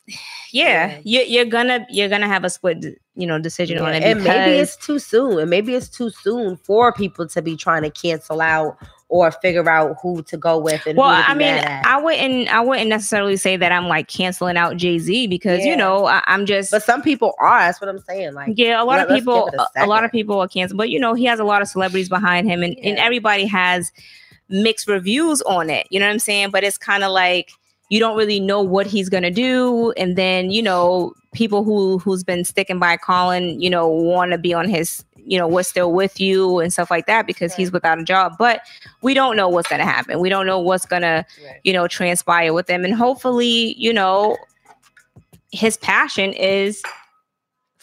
yeah, 0.53 0.89
Yeah. 0.97 1.01
You, 1.05 1.21
you're 1.23 1.45
gonna 1.45 1.87
you're 1.91 2.09
gonna 2.09 2.29
have 2.29 2.45
a 2.45 2.51
split, 2.51 2.85
you 3.17 3.27
know, 3.27 3.39
decision 3.39 3.79
on 3.79 3.93
it 3.95 4.03
and 4.03 4.23
maybe 4.23 4.57
it's 4.59 4.77
too 4.77 4.99
soon. 4.99 5.39
And 5.41 5.51
maybe 5.51 5.75
it's 5.75 5.89
too 5.89 6.11
soon 6.11 6.57
for 6.57 6.93
people 6.93 7.27
to 7.29 7.43
be 7.43 7.57
trying 7.57 7.83
to 7.83 7.91
cancel 7.91 8.41
out 8.41 8.77
or 9.09 9.31
figure 9.31 9.69
out 9.69 9.97
who 10.03 10.23
to 10.25 10.37
go 10.37 10.59
with 10.59 10.85
and 10.87 10.97
well, 10.97 11.15
who 11.23 11.33
to 11.35 11.39
be 11.39 11.45
I 11.45 11.55
mean. 11.55 11.83
I 11.85 12.01
wouldn't 12.01 12.49
I 12.55 12.61
wouldn't 12.61 12.89
necessarily 12.89 13.37
say 13.37 13.57
that 13.57 13.71
I'm 13.73 13.87
like 13.89 14.09
canceling 14.09 14.57
out 14.57 14.77
Jay 14.77 14.99
Z 14.99 15.27
because 15.27 15.61
Yeah. 15.61 15.71
you 15.73 15.77
know 15.77 16.07
I, 16.07 16.23
I'm 16.27 16.47
just 16.47 16.71
but 16.71 16.83
some 16.83 17.03
people 17.03 17.35
are. 17.41 17.61
That's 17.61 17.81
what 17.81 17.91
I'm 17.91 17.99
saying. 18.01 18.35
Like, 18.35 18.53
yeah, 18.57 18.81
a 18.81 18.85
lot 18.85 18.99
let- 18.99 19.11
of 19.11 19.15
people, 19.17 19.51
a 19.77 19.85
a, 19.85 19.87
lot 19.87 20.05
of 20.05 20.11
people 20.13 20.39
are 20.41 20.49
canceled, 20.49 20.79
but 20.79 20.89
you 20.91 20.99
know, 21.01 21.15
he 21.15 21.25
has 21.25 21.39
a 21.41 21.45
lot 21.45 21.63
of 21.63 21.69
celebrities 21.69 22.09
behind 22.09 22.49
him, 22.49 22.63
and, 22.63 22.77
and 22.79 22.97
everybody 22.99 23.45
has 23.47 23.93
mixed 24.49 24.89
reviews 24.89 25.43
on 25.43 25.71
it. 25.71 25.87
You 25.91 26.01
know 26.01 26.07
what 26.07 26.13
I'm 26.13 26.19
saying? 26.19 26.51
But 26.51 26.65
it's 26.65 26.79
kind 26.79 27.05
of 27.05 27.13
like 27.13 27.51
you 27.91 28.01
don't 28.01 28.17
really 28.17 28.41
know 28.41 28.63
what 28.63 28.87
he's 28.87 29.09
gonna 29.09 29.31
do, 29.31 29.93
and 29.97 30.17
then 30.17 30.51
you 30.51 30.63
know, 30.63 31.13
people 31.33 31.65
who 31.65 31.99
who's 31.99 32.25
been 32.25 32.45
sticking 32.45 32.79
by 32.79 32.97
Colin, 32.97 33.61
you 33.61 33.69
know, 33.71 33.87
want 33.89 34.33
to 34.33 34.39
be 34.39 34.55
on 34.55 34.69
his, 34.69 35.05
you 35.17 35.39
know, 35.39 35.47
we're 35.47 35.63
still 35.63 35.93
with 35.93 36.19
you 36.21 36.59
and 36.61 36.73
stuff 36.73 36.91
like 36.91 37.07
that 37.07 37.27
because 37.27 37.55
he's 37.55 37.71
without 37.73 37.99
a 37.99 38.05
job. 38.05 38.33
But 38.39 38.63
we 39.03 39.15
don't 39.15 39.37
know 39.37 39.49
what's 39.49 39.69
gonna 39.69 39.85
happen. 39.85 40.19
We 40.21 40.29
don't 40.29 40.47
know 40.47 40.59
what's 40.61 40.87
gonna 40.87 41.27
Right. 41.45 41.61
you 41.63 41.73
know, 41.73 41.87
transpire 41.87 42.53
with 42.53 42.67
them. 42.67 42.85
And 42.85 42.95
hopefully, 42.95 43.75
you 43.79 43.93
know, 43.93 44.37
his 45.53 45.77
passion 45.77 46.33
is 46.33 46.83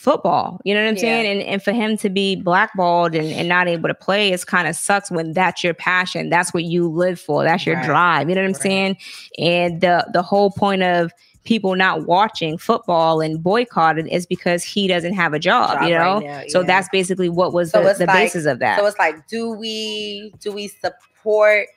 football. 0.02 0.60
You 0.66 0.74
know 0.74 0.82
what 0.82 0.90
I'm 0.90 0.96
Yeah. 0.96 1.02
saying? 1.02 1.26
And 1.40 1.42
and 1.48 1.64
for 1.64 1.72
him 1.72 1.96
to 1.98 2.10
be 2.10 2.36
blackballed 2.36 3.14
and, 3.16 3.32
and 3.32 3.48
not 3.48 3.68
able 3.68 3.88
to 3.88 3.94
play 3.94 4.32
is 4.32 4.44
kind 4.44 4.68
of 4.68 4.76
sucks 4.76 5.12
when 5.12 5.34
that's 5.34 5.64
your 5.64 5.74
passion. 5.74 6.30
That's 6.30 6.54
what 6.54 6.64
you 6.64 6.88
live 6.88 7.20
for. 7.20 7.44
That's 7.44 7.66
your 7.66 7.76
Right. 7.78 7.86
drive. 7.86 8.30
You 8.30 8.36
know 8.36 8.42
what 8.42 8.48
I'm 8.48 8.54
Right. 8.54 8.62
saying? 8.62 8.98
And 9.38 9.82
the 9.82 10.06
the 10.14 10.22
whole 10.22 10.52
point 10.52 10.84
of 10.84 11.12
people 11.44 11.76
not 11.76 12.06
watching 12.06 12.58
football 12.58 13.20
and 13.20 13.42
boycotting 13.42 14.08
is 14.08 14.28
because 14.28 14.64
he 14.64 14.88
doesn't 14.88 15.14
have 15.14 15.34
a 15.34 15.40
job, 15.40 15.80
Job 15.80 15.84
you 15.90 15.96
know? 15.96 16.20
right 16.20 16.24
now, 16.24 16.44
So 16.50 16.62
that's 16.62 16.88
basically 16.90 17.30
what 17.30 17.52
was 17.52 17.72
So 17.72 17.82
the, 17.84 17.94
the 17.94 18.06
like- 18.06 18.16
basis 18.26 18.46
of 18.46 18.60
that. 18.60 18.78
So 18.80 18.86
it's 18.86 19.00
like, 19.00 19.28
do 19.28 19.50
we 19.52 20.34
do 20.40 20.52
we 20.52 20.68
support 20.68 21.68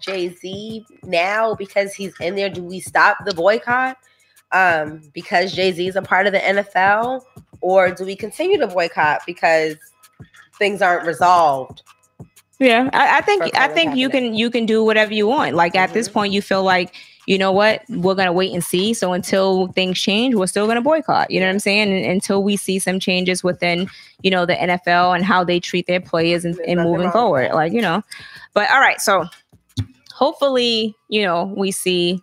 Jay 0.00 0.28
Z 0.28 0.84
now 1.04 1.54
because 1.54 1.92
he's 1.94 2.12
in 2.20 2.36
there? 2.36 2.48
Do 2.50 2.62
we 2.62 2.80
stop 2.80 3.18
the 3.24 3.34
boycott 3.34 3.96
um, 4.52 5.02
because 5.12 5.52
Jay 5.52 5.72
Z 5.72 5.86
is 5.86 5.96
a 5.96 6.02
part 6.02 6.26
of 6.26 6.32
the 6.32 6.38
NFL, 6.40 7.22
or 7.60 7.90
do 7.90 8.04
we 8.04 8.16
continue 8.16 8.58
to 8.58 8.66
boycott 8.66 9.22
because 9.26 9.76
things 10.58 10.82
aren't 10.82 11.06
resolved? 11.06 11.82
Yeah, 12.60 12.88
I, 12.92 13.18
I 13.18 13.20
think 13.22 13.56
I 13.58 13.68
think 13.68 13.96
you 13.96 14.08
can 14.08 14.34
you 14.34 14.48
can 14.50 14.64
do 14.64 14.84
whatever 14.84 15.12
you 15.12 15.26
want. 15.26 15.56
Like 15.56 15.74
at 15.74 15.92
this 15.92 16.08
Mhm. 16.08 16.12
point, 16.12 16.32
you 16.32 16.40
feel 16.40 16.62
like 16.62 16.94
you 17.26 17.36
know 17.36 17.50
what 17.50 17.82
we're 17.88 18.14
gonna 18.14 18.32
wait 18.32 18.52
and 18.52 18.62
see. 18.62 18.94
So 18.94 19.12
until 19.12 19.68
things 19.68 19.98
change, 19.98 20.34
we're 20.36 20.46
still 20.46 20.66
gonna 20.68 20.80
boycott. 20.80 21.30
You 21.32 21.40
know 21.40 21.46
what 21.46 21.52
I'm 21.52 21.58
saying? 21.58 21.92
And, 21.92 22.04
until 22.06 22.44
we 22.44 22.56
see 22.56 22.78
some 22.78 23.00
changes 23.00 23.42
within 23.42 23.88
you 24.22 24.30
know 24.30 24.46
the 24.46 24.54
NFL 24.54 25.16
and 25.16 25.24
how 25.24 25.42
they 25.42 25.58
treat 25.58 25.86
their 25.88 26.00
players 26.00 26.44
and, 26.44 26.56
and 26.60 26.80
moving 26.80 27.10
forward. 27.10 27.52
Like 27.52 27.72
you 27.72 27.82
know, 27.82 28.02
but 28.52 28.70
all 28.70 28.80
right. 28.80 29.00
So 29.00 29.24
hopefully 30.12 30.94
you 31.08 31.22
know 31.22 31.52
we 31.56 31.72
see 31.72 32.22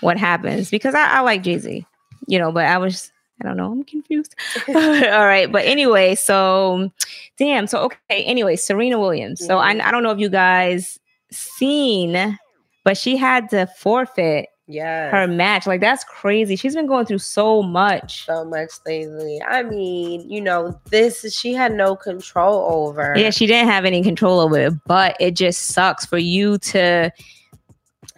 what 0.00 0.16
happens 0.16 0.70
because 0.70 0.94
I, 0.94 1.18
I 1.18 1.20
like 1.20 1.42
Jay 1.42 1.58
Z. 1.58 1.86
You 2.26 2.38
know, 2.38 2.52
but 2.52 2.66
I 2.66 2.78
was 2.78 3.10
I 3.40 3.44
don't 3.46 3.56
know. 3.56 3.70
I'm 3.70 3.84
confused. 3.84 4.34
All 4.68 4.74
right, 4.74 5.50
but 5.50 5.64
anyway, 5.64 6.14
so 6.16 6.90
damn. 7.38 7.66
So 7.66 7.78
okay. 7.84 8.24
Anyway, 8.24 8.56
Serena 8.56 8.98
Williams. 8.98 9.44
So 9.46 9.58
I 9.58 9.74
Mhm. 9.74 9.82
I 9.82 9.90
don't 9.90 10.02
know 10.02 10.10
if 10.10 10.18
you 10.18 10.28
guys 10.28 10.98
seen, 11.30 12.38
but 12.84 12.96
she 12.96 13.16
had 13.16 13.48
to 13.50 13.66
forfeit 13.78 14.48
Yeah. 14.66 15.10
her 15.10 15.26
match. 15.28 15.66
Like 15.66 15.80
that's 15.80 16.04
crazy. 16.04 16.56
She's 16.56 16.74
been 16.74 16.86
going 16.86 17.06
through 17.06 17.18
so 17.20 17.62
much. 17.62 18.26
so 18.26 18.44
much 18.44 18.70
lately. 18.86 19.40
I 19.46 19.62
mean, 19.62 20.28
you 20.28 20.40
know, 20.40 20.78
this 20.90 21.24
she 21.34 21.52
had 21.54 21.72
no 21.72 21.94
control 21.96 22.66
over. 22.72 23.14
Yeah, 23.16 23.30
she 23.30 23.46
didn't 23.46 23.68
have 23.70 23.84
any 23.84 24.02
control 24.02 24.40
over 24.40 24.58
it, 24.58 24.72
but 24.86 25.16
it 25.20 25.32
just 25.36 25.68
sucks 25.68 26.04
for 26.04 26.18
you 26.18 26.58
to 26.58 27.10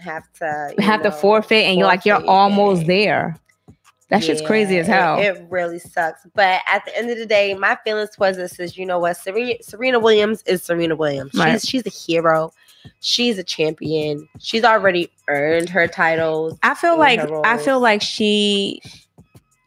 have 0.01 0.31
to 0.35 0.75
you 0.77 0.85
have 0.85 1.03
to 1.03 1.11
know, 1.11 1.15
forfeit 1.15 1.65
and 1.67 1.79
you're 1.79 1.87
like 1.87 2.05
you're 2.05 2.25
almost 2.27 2.87
there. 2.87 3.37
That 4.11 4.25
shit's 4.25 4.43
crazy 4.43 4.77
as 4.79 4.89
hell. 4.89 5.21
It, 5.21 5.37
it 5.37 5.47
really 5.49 5.79
sucks. 5.79 6.27
But 6.35 6.63
at 6.67 6.85
the 6.85 6.99
end 6.99 7.11
of 7.11 7.19
the 7.19 7.27
day, 7.27 7.55
my 7.55 7.79
feelings 7.85 8.11
towards 8.11 8.37
this 8.37 8.59
is, 8.59 8.77
you 8.77 8.85
know 8.85 8.99
what, 8.99 9.17
Serena, 9.17 9.55
Serena 9.63 10.01
Williams 10.01 10.43
is 10.47 10.65
Serena 10.65 10.97
Williams. 10.97 11.33
Right. 11.35 11.61
She's 11.61 11.69
she's 11.69 11.87
a 11.87 11.91
hero. 11.91 12.53
She's 13.01 13.39
a 13.39 13.45
champion. 13.45 14.29
She's 14.41 14.65
already 14.65 15.13
earned 15.29 15.69
her 15.69 15.87
titles. 15.87 16.59
I 16.65 16.75
feel 16.75 16.99
like 16.99 17.21
I 17.45 17.57
feel 17.59 17.79
like 17.79 18.03
she 18.03 18.83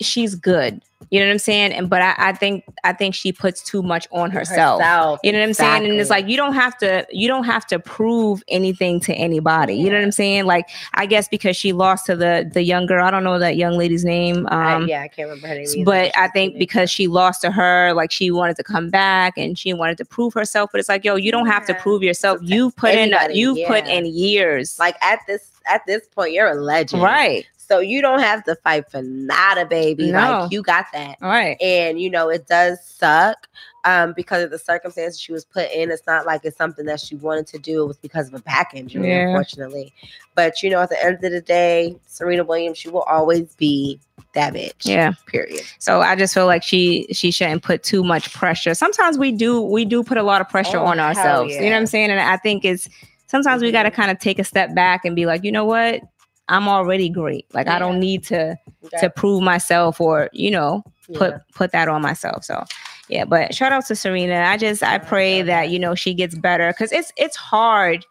she's 0.02 0.36
good. 0.36 0.84
You 1.13 1.19
know 1.19 1.28
what 1.28 1.34
I'm 1.34 1.39
saying? 1.39 1.73
And 1.73 1.91
but 1.91 2.02
I, 2.02 2.15
I 2.17 2.34
think 2.34 2.63
I 2.84 2.91
think 2.91 3.13
she 3.13 3.32
puts 3.32 3.62
too 3.62 3.84
much 3.84 4.08
on 4.12 4.32
herself. 4.32 4.80
You 5.23 5.32
know 5.32 5.38
what 5.38 5.43
I'm 5.49 5.54
saying? 5.54 5.84
And 5.91 5.99
it's 6.02 6.10
like 6.10 6.28
you 6.28 6.36
don't 6.38 6.54
have 6.54 6.76
to 6.80 7.06
you 7.12 7.28
don't 7.28 7.43
have 7.43 7.67
to 7.67 7.78
prove 7.78 8.41
anything 8.47 8.99
to 9.02 9.13
anybody. 9.13 9.76
You 9.76 9.91
know 9.91 9.97
what 9.97 10.06
I'm 10.06 10.12
saying? 10.12 10.45
Like 10.45 10.69
I 10.95 11.06
guess 11.06 11.28
because 11.28 11.56
she 11.56 11.71
lost 11.71 12.08
to 12.08 12.15
the 12.15 12.49
the 12.52 12.63
young 12.63 12.88
girl. 12.88 13.06
I 13.06 13.12
don't 13.12 13.23
know 13.23 13.38
that 13.38 13.58
young 13.58 13.78
lady's 13.78 14.04
name. 14.04 14.47
I- 14.49 14.73
Um 14.73 14.88
yeah, 14.88 15.02
I 15.02 15.08
can't 15.08 15.30
remember 15.30 15.49
her 15.49 15.54
name. 15.54 15.67
either, 15.67 15.86
but 15.86 16.17
I 16.17 16.30
think 16.30 16.58
because 16.58 16.89
she 16.89 17.06
lost 17.06 17.41
to 17.41 17.52
her, 17.52 17.93
like 17.93 18.12
she 18.12 18.32
wanted 18.32 18.56
to 18.56 18.63
come 18.63 18.89
back 18.89 19.38
and 19.38 19.56
she 19.56 19.71
wanted 19.71 19.99
to 19.99 20.06
prove 20.06 20.34
herself. 20.34 20.71
But 20.71 20.80
it's 20.80 20.89
like, 20.89 21.06
yo, 21.06 21.15
you 21.15 21.32
don't 21.32 21.45
have 21.45 21.67
to 21.67 21.76
prove 21.76 22.02
yourself. 22.02 22.39
You 22.41 22.71
put 22.71 22.89
in 22.95 23.13
anybody, 23.13 23.36
you 23.39 23.54
put 23.67 23.86
in 23.88 24.08
years. 24.08 24.80
like 24.80 24.95
at 25.04 25.19
this 25.28 25.52
at 25.65 25.86
this 25.86 26.06
point, 26.08 26.34
you're 26.34 26.47
a 26.49 26.56
legend, 26.56 27.02
right. 27.04 27.45
So 27.67 27.80
you 27.80 28.02
don't 28.02 28.19
have 28.19 28.43
to 28.45 28.56
fight 28.56 28.89
for 28.91 29.02
nada, 29.02 29.65
baby. 29.65 30.12
No. 30.12 30.19
Like 30.19 30.52
you 30.52 30.62
got 30.62 30.86
that. 30.93 31.17
Right. 31.21 31.58
and 31.62 31.99
you 31.99 32.10
know 32.10 32.30
it 32.30 32.45
does 32.47 32.84
suck 32.86 33.47
um 33.86 34.13
because 34.15 34.43
of 34.43 34.49
the 34.52 34.58
circumstances 34.60 35.19
she 35.19 35.32
was 35.34 35.43
put 35.45 35.69
in 35.71 35.91
it's 35.91 36.06
not 36.08 36.26
like 36.26 36.41
it's 36.45 36.56
something 36.58 36.86
that 36.86 36.99
she 36.99 37.15
wanted 37.15 37.45
to 37.47 37.58
do 37.58 37.84
it 37.84 37.88
was 37.88 37.97
because 37.97 38.28
of 38.30 38.34
a 38.34 38.39
back 38.39 38.71
injury 38.73 39.10
Yeah. 39.10 39.26
unfortunately 39.28 39.93
but 40.36 40.63
you 40.63 40.69
know 40.69 40.80
at 40.80 40.89
the 40.89 41.04
end 41.04 41.15
of 41.23 41.32
the 41.32 41.41
day 41.41 41.95
serena 42.08 42.43
williams 42.45 42.78
she 42.78 42.89
will 42.89 43.02
always 43.04 43.56
be 43.56 43.99
that 44.34 44.54
bitch 44.54 44.86
Yeah. 44.86 45.12
period 45.28 45.62
So 45.80 46.02
I 46.02 46.15
just 46.15 46.34
feel 46.34 46.45
like 46.45 46.63
she 46.63 47.08
she 47.12 47.30
shouldn't 47.32 47.63
put 47.63 47.84
too 47.84 48.04
much 48.04 48.32
pressure. 48.34 48.73
Sometimes 48.73 49.17
we 49.17 49.32
do 49.32 49.62
we 49.62 49.84
do 49.86 50.02
put 50.04 50.17
a 50.17 50.23
lot 50.23 50.39
of 50.41 50.47
pressure 50.49 50.78
Oh, 50.78 50.86
on 50.86 50.99
ourselves. 50.99 51.54
You 51.54 51.62
know 51.62 51.71
what. 51.71 51.76
I'm 51.78 51.86
saying? 51.88 52.10
And 52.10 52.19
I 52.19 52.38
think 52.38 52.63
it's 52.65 52.88
sometimes 53.28 53.62
we 53.62 53.71
got 53.71 53.84
to 53.84 53.91
Mhm. 53.91 53.95
kind 53.95 54.12
of 54.12 54.19
take 54.19 54.39
a 54.39 54.43
step 54.43 54.73
back 54.76 55.04
and 55.06 55.15
be 55.15 55.26
like, 55.26 55.43
you 55.43 55.52
know 55.52 55.65
what? 55.65 56.02
I'm 56.50 56.68
already 56.68 57.10
great. 57.10 57.46
Like 57.54 57.68
I 57.68 57.80
don't 57.80 58.00
need 58.00 58.24
to 58.26 58.58
Okay? 58.86 58.98
to 59.00 59.10
prove 59.10 59.42
myself 59.42 60.02
or 60.02 60.30
you 60.34 60.52
know 60.52 60.84
put 61.14 61.32
Yeah. 61.32 61.38
put 61.56 61.72
that 61.72 61.88
on 61.88 62.02
myself. 62.02 62.44
So 62.44 62.64
yeah, 63.10 63.26
but 63.26 63.54
shout 63.56 63.72
out 63.72 63.86
to 63.88 63.96
Serena. 63.96 64.42
I 64.44 64.58
just 64.58 64.84
I 64.84 64.98
pray 64.98 65.38
yeah. 65.38 65.44
that 65.44 65.70
you 65.70 65.80
know 65.80 65.96
she 65.96 66.14
gets 66.14 66.36
better 66.36 66.68
because 66.72 66.92
it's 66.92 67.12
it's 67.18 67.36
hard 67.38 68.06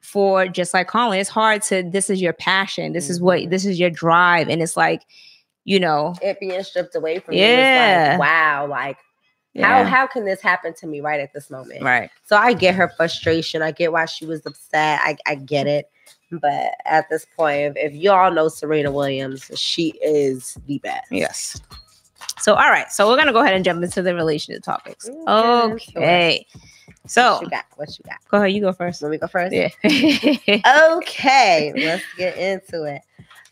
for 0.00 0.46
just 0.48 0.72
like 0.74 0.88
Colin. 0.88 1.18
It's 1.20 1.28
hard 1.30 1.62
to 1.64 1.82
this 1.82 2.08
is 2.10 2.20
your 2.20 2.32
passion. 2.32 2.92
This 2.92 3.10
is 3.10 3.20
what 3.20 3.40
Mhm. 3.40 3.50
this 3.50 3.64
is 3.64 3.78
your 3.78 3.90
drive, 3.90 4.48
and 4.48 4.60
it's 4.62 4.76
like 4.76 5.02
you 5.64 5.78
know 5.78 6.14
it 6.22 6.40
being 6.40 6.62
stripped 6.62 6.94
away 6.96 7.18
from 7.18 7.34
you 7.34 7.40
Yeah. 7.42 8.10
like 8.12 8.20
wow 8.20 8.66
like 8.66 8.96
yeah, 9.52 9.66
how 9.66 9.84
how 9.84 10.06
can 10.06 10.24
this 10.24 10.40
happen 10.40 10.72
to 10.74 10.86
me 10.86 11.00
right 11.00 11.20
at 11.20 11.32
this 11.34 11.50
moment 11.50 11.82
right. 11.82 12.10
so 12.24 12.36
i 12.36 12.54
get 12.54 12.74
her 12.74 12.88
frustration 12.96 13.60
i 13.60 13.70
get 13.70 13.92
why 13.92 14.06
she 14.06 14.24
was 14.24 14.46
upset 14.46 14.98
i, 15.02 15.16
I 15.26 15.34
get 15.34 15.66
it 15.66 15.90
but 16.30 16.74
at 16.84 17.08
this 17.08 17.26
point 17.36 17.76
if, 17.76 17.94
y'all 17.94 18.30
know 18.30 18.48
serena 18.48 18.90
williams 18.90 19.50
she 19.54 19.88
is 20.02 20.58
the 20.66 20.78
best 20.78 21.06
Yes. 21.10 21.60
So, 22.40 22.54
all 22.54 22.70
right. 22.70 22.90
So, 22.90 23.08
we're 23.08 23.16
going 23.16 23.26
to 23.26 23.32
go 23.32 23.40
ahead 23.40 23.54
and 23.54 23.64
jump 23.64 23.82
into 23.82 24.02
the 24.02 24.14
relationship 24.14 24.62
topics. 24.62 25.08
Okay, 25.08 25.90
Okay. 25.96 26.46
So 27.06 27.32
what 27.32 27.42
you 27.42 27.50
got? 27.50 27.64
What 27.76 27.98
you 27.98 28.04
got? 28.04 28.18
go 28.28 28.38
ahead, 28.38 28.52
you 28.52 28.60
go 28.60 28.72
first. 28.72 29.02
Let 29.02 29.10
me 29.10 29.18
go 29.18 29.26
first. 29.26 29.54
Yeah. 29.54 29.68
Okay, 30.98 31.72
let's 31.74 32.04
get 32.16 32.36
into 32.36 32.84
it. 32.84 33.02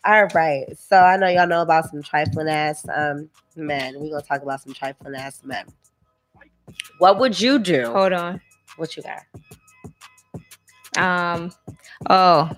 All 0.05 0.25
right. 0.27 0.65
So 0.77 0.97
I 0.97 1.17
know 1.17 1.27
y'all 1.27 1.47
know 1.47 1.61
about 1.61 1.89
some 1.89 2.03
trifling 2.03 2.47
ass 2.47 2.85
um 2.93 3.29
men. 3.55 3.99
We're 3.99 4.11
gonna 4.11 4.21
talk 4.21 4.41
about 4.43 4.61
some 4.61 4.73
trifling 4.73 5.15
ass 5.15 5.41
men. 5.43 5.65
What 6.99 7.19
would 7.19 7.39
you 7.39 7.57
do? 7.59 7.91
Hold 7.91 8.13
on. 8.13 8.41
What 8.77 8.95
you 8.95 9.03
got? 9.03 9.23
Um. 11.35 11.51
Oh. 12.09 12.51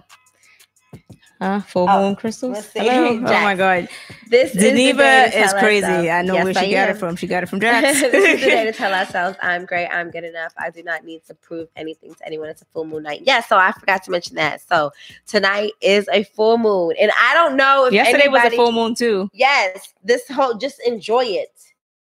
Huh? 1.42 1.62
Full 1.62 1.88
Oh, 1.90 2.02
moon 2.08 2.16
crystals. 2.18 2.70
Hello? 2.74 3.12
Oh 3.18 3.22
my 3.42 3.56
god. 3.56 3.88
This 4.30 4.54
is 4.54 4.62
Geneva 4.62 5.30
to 5.32 5.40
is 5.40 5.54
crazy. 5.54 5.86
ourselves- 5.86 6.10
I 6.10 6.22
know 6.22 6.34
Yes, 6.34 6.44
where 6.44 6.54
she 6.54 6.60
I 6.60 6.72
got 6.72 6.90
am. 6.90 6.96
it 6.96 7.00
from. 7.00 7.16
She 7.16 7.28
got 7.28 7.44
it 7.44 7.50
from 7.50 7.60
Jax. 7.62 8.02
this 8.02 8.04
is 8.04 8.42
the 8.42 8.46
day 8.46 8.66
to 8.66 8.74
tell 8.74 8.94
ourselves 9.02 9.38
I'm 9.42 9.66
great, 9.66 9.88
I'm 9.88 10.12
good 10.12 10.26
enough. 10.26 10.54
I 10.58 10.70
do 10.70 10.84
not 10.84 11.06
need 11.06 11.24
to 11.28 11.34
prove 11.34 11.70
anything 11.78 12.14
to 12.14 12.26
anyone. 12.26 12.50
It's 12.50 12.62
a 12.62 12.66
full 12.66 12.84
moon 12.86 13.04
night. 13.04 13.22
Yeah, 13.24 13.40
so 13.42 13.56
I 13.58 13.72
forgot 13.72 14.04
to 14.04 14.12
mention 14.12 14.36
that. 14.36 14.60
So 14.68 14.92
tonight 15.28 15.72
is 15.82 16.10
a 16.12 16.24
full 16.26 16.58
moon. 16.58 16.96
And 17.00 17.10
I 17.18 17.34
don't 17.36 17.56
know 17.56 17.86
if 17.86 17.94
Yesterday 17.94 18.28
was 18.28 18.44
a 18.44 18.50
full 18.56 18.74
moon 18.74 18.94
too. 18.94 19.30
Yes, 19.32 19.94
this 20.04 20.28
whole 20.28 20.56
just 20.56 20.82
enjoy 20.86 21.24
it. 21.24 21.52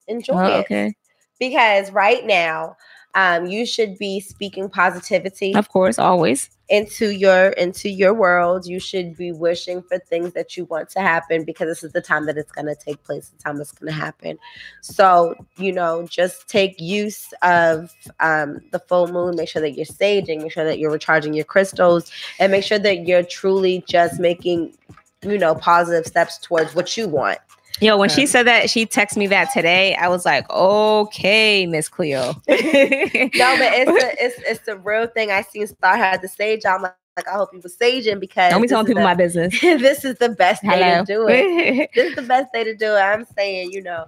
Enjoy 0.07 0.33
Oh, 0.33 0.45
it. 0.57 0.59
okay. 0.61 0.95
Because 1.39 1.91
right 1.91 2.25
now, 2.25 2.75
um, 3.13 3.45
you 3.45 3.67
should 3.67 3.99
be 3.99 4.19
speaking 4.19 4.67
positivity 4.69 5.53
Of 5.53 5.69
course, 5.69 5.99
always. 5.99 6.49
Into 6.70 7.09
your 7.09 7.49
into 7.49 7.89
your 7.89 8.13
world. 8.13 8.65
You 8.65 8.80
should 8.80 9.15
be 9.15 9.32
wishing 9.32 9.82
for 9.82 9.99
things 9.99 10.34
that 10.34 10.57
you 10.57 10.65
want 10.65 10.89
to 10.89 10.99
happen 10.99 11.43
because 11.43 11.68
this 11.68 11.84
is 11.84 11.93
the 11.93 12.01
time 12.01 12.26
that 12.26 12.38
it's 12.38 12.51
going 12.51 12.65
to 12.65 12.76
take 12.76 13.03
place, 13.03 13.30
the 13.30 13.43
time 13.43 13.61
it's 13.61 13.72
going 13.72 13.91
to 13.91 13.97
happen. 13.97 14.38
So, 14.82 15.36
you 15.57 15.72
know, 15.72 16.05
just 16.07 16.47
take 16.47 16.80
use 16.80 17.34
of 17.41 17.91
um, 18.20 18.59
the 18.72 18.80
full 18.80 19.07
moon. 19.07 19.36
Make 19.36 19.49
sure 19.49 19.61
that 19.61 19.72
you're 19.72 19.86
saging. 19.86 20.41
Make 20.41 20.51
sure 20.51 20.65
that 20.65 20.80
you're 20.80 20.91
recharging 20.91 21.34
your 21.34 21.45
crystals, 21.45 22.11
and 22.39 22.51
make 22.51 22.63
sure 22.63 22.80
that 22.80 23.07
you're 23.07 23.24
truly 23.24 23.84
just 23.88 24.20
making, 24.20 24.78
you 25.22 25.38
know, 25.38 25.55
positive 25.55 26.05
steps 26.05 26.38
towards 26.38 26.76
what 26.76 26.97
you 26.97 27.07
want. 27.07 27.39
Yo, 27.80 27.95
when 27.97 28.09
she 28.09 28.25
said 28.25 28.43
that, 28.47 28.69
she 28.69 28.86
texted 28.86 29.17
me 29.17 29.28
that 29.28 29.51
today. 29.53 29.95
I 29.95 30.07
was 30.07 30.25
like, 30.25 30.49
okay, 30.49 31.65
Miss 31.67 31.89
Cleo. 31.89 32.34
No, 32.47 33.55
but 33.57 33.71
it's 33.73 33.91
the, 33.91 34.15
it's 34.25 34.39
it's 34.47 34.65
the 34.65 34.78
real 34.78 35.07
thing. 35.07 35.32
I 35.32 35.41
seen 35.43 35.67
Star 35.67 35.95
had 35.97 36.21
the 36.21 36.28
sage. 36.28 36.65
I'm 36.65 36.82
like, 36.82 36.95
like, 37.15 37.28
I 37.28 37.34
hope 37.34 37.49
you 37.53 37.59
were 37.63 37.69
saging 37.69 38.19
because 38.19 38.51
Don't 38.51 38.61
be 38.61 38.67
telling 38.67 38.86
people 38.86 39.01
the- 39.01 39.07
my 39.07 39.13
business. 39.15 39.59
this 39.61 40.05
is 40.05 40.15
the 40.17 40.30
best 40.30 40.61
day 40.63 40.69
Hello. 40.69 40.99
to 40.99 41.05
do 41.05 41.28
it. 41.30 41.89
this 41.95 42.09
is 42.09 42.15
the 42.15 42.21
best 42.21 42.51
day 42.53 42.63
to 42.63 42.75
do 42.75 42.93
it. 42.95 42.99
I'm 42.99 43.25
saying, 43.36 43.71
you 43.71 43.82
know, 43.82 44.05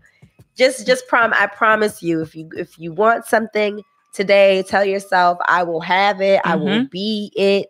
just 0.55 0.85
just 0.87 1.07
prom. 1.07 1.33
I 1.35 1.47
promise 1.47 2.01
you, 2.03 2.21
if 2.21 2.35
you 2.35 2.49
if 2.55 2.77
you 2.79 2.91
want 2.93 3.25
something 3.25 3.81
today, 4.13 4.63
tell 4.67 4.85
yourself, 4.85 5.37
I 5.47 5.63
will 5.63 5.81
have 5.81 6.21
it. 6.21 6.41
I 6.45 6.55
will 6.55 6.67
Mm-hmm. 6.67 6.85
be 6.91 7.31
it. 7.35 7.69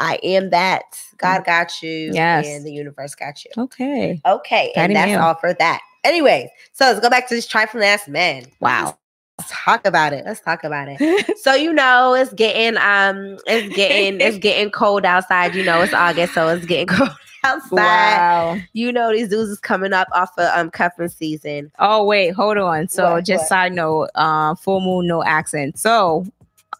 I 0.00 0.18
am 0.24 0.50
that. 0.50 0.82
God 1.18 1.44
got 1.44 1.82
you. 1.82 2.10
Yes. 2.12 2.46
and 2.46 2.64
the 2.66 2.72
universe 2.72 3.14
got 3.14 3.44
you. 3.44 3.50
okay. 3.58 4.20
Okay, 4.26 4.72
Patty 4.74 4.94
and 4.94 4.96
that's 4.96 5.22
all 5.22 5.34
for 5.34 5.52
that. 5.54 5.80
Anyways, 6.02 6.48
so 6.72 6.86
let's 6.86 7.00
go 7.00 7.10
back 7.10 7.28
to 7.28 7.34
this 7.34 7.46
trifling 7.46 7.84
ass 7.84 8.08
man. 8.08 8.46
Wow. 8.60 8.96
Let's 9.38 9.52
talk 9.52 9.86
about 9.86 10.12
it. 10.12 10.24
Let's 10.26 10.40
talk 10.40 10.64
about 10.64 10.88
it. 10.90 11.26
So 11.38 11.54
you 11.54 11.72
know 11.72 12.12
it's 12.14 12.32
getting 12.34 12.76
um 12.78 13.38
it's 13.46 13.74
getting 13.74 14.20
it's 14.20 14.36
getting 14.48 14.70
cold 14.70 15.04
outside. 15.06 15.54
You 15.54 15.64
know 15.64 15.80
it's 15.82 15.94
August, 15.94 16.34
so 16.34 16.48
it's 16.48 16.66
getting 16.66 16.86
cold 16.96 17.10
outside. 17.44 17.70
wow. 17.76 18.58
You 18.74 18.92
know 18.92 19.12
these 19.12 19.28
dudes 19.28 19.50
is 19.50 19.58
coming 19.60 19.92
up 19.94 20.08
off 20.14 20.30
of 20.38 20.48
um 20.58 20.70
cuffing 20.70 21.08
season. 21.08 21.70
Oh 21.78 22.04
wait, 22.04 22.30
hold 22.34 22.58
on. 22.58 22.88
So 22.88 23.12
What, 23.14 23.24
just 23.26 23.42
what? 23.42 23.48
side 23.48 23.72
note, 23.72 24.08
uh, 24.14 24.54
full 24.54 24.80
moon, 24.80 25.06
no 25.06 25.22
accent. 25.22 25.78
So 25.78 26.26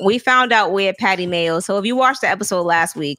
we 0.03 0.18
found 0.18 0.53
out 0.53 0.72
where 0.72 0.92
Patty 0.92 1.26
Mayo. 1.26 1.61
So 1.61 1.78
if 1.78 1.84
you 1.84 1.96
watched 1.96 2.20
the 2.22 2.28
episode 2.28 2.62
last 2.62 2.96
week, 2.96 3.18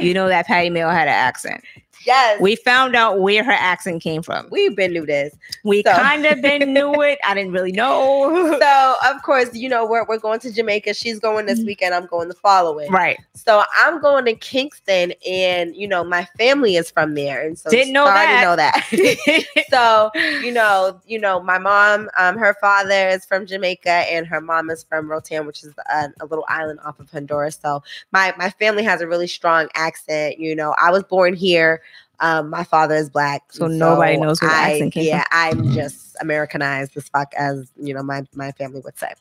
you 0.00 0.14
know 0.14 0.28
that 0.28 0.46
Patty 0.46 0.70
Mayo 0.70 0.88
had 0.90 1.08
an 1.08 1.14
accent. 1.14 1.62
Yes, 2.04 2.40
we 2.40 2.56
found 2.56 2.94
out 2.96 3.20
where 3.20 3.44
her 3.44 3.52
accent 3.52 4.02
came 4.02 4.22
from. 4.22 4.48
we've 4.50 4.74
been 4.76 4.92
knew 4.92 5.06
this. 5.06 5.34
We 5.64 5.82
So- 5.82 5.92
kind 5.94 6.26
of 6.26 6.40
been 6.42 6.72
knew 6.72 6.92
it. 7.02 7.18
I 7.24 7.34
didn't 7.34 7.52
really 7.52 7.72
know. 7.72 8.58
So 8.60 8.94
of 9.10 9.22
course 9.22 9.54
you 9.54 9.68
know 9.68 9.86
we're 9.86 10.04
we're 10.06 10.18
going 10.18 10.40
to 10.40 10.52
Jamaica. 10.52 10.94
She's 10.94 11.18
going 11.18 11.46
this 11.46 11.60
Mhm. 11.60 11.66
weekend. 11.66 11.94
I'm 11.94 12.06
going 12.06 12.28
the 12.28 12.34
following. 12.34 12.90
right. 12.90 13.18
So 13.34 13.62
I'm 13.76 14.00
going 14.00 14.24
to 14.26 14.34
Kingston, 14.34 15.12
and 15.28 15.74
you 15.76 15.88
know 15.88 16.04
my 16.04 16.26
family 16.38 16.76
is 16.76 16.90
from 16.90 17.14
there, 17.14 17.44
and 17.44 17.58
so 17.58 17.70
Didn't 17.70 17.92
know 17.92 18.04
that. 18.04 18.42
Know 18.44 18.56
that. 18.56 19.64
so 19.70 20.10
you 20.42 20.52
know, 20.52 21.00
you 21.06 21.18
know, 21.18 21.40
my 21.40 21.58
mom, 21.58 22.08
um, 22.18 22.36
her 22.38 22.54
father 22.60 23.08
is 23.08 23.24
from 23.24 23.46
Jamaica, 23.46 23.90
and 23.90 24.26
her 24.26 24.40
mom 24.40 24.70
is 24.70 24.84
from 24.84 25.10
Roatan, 25.10 25.46
which 25.46 25.62
is 25.64 25.72
a, 25.92 26.08
a 26.20 26.26
little 26.26 26.44
island 26.48 26.80
off 26.84 26.98
of 27.00 27.10
Honduras. 27.10 27.58
So 27.60 27.82
my 28.12 28.32
my 28.38 28.50
family 28.50 28.82
has 28.84 29.00
a 29.00 29.06
really 29.06 29.26
strong 29.26 29.68
accent. 29.74 30.38
You 30.38 30.54
know, 30.54 30.74
I 30.78 30.90
was 30.90 31.02
born 31.04 31.34
here. 31.34 31.82
Um, 32.22 32.50
my 32.50 32.62
father 32.62 32.94
is 32.94 33.10
black, 33.10 33.52
So 33.52 33.66
and 33.66 33.78
nobody 33.78 34.16
knows 34.16 34.40
where 34.40 34.50
I, 34.50 34.70
accent 34.74 34.94
came 34.94 35.04
Yeah, 35.04 35.24
I'm 35.32 35.72
just 35.72 36.16
Americanized 36.20 36.96
as 36.96 37.08
fuck, 37.08 37.34
as 37.36 37.70
you 37.76 37.92
know, 37.92 38.02
my 38.02 38.24
my 38.34 38.52
family 38.52 38.80
would 38.80 38.96
say. 38.96 39.12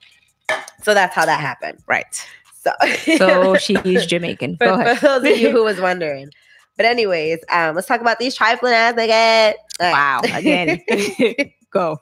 So 0.84 0.94
that's 0.94 1.14
how 1.16 1.26
that 1.26 1.40
happened. 1.40 1.80
right. 1.88 2.28
So 2.54 2.72
So 3.18 3.56
she's 3.58 4.06
Jamaican. 4.06 4.58
for, 4.58 4.66
Go 4.66 4.74
ahead. 4.76 5.00
for 5.00 5.08
those 5.08 5.32
of 5.32 5.38
you 5.40 5.50
who 5.50 5.64
was 5.64 5.82
wondering. 5.82 6.30
But 6.78 6.86
anyways, 6.86 7.40
um, 7.50 7.76
let's 7.76 7.88
talk 7.88 8.02
about 8.02 8.20
these 8.20 8.36
trifling 8.36 8.74
ass 8.74 8.94
niggas. 8.94 9.54
All 9.80 9.92
Wow. 9.92 10.22
Again. 10.34 10.80
Go. 11.72 12.00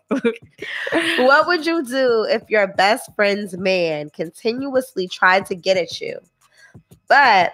what 1.18 1.48
would 1.48 1.66
you 1.66 1.84
do 1.84 2.26
if 2.30 2.44
your 2.50 2.68
best 2.68 3.10
friend's 3.16 3.58
man 3.58 4.10
continuously 4.10 5.08
tried 5.08 5.46
to 5.46 5.56
get 5.56 5.78
at 5.78 6.02
you, 6.02 6.20
but 7.08 7.54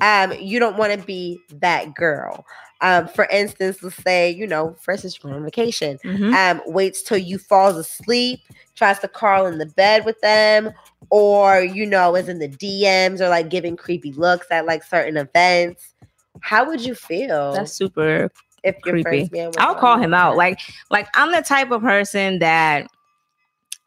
um, 0.00 0.32
you 0.40 0.58
don't 0.58 0.76
want 0.76 0.98
to 0.98 1.06
be 1.06 1.38
that 1.60 1.94
girl? 1.94 2.44
Um, 2.82 3.08
for 3.08 3.26
instance, 3.26 3.82
let's 3.82 4.02
say 4.02 4.30
you 4.30 4.46
know, 4.46 4.76
for 4.80 4.92
instance, 4.92 5.18
you're 5.22 5.34
on 5.34 5.44
vacation. 5.44 5.98
Mhm. 6.04 6.32
Um, 6.34 6.62
waits 6.66 7.02
till 7.02 7.18
you 7.18 7.38
falls 7.38 7.76
asleep, 7.76 8.40
tries 8.74 8.98
to 9.00 9.08
crawl 9.08 9.46
in 9.46 9.58
the 9.58 9.66
bed 9.66 10.04
with 10.04 10.20
them, 10.20 10.72
or 11.10 11.60
you 11.60 11.86
know, 11.86 12.16
is 12.16 12.28
in 12.28 12.38
the 12.38 12.48
DMs 12.48 13.20
or 13.20 13.28
like 13.28 13.50
giving 13.50 13.76
creepy 13.76 14.12
looks 14.12 14.46
at 14.50 14.66
like 14.66 14.82
certain 14.82 15.16
events. 15.16 15.94
How 16.40 16.66
would 16.66 16.80
you 16.80 16.94
feel 16.94 17.52
That's 17.52 17.72
super 17.72 18.30
if 18.62 18.76
your 18.84 19.02
creepy. 19.02 19.28
man? 19.32 19.48
Was 19.48 19.56
I'll 19.58 19.74
call 19.74 19.98
him 19.98 20.14
out. 20.14 20.36
Like, 20.36 20.60
like 20.90 21.08
I'm 21.14 21.32
the 21.32 21.42
type 21.42 21.70
of 21.70 21.82
person 21.82 22.38
that 22.38 22.86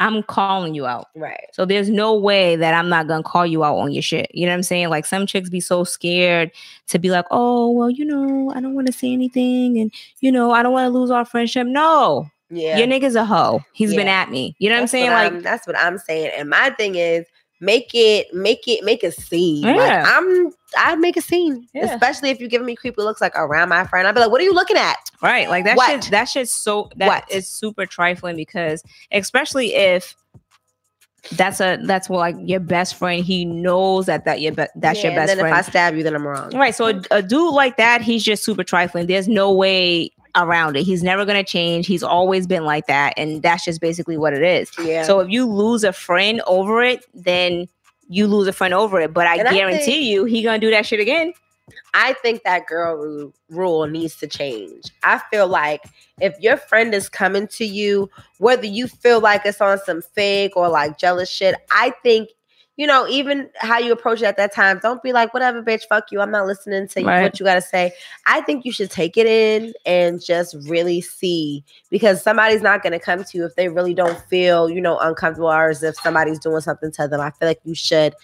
I'm 0.03 0.21
calling 0.23 0.75
you 0.75 0.85
out. 0.85 1.07
right. 1.15 1.45
So 1.53 1.65
there's 1.65 1.89
no 1.89 2.13
way 2.15 2.55
that 2.57 2.73
I'm 2.73 2.89
not 2.89 3.07
gonna 3.07 3.23
call 3.23 3.45
you 3.45 3.63
out 3.63 3.77
on 3.77 3.91
your 3.91 4.01
shit. 4.01 4.29
You 4.33 4.45
know 4.45 4.51
what 4.51 4.57
I'm 4.57 4.63
saying? 4.63 4.89
Like 4.89 5.05
some 5.05 5.25
chicks 5.25 5.49
be 5.49 5.59
so 5.59 5.83
scared 5.83 6.51
to 6.87 6.99
be 6.99 7.09
like, 7.09 7.25
oh, 7.31 7.71
well, 7.71 7.89
you 7.89 8.03
know, 8.05 8.51
I 8.55 8.59
don't 8.61 8.75
want 8.75 8.87
to 8.87 8.93
say 8.93 9.11
anything, 9.13 9.79
and 9.79 9.91
you 10.19 10.31
know, 10.31 10.51
I 10.51 10.61
don't 10.63 10.73
want 10.73 10.85
to 10.91 10.97
lose 10.97 11.09
our 11.11 11.25
friendship. 11.25 11.65
No, 11.67 12.27
Yeah. 12.49 12.77
your 12.77 12.87
nigga's 12.87 13.15
a 13.15 13.23
hoe. 13.25 13.63
He's 13.73 13.95
been 13.95 14.07
at 14.07 14.29
me. 14.29 14.55
You 14.59 14.69
know 14.69 14.75
what 14.75 14.81
I'm 14.81 14.87
saying? 14.87 15.09
what 15.11 15.23
Like, 15.23 15.31
I'm- 15.33 15.41
that's 15.41 15.65
what 15.65 15.77
I'm 15.77 15.97
saying. 15.97 16.31
And 16.37 16.49
my 16.49 16.69
thing 16.71 16.95
is 16.95 17.25
make 17.63 17.91
it, 17.93 18.33
make 18.33 18.67
it, 18.67 18.83
make 18.83 19.03
a 19.03 19.11
scene. 19.11 19.63
Like 19.63 19.75
Yeah. 19.77 20.03
I'm 20.07 20.51
I'd 20.77 20.99
make 20.99 21.17
a 21.17 21.21
scene. 21.21 21.67
Yeah. 21.73 21.93
Especially 21.93 22.29
if 22.31 22.39
you're 22.39 22.49
giving 22.49 22.65
me 22.65 22.75
creepy 22.75 23.01
looks 23.01 23.21
like 23.21 23.35
around 23.35 23.69
my 23.69 23.85
friend. 23.85 24.07
I'd 24.07 24.13
be 24.15 24.21
like, 24.21 24.31
what 24.31 24.41
are 24.41 24.43
you 24.43 24.53
looking 24.53 24.77
at? 24.77 24.97
right? 25.21 25.49
Like 25.49 25.63
that 25.65 25.77
What? 25.77 26.03
shit. 26.03 26.11
That 26.11 26.25
shit's 26.25 26.51
so 26.51 26.89
that 26.97 27.25
is 27.31 27.43
What? 27.43 27.45
super 27.45 27.85
trifling 27.85 28.35
because 28.35 28.83
especially 29.11 29.73
if. 29.75 30.15
That's 31.37 31.61
a 31.61 31.77
that's 31.85 32.09
what 32.09 32.17
like 32.19 32.35
your 32.39 32.59
best 32.59 32.95
friend. 32.95 33.23
He 33.23 33.45
knows 33.45 34.07
that 34.07 34.25
that 34.25 34.41
your 34.41 34.51
be- 34.51 34.65
that's 34.75 35.01
Yeah, 35.01 35.11
your 35.11 35.15
best 35.15 35.31
and 35.31 35.39
then 35.39 35.43
friend. 35.45 35.57
if 35.57 35.67
I 35.67 35.69
stab 35.69 35.95
you, 35.95 36.03
then 36.03 36.15
I'm 36.15 36.27
wrong. 36.27 36.49
Right. 36.53 36.75
So 36.75 36.87
a, 36.87 37.01
a 37.11 37.21
dude 37.21 37.53
like 37.53 37.77
that, 37.77 38.01
he's 38.01 38.25
just 38.25 38.43
super 38.43 38.65
trifling. 38.65 39.07
There's 39.07 39.29
no 39.29 39.53
way 39.53 40.11
around 40.35 40.75
it. 40.77 40.83
He's 40.83 41.03
never 41.03 41.25
gonna 41.25 41.43
change. 41.43 41.87
He's 41.87 42.03
always 42.03 42.47
been 42.47 42.65
like 42.65 42.87
that, 42.87 43.13
and 43.17 43.41
that's 43.41 43.65
just 43.65 43.81
basically 43.81 44.17
what 44.17 44.33
it 44.33 44.41
is. 44.43 44.71
Yeah. 44.83 45.03
So 45.03 45.19
if 45.19 45.29
you 45.29 45.45
lose 45.45 45.83
a 45.83 45.93
friend 45.93 46.41
over 46.47 46.81
it, 46.83 47.05
then 47.13 47.67
you 48.09 48.27
lose 48.27 48.47
a 48.47 48.53
friend 48.53 48.73
over 48.73 48.99
it. 48.99 49.13
But 49.13 49.27
I 49.27 49.35
And 49.37 49.47
I 49.47 49.53
guarantee 49.53 49.85
think- 49.85 50.05
you, 50.05 50.25
he 50.25 50.41
gonna 50.43 50.59
do 50.59 50.69
that 50.71 50.85
shit 50.85 50.99
again. 50.99 51.33
I 51.93 52.13
think 52.13 52.43
that 52.43 52.67
girl 52.67 52.95
ru- 52.95 53.33
rule 53.49 53.87
needs 53.87 54.17
to 54.17 54.27
change. 54.27 54.83
I 55.03 55.21
feel 55.31 55.47
like 55.47 55.81
if 56.19 56.37
your 56.41 56.57
friend 56.57 56.93
is 56.93 57.07
coming 57.07 57.47
to 57.49 57.65
you, 57.65 58.09
whether 58.39 58.65
you 58.65 58.87
feel 58.87 59.21
like 59.21 59.45
it's 59.45 59.61
on 59.61 59.79
some 59.85 60.01
fake 60.01 60.57
or 60.57 60.67
like 60.67 60.97
jealous 60.97 61.29
shit, 61.29 61.55
I 61.71 61.93
think, 62.03 62.29
you 62.75 62.87
know, 62.87 63.07
even 63.07 63.49
how 63.57 63.77
you 63.77 63.91
approach 63.91 64.21
it 64.21 64.25
at 64.25 64.37
that 64.37 64.53
time, 64.53 64.79
don't 64.81 65.03
be 65.03 65.13
like, 65.13 65.33
whatever, 65.33 65.61
bitch, 65.61 65.83
fuck 65.87 66.11
you. 66.11 66.19
I'm 66.21 66.31
not 66.31 66.47
listening 66.47 66.87
to 66.87 67.03
Right. 67.03 67.21
what 67.21 67.39
you 67.39 67.45
got 67.45 67.55
to 67.55 67.61
say. 67.61 67.93
I 68.25 68.41
think 68.41 68.65
you 68.65 68.71
should 68.71 68.89
take 68.89 69.15
it 69.15 69.27
in 69.27 69.73
and 69.85 70.23
just 70.23 70.55
really 70.67 70.99
see 70.99 71.63
because 71.91 72.23
somebody's 72.23 72.63
not 72.63 72.81
going 72.81 72.93
to 72.93 72.99
come 72.99 73.23
to 73.23 73.37
you 73.37 73.45
if 73.45 73.55
they 73.55 73.69
really 73.69 73.93
don't 73.93 74.19
feel, 74.27 74.69
you 74.69 74.81
know, 74.81 74.97
uncomfortable 74.97 75.49
or 75.51 75.69
as 75.69 75.83
if 75.83 75.95
somebody's 75.99 76.39
doing 76.39 76.61
something 76.61 76.91
to 76.93 77.07
them. 77.07 77.21
I 77.21 77.29
feel 77.31 77.47
like 77.47 77.59
you 77.63 77.75
should 77.75 78.15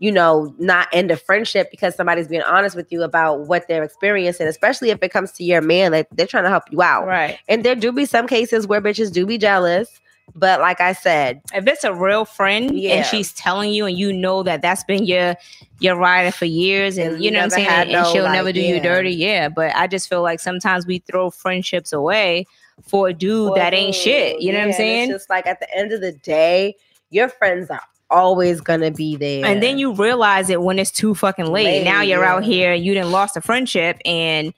you 0.00 0.10
know, 0.10 0.54
not 0.58 0.88
end 0.94 1.10
a 1.10 1.16
friendship 1.16 1.70
because 1.70 1.94
somebody's 1.94 2.26
being 2.26 2.40
honest 2.42 2.74
with 2.74 2.90
you 2.90 3.02
about 3.02 3.40
what 3.40 3.68
they're 3.68 3.84
experiencing, 3.84 4.46
especially 4.46 4.88
if 4.88 4.98
it 5.02 5.10
comes 5.10 5.30
to 5.30 5.44
your 5.44 5.60
man, 5.60 5.92
like 5.92 6.08
they're 6.10 6.26
trying 6.26 6.44
to 6.44 6.48
help 6.48 6.64
you 6.70 6.80
out. 6.80 7.06
Right. 7.06 7.38
And 7.48 7.64
there 7.64 7.74
do 7.74 7.92
be 7.92 8.06
some 8.06 8.26
cases 8.26 8.66
where 8.66 8.80
bitches 8.80 9.12
do 9.12 9.26
be 9.26 9.36
jealous. 9.36 10.00
But 10.34 10.60
like 10.60 10.80
I 10.80 10.92
said, 10.92 11.40
if 11.54 11.66
it's 11.66 11.84
a 11.84 11.92
real 11.92 12.24
friend 12.24 12.78
Yeah. 12.78 12.94
and 12.96 13.06
she's 13.06 13.32
telling 13.32 13.72
you 13.72 13.86
and 13.86 13.98
you 13.98 14.12
know 14.12 14.42
that 14.44 14.62
that's 14.62 14.84
been 14.84 15.04
your 15.04 15.34
your 15.80 15.96
rider 15.96 16.30
for 16.30 16.44
years 16.44 16.98
and, 16.98 17.14
And 17.14 17.24
you 17.24 17.30
know 17.30 17.38
what 17.38 17.44
I'm 17.44 17.50
saying 17.50 17.68
and, 17.68 17.92
no, 17.92 18.12
she'll 18.12 18.24
like, 18.24 18.32
never 18.34 18.52
do 18.52 18.60
you 18.60 18.80
dirty 18.80 19.10
yeah. 19.14 19.48
But 19.48 19.74
I 19.74 19.86
just 19.86 20.08
feel 20.08 20.22
like 20.22 20.38
sometimes 20.40 20.86
we 20.86 20.98
throw 21.00 21.30
friendships 21.30 21.92
away 21.92 22.46
for 22.86 23.08
a 23.08 23.12
dude 23.12 23.54
that 23.56 23.74
ain't 23.74 23.94
shit 23.94 24.40
you 24.40 24.52
know 24.52 24.58
what 24.58 24.68
I'm 24.68 24.72
saying 24.72 25.10
It's 25.10 25.18
just 25.20 25.30
like 25.30 25.46
at 25.46 25.60
the 25.60 25.74
end 25.76 25.92
of 25.92 26.00
the 26.00 26.12
day, 26.12 26.74
your 27.10 27.28
friends 27.28 27.68
are 27.70 27.82
always 28.08 28.60
gonna 28.60 28.90
be 28.90 29.16
there. 29.16 29.44
and 29.44 29.62
then 29.62 29.78
you 29.78 29.92
realize 29.92 30.48
it 30.50 30.62
when 30.62 30.78
it's 30.78 30.90
too 30.90 31.14
fucking 31.14 31.46
late. 31.46 31.64
Late, 31.64 31.84
now 31.84 32.02
you're 32.02 32.24
out 32.24 32.44
here 32.44 32.72
you 32.72 32.94
didn't 32.94 33.10
lost 33.12 33.36
a 33.36 33.40
friendship 33.40 33.98
and 34.04 34.54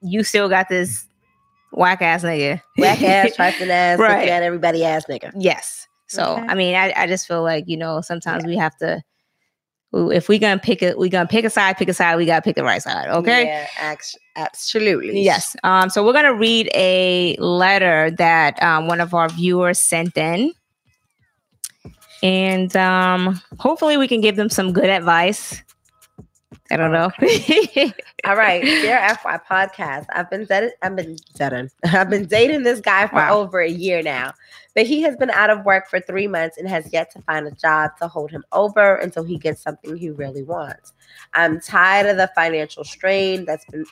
you 0.00 0.22
still 0.22 0.48
got 0.48 0.68
this 0.68 1.07
whack 1.72 2.00
ass 2.02 2.22
nigga 2.24 2.60
whack 2.78 3.02
ass, 3.02 3.34
trifling 3.36 3.70
ass, 3.70 3.98
Right. 3.98 4.16
looking 4.18 4.30
at 4.30 4.42
everybody 4.42 4.84
ass 4.84 5.04
nigga. 5.08 5.30
Yes. 5.36 5.86
So 6.06 6.22
Okay. 6.34 6.46
I 6.48 6.54
mean, 6.54 6.74
I, 6.74 6.92
I 6.96 7.06
just 7.06 7.26
feel 7.28 7.42
like 7.42 7.64
you 7.66 7.76
know 7.76 8.00
sometimes 8.00 8.44
we 8.44 8.56
have 8.56 8.76
to. 8.78 9.02
If 9.92 10.28
we 10.28 10.38
gonna 10.38 10.58
pick 10.60 10.82
it, 10.82 10.98
we 10.98 11.08
gonna 11.08 11.26
pick 11.28 11.46
a 11.46 11.50
side. 11.50 11.76
Pick 11.78 11.88
a 11.88 11.94
side. 11.94 12.16
We 12.16 12.26
gotta 12.26 12.42
pick 12.42 12.56
the 12.56 12.62
right 12.64 12.82
side. 12.82 13.08
Okay. 13.08 13.44
Yeah, 13.46 13.66
act- 13.78 14.18
absolutely. 14.36 15.20
Yes. 15.22 15.56
Um. 15.64 15.88
So 15.90 16.04
we're 16.04 16.12
gonna 16.12 16.34
read 16.34 16.70
a 16.74 17.36
letter 17.38 18.10
that 18.12 18.62
um, 18.62 18.86
one 18.86 19.00
of 19.00 19.14
our 19.14 19.28
viewers 19.30 19.78
sent 19.78 20.16
in, 20.18 20.52
and 22.22 22.76
um, 22.76 23.40
hopefully 23.58 23.96
we 23.96 24.08
can 24.08 24.20
give 24.20 24.36
them 24.36 24.48
some 24.50 24.72
good 24.72 24.90
advice. 24.90 25.62
I 26.70 26.76
don't 26.76 26.92
know. 26.92 27.10
All 28.24 28.36
right, 28.36 28.62
dear 28.62 28.98
FY 29.22 29.40
podcast. 29.50 30.06
I've 30.10 30.28
been 30.28 30.44
dating. 30.44 30.70
I've 30.82 30.96
been 30.96 31.16
dating. 31.34 31.70
I've 31.84 32.10
been 32.10 32.26
dating 32.26 32.62
this 32.64 32.80
guy 32.80 33.06
for 33.06 33.16
Wow. 33.16 33.38
over 33.38 33.60
a 33.60 33.70
year 33.70 34.02
now, 34.02 34.32
but 34.74 34.86
he 34.86 35.00
has 35.02 35.16
been 35.16 35.30
out 35.30 35.48
of 35.48 35.64
work 35.64 35.88
for 35.88 35.98
three 35.98 36.26
months 36.26 36.58
and 36.58 36.68
has 36.68 36.92
yet 36.92 37.10
to 37.12 37.22
find 37.22 37.46
a 37.46 37.52
job 37.52 37.92
to 38.00 38.08
hold 38.08 38.30
him 38.30 38.44
over 38.52 38.96
until 38.96 39.24
he 39.24 39.38
gets 39.38 39.62
something 39.62 39.96
he 39.96 40.10
really 40.10 40.42
wants. 40.42 40.92
I'm 41.32 41.58
tired 41.58 42.06
of 42.06 42.18
the 42.18 42.30
financial 42.34 42.84
strain 42.84 43.46
that's 43.46 43.64
been 43.66 43.86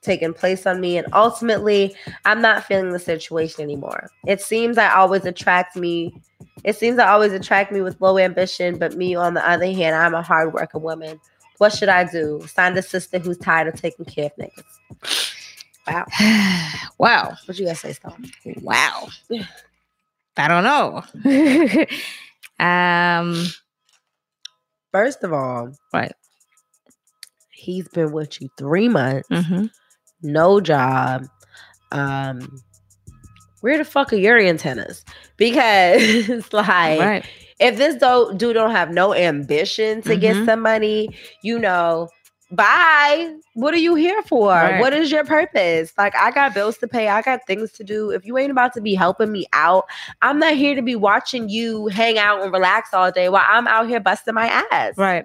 taking 0.00 0.32
place 0.32 0.66
on 0.66 0.80
me, 0.80 0.96
and 0.96 1.06
ultimately, 1.12 1.94
I'm 2.24 2.40
not 2.40 2.64
feeling 2.64 2.92
the 2.92 2.98
situation 3.00 3.62
anymore. 3.64 4.08
It 4.26 4.40
seems 4.40 4.78
I 4.78 4.94
always 4.94 5.24
attract 5.24 5.74
me. 5.76 6.14
It 6.62 6.76
seems 6.76 6.98
I 7.00 7.08
always 7.08 7.32
attract 7.32 7.72
me 7.72 7.80
with 7.80 8.00
low 8.00 8.16
ambition, 8.16 8.78
but 8.78 8.96
me, 8.96 9.16
on 9.16 9.34
the 9.34 9.46
other 9.48 9.66
hand, 9.66 9.96
I'm 9.96 10.14
a 10.14 10.22
hardworking 10.22 10.82
woman. 10.82 11.20
What 11.60 11.74
should 11.74 11.90
I 11.90 12.04
do? 12.04 12.40
Find 12.40 12.74
a 12.78 12.82
sister 12.82 13.18
who's 13.18 13.36
tired 13.36 13.68
of 13.68 13.74
taking 13.78 14.06
care 14.06 14.30
of 14.30 14.32
niggas. 14.40 15.34
Wow. 15.86 16.06
wow. 16.98 17.34
What 17.44 17.58
you 17.58 17.66
guys 17.66 17.80
say, 17.80 17.92
Stone? 17.92 18.30
Wow. 18.62 19.08
I 20.38 20.48
don't 20.48 20.64
know. 20.64 21.84
um. 22.64 23.44
First 24.90 25.22
of 25.22 25.34
all, 25.34 25.70
Right. 25.92 26.12
he's 27.50 27.86
been 27.88 28.10
with 28.10 28.40
you 28.40 28.48
three 28.56 28.88
months, 28.88 29.28
mhm. 29.28 29.70
no 30.22 30.60
job. 30.62 31.26
Um, 31.92 32.56
where 33.60 33.78
the 33.78 33.84
fuck 33.84 34.12
are 34.12 34.16
your 34.16 34.38
antennas? 34.38 35.04
Because 35.36 36.52
like 36.52 37.00
Right. 37.00 37.24
if 37.58 37.76
this 37.76 37.96
do- 37.96 38.32
dude 38.36 38.54
don't 38.54 38.70
have 38.72 38.90
no 38.90 39.14
ambition 39.14 40.02
to 40.02 40.16
get 40.16 40.36
Mhm. 40.36 40.46
some 40.46 40.60
money, 40.60 41.10
you 41.42 41.58
know, 41.58 42.08
bye. 42.52 43.32
What 43.54 43.74
are 43.74 43.78
you 43.78 43.94
here 43.94 44.22
for? 44.22 44.48
Right. 44.50 44.80
What 44.80 44.92
is 44.92 45.10
your 45.12 45.24
purpose? 45.24 45.92
Like, 45.96 46.14
I 46.16 46.30
got 46.32 46.52
bills 46.54 46.78
to 46.78 46.88
pay. 46.88 47.08
I 47.08 47.22
got 47.22 47.46
things 47.46 47.70
to 47.72 47.84
do. 47.84 48.10
If 48.10 48.26
you 48.26 48.36
ain't 48.38 48.50
about 48.50 48.72
to 48.74 48.80
be 48.80 48.94
helping 48.94 49.30
me 49.30 49.46
out, 49.52 49.84
I'm 50.22 50.38
not 50.38 50.54
here 50.54 50.74
to 50.74 50.82
be 50.82 50.96
watching 50.96 51.48
you 51.48 51.86
hang 51.88 52.18
out 52.18 52.42
and 52.42 52.52
relax 52.52 52.92
all 52.92 53.12
day 53.12 53.28
while 53.28 53.44
I'm 53.46 53.68
out 53.68 53.88
here 53.88 54.00
busting 54.00 54.34
my 54.34 54.46
ass. 54.72 54.94
Right. 54.96 55.24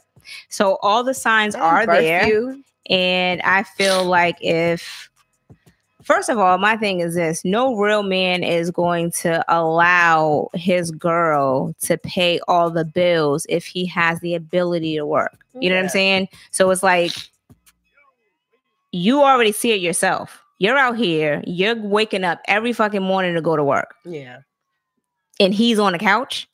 So 0.49 0.77
all 0.81 1.03
the 1.03 1.13
signs 1.13 1.55
are 1.55 1.85
there. 1.85 2.27
you. 2.27 2.63
And 2.89 3.41
I 3.43 3.63
feel 3.63 4.03
like 4.05 4.37
if, 4.41 5.09
first 6.05 6.29
of 6.29 6.37
all, 6.37 6.57
my 6.57 6.77
thing 6.77 7.01
is 7.01 7.15
this 7.15 7.43
no 7.43 7.75
real 7.75 8.03
man 8.03 8.43
is 8.43 8.71
going 8.71 9.11
to 9.11 9.43
allow 9.53 10.49
his 10.53 10.91
girl 10.91 11.75
to 11.81 11.97
pay 11.97 12.39
all 12.47 12.69
the 12.69 12.85
bills 12.85 13.45
if 13.49 13.65
he 13.65 13.85
has 13.87 14.19
the 14.21 14.35
ability 14.35 14.95
to 14.95 15.05
work. 15.05 15.37
You 15.59 15.69
know 15.69 15.75
what 15.75 15.83
I'm 15.83 15.89
saying? 15.89 16.29
So 16.51 16.69
it's 16.71 16.83
like, 16.83 17.11
you 18.91 19.21
already 19.23 19.51
see 19.51 19.71
it 19.71 19.81
yourself. 19.81 20.41
You're 20.59 20.77
out 20.77 20.97
here, 20.97 21.43
you're 21.45 21.75
waking 21.75 22.23
up 22.23 22.39
every 22.47 22.71
fucking 22.71 23.03
morning 23.03 23.35
to 23.35 23.41
go 23.41 23.55
to 23.57 23.63
work, 23.63 23.95
Yeah. 24.05 24.39
and 25.39 25.53
he's 25.53 25.79
on 25.79 25.91
the 25.91 25.99
couch, 25.99 26.47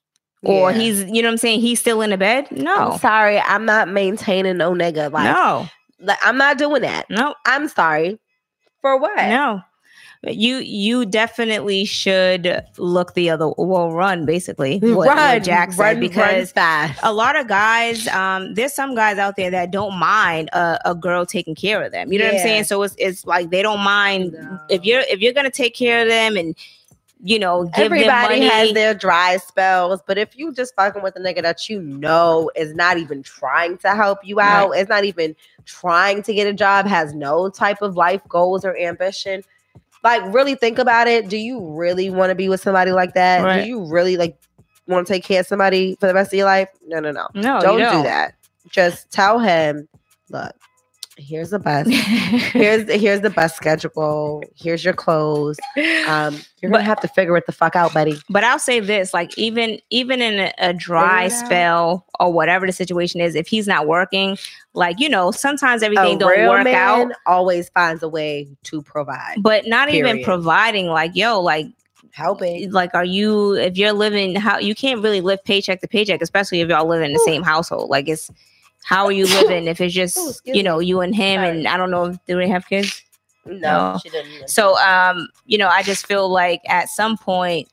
or 0.43 0.71
Yeah. 0.71 0.77
he's, 0.77 1.03
you 1.03 1.21
know 1.21 1.27
what 1.27 1.33
I'm 1.33 1.37
saying? 1.37 1.61
He's 1.61 1.79
still 1.79 2.01
in 2.01 2.09
the 2.09 2.17
bed. 2.17 2.47
No, 2.51 2.93
I'm 2.93 2.99
sorry. 2.99 3.39
I'm 3.39 3.65
not 3.65 3.89
maintaining 3.89 4.57
no 4.57 4.71
nigga. 4.73 5.11
Like, 5.11 5.25
no, 5.25 5.67
like, 5.99 6.17
I'm 6.23 6.37
not 6.37 6.57
doing 6.57 6.81
that. 6.81 7.07
no. 7.11 7.35
I'm 7.45 7.67
sorry. 7.67 8.17
For 8.82 8.97
what? 8.97 9.15
No. 9.29 9.61
You 10.23 10.57
you 10.57 11.07
definitely 11.07 11.84
should 11.84 12.63
look 12.77 13.15
the 13.15 13.32
other 13.32 13.49
well 13.57 13.91
run 13.91 14.23
basically 14.27 14.77
what, 14.77 14.95
what 15.07 15.17
run, 15.17 15.43
Jack 15.43 15.71
said 15.71 15.79
run, 15.79 15.93
run 15.95 15.99
because 15.99 16.51
fast. 16.51 16.99
a 17.01 17.11
lot 17.11 17.36
of 17.36 17.47
guys 17.47 18.07
um 18.09 18.53
there's 18.53 18.71
some 18.71 18.93
guys 18.93 19.17
out 19.17 19.36
there 19.36 19.49
that 19.49 19.71
don't 19.71 19.97
mind 19.97 20.49
a, 20.53 20.77
a 20.86 20.93
girl 20.93 21.25
taking 21.25 21.55
care 21.55 21.82
of 21.82 21.91
them 21.91 22.13
you 22.13 22.19
know 22.19 22.25
what 22.25 22.36
I'm 22.36 22.39
saying 22.39 22.65
so 22.65 22.84
it's 22.84 22.93
it's 22.99 23.25
like 23.25 23.49
they 23.49 23.63
don't 23.63 23.79
mind 23.79 24.34
No. 24.34 24.59
if 24.69 24.86
you're 24.86 25.01
if 25.09 25.21
you're 25.21 25.34
gonna 25.34 25.49
take 25.49 25.73
care 25.73 26.03
of 26.03 26.07
them 26.07 26.38
and 26.38 26.55
you 27.24 27.38
know 27.39 27.69
Everybody 27.76 28.41
has 28.41 28.74
their 28.74 28.93
dry 28.93 29.38
spells, 29.38 30.01
but 30.05 30.17
if 30.17 30.38
you 30.38 30.53
just 30.53 30.76
fucking 30.76 31.03
with 31.03 31.15
a 31.15 31.19
nigga 31.19 31.41
that 31.41 31.69
you 31.69 31.82
know 31.82 32.51
is 32.55 32.74
not 32.74 32.97
even 32.97 33.24
trying 33.24 33.78
to 33.80 33.95
help 33.95 34.19
you 34.24 34.39
out, 34.39 34.72
is 34.72 34.89
not 34.89 35.05
even 35.05 35.36
trying 35.65 36.24
to 36.24 36.34
get 36.34 36.47
a 36.47 36.53
job, 36.53 36.88
has 36.88 37.13
no 37.13 37.49
type 37.49 37.82
of 37.82 37.95
life 37.95 38.22
goals 38.28 38.65
or 38.65 38.76
ambition, 38.78 39.43
like 40.03 40.22
really 40.34 40.55
think 40.55 40.80
about 40.80 41.07
it. 41.07 41.30
Do 41.30 41.38
you 41.38 41.59
really 41.59 42.09
want 42.09 42.30
to 42.32 42.36
be 42.36 42.49
with 42.49 42.61
somebody 42.61 42.91
like 42.91 43.13
that? 43.13 43.43
Right. 43.43 43.61
Do 43.61 43.67
you 43.67 43.86
really 43.86 44.17
like 44.17 44.38
want 44.88 45.05
to 45.05 45.13
take 45.13 45.24
care 45.24 45.41
of 45.41 45.47
somebody 45.47 45.95
for 45.99 46.07
the 46.07 46.13
rest 46.13 46.34
of 46.34 46.38
your 46.38 46.47
life? 46.47 46.69
No, 46.88 46.99
no, 46.99 47.11
no. 47.11 47.28
no 47.36 47.61
don't, 47.61 47.80
don't 47.80 47.97
do 47.97 48.03
that. 48.03 48.36
Just 48.67 49.11
tell 49.11 49.39
him, 49.39 49.88
look, 50.30 50.55
here's 51.18 51.49
the 51.51 51.59
bus. 51.59 51.88
Here's 51.89 52.89
here's 52.91 53.22
the 53.22 53.30
bus 53.30 53.55
schedule. 53.55 54.43
Here's 54.55 54.84
your 54.84 54.93
clothes. 54.93 55.57
Um, 56.07 56.36
you're 56.62 56.72
gonna 56.72 56.80
But- 56.80 56.84
have 56.84 56.99
to 57.01 57.07
figure 57.07 57.36
it 57.38 57.45
the 57.45 57.51
fuck 57.51 57.76
out, 57.76 57.93
buddy. 57.93 58.18
But 58.30 58.43
I'll 58.43 58.59
say 58.59 58.80
this: 58.80 59.14
like 59.14 59.38
even 59.38 59.80
even 59.89 60.22
in 60.22 60.39
a, 60.39 60.53
a 60.57 60.74
dry 60.74 61.26
out. 61.26 61.32
spell 61.32 62.05
or 62.20 62.32
whatever 62.32 62.66
the 62.66 62.72
situation 62.74 63.22
is, 63.22 63.36
if 63.36 63.47
he's 63.47 63.68
not 63.68 63.88
working, 63.88 64.38
like 64.74 64.99
you 64.99 65.09
know, 65.09 65.32
sometimes 65.32 65.84
everything 65.84 66.16
a 66.16 66.20
don't 66.20 66.47
work 66.49 66.68
out. 66.68 67.12
always 67.26 67.70
finds 67.70 68.03
a 68.03 68.09
way 68.09 68.47
to 68.64 68.82
provide. 68.82 69.36
But 69.39 69.68
not 69.68 69.89
even 69.89 70.24
providing, 70.24 70.88
like 70.88 71.16
yo, 71.16 71.39
like 71.41 71.68
Helping. 72.14 72.72
like 72.72 72.93
are 72.93 73.05
you 73.05 73.53
if 73.53 73.78
you're 73.78 73.93
living 73.93 74.36
how 74.36 74.57
you 74.59 74.76
can't 74.76 75.01
really 75.01 75.22
live 75.22 75.43
paycheck 75.43 75.80
to 75.82 75.88
paycheck, 75.88 76.22
especially 76.22 76.59
if 76.62 76.70
y'all 76.70 76.86
live 76.88 77.01
in 77.01 77.14
the 77.14 77.20
Ooh. 77.20 77.26
same 77.26 77.43
household. 77.43 77.89
Like 77.89 78.09
it's 78.09 78.30
how 78.84 79.05
are 79.05 79.11
you 79.11 79.25
living 79.41 79.67
if 79.67 79.79
it's 79.82 79.93
just 79.93 80.41
you 80.45 80.63
know 80.63 80.79
you 80.79 81.01
and 81.01 81.15
him 81.15 81.41
and 81.41 81.67
I 81.67 81.77
don't 81.77 81.91
know 81.91 82.15
do 82.27 82.38
they 82.38 82.47
have 82.47 82.67
kids. 82.67 83.03
No, 83.45 83.99
No. 84.03 84.45
So 84.45 84.77
um, 84.77 85.27
you 85.45 85.57
know, 85.57 85.67
I 85.67 85.82
just 85.84 86.05
feel 86.05 86.29
like 86.29 86.61
at 86.69 86.89
some 86.89 87.17
point, 87.17 87.67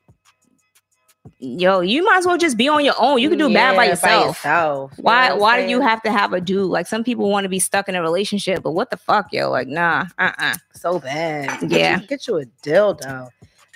yo, 1.38 1.80
you 1.80 2.02
might 2.04 2.16
as 2.18 2.26
well 2.26 2.38
just 2.38 2.56
be 2.56 2.68
on 2.68 2.84
your 2.84 2.94
own. 2.98 3.20
You 3.20 3.28
can 3.28 3.38
do 3.38 3.52
bad 3.52 3.76
by 3.76 3.84
Yeah, 3.84 3.90
yourself. 3.90 4.26
yourself. 4.38 4.92
You 4.96 5.04
Why 5.04 5.32
why 5.34 5.62
do 5.62 5.68
you 5.68 5.80
have 5.82 6.02
to 6.04 6.10
have 6.10 6.32
a 6.32 6.40
dude? 6.40 6.70
Like 6.70 6.86
some 6.86 7.04
people 7.04 7.28
want 7.30 7.44
to 7.44 7.48
be 7.50 7.58
stuck 7.58 7.88
in 7.88 7.94
a 7.94 8.00
relationship, 8.02 8.62
but 8.62 8.72
what 8.72 8.90
the 8.90 8.96
fuck, 8.96 9.32
yo? 9.32 9.50
Like, 9.50 9.68
nah, 9.68 10.06
uh-uh. 10.18 10.54
so 10.72 10.98
bad? 11.00 11.60
Get 11.60 11.70
Yeah. 11.70 12.00
you- 12.00 12.06
get 12.06 12.26
you 12.26 12.38
a 12.38 12.46
dildo. 12.62 13.28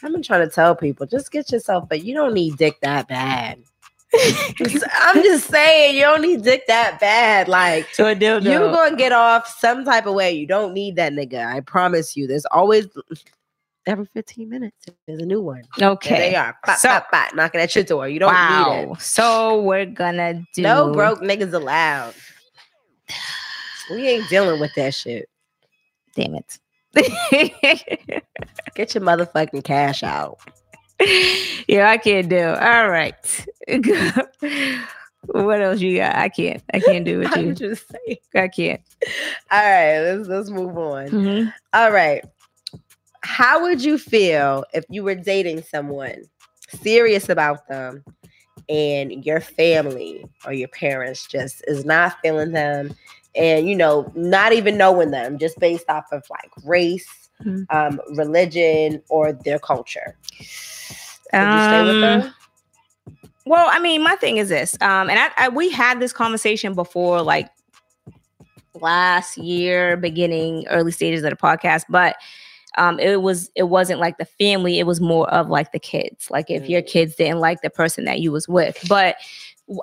I've 0.02 0.12
been 0.12 0.22
trying 0.22 0.48
to 0.48 0.52
tell 0.52 0.74
people 0.74 1.06
just 1.06 1.30
get 1.30 1.52
yourself, 1.52 1.88
but 1.88 2.02
you 2.04 2.14
don't 2.14 2.34
need 2.34 2.56
dick 2.56 2.80
that 2.80 3.06
bad. 3.06 3.62
I'm 4.92 5.22
just 5.22 5.48
saying 5.48 5.96
you 5.96 6.02
don't 6.02 6.22
need 6.22 6.42
dick 6.42 6.66
that 6.66 7.00
bad. 7.00 7.48
Like 7.48 7.88
So 7.94 8.06
a 8.06 8.14
dildo. 8.14 8.44
you're 8.44 8.70
gonna 8.70 8.96
get 8.96 9.12
off 9.12 9.46
some 9.58 9.84
type 9.84 10.06
of 10.06 10.14
way. 10.14 10.32
You 10.32 10.46
don't 10.46 10.74
need 10.74 10.96
that 10.96 11.12
nigga. 11.12 11.46
I 11.46 11.60
promise 11.60 12.16
you. 12.16 12.26
There's 12.26 12.44
always 12.46 12.88
every 13.86 14.04
15 14.04 14.48
minutes 14.48 14.76
there's 15.06 15.20
a 15.20 15.26
new 15.26 15.40
one. 15.40 15.62
There 15.78 15.90
okay. 15.90 16.16
they 16.30 16.34
are. 16.36 16.56
Bop, 16.64 16.78
So- 16.78 16.88
bop, 16.88 17.10
bop, 17.10 17.34
knocking 17.34 17.60
at 17.60 17.74
your 17.74 17.84
door. 17.84 18.08
You 18.08 18.18
don't 18.20 18.32
need 18.32 18.38
wow. 18.38 18.92
it. 18.92 19.00
So 19.00 19.62
we're 19.62 19.86
gonna 19.86 20.42
do 20.54 20.62
No 20.62 20.92
broke 20.92 21.20
niggas 21.20 21.52
allowed. 21.54 22.14
We 23.90 24.08
ain't 24.08 24.28
dealing 24.28 24.60
with 24.60 24.74
that 24.76 24.94
shit. 24.94 25.28
Damn 26.14 26.34
it. 26.34 26.58
Get 28.74 28.94
your 28.94 29.02
motherfucking 29.02 29.64
cash 29.64 30.02
out. 30.02 30.38
yeah, 31.68 31.88
I 31.90 31.98
can't 31.98 32.28
do. 32.28 32.42
All 32.48 32.88
right. 32.90 33.46
what 35.26 35.62
else 35.62 35.80
you 35.80 35.98
got? 35.98 36.14
I 36.16 36.28
can't. 36.28 36.62
I 36.74 36.80
can't 36.80 37.04
do 37.04 37.24
I'm 37.32 37.46
you. 37.48 37.54
just 37.54 37.84
saying. 37.90 38.18
I 38.34 38.48
can't. 38.48 38.80
All 39.50 39.60
right, 39.60 40.00
let's 40.00 40.28
let's 40.28 40.50
move 40.50 40.76
on. 40.78 41.08
Mhm. 41.08 41.52
All 41.72 41.92
right. 41.92 42.24
how 43.22 43.62
would 43.62 43.82
you 43.82 43.98
feel 43.98 44.64
if 44.74 44.84
you 44.90 45.02
were 45.04 45.14
dating 45.14 45.62
someone 45.62 46.24
serious 46.68 47.28
about 47.28 47.68
them 47.68 48.04
and 48.68 49.24
your 49.24 49.40
family 49.40 50.24
or 50.46 50.52
your 50.52 50.68
parents 50.68 51.26
just 51.26 51.62
is 51.66 51.84
not 51.84 52.16
feeling 52.22 52.52
them 52.52 52.94
and 53.36 53.68
you 53.68 53.76
know 53.76 54.10
not 54.14 54.52
even 54.52 54.76
knowing 54.76 55.10
them 55.10 55.38
just 55.38 55.58
based 55.60 55.88
off 55.88 56.04
of 56.12 56.22
like 56.30 56.50
race 56.64 57.21
Mhm. 57.44 57.66
um 57.70 58.00
religion 58.16 59.02
or 59.08 59.32
their 59.32 59.58
culture 59.58 60.16
Um, 61.32 61.58
stay 61.60 61.82
with 61.82 61.96
Well, 63.44 63.68
I 63.70 63.78
mean, 63.80 64.02
my 64.02 64.14
thing 64.16 64.36
is 64.36 64.48
this, 64.48 64.74
um, 64.80 65.10
and 65.10 65.18
I, 65.18 65.30
I 65.36 65.48
we 65.48 65.70
had 65.70 65.98
this 66.00 66.12
conversation 66.12 66.74
before, 66.74 67.22
like 67.22 67.48
last 68.74 69.36
year, 69.36 69.96
beginning 69.96 70.66
early 70.68 70.92
stages 70.92 71.24
of 71.24 71.30
the 71.30 71.36
podcast, 71.36 71.84
but 71.88 72.16
um, 72.78 72.98
it 73.00 73.20
was 73.20 73.50
it 73.54 73.64
wasn't 73.64 74.00
like 74.00 74.18
the 74.18 74.24
family; 74.24 74.78
it 74.78 74.86
was 74.86 75.00
more 75.00 75.28
of 75.30 75.48
like 75.48 75.72
the 75.72 75.78
kids. 75.78 76.30
Like 76.30 76.50
if 76.50 76.68
your 76.68 76.82
Mm. 76.82 76.86
kids 76.86 77.14
didn't 77.16 77.40
like 77.40 77.60
the 77.62 77.70
person 77.70 78.04
that 78.04 78.20
you 78.20 78.32
was 78.32 78.48
with, 78.48 78.78
but 78.88 79.16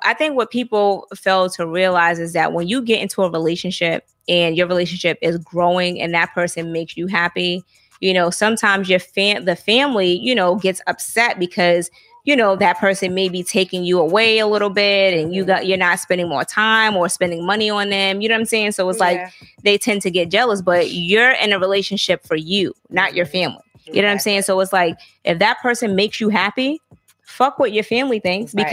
I 0.04 0.14
think 0.14 0.36
what 0.36 0.50
people 0.50 1.06
fail 1.14 1.48
to 1.50 1.66
realize 1.66 2.18
is 2.18 2.32
that 2.34 2.52
when 2.52 2.68
you 2.68 2.82
get 2.82 3.00
into 3.00 3.22
a 3.22 3.30
relationship 3.30 4.06
and 4.28 4.56
your 4.56 4.66
relationship 4.66 5.18
is 5.22 5.38
growing 5.38 6.00
and 6.00 6.12
that 6.14 6.32
person 6.34 6.72
makes 6.72 6.96
you 6.96 7.06
happy, 7.06 7.62
you 8.00 8.12
know, 8.14 8.30
sometimes 8.30 8.88
your 8.88 8.98
fam 9.00 9.44
the 9.44 9.56
family, 9.56 10.12
you 10.12 10.34
know, 10.34 10.56
gets 10.56 10.80
upset 10.86 11.38
because 11.38 11.90
you 12.24 12.36
know 12.36 12.54
that 12.54 12.76
person 12.78 13.14
may 13.14 13.30
be 13.30 13.42
taking 13.42 13.82
you 13.82 13.98
away 13.98 14.38
a 14.38 14.46
little 14.46 14.68
bit 14.68 15.18
and 15.18 15.34
you 15.34 15.42
Mhm. 15.42 15.46
got 15.46 15.66
you're 15.66 15.78
not 15.78 15.98
spending 15.98 16.28
more 16.28 16.44
time 16.44 16.94
or 16.94 17.08
spending 17.08 17.46
money 17.46 17.70
on 17.70 17.88
them 17.88 18.20
you 18.20 18.28
know 18.28 18.34
what 18.34 18.40
i'm 18.40 18.44
saying 18.44 18.72
so 18.72 18.86
it's 18.90 19.00
like 19.00 19.18
they 19.62 19.78
tend 19.78 20.02
to 20.02 20.10
get 20.10 20.28
jealous 20.28 20.60
but 20.60 20.90
you're 20.90 21.30
in 21.30 21.50
a 21.54 21.58
relationship 21.58 22.22
for 22.26 22.36
you 22.36 22.74
not 22.90 23.14
your 23.14 23.24
Mhm. 23.24 23.30
family 23.32 23.62
you 23.86 24.02
know 24.02 24.08
what 24.08 24.12
i'm 24.12 24.18
saying 24.18 24.42
so 24.42 24.60
it's 24.60 24.70
like 24.72 24.98
if 25.24 25.38
that 25.38 25.58
person 25.62 25.96
makes 25.96 26.20
you 26.20 26.28
happy 26.28 26.78
fuck 27.22 27.58
what 27.58 27.72
your 27.72 27.84
family 27.84 28.20
thinks 28.20 28.54
Right. 28.54 28.66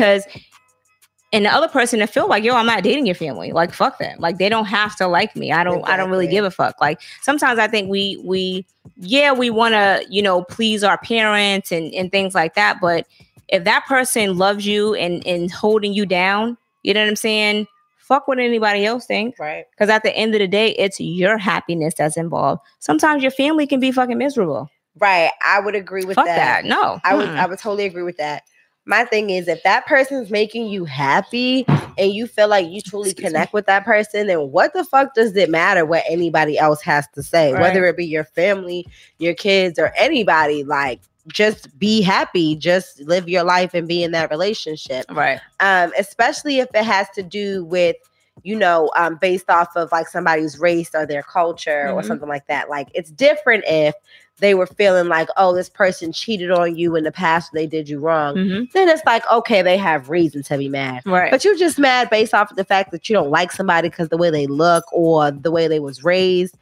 And 1.34 1.46
the 1.46 1.50
other 1.50 1.68
person 1.68 2.00
to 2.00 2.08
feel 2.08 2.28
like 2.28 2.44
yo 2.44 2.56
i'm 2.56 2.66
not 2.66 2.84
dating 2.84 3.06
your 3.06 3.16
family. 3.16 3.52
Like 3.52 3.74
fuck 3.74 3.98
them. 4.00 4.18
Like 4.20 4.38
they 4.38 4.50
don't 4.50 4.66
have 4.66 4.96
to 4.98 5.08
like 5.08 5.36
me. 5.36 5.52
I 5.52 5.64
don't 5.64 5.88
i 5.88 5.98
don't 5.98 6.10
really 6.10 6.28
give 6.28 6.46
a 6.46 6.52
fuck. 6.52 6.80
Like 6.80 7.02
sometimes 7.22 7.60
i 7.60 7.68
think 7.68 7.90
we 7.90 8.22
we 8.24 8.66
yeah 8.98 9.32
we 9.32 9.50
want 9.50 9.74
to 9.74 10.06
you 10.10 10.22
know 10.22 10.44
please 10.44 10.84
our 10.84 10.98
parents 10.98 11.72
and 11.72 11.94
and 11.94 12.12
things 12.12 12.34
like 12.36 12.56
that. 12.56 12.80
But 12.82 13.08
if 13.48 13.64
that 13.64 13.86
person 13.86 14.38
loves 14.38 14.66
you 14.66 14.94
and 14.96 15.26
and 15.26 15.52
holding 15.52 15.94
you 15.94 16.06
down 16.06 16.58
you 16.84 16.94
know 16.94 17.02
what 17.02 17.10
i'm 17.10 17.16
saying? 17.16 17.68
Fuck 17.98 18.30
what 18.30 18.40
anybody 18.40 18.86
else 18.86 19.06
thinks 19.06 19.38
right. 19.40 19.66
Because 19.72 19.90
at 19.90 20.04
the 20.04 20.16
end 20.16 20.34
of 20.34 20.40
the 20.40 20.48
day 20.48 20.70
it's 20.72 21.00
your 21.00 21.38
happiness 21.38 21.94
that's 21.98 22.16
involved. 22.16 22.62
Sometimes 22.80 23.22
your 23.22 23.32
family 23.32 23.68
can 23.68 23.82
be 23.82 23.92
fucking 23.92 24.18
miserable. 24.18 24.70
Right. 25.00 25.32
I 25.46 25.60
would 25.60 25.76
agree 25.76 26.06
with 26.06 26.16
fuck 26.16 26.26
that, 26.26 26.64
that, 26.64 26.66
no. 26.66 27.00
I 27.04 27.16
would. 27.16 27.30
I 27.30 27.46
would 27.46 27.60
totally 27.60 27.86
agree 27.86 28.04
with 28.04 28.18
that. 28.18 28.44
My 28.88 29.04
thing 29.06 29.30
is 29.30 29.48
if 29.48 29.62
that 29.64 29.86
person's 29.86 30.32
making 30.32 30.68
you 30.68 30.86
happy 30.86 31.66
and 31.98 32.12
you 32.12 32.26
feel 32.26 32.48
like 32.48 32.68
you 32.70 32.82
truly 32.82 33.10
Excuse 33.12 33.26
me. 33.26 33.30
connect 33.30 33.54
with 33.54 33.66
that 33.68 33.86
person, 33.86 34.28
then 34.28 34.52
what 34.52 34.74
the 34.74 34.86
fuck 34.86 35.14
does 35.14 35.36
it 35.36 35.50
matter 35.50 35.86
what 35.86 36.04
anybody 36.10 36.58
else 36.58 36.82
has 36.84 37.08
to 37.10 37.22
say? 37.22 37.54
Right. 37.54 37.62
Whether 37.62 37.86
it 37.86 37.98
be 37.98 38.06
your 38.06 38.24
family, 38.24 38.88
your 39.20 39.34
kids, 39.34 39.78
or 39.78 39.92
anybody, 39.98 40.64
like 40.64 41.02
just 41.28 41.78
be 41.78 42.02
happy, 42.02 42.56
just 42.56 43.02
live 43.02 43.28
your 43.28 43.44
life 43.44 43.74
and 43.74 43.88
be 43.88 44.02
in 44.04 44.12
that 44.12 44.30
relationship. 44.32 45.06
right 45.12 45.42
Um, 45.60 45.92
especially 46.00 46.60
if 46.60 46.70
it 46.74 46.86
has 46.86 47.08
to 47.16 47.24
do 47.24 47.66
with 47.66 47.98
you 48.44 48.56
know, 48.56 48.90
um, 48.96 49.18
based 49.20 49.50
off 49.50 49.76
of 49.76 49.92
like 49.92 50.08
somebody's 50.08 50.60
race 50.60 50.92
or 50.94 51.06
their 51.06 51.24
culture 51.24 51.90
or 51.90 52.02
Mhm. 52.02 52.06
something 52.08 52.30
like 52.30 52.46
that. 52.48 52.70
Like 52.70 52.88
it's 52.94 53.10
different 53.12 53.66
if 53.68 53.96
they 54.40 54.54
were 54.54 54.68
feeling 54.68 55.08
like, 55.08 55.30
oh, 55.38 55.56
this 55.56 55.70
person 55.70 56.12
cheated 56.12 56.52
on 56.52 56.76
you 56.76 56.96
in 56.96 57.04
the 57.04 57.12
past, 57.12 57.52
they 57.54 57.66
did 57.66 57.90
you 57.90 58.00
wrong. 58.00 58.36
Mhm. 58.36 58.72
Then 58.72 58.88
it's 58.88 59.02
like, 59.06 59.24
okay, 59.32 59.62
they 59.62 59.78
have 59.78 60.10
reason 60.10 60.44
to 60.44 60.58
be 60.58 60.70
mad. 60.70 61.02
right 61.06 61.32
But 61.32 61.44
you're 61.44 61.58
just 61.58 61.80
mad 61.80 62.10
based 62.10 62.34
off 62.34 62.52
of 62.52 62.58
the 62.58 62.66
fact 62.66 62.92
that 62.92 63.10
you 63.10 63.14
don't 63.14 63.32
like 63.32 63.52
somebody 63.52 63.90
because 63.90 64.10
the 64.10 64.18
way 64.18 64.30
they 64.30 64.48
look 64.48 64.86
or 64.94 65.32
the 65.32 65.52
way 65.52 65.68
they 65.68 65.80
was 65.80 66.04
raised. 66.04 66.56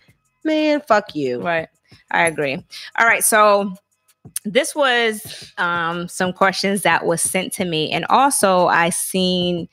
Man, 0.43 0.81
fuck 0.87 1.15
you. 1.15 1.41
Right. 1.41 1.67
I 2.11 2.25
agree. 2.27 2.63
All 2.97 3.05
right. 3.05 3.23
So 3.23 3.73
this 4.43 4.73
was 4.75 5.51
um 5.57 6.07
some 6.07 6.33
questions 6.33 6.81
that 6.83 7.05
was 7.05 7.21
sent 7.21 7.51
to 7.53 7.65
me. 7.65 7.91
And 7.91 8.05
also 8.09 8.67
I 8.67 8.89
seen 8.89 9.67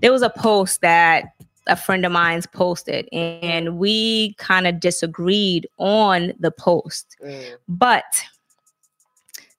there 0.00 0.12
was 0.12 0.22
a 0.22 0.30
post 0.30 0.80
that 0.82 1.32
a 1.70 1.76
friend 1.76 2.04
of 2.04 2.12
mine's 2.12 2.46
posted 2.46 3.08
and 3.12 3.78
we 3.78 4.34
kind 4.34 4.66
of 4.66 4.80
disagreed 4.80 5.68
on 5.78 6.32
the 6.38 6.50
post. 6.50 7.16
Mm. 7.24 7.54
But 7.68 8.04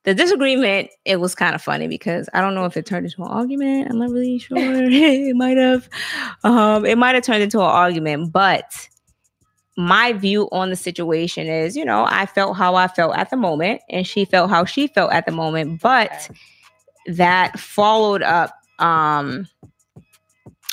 the 0.04 0.14
disagreement, 0.14 0.90
it 1.06 1.20
was 1.20 1.36
kind 1.36 1.56
of 1.56 1.62
funny 1.62 1.88
because 1.88 2.28
I 2.34 2.42
don't 2.42 2.56
know 2.56 2.66
if 2.66 2.76
it 2.76 2.86
turned 2.86 3.06
into 3.06 3.22
an 3.22 3.30
argument. 3.30 3.90
I'm 3.90 4.00
not 4.00 4.10
really 4.10 4.40
sure. 4.40 4.58
it 4.60 5.36
might 5.36 5.58
have. 5.58 5.90
Um, 6.44 6.86
it 6.86 6.98
might 6.98 7.16
have 7.16 7.24
turned 7.24 7.44
into 7.44 7.60
an 7.60 7.66
argument, 7.66 8.32
but 8.32 8.90
my 9.78 10.14
view 10.14 10.50
on 10.52 10.70
the 10.70 10.76
situation 10.76 11.48
is, 11.48 11.78
you 11.78 11.86
know, 11.86 12.06
I 12.08 12.26
felt 12.26 12.58
how 12.58 12.76
I 12.76 12.88
felt 12.88 13.16
at 13.16 13.30
the 13.30 13.38
moment, 13.38 13.82
and 13.90 14.06
she 14.06 14.26
felt 14.26 14.50
how 14.50 14.66
she 14.66 14.88
felt 14.88 15.14
at 15.14 15.26
the 15.26 15.32
moment, 15.32 15.82
but 15.82 16.30
that 17.08 17.60
followed 17.60 18.22
up 18.22 18.54
um 18.80 19.48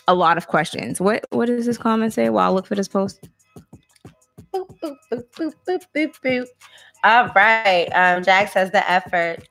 a 0.08 0.14
lot 0.14 0.36
of 0.36 0.48
questions. 0.48 1.00
What 1.00 1.24
what 1.30 1.46
does 1.46 1.66
this 1.66 1.78
comment 1.78 2.12
say 2.12 2.30
while 2.30 2.50
I 2.50 2.52
look 2.52 2.66
for 2.66 2.74
this 2.74 2.88
post? 2.88 3.28
Boop, 4.52 4.74
boop, 5.94 6.14
boop. 6.24 6.46
All 7.04 7.28
right. 7.36 7.88
Um, 7.94 8.24
Jack 8.24 8.50
says 8.50 8.72
the 8.72 8.90
efforts. 8.90 9.46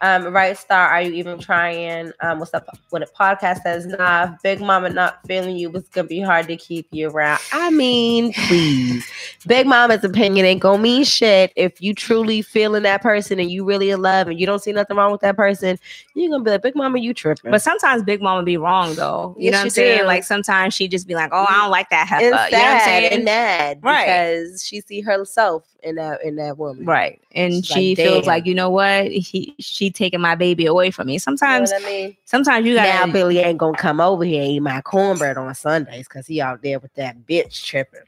Um, 0.00 0.26
right 0.32 0.56
star, 0.56 0.88
are 0.88 1.02
you 1.02 1.12
even 1.12 1.38
trying? 1.38 2.12
Um, 2.20 2.38
what's 2.38 2.54
up? 2.54 2.66
When 2.90 3.02
a 3.02 3.06
podcast 3.06 3.62
says, 3.62 3.86
nah, 3.86 4.32
if 4.34 4.42
Big 4.42 4.60
Mama 4.60 4.88
not 4.90 5.20
feeling 5.26 5.56
you, 5.56 5.70
it's 5.72 5.88
gonna 5.88 6.08
be 6.08 6.20
hard 6.20 6.46
to 6.48 6.56
keep 6.56 6.86
you 6.90 7.08
around. 7.10 7.40
I 7.52 7.70
mean, 7.70 8.32
please. 8.48 9.04
Big 9.46 9.66
Mama's 9.66 10.02
opinion 10.04 10.46
ain't 10.46 10.60
gonna 10.60 10.82
mean 10.82 11.04
shit. 11.04 11.52
If 11.56 11.80
you 11.82 11.94
truly 11.94 12.42
feeling 12.42 12.82
that 12.84 13.02
person 13.02 13.38
and 13.40 13.50
you 13.50 13.64
really 13.64 13.90
in 13.90 14.02
love 14.02 14.28
and 14.28 14.38
you 14.40 14.46
don't 14.46 14.62
see 14.62 14.72
nothing 14.72 14.96
wrong 14.96 15.12
with 15.12 15.20
that 15.22 15.36
person, 15.36 15.78
you're 16.14 16.30
gonna 16.30 16.44
be 16.44 16.50
like, 16.52 16.62
Big 16.62 16.76
Mama, 16.76 16.98
you 16.98 17.12
tripping. 17.14 17.50
But 17.50 17.62
sometimes 17.62 18.02
Big 18.02 18.22
Mama 18.22 18.42
be 18.44 18.56
wrong 18.56 18.94
though. 18.94 19.34
You 19.38 19.46
Yes, 19.46 19.52
know 19.52 19.58
what 19.58 19.64
I'm 19.64 19.70
saying? 19.70 20.00
do. 20.00 20.06
Like 20.06 20.24
sometimes 20.24 20.74
she 20.74 20.88
just 20.88 21.06
be 21.06 21.14
like, 21.14 21.30
"Oh, 21.32 21.46
I 21.48 21.58
don't 21.62 21.70
like 21.70 21.90
that 21.90 22.06
heifer." 22.08 22.24
and 22.24 22.50
You 22.50 22.56
know 22.58 22.64
what 22.64 22.74
I'm 22.74 22.80
saying? 22.80 23.12
and 23.12 23.24
mad 23.24 23.78
Right. 23.82 24.06
because 24.06 24.64
she 24.64 24.80
see 24.80 25.00
herself 25.00 25.64
in 25.82 25.96
that 25.96 26.22
in 26.24 26.36
that 26.36 26.58
woman. 26.58 26.84
right. 26.84 27.20
And 27.34 27.52
She's 27.54 27.66
she 27.66 27.90
like, 27.90 27.96
feels 28.06 28.18
"Damn." 28.20 28.26
like, 28.26 28.46
you 28.46 28.54
know 28.54 28.70
what? 28.70 29.10
He 29.10 29.54
she 29.58 29.90
taking 29.90 30.20
my 30.20 30.34
baby 30.34 30.66
away 30.66 30.90
from 30.90 31.06
me. 31.06 31.14
You 31.14 31.16
know 31.16 31.20
Sometimes, 31.20 31.72
what 31.72 31.82
I 31.82 31.86
mean? 31.86 32.16
sometimes 32.24 32.66
you 32.66 32.74
gotta. 32.74 33.12
Billy 33.12 33.38
ain't 33.38 33.58
gonna 33.58 33.76
come 33.76 34.00
over 34.00 34.24
here 34.24 34.42
and 34.42 34.50
eat 34.52 34.60
my 34.60 34.80
cornbread 34.82 35.36
on 35.36 35.54
Sundays 35.54 36.06
because 36.08 36.26
he 36.26 36.40
out 36.40 36.62
there 36.62 36.78
with 36.78 36.94
that 36.94 37.26
bitch 37.26 37.64
tripping. 37.64 38.00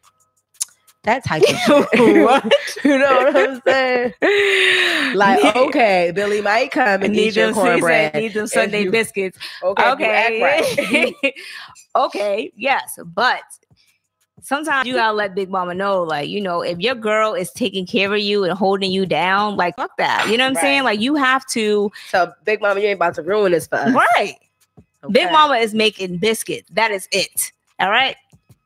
That 1.05 1.23
type 1.25 1.43
of 1.43 1.49
shit. 1.49 1.87
What? 2.25 2.53
you 2.83 2.99
know 2.99 3.17
what 3.31 3.37
I'm 3.37 3.61
saying? 3.67 4.13
Like, 5.15 5.55
okay, 5.55 6.11
Billy 6.15 6.41
might 6.41 6.71
come 6.71 7.03
and 7.03 7.13
need 7.13 7.29
eat 7.29 7.37
your 7.37 7.53
them, 7.53 7.55
he 7.55 7.61
said, 7.61 7.71
cornbread. 7.71 8.15
need 8.15 8.33
them 8.35 8.47
Sunday 8.47 8.85
you- 8.85 8.91
biscuits. 8.91 9.39
Okay, 9.63 9.91
okay. 9.91 10.39
you 10.39 10.45
act 10.45 11.23
right. 11.23 11.35
okay, 11.97 12.53
yes, 12.57 12.99
but 13.05 13.43
sometimes 14.45 14.87
you 14.87 14.95
gotta 14.95 15.13
let 15.17 15.35
Big 15.35 15.51
Mama 15.51 15.75
know, 15.75 16.03
like, 16.03 16.29
you 16.29 16.41
know, 16.41 16.61
if 16.63 16.79
your 16.79 16.95
girl 16.95 17.35
is 17.35 17.51
taking 17.51 17.87
care 17.87 18.13
of 18.13 18.21
you 18.21 18.45
and 18.45 18.53
holding 18.53 18.93
you 18.93 19.07
down, 19.07 19.57
like, 19.57 19.75
fuck 19.77 19.97
that. 19.97 20.29
You 20.31 20.37
know 20.39 20.45
what 20.45 20.49
I'm 20.51 20.55
Right. 20.55 20.61
saying? 20.61 20.85
Like, 20.85 21.01
you 21.01 21.15
have 21.17 21.47
to, 21.49 21.91
so, 22.11 22.33
Big 22.45 22.61
Mama, 22.61 22.81
you 22.81 22.87
ain't 22.89 22.97
about 22.99 23.15
to 23.17 23.23
ruin 23.23 23.53
this 23.53 23.67
for 23.67 23.77
us. 23.77 23.95
right? 24.17 24.37
Big 25.11 25.31
Mama 25.33 25.55
is 25.57 25.75
making 25.75 26.19
biscuits. 26.19 26.69
That 26.73 26.91
is 26.91 27.09
it. 27.13 27.53
All 27.81 27.91
right, 27.91 28.17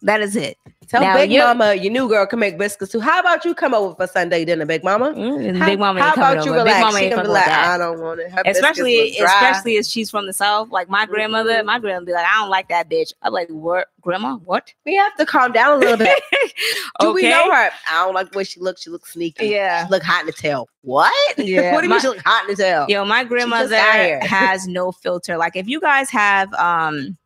that 0.03 0.21
is 0.21 0.37
it. 0.37 0.57
Tell 0.89 1.03
Now, 1.03 1.17
Big 1.17 1.31
Mama 1.31 1.75
your 1.75 1.93
new 1.93 2.09
girl 2.09 2.25
can 2.25 2.39
make 2.39 2.57
biscuits 2.57 2.93
too. 2.93 3.01
How 3.01 3.21
about 3.21 3.45
you 3.45 3.55
come 3.55 3.75
over 3.75 3.95
for 3.95 4.07
Sunday 4.07 4.47
dinner, 4.47 4.65
Big 4.65 4.83
Mama? 4.83 5.13
Mm, 5.13 5.59
How, 5.59 5.67
Big 5.67 5.79
Mama 5.79 6.01
how 6.01 6.15
about 6.15 6.47
you 6.47 6.55
over. 6.55 6.65
Big 6.65 6.73
relax? 6.75 6.81
Mama 6.81 6.99
she 6.99 7.05
ain't 7.05 7.15
gonna 7.15 7.29
be 7.29 7.33
like, 7.35 7.45
that. 7.45 7.69
I 7.75 7.77
don't 7.77 8.01
want 8.01 8.21
it. 8.21 8.31
Her 8.31 8.43
Especially, 8.47 8.97
biscuits 8.97 9.21
was 9.21 9.29
dry. 9.31 9.51
especially 9.51 9.77
if 9.77 9.85
she's 9.85 10.11
from 10.11 10.27
the 10.27 10.33
south, 10.33 10.71
like 10.71 10.89
my 10.89 11.05
grandmother. 11.05 11.53
Mhm. 11.57 11.67
My 11.67 11.79
grandmother 11.79 12.07
be 12.07 12.13
like, 12.13 12.25
I 12.25 12.41
don't 12.41 12.49
like 12.49 12.69
that 12.69 12.89
bitch. 12.89 13.13
I'm 13.21 13.35
like, 13.35 13.49
what, 13.51 13.89
grandma? 14.01 14.37
What? 14.37 14.73
we 14.87 14.95
have 14.97 15.15
to 15.17 15.27
calm 15.27 15.53
down 15.53 15.77
a 15.77 15.79
little 15.79 15.99
bit. 15.99 16.23
Do 17.01 17.13
we 17.13 17.23
know 17.25 17.51
her? 17.53 17.71
I 17.91 18.05
don't 18.07 18.15
like 18.15 18.33
the 18.33 18.39
way 18.39 18.45
she 18.45 18.59
looks. 18.59 18.81
She 18.83 18.89
looks 18.89 19.13
sneaky. 19.13 19.49
Yeah. 19.49 19.85
She 19.85 19.91
look 19.91 20.03
hot 20.03 20.21
in 20.23 20.27
the 20.27 20.33
tail. 20.33 20.71
What? 20.83 21.13
Yeah, 21.37 21.75
what 21.75 21.83
do 21.83 21.87
you 21.87 21.91
my- 21.91 21.97
mean 21.97 22.01
she 22.01 22.09
look 22.09 22.23
hot 22.25 22.45
in 22.49 22.51
the 22.57 22.63
tail? 22.63 22.87
Yo, 22.89 23.05
my 23.05 23.25
got 23.25 23.29
grandmother 23.29 23.77
here. 23.93 24.21
has 24.21 24.67
no 24.67 24.91
filter. 24.93 25.37
Like 25.37 25.55
if 25.55 25.69
you 25.69 25.81
guys 25.83 26.09
have 26.09 26.51
um 26.55 27.19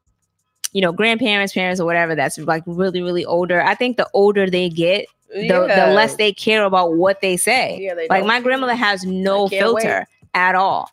you 0.72 0.80
know, 0.80 0.92
grandparents, 0.92 1.52
parents, 1.52 1.80
or 1.80 1.84
whatever 1.84 2.14
that's 2.14 2.38
like 2.38 2.62
really, 2.66 3.02
really 3.02 3.24
older. 3.24 3.62
I 3.62 3.74
think 3.74 3.96
the 3.96 4.08
older 4.14 4.48
they 4.48 4.68
get, 4.68 5.06
the, 5.30 5.48
the 5.48 5.92
less 5.94 6.16
they 6.16 6.32
care 6.32 6.64
about 6.64 6.94
what 6.94 7.20
they 7.20 7.36
say. 7.36 7.78
Yeah, 7.80 7.94
they 7.94 8.06
Like 8.08 8.24
my 8.26 8.40
grandmother 8.40 8.74
has 8.74 9.04
no 9.04 9.48
can't 9.48 9.74
wait. 9.74 9.82
filter 9.82 10.06
at 10.34 10.54
all. 10.54 10.90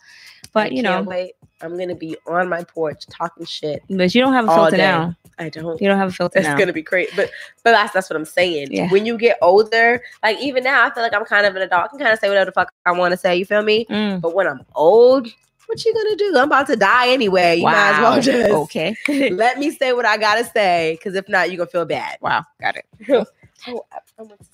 But 0.53 0.67
I 0.67 0.75
you 0.75 0.81
know, 0.81 1.01
wait. 1.03 1.33
I'm 1.61 1.77
gonna 1.77 1.93
be 1.95 2.15
on 2.25 2.47
my 2.47 2.63
porch 2.63 3.05
talking 3.09 3.45
shit. 3.45 3.83
But 3.89 4.15
you 4.15 4.21
don't 4.21 4.31
have 4.33 4.47
a 4.47 4.55
filter 4.55 4.77
day. 4.77 4.83
now. 4.83 5.15
I 5.39 5.49
don't. 5.49 5.79
You 5.81 5.87
don't 5.89 5.97
have 5.97 6.09
a 6.09 6.11
filter 6.11 6.39
It's 6.39 6.47
now. 6.47 6.57
gonna 6.57 6.71
be 6.73 6.81
great, 6.81 7.09
but 7.17 7.29
but 7.63 7.71
that's 7.71 7.93
that's 7.93 8.09
what 8.09 8.15
I'm 8.17 8.25
saying. 8.25 8.69
Yeah. 8.71 8.89
When 8.89 9.05
you 9.05 9.17
get 9.17 9.37
older, 9.41 10.01
like 10.23 10.37
even 10.39 10.63
now, 10.63 10.85
I 10.85 10.93
feel 10.93 11.03
like 11.03 11.13
I'm 11.13 11.25
kind 11.25 11.45
of 11.45 11.55
an 11.57 11.61
adult. 11.61 11.83
I 11.85 11.87
can 11.89 11.99
kind 11.99 12.11
of 12.13 12.19
say 12.19 12.29
whatever 12.29 12.45
the 12.45 12.51
fuck 12.53 12.71
I 12.85 12.91
want 12.93 13.11
to 13.11 13.17
say. 13.17 13.35
You 13.35 13.45
feel 13.45 13.61
me? 13.61 13.85
Mm. 13.89 14.21
But 14.21 14.33
when 14.33 14.47
I'm 14.47 14.61
old, 14.75 15.27
what 15.69 15.85
you 15.85 15.93
gonna 15.93 16.15
do? 16.15 16.33
I'm 16.37 16.45
about 16.45 16.67
to 16.67 16.75
die 16.75 17.09
anyway. 17.09 17.57
You 17.57 17.63
might 17.63 17.93
as 17.93 18.01
well 18.01 18.21
just 18.21 18.51
okay. 18.51 18.95
let 19.31 19.59
me 19.59 19.69
say 19.69 19.93
what 19.93 20.05
I 20.05 20.17
gotta 20.17 20.43
say, 20.43 20.97
because 20.97 21.15
if 21.15 21.29
not, 21.29 21.49
you're 21.49 21.57
gonna 21.57 21.69
feel 21.69 21.85
bad. 21.85 22.17
wow, 22.21 22.43
got 22.59 22.75
it. 22.75 22.85
Oh, 23.67 23.85
I, 23.91 23.97
I 24.17 24.21
went 24.21 24.39
to 24.39 24.47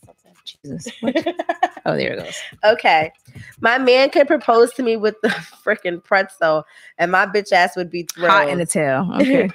Jesus. 0.64 0.92
something. 1.00 1.36
Oh, 1.88 1.96
there 1.96 2.14
it 2.14 2.24
goes. 2.24 2.42
okay, 2.64 3.12
my 3.60 3.78
man 3.78 4.10
can 4.10 4.26
propose 4.26 4.74
to 4.74 4.82
me 4.82 4.98
with 4.98 5.14
the 5.22 5.28
freaking 5.64 6.04
pretzel, 6.04 6.66
and 6.98 7.12
my 7.12 7.28
bitch 7.28 7.52
ass 7.52 7.76
would 7.76 7.92
be 7.92 8.02
thrilled. 8.02 8.32
Hot 8.32 8.50
in 8.50 8.58
the 8.58 8.66
tail. 8.66 9.08
Okay. 9.14 9.52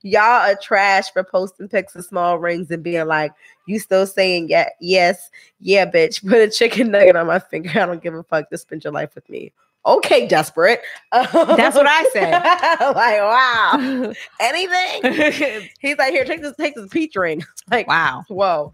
Y'all 0.00 0.22
are 0.22 0.56
trash 0.62 1.12
for 1.12 1.22
posting 1.22 1.68
pics 1.68 1.94
of 1.96 2.06
small 2.06 2.38
rings 2.38 2.70
and 2.70 2.82
being 2.82 3.06
like, 3.06 3.32
you 3.66 3.78
still 3.78 4.06
saying 4.06 4.48
yeah, 4.48 4.70
yes, 4.80 5.30
yeah, 5.60 5.84
bitch. 5.84 6.26
Put 6.26 6.38
a 6.38 6.48
chicken 6.48 6.90
nugget 6.90 7.16
on 7.16 7.26
my 7.26 7.38
finger. 7.38 7.68
I 7.74 7.84
don't 7.84 8.02
give 8.02 8.14
a 8.14 8.22
fuck. 8.22 8.48
Just 8.48 8.62
spend 8.62 8.84
your 8.84 8.94
life 8.94 9.14
with 9.14 9.28
me. 9.28 9.52
Okay, 9.88 10.26
desperate. 10.28 10.80
That's 11.12 11.32
what 11.32 11.86
I 11.88 12.04
said. 12.12 12.30
like, 12.94 13.20
wow. 13.20 14.12
Anything? 14.40 15.68
He's 15.80 15.96
like, 15.98 16.12
here, 16.12 16.24
take 16.24 16.42
this, 16.42 16.54
take 16.56 16.74
this 16.74 16.88
peach 16.90 17.16
ring. 17.16 17.42
like, 17.70 17.88
wow. 17.88 18.24
whoa. 18.28 18.72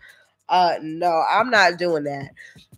Uh 0.48 0.74
no, 0.82 1.24
I'm 1.30 1.48
not 1.50 1.78
doing 1.78 2.04
that. 2.04 2.30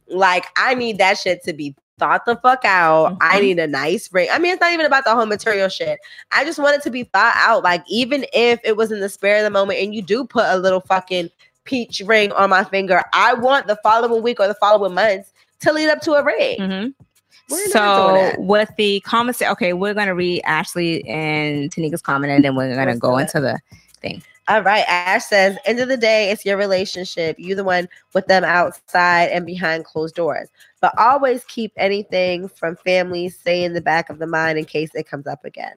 Like, 0.09 0.47
I 0.57 0.75
need 0.75 0.99
that 0.99 1.19
shit 1.19 1.43
to 1.45 1.53
be 1.53 1.75
thought 1.99 2.25
the 2.27 2.37
fuck 2.37 2.65
out. 2.65 3.17
I 3.21 3.39
Mhm. 3.39 3.43
need 3.43 3.59
a 3.59 3.67
nice 3.67 4.13
ring. 4.13 4.29
I 4.31 4.39
mean, 4.39 4.53
it's 4.53 4.61
not 4.61 4.73
even 4.73 4.87
about 4.87 5.05
the 5.05 5.15
whole 5.15 5.27
material 5.27 5.69
shit. 5.69 5.99
I 6.31 6.45
just 6.45 6.59
want 6.61 6.77
it 6.77 6.83
to 6.83 6.91
be 6.91 7.05
thought 7.05 7.35
out. 7.37 7.65
Like, 7.65 7.83
even 7.89 8.25
if 8.35 8.61
it 8.63 8.77
was 8.77 8.93
in 8.93 9.01
the 9.01 9.09
spare 9.09 9.39
of 9.39 9.45
the 9.45 9.51
moment 9.51 9.81
and 9.81 9.95
you 9.95 10.03
do 10.03 10.25
put 10.27 10.45
a 10.47 10.59
little 10.59 10.81
fucking 10.81 11.31
peach 11.65 12.01
ring 12.07 12.31
on 12.33 12.51
my 12.51 12.63
finger, 12.65 13.03
I 13.15 13.35
want 13.35 13.67
the 13.67 13.79
following 13.83 14.23
week 14.23 14.39
or 14.39 14.47
the 14.47 14.55
following 14.55 14.95
months 14.95 15.33
to 15.61 15.73
lead 15.73 15.89
up 15.89 16.03
to 16.03 16.13
a 16.13 16.23
ring. 16.23 16.59
Mhm. 16.61 16.95
We're 17.49 17.69
So 17.69 18.35
with 18.39 18.71
the 18.77 19.01
comments, 19.01 19.41
okay, 19.41 19.73
we're 19.73 19.95
gonna 19.95 20.15
read 20.15 20.43
Ashley 20.45 21.07
and 21.09 21.71
Tanika's 21.71 22.03
comment, 22.03 22.33
and 22.33 22.45
then 22.45 22.57
we're 22.57 22.75
gonna 22.75 22.87
Let's 22.87 23.01
go 23.01 23.19
into 23.19 23.41
the 23.41 23.59
thing. 24.01 24.23
All 24.49 24.63
right. 24.63 24.85
Ash 24.87 25.25
says, 25.25 25.57
end 25.65 25.81
of 25.81 25.89
the 25.89 25.97
day, 25.97 26.31
it's 26.31 26.45
your 26.45 26.57
relationship. 26.57 27.37
You 27.37 27.57
the 27.57 27.65
one 27.65 27.89
with 28.15 28.29
them 28.29 28.45
outside 28.45 29.31
and 29.31 29.45
behind 29.45 29.85
closed 29.85 30.15
doors. 30.15 30.49
But 30.81 30.97
always 30.99 31.45
keep 31.47 31.73
anything 31.77 32.47
from 32.49 32.77
family 32.77 33.29
stay 33.29 33.65
in 33.65 33.73
the 33.73 33.81
back 33.81 34.09
of 34.09 34.19
the 34.19 34.27
mind 34.27 34.59
in 34.59 34.65
case 34.65 34.91
it 34.95 35.09
comes 35.09 35.27
up 35.27 35.45
again. 35.45 35.75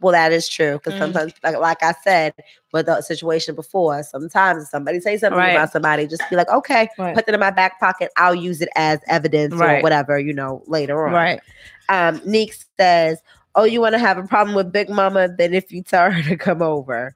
Well, 0.00 0.12
that 0.12 0.32
is 0.32 0.48
true. 0.48 0.74
Because 0.74 0.94
Mm. 0.94 0.98
sometimes, 0.98 1.32
like, 1.42 1.56
like 1.58 1.82
I 1.82 1.94
said 2.04 2.34
with 2.72 2.86
the 2.86 3.00
situation 3.00 3.54
before, 3.54 4.02
sometimes 4.04 4.70
somebody 4.70 5.00
say 5.00 5.16
something 5.16 5.38
Right. 5.38 5.50
about 5.50 5.72
somebody, 5.72 6.06
just 6.06 6.22
be 6.30 6.36
like, 6.36 6.48
okay, 6.50 6.88
Right. 6.98 7.14
put 7.14 7.26
that 7.26 7.34
in 7.34 7.40
my 7.40 7.50
back 7.50 7.80
pocket. 7.80 8.10
I'll 8.16 8.34
use 8.34 8.60
it 8.60 8.68
as 8.76 9.00
evidence 9.08 9.54
or 9.54 9.82
whatever, 9.82 10.18
you 10.18 10.32
know, 10.32 10.62
later 10.66 11.06
on. 11.06 11.12
Right. 11.12 11.40
Um, 11.88 12.20
Neek 12.24 12.54
says, 12.78 13.20
Oh, 13.56 13.62
you 13.64 13.80
want 13.80 13.92
to 13.94 14.00
have 14.00 14.18
a 14.18 14.24
problem 14.24 14.56
with 14.56 14.72
Big 14.72 14.90
Mama? 14.90 15.28
Then 15.28 15.54
if 15.54 15.70
you 15.70 15.80
tell 15.82 16.10
her 16.10 16.22
to 16.28 16.36
come 16.36 16.60
over. 16.60 17.14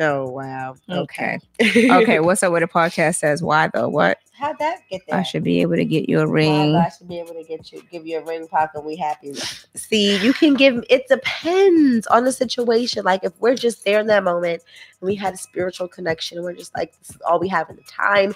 Oh 0.00 0.28
wow. 0.28 0.74
Okay. 0.90 1.38
Okay. 1.60 1.90
Okay. 2.02 2.18
What's 2.20 2.42
up 2.42 2.52
with 2.52 2.62
the 2.62 2.66
podcast 2.66 3.16
says? 3.16 3.40
Why 3.42 3.68
though? 3.72 3.88
What? 3.88 4.18
How'd 4.44 4.58
that 4.58 4.80
get 4.90 5.00
there? 5.08 5.18
I 5.18 5.22
should 5.22 5.42
be 5.42 5.62
able 5.62 5.76
to 5.76 5.86
get 5.86 6.06
you 6.06 6.20
a 6.20 6.26
ring. 6.26 6.76
I 6.76 6.90
should 6.90 7.08
be 7.08 7.18
able 7.18 7.32
to 7.32 7.44
get 7.44 7.72
you 7.72 7.82
give 7.90 8.06
you 8.06 8.18
a 8.18 8.24
ring 8.24 8.46
pop 8.46 8.72
and 8.74 8.84
we 8.84 8.94
happy. 8.94 9.32
See, 9.74 10.22
you 10.22 10.34
can 10.34 10.52
give 10.52 10.84
it 10.90 11.08
depends 11.08 12.06
on 12.08 12.24
the 12.24 12.32
situation. 12.32 13.04
Like 13.04 13.24
if 13.24 13.32
we're 13.40 13.54
just 13.54 13.86
there 13.86 14.00
in 14.00 14.06
that 14.08 14.22
moment 14.22 14.62
and 15.00 15.08
we 15.08 15.14
had 15.14 15.32
a 15.32 15.38
spiritual 15.38 15.88
connection, 15.88 16.36
and 16.36 16.44
we're 16.44 16.52
just 16.52 16.74
like, 16.76 16.94
this 16.98 17.10
is 17.10 17.22
all 17.26 17.40
we 17.40 17.48
have 17.48 17.70
in 17.70 17.76
the 17.76 17.82
time. 17.82 18.34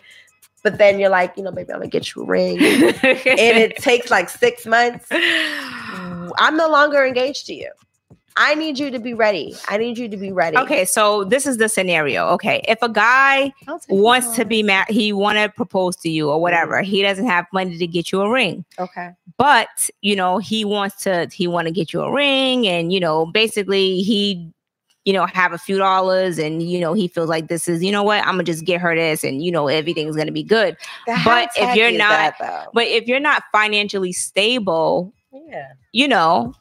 But 0.62 0.78
then 0.78 0.98
you're 0.98 1.10
like, 1.10 1.36
you 1.36 1.42
know, 1.42 1.50
maybe 1.50 1.72
I'm 1.72 1.80
gonna 1.80 1.90
get 1.90 2.14
you 2.14 2.22
a 2.22 2.26
ring. 2.26 2.56
and 2.58 3.04
it 3.04 3.76
takes 3.82 4.10
like 4.10 4.30
six 4.30 4.64
months. 4.64 5.06
I'm 5.10 6.56
no 6.56 6.70
longer 6.70 7.04
engaged 7.04 7.46
to 7.46 7.54
you. 7.54 7.70
I 8.40 8.54
need 8.54 8.78
you 8.78 8.90
to 8.92 8.98
be 9.00 9.14
ready. 9.14 9.54
I 9.68 9.76
need 9.78 9.98
you 9.98 10.08
to 10.08 10.16
be 10.16 10.30
ready. 10.30 10.56
Okay, 10.56 10.84
so 10.84 11.24
this 11.24 11.44
is 11.44 11.56
the 11.56 11.68
scenario. 11.68 12.28
Okay, 12.28 12.62
if 12.68 12.78
a 12.82 12.88
guy 12.88 13.52
wants 13.88 14.36
to 14.36 14.44
be 14.44 14.62
married, 14.62 14.86
he 14.90 15.12
want 15.12 15.38
to 15.38 15.48
propose 15.48 15.96
to 15.96 16.08
you 16.08 16.30
or 16.30 16.40
whatever. 16.40 16.74
Mm-hmm. 16.80 16.90
He 16.90 17.02
doesn't 17.02 17.26
have 17.26 17.46
money 17.52 17.76
to 17.76 17.86
get 17.86 18.12
you 18.12 18.20
a 18.22 18.30
ring, 18.30 18.64
Okay. 18.78 19.10
but 19.36 19.90
you 20.02 20.14
know 20.14 20.38
he 20.38 20.64
wants 20.64 21.02
to. 21.02 21.28
He 21.32 21.48
want 21.48 21.66
to 21.66 21.72
get 21.72 21.92
you 21.92 22.00
a 22.02 22.12
ring, 22.12 22.66
and 22.68 22.92
you 22.92 23.00
know 23.00 23.26
basically 23.26 24.02
he, 24.02 24.50
you 25.04 25.12
know, 25.12 25.26
have 25.26 25.52
a 25.52 25.58
few 25.58 25.76
dollars, 25.76 26.38
and 26.38 26.62
you 26.62 26.78
know 26.80 26.92
he 26.92 27.08
feels 27.08 27.28
like 27.28 27.48
this 27.48 27.66
is, 27.66 27.82
you 27.82 27.90
know 27.90 28.04
what, 28.04 28.20
I'm 28.20 28.34
gonna 28.34 28.44
just 28.44 28.64
get 28.64 28.80
her 28.80 28.94
this, 28.94 29.24
and 29.24 29.44
you 29.44 29.50
know 29.50 29.66
everything's 29.66 30.14
gonna 30.16 30.30
be 30.30 30.44
good. 30.44 30.76
How 31.08 31.24
But 31.24 31.50
if 31.56 31.74
you're 31.74 31.90
not- 31.90 32.34
that. 32.38 32.68
But 32.72 32.86
if 32.86 33.08
you're 33.08 33.18
not 33.18 33.42
financially 33.50 34.12
stable, 34.12 35.12
yeah. 35.32 35.72
you 35.92 36.06
know, 36.06 36.54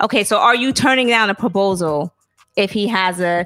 okay, 0.00 0.24
so 0.24 0.38
are 0.38 0.54
you 0.54 0.72
turning 0.72 1.08
down 1.08 1.30
a 1.30 1.34
proposal? 1.34 2.12
If 2.56 2.70
he 2.70 2.86
has 2.86 3.20
a, 3.20 3.44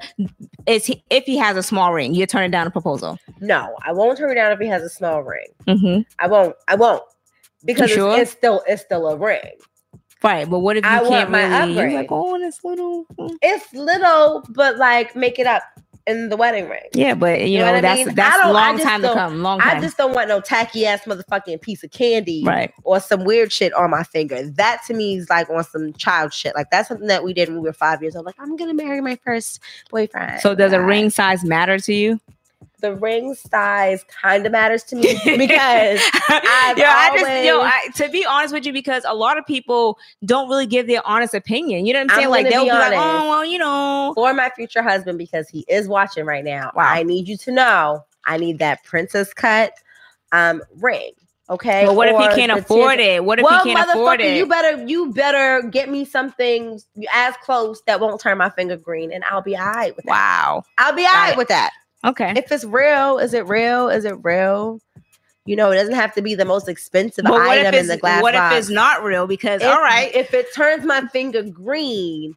is 0.67 0.87
he 0.87 1.03
if 1.11 1.25
he 1.25 1.37
has 1.37 1.57
a 1.57 1.65
small 1.65 1.93
ring, 1.93 2.15
you're 2.15 2.29
turning 2.29 2.53
down 2.53 2.69
a 2.69 2.71
proposal. 2.71 3.19
No, 3.41 3.75
I 3.85 3.93
won't 3.93 4.17
turn 4.17 4.31
it 4.31 4.37
down 4.37 4.53
if 4.53 4.61
he 4.61 4.69
has 4.69 4.85
a 4.85 4.89
small 4.89 5.25
ring. 5.25 5.49
Mm-hmm. 5.67 6.03
I 6.21 6.29
won't. 6.29 6.55
I 6.69 6.77
won't 6.77 7.03
because 7.65 7.91
sure? 7.91 8.13
it's, 8.13 8.23
it's 8.23 8.31
still 8.31 8.63
it's 8.69 8.83
still 8.83 9.09
a 9.09 9.17
ring. 9.17 9.53
Right, 10.23 10.49
but 10.49 10.61
what 10.61 10.77
if 10.77 10.85
you 10.85 10.91
I 10.91 11.01
want 11.01 11.13
can't 11.13 11.31
my 11.31 11.59
really? 11.61 11.75
You're 11.75 11.93
like, 11.93 12.09
oh, 12.11 12.39
this 12.39 12.63
little. 12.63 13.05
mm." 13.19 13.37
It's 13.43 13.73
little, 13.73 14.45
but 14.51 14.77
like 14.77 15.17
make 15.17 15.39
it 15.39 15.47
up 15.47 15.63
in 16.07 16.29
the 16.29 16.37
wedding 16.37 16.69
ring. 16.69 16.83
Yeah, 16.95 17.15
but 17.15 17.41
you, 17.41 17.47
You 17.47 17.59
know 17.59 17.67
know, 17.67 17.73
what 17.73 17.79
I 17.79 17.81
that's 17.81 18.07
mean? 18.07 18.15
That's 18.15 18.45
a 18.45 18.53
long 18.53 18.79
time 18.79 19.03
to 19.03 19.13
come. 19.13 19.43
Long 19.43 19.61
time. 19.61 19.77
I 19.77 19.81
just 19.81 19.97
don't 19.97 20.15
want 20.15 20.29
no 20.29 20.41
tacky 20.41 20.87
ass 20.87 21.03
motherfucking 21.03 21.61
piece 21.61 21.83
of 21.85 21.91
candy 21.91 22.43
right. 22.45 22.73
or 22.85 23.01
some 23.01 23.25
weird 23.25 23.53
shit 23.53 23.73
on 23.75 23.91
my 23.91 24.03
finger. 24.03 24.49
That 24.51 24.83
to 24.87 24.95
me 24.95 25.19
is 25.19 25.31
like 25.31 25.49
on 25.51 25.65
some 25.65 25.93
child 25.95 26.33
shit. 26.33 26.55
Like 26.55 26.71
that's 26.71 26.89
something 26.89 27.09
that 27.09 27.25
we 27.25 27.33
did 27.33 27.49
when 27.49 27.61
we 27.61 27.69
were 27.69 27.73
five 27.73 28.03
years 28.03 28.17
old. 28.17 28.27
Like 28.27 28.37
I'm 28.39 28.57
gonna 28.57 28.75
marry 28.75 29.01
my 29.01 29.17
first 29.25 29.61
boyfriend. 29.91 30.41
So 30.41 30.55
does 30.55 30.73
a 30.73 30.81
ring 30.81 31.11
size 31.11 31.45
matter 31.45 31.79
to 31.79 31.95
you? 31.95 32.21
The 32.81 32.95
ring 32.95 33.35
size 33.35 34.05
kind 34.05 34.47
of 34.47 34.53
matters 34.53 34.83
to 34.85 34.97
me 34.97 35.15
because 35.25 36.01
I've 36.29 36.79
yo, 36.79 36.85
I 36.87 37.11
just 37.15 37.45
yo, 37.45 37.61
I, 37.61 37.89
to 37.97 38.09
be 38.09 38.25
honest 38.25 38.55
with 38.55 38.65
you, 38.67 38.73
because 38.73 39.05
a 39.07 39.15
lot 39.15 39.39
of 39.39 39.47
people 39.47 39.99
don't 40.25 40.49
really 40.49 40.67
give 40.67 40.87
their 40.87 41.07
honest 41.07 41.35
opinion. 41.35 41.87
You 41.87 41.93
know 41.93 42.01
what 42.01 42.11
I'm 42.11 42.11
I'm 42.11 42.17
saying? 42.17 42.31
like 42.31 42.49
they'll 42.49 42.65
be 42.65 42.71
be, 42.71 42.77
like, 42.77 42.93
oh 42.95 43.29
well, 43.29 43.45
you 43.45 43.59
know. 43.59 44.13
for 44.15 44.33
my 44.35 44.51
future 44.57 44.83
husband 44.83 45.19
because 45.19 45.49
he 45.49 45.65
is 45.69 45.89
watching 45.89 46.25
right 46.25 46.45
now. 46.45 46.73
Wow. 46.75 46.85
I 46.87 47.03
need 47.03 47.29
you 47.29 47.37
to 47.39 47.53
know 47.53 48.05
I 48.25 48.37
need 48.37 48.59
that 48.59 48.85
princess 48.85 49.33
cut 49.33 49.73
um 50.33 50.63
ring. 50.77 51.13
Okay. 51.51 51.85
But 51.85 51.97
what 51.97 52.09
if 52.09 52.17
he 52.17 52.41
can't 52.41 52.53
afford 52.53 52.99
teardrop- 52.99 53.17
it? 53.17 53.25
What 53.25 53.39
if 53.41 53.45
well, 53.45 53.65
he 53.65 53.75
can't 53.75 53.91
afford 53.91 54.21
it? 54.21 54.37
you 54.37 54.47
better 54.47 54.85
you 54.85 55.13
better 55.13 55.67
get 55.69 55.91
me 55.91 56.05
something 56.05 56.81
as 57.13 57.35
close 57.43 57.83
that 57.87 57.99
won't 57.99 58.21
turn 58.21 58.39
my 58.39 58.51
finger 58.51 58.77
green, 58.77 59.13
and 59.13 59.25
I'll 59.25 59.43
be 59.43 59.57
all 59.57 59.67
right 59.67 59.95
with 59.97 60.05
that. 60.05 60.11
wow. 60.11 60.63
I'll 60.79 60.95
be 60.95 61.05
all 61.05 61.13
right 61.13 61.33
it. 61.33 61.39
with 61.39 61.49
that. 61.49 61.73
Okay. 62.05 62.33
If 62.37 62.51
it's 62.51 62.65
real, 62.65 63.19
is 63.19 63.35
it 63.35 63.47
real? 63.47 63.89
Is 63.89 64.05
it 64.05 64.17
real? 64.23 64.81
You 65.47 65.57
know, 65.57 65.71
it 65.71 65.77
doesn't 65.77 65.95
have 65.95 66.15
to 66.15 66.23
be 66.23 66.35
the 66.35 66.45
most 66.45 66.69
expensive 66.69 67.25
But 67.25 67.35
item 67.41 67.75
in 67.75 67.87
the 67.89 67.97
glass 67.97 68.23
what 68.23 68.35
box. 68.35 68.55
if 68.55 68.59
it's 68.61 68.71
not 68.71 69.03
real? 69.03 69.27
Because 69.27 69.63
If- 69.63 69.69
all 69.69 69.81
right, 69.81 70.15
if 70.15 70.33
it 70.35 70.55
turns 70.55 70.85
my 70.85 71.07
finger 71.09 71.43
green, 71.43 72.35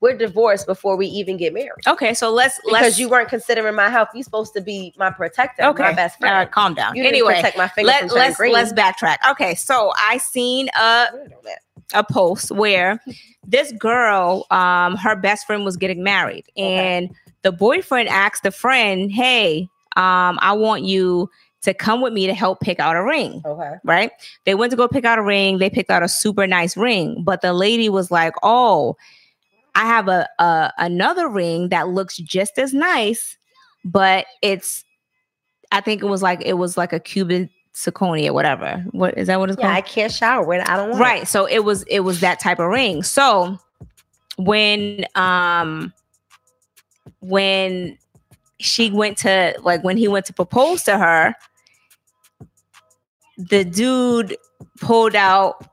we're 0.00 0.16
divorced 0.16 0.66
before 0.66 0.96
we 0.96 1.06
even 1.06 1.36
get 1.36 1.54
married. 1.54 1.70
okay. 1.86 2.12
So 2.14 2.30
let's 2.30 2.58
because 2.60 2.72
let's 2.72 2.98
you 2.98 3.08
weren't 3.08 3.28
considering 3.28 3.74
my 3.74 3.88
health. 3.88 4.08
You're 4.14 4.22
supposed 4.22 4.52
to 4.54 4.60
be 4.60 4.92
my 4.98 5.10
protector, 5.10 5.62
okay. 5.64 5.82
my 5.82 5.92
best 5.94 6.18
friend. 6.18 6.34
right, 6.34 6.50
calm 6.50 6.74
down. 6.74 6.94
You 6.94 7.04
anyway, 7.04 7.36
protect 7.36 7.56
my 7.56 7.68
finger 7.68 7.86
let, 7.88 8.00
from 8.10 8.18
let's, 8.18 8.38
let's 8.38 8.72
backtrack. 8.72 9.16
Okay, 9.30 9.54
so 9.54 9.92
I 9.96 10.18
seen 10.18 10.68
a 10.76 10.78
I 10.78 11.08
know 11.12 11.40
that. 11.44 11.60
a 11.94 12.04
post 12.04 12.50
where 12.50 13.00
this 13.46 13.72
girl, 13.72 14.46
um, 14.50 14.96
her 14.96 15.16
best 15.16 15.46
friend 15.46 15.64
was 15.64 15.76
getting 15.76 16.02
married, 16.02 16.44
Okay. 16.56 17.10
The 17.44 17.52
boyfriend 17.52 18.08
asked 18.08 18.42
the 18.42 18.50
friend, 18.50 19.12
"Hey, 19.12 19.68
um, 19.96 20.38
I 20.42 20.52
want 20.52 20.82
you 20.82 21.30
to 21.62 21.72
come 21.72 22.00
with 22.02 22.12
me 22.12 22.26
to 22.26 22.34
help 22.34 22.58
pick 22.60 22.80
out 22.80 22.96
a 22.96 23.02
ring." 23.04 23.40
Okay. 23.46 23.74
Right? 23.84 24.10
They 24.44 24.56
went 24.56 24.70
to 24.72 24.76
go 24.76 24.88
pick 24.88 25.04
out 25.04 25.18
a 25.18 25.22
ring. 25.22 25.58
They 25.58 25.70
picked 25.70 25.90
out 25.90 26.02
a 26.02 26.08
super 26.08 26.46
nice 26.48 26.76
ring, 26.76 27.22
but 27.22 27.40
the 27.40 27.52
lady 27.52 27.88
was 27.88 28.10
like, 28.10 28.34
"Oh, 28.42 28.96
I 29.76 29.86
have 29.86 30.08
a, 30.08 30.28
a 30.40 30.72
another 30.78 31.28
ring 31.28 31.68
that 31.68 31.88
looks 31.88 32.16
just 32.16 32.58
as 32.58 32.74
nice, 32.74 33.36
but 33.84 34.26
it's." 34.42 34.84
I 35.72 35.80
think 35.80 36.02
it 36.02 36.06
was 36.06 36.22
like 36.22 36.40
it 36.42 36.54
was 36.54 36.76
like 36.76 36.92
a 36.92 37.00
Cuban 37.00 37.50
zirconia, 37.74 38.32
whatever. 38.32 38.84
What 38.92 39.18
is 39.18 39.26
that? 39.26 39.40
What 39.40 39.50
it's 39.50 39.58
Yeah, 39.58 39.66
called? 39.66 39.76
I 39.76 39.80
can't 39.80 40.12
shower 40.12 40.46
with 40.46 40.60
it. 40.60 40.68
I 40.68 40.76
don't 40.76 40.90
want 40.90 41.00
right 41.00 41.26
so 41.26 41.46
it 41.46 41.64
was 41.64 41.82
it 41.84 42.00
was 42.00 42.20
that 42.20 42.38
type 42.38 42.60
of 42.60 42.68
ring 42.68 43.02
so 43.02 43.58
when 44.36 45.04
um 45.16 45.92
when 47.28 47.98
she 48.60 48.90
went 48.90 49.18
to 49.18 49.54
like 49.62 49.82
when 49.82 49.96
he 49.96 50.06
went 50.08 50.26
to 50.26 50.32
propose 50.32 50.82
to 50.84 50.96
her 50.98 51.34
the 53.36 53.64
dude 53.64 54.36
pulled 54.80 55.14
out 55.16 55.66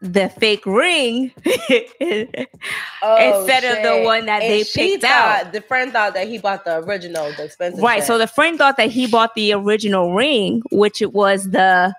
the 0.00 0.28
fake 0.28 0.64
ring 0.66 1.32
Oh, 3.02 3.38
instead 3.40 3.64
of 3.64 3.82
the 3.82 4.02
one 4.04 4.26
that 4.26 4.42
And 4.42 4.52
they 4.52 4.64
picked 4.64 5.02
thought- 5.02 5.46
out. 5.46 5.52
The 5.52 5.60
friend 5.62 5.92
thought 5.92 6.14
that 6.14 6.28
he 6.28 6.38
bought 6.38 6.64
the 6.64 6.78
original, 6.78 7.30
the 7.36 7.44
expensive. 7.44 7.82
Right. 7.82 7.98
shit. 7.98 8.06
So 8.06 8.18
the 8.18 8.26
friend 8.26 8.56
thought 8.58 8.76
that 8.76 8.90
he 8.90 9.06
bought 9.06 9.34
the 9.34 9.52
original 9.54 10.14
ring, 10.14 10.62
which 10.70 11.00
it 11.02 11.12
was 11.12 11.50
the. 11.50 11.94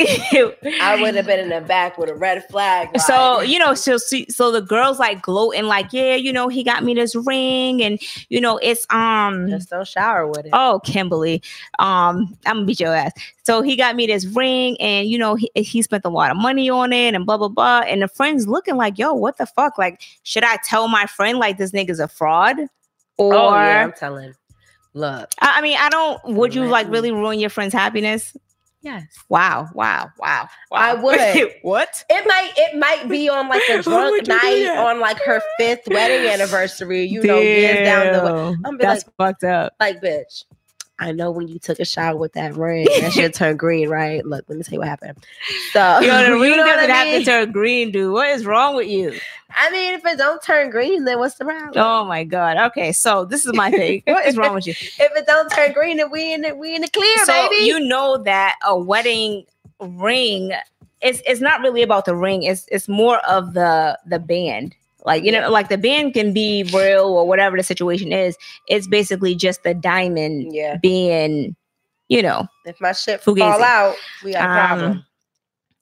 I 0.00 0.98
would 1.00 1.16
have 1.16 1.26
been 1.26 1.40
in 1.40 1.48
the 1.48 1.60
back 1.60 1.98
with 1.98 2.08
a 2.08 2.14
red 2.14 2.44
flag. 2.48 2.90
So 3.08 3.40
you 3.40 3.58
know, 3.58 3.74
so 3.74 3.96
see, 3.96 4.26
so 4.28 4.52
the 4.52 4.60
girls 4.60 4.98
like 4.98 5.22
gloating, 5.22 5.64
like, 5.64 5.92
yeah, 5.92 6.14
you 6.14 6.32
know, 6.32 6.48
he 6.48 6.62
got 6.62 6.84
me 6.84 6.94
this 6.94 7.16
ring, 7.16 7.82
and 7.82 7.98
you 8.28 8.40
know, 8.40 8.58
it's 8.58 8.86
um, 8.90 9.48
just 9.48 9.70
don't 9.70 9.86
shower 9.86 10.26
with 10.26 10.44
it. 10.44 10.50
oh, 10.52 10.80
Kimberly, 10.84 11.42
um, 11.78 12.36
I'm 12.44 12.56
gonna 12.56 12.66
beat 12.66 12.80
your 12.80 12.94
ass. 12.94 13.12
So 13.44 13.62
he 13.62 13.76
got 13.76 13.96
me 13.96 14.06
this 14.06 14.26
ring, 14.26 14.76
and 14.80 15.08
you 15.08 15.16
know, 15.16 15.36
he, 15.36 15.50
he 15.54 15.80
spent 15.82 16.04
a 16.04 16.10
lot 16.10 16.30
of 16.30 16.36
money 16.36 16.68
on 16.68 16.92
it, 16.92 17.14
and 17.14 17.24
blah 17.24 17.38
blah 17.38 17.48
blah. 17.48 17.80
And 17.80 18.02
the 18.02 18.08
friend's 18.08 18.46
looking 18.46 18.76
like, 18.76 18.98
yo, 18.98 19.14
what 19.14 19.38
the 19.38 19.46
fuck? 19.46 19.78
Like, 19.78 20.02
should 20.22 20.44
I 20.44 20.58
tell 20.64 20.88
my 20.88 21.06
friend 21.06 21.38
like 21.38 21.56
this 21.56 21.72
nigga's 21.72 22.00
a 22.00 22.08
fraud, 22.08 22.58
or? 23.16 23.34
Oh, 23.34 23.54
yeah, 23.54 23.84
I'm 23.84 23.92
telling. 23.92 24.34
Look, 24.92 25.30
I 25.40 25.58
I 25.58 25.60
mean, 25.62 25.78
I 25.80 25.88
don't. 25.88 26.22
Would 26.24 26.54
you 26.54 26.66
like 26.66 26.88
really 26.88 27.10
ruin 27.10 27.40
your 27.40 27.50
friend's 27.50 27.74
happiness? 27.74 28.36
Yes, 28.80 29.04
Wow, 29.28 29.68
wow, 29.74 30.10
wow. 30.18 30.48
I 30.72 30.94
wow. 30.94 31.02
would. 31.04 31.54
what? 31.62 32.04
it 32.10 32.26
might 32.26 32.52
it 32.56 32.78
might 32.78 33.08
be 33.08 33.28
on 33.28 33.48
like 33.48 33.62
a 33.68 33.82
drunk 33.82 34.10
would 34.12 34.28
you 34.28 34.40
do 34.40 34.64
night 34.66 34.78
on 34.78 35.00
like 35.00 35.18
her 35.24 35.40
fifth 35.58 35.88
wedding 35.88 36.28
anniversary. 36.32 37.04
You 37.04 37.22
know, 37.22 37.38
years 37.38 37.86
down 37.86 38.12
the 38.12 38.32
way. 38.32 38.56
I'm 38.64 38.76
be 38.76 38.84
That's 38.84 39.04
fucked 39.18 39.44
up. 39.44 39.74
like, 39.80 40.00
bitch. 40.00 40.44
I 40.98 41.12
know 41.12 41.30
when 41.30 41.48
you 41.48 41.58
took 41.58 41.78
a 41.78 41.84
shower 41.84 42.16
with 42.16 42.32
that 42.32 42.56
ring, 42.56 42.86
that 43.00 43.12
shit 43.12 43.34
turned 43.34 43.58
green, 43.58 43.88
right? 43.88 44.24
Look, 44.24 44.44
let 44.48 44.58
me 44.58 44.64
tell 44.64 44.74
you 44.74 44.80
what 44.80 44.88
happened. 44.88 45.24
So 45.72 46.00
Yo, 46.00 46.00
the 46.38 46.46
you 46.46 46.56
know 46.56 46.64
what 46.64 46.66
doesn't 46.76 46.90
I 46.90 46.94
have 46.94 47.18
to 47.20 47.24
turn 47.24 47.52
green, 47.52 47.90
dude. 47.90 48.12
What 48.12 48.28
is 48.30 48.44
wrong 48.44 48.76
with 48.76 48.88
you? 48.88 49.14
I 49.50 49.70
mean, 49.70 49.94
if 49.94 50.04
it 50.04 50.18
don't 50.18 50.42
turn 50.42 50.70
green, 50.70 51.04
then 51.04 51.18
what's 51.18 51.36
the 51.36 51.44
problem? 51.44 51.72
Oh 51.76 52.04
my 52.04 52.24
god. 52.24 52.56
Okay, 52.70 52.92
so 52.92 53.24
this 53.24 53.46
is 53.46 53.54
my 53.54 53.70
thing. 53.70 54.02
what 54.06 54.26
is 54.26 54.36
wrong 54.36 54.54
with 54.54 54.66
you? 54.66 54.72
If 54.72 55.16
it 55.16 55.26
don't 55.26 55.50
turn 55.50 55.72
green, 55.72 55.96
then 55.96 56.10
we 56.10 56.32
in 56.32 56.42
the 56.42 56.54
we 56.54 56.74
in 56.74 56.82
the 56.82 56.88
clear, 56.88 57.16
so 57.24 57.48
baby. 57.48 57.64
you 57.64 57.80
know 57.80 58.18
that 58.18 58.56
a 58.64 58.78
wedding 58.78 59.44
ring 59.80 60.52
it's 61.00 61.22
it's 61.26 61.40
not 61.40 61.60
really 61.60 61.82
about 61.82 62.04
the 62.04 62.14
ring. 62.14 62.42
It's 62.42 62.66
it's 62.70 62.88
more 62.88 63.18
of 63.18 63.54
the 63.54 63.98
the 64.06 64.18
band. 64.18 64.74
Like 65.08 65.24
you 65.24 65.32
know, 65.32 65.50
like 65.50 65.70
the 65.70 65.78
band 65.78 66.12
can 66.12 66.34
be 66.34 66.64
real 66.72 67.06
or 67.06 67.26
whatever 67.26 67.56
the 67.56 67.62
situation 67.62 68.12
is. 68.12 68.36
It's 68.68 68.86
basically 68.86 69.34
just 69.34 69.62
the 69.62 69.72
diamond 69.72 70.52
yeah. 70.54 70.76
being, 70.82 71.56
you 72.08 72.20
know, 72.22 72.46
If 72.66 72.78
my 72.80 72.92
shit 72.92 73.22
Fugazi. 73.22 73.38
fall 73.38 73.62
out, 73.62 73.96
we 74.22 74.32
got 74.34 74.42
a 74.44 74.48
Um, 74.48 74.66
problem. 74.68 75.04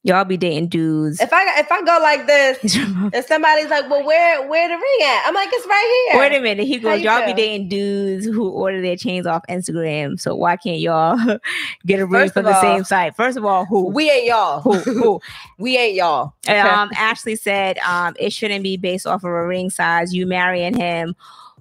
Y'all 0.07 0.25
be 0.25 0.37
dating 0.37 0.69
dudes. 0.69 1.21
If 1.21 1.33
I 1.33 1.59
if 1.59 1.71
I 1.71 1.83
go 1.83 1.99
like 2.01 2.27
this, 2.27 2.77
and 2.77 3.25
somebody's 3.25 3.69
like, 3.69 3.91
"Well, 3.91 4.05
where 4.07 4.49
where 4.49 4.69
the 4.69 4.75
ring 4.75 4.99
at?" 5.03 5.25
I'm 5.27 5.35
like, 5.35 5.49
"It's 5.53 5.67
right 5.67 6.09
here." 6.13 6.21
Wait 6.21 6.37
a 6.37 6.41
minute. 6.41 6.67
He 6.67 6.79
goes, 6.79 7.01
y'all 7.01 7.27
be 7.27 7.33
dating 7.35 7.69
dudes 7.69 8.25
who 8.25 8.49
order 8.49 8.81
their 8.81 8.97
chains 8.97 9.27
off 9.27 9.43
Instagram. 9.49 10.19
So 10.21 10.35
why 10.35 10.57
can't 10.57 10.79
y'all 10.79 11.19
get 11.87 12.01
a 12.01 12.07
ring 12.07 12.31
from 12.31 12.45
the 12.45 12.55
all, 12.55 12.61
same 12.61 12.85
site? 12.85 13.17
First 13.17 13.37
of 13.37 13.45
all, 13.45 13.65
who? 13.67 13.91
We 13.91 14.11
ain't 14.11 14.27
y'all. 14.27 14.61
who? 14.61 14.77
Who? 14.97 15.21
we 15.59 15.77
ain't 15.77 15.95
y'all. 15.95 16.35
Okay? 16.49 16.59
um, 16.59 16.91
Ashley 16.97 17.37
said 17.37 17.79
um, 17.79 18.15
it 18.19 18.33
shouldn't 18.33 18.63
be 18.63 18.77
based 18.77 19.07
off 19.07 19.25
of 19.25 19.31
a 19.31 19.47
ring 19.47 19.69
size. 19.69 20.15
You 20.15 20.27
marrying 20.27 20.75
him 20.75 21.17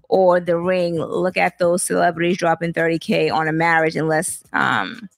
or 0.08 0.40
the 0.40 0.58
ring. 0.58 1.00
Look 1.00 1.38
at 1.38 1.58
those 1.58 1.84
celebrities 1.84 2.38
dropping 2.38 2.74
30K 2.74 3.34
on 3.34 3.48
a 3.48 3.52
marriage 3.52 3.96
unless 3.96 4.44
um 4.54 5.10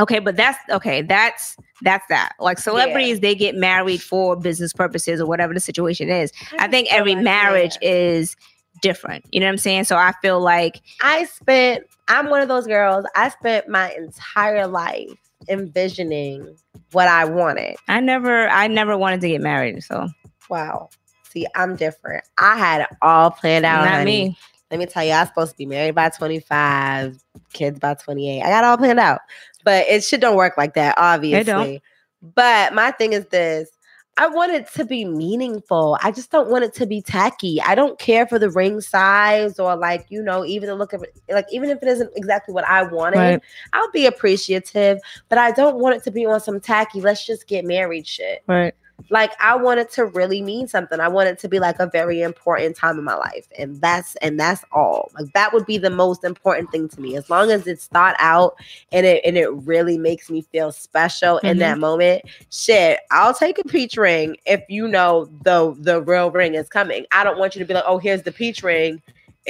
okay, 0.00 0.18
but 0.18 0.36
that's 0.36 0.58
okay, 0.70 1.02
that's 1.02 1.56
that's 1.82 2.04
that. 2.08 2.32
Like 2.40 2.58
celebrities, 2.58 3.20
they 3.20 3.34
get 3.34 3.54
married 3.54 4.02
for 4.02 4.36
business 4.36 4.72
purposes 4.72 5.20
or 5.20 5.26
whatever 5.26 5.54
the 5.54 5.60
situation 5.60 6.08
is. 6.08 6.32
I 6.58 6.66
think 6.68 6.92
every 6.92 7.14
like, 7.14 7.24
marriage 7.24 7.76
yeah. 7.80 7.90
is 7.90 8.36
different. 8.82 9.24
You 9.30 9.40
know 9.40 9.46
what 9.46 9.52
I'm 9.52 9.58
saying? 9.58 9.84
So 9.84 9.96
I 9.96 10.12
feel 10.22 10.40
like 10.40 10.82
I 11.02 11.24
spent. 11.26 11.84
I'm 12.08 12.28
one 12.28 12.42
of 12.42 12.48
those 12.48 12.66
girls. 12.66 13.04
I 13.14 13.28
spent 13.28 13.68
my 13.68 13.92
entire 13.92 14.66
life 14.66 15.10
envisioning 15.48 16.56
what 16.92 17.06
I 17.06 17.24
wanted. 17.24 17.76
I 17.86 18.00
never 18.00 18.48
I 18.48 18.66
never 18.66 18.96
wanted 18.98 19.20
to 19.20 19.28
get 19.28 19.40
married. 19.40 19.82
So 19.84 20.08
Wow. 20.48 20.90
See, 21.30 21.46
I'm 21.54 21.76
different. 21.76 22.24
I 22.38 22.58
had 22.58 22.82
it 22.82 22.88
all 23.00 23.30
planned 23.30 23.64
out. 23.64 23.84
not 23.84 23.94
honey. 23.94 24.30
me. 24.30 24.38
Let 24.70 24.78
me 24.78 24.86
tell 24.86 25.04
you, 25.04 25.12
I 25.12 25.20
was 25.20 25.28
supposed 25.28 25.52
to 25.52 25.56
be 25.56 25.66
married 25.66 25.94
by 25.94 26.08
25, 26.10 27.22
kids 27.52 27.78
by 27.78 27.94
28. 27.94 28.42
I 28.42 28.48
got 28.48 28.64
it 28.64 28.66
all 28.66 28.76
planned 28.76 29.00
out. 29.00 29.20
But 29.64 29.86
it 29.88 30.04
shit 30.04 30.20
don't 30.20 30.36
work 30.36 30.56
like 30.56 30.74
that, 30.74 30.94
obviously. 30.96 31.82
But 32.22 32.72
my 32.74 32.90
thing 32.92 33.12
is 33.12 33.26
this. 33.26 33.70
I 34.16 34.26
want 34.28 34.52
it 34.52 34.70
to 34.74 34.84
be 34.84 35.04
meaningful. 35.04 35.96
I 36.02 36.10
just 36.10 36.30
don't 36.30 36.50
want 36.50 36.64
it 36.64 36.74
to 36.74 36.86
be 36.86 37.00
tacky. 37.00 37.60
I 37.62 37.74
don't 37.74 37.98
care 37.98 38.26
for 38.26 38.38
the 38.38 38.50
ring 38.50 38.80
size 38.80 39.58
or 39.58 39.76
like, 39.76 40.04
you 40.10 40.22
know, 40.22 40.44
even 40.44 40.68
the 40.68 40.74
look 40.74 40.92
of 40.92 41.02
it. 41.02 41.18
Like, 41.30 41.46
even 41.50 41.70
if 41.70 41.82
it 41.82 41.88
isn't 41.88 42.10
exactly 42.14 42.52
what 42.52 42.64
I 42.66 42.82
wanted, 42.82 43.18
Right. 43.18 43.42
I'll 43.72 43.90
be 43.92 44.06
appreciative. 44.06 44.98
But 45.28 45.38
I 45.38 45.52
don't 45.52 45.78
want 45.78 45.96
it 45.96 46.04
to 46.04 46.10
be 46.10 46.26
on 46.26 46.40
some 46.40 46.60
tacky, 46.60 47.00
let's 47.00 47.24
just 47.24 47.46
get 47.46 47.64
married 47.64 48.06
shit. 48.06 48.42
Right. 48.46 48.74
Like 49.08 49.32
I 49.40 49.56
want 49.56 49.80
it 49.80 49.90
to 49.92 50.04
really 50.04 50.42
mean 50.42 50.68
something. 50.68 51.00
I 51.00 51.08
want 51.08 51.28
it 51.28 51.38
to 51.40 51.48
be 51.48 51.58
like 51.58 51.78
a 51.80 51.86
very 51.86 52.20
important 52.22 52.76
time 52.76 52.98
in 52.98 53.04
my 53.04 53.14
life. 53.14 53.46
And 53.58 53.80
that's 53.80 54.16
and 54.16 54.38
that's 54.38 54.64
all. 54.72 55.10
Like 55.18 55.32
that 55.32 55.52
would 55.52 55.66
be 55.66 55.78
the 55.78 55.90
most 55.90 56.24
important 56.24 56.70
thing 56.70 56.88
to 56.88 57.00
me. 57.00 57.16
As 57.16 57.30
long 57.30 57.50
as 57.50 57.66
it's 57.66 57.86
thought 57.86 58.16
out 58.18 58.56
and 58.92 59.06
it 59.06 59.22
and 59.24 59.36
it 59.36 59.50
really 59.52 59.98
makes 59.98 60.30
me 60.30 60.42
feel 60.42 60.72
special 60.72 61.38
in 61.38 61.56
Mhm. 61.56 61.60
that 61.60 61.78
moment. 61.78 62.22
Shit, 62.50 63.00
I'll 63.10 63.34
take 63.34 63.58
a 63.58 63.64
peach 63.64 63.96
ring 63.96 64.36
if 64.46 64.62
you 64.68 64.86
know 64.88 65.28
the 65.44 65.74
the 65.78 66.02
real 66.02 66.30
ring 66.30 66.54
is 66.54 66.68
coming. 66.68 67.06
I 67.12 67.24
don't 67.24 67.38
want 67.38 67.54
you 67.54 67.60
to 67.60 67.64
be 67.64 67.74
like, 67.74 67.84
"Oh, 67.86 67.98
here's 67.98 68.22
the 68.22 68.32
peach 68.32 68.62
ring." 68.62 69.00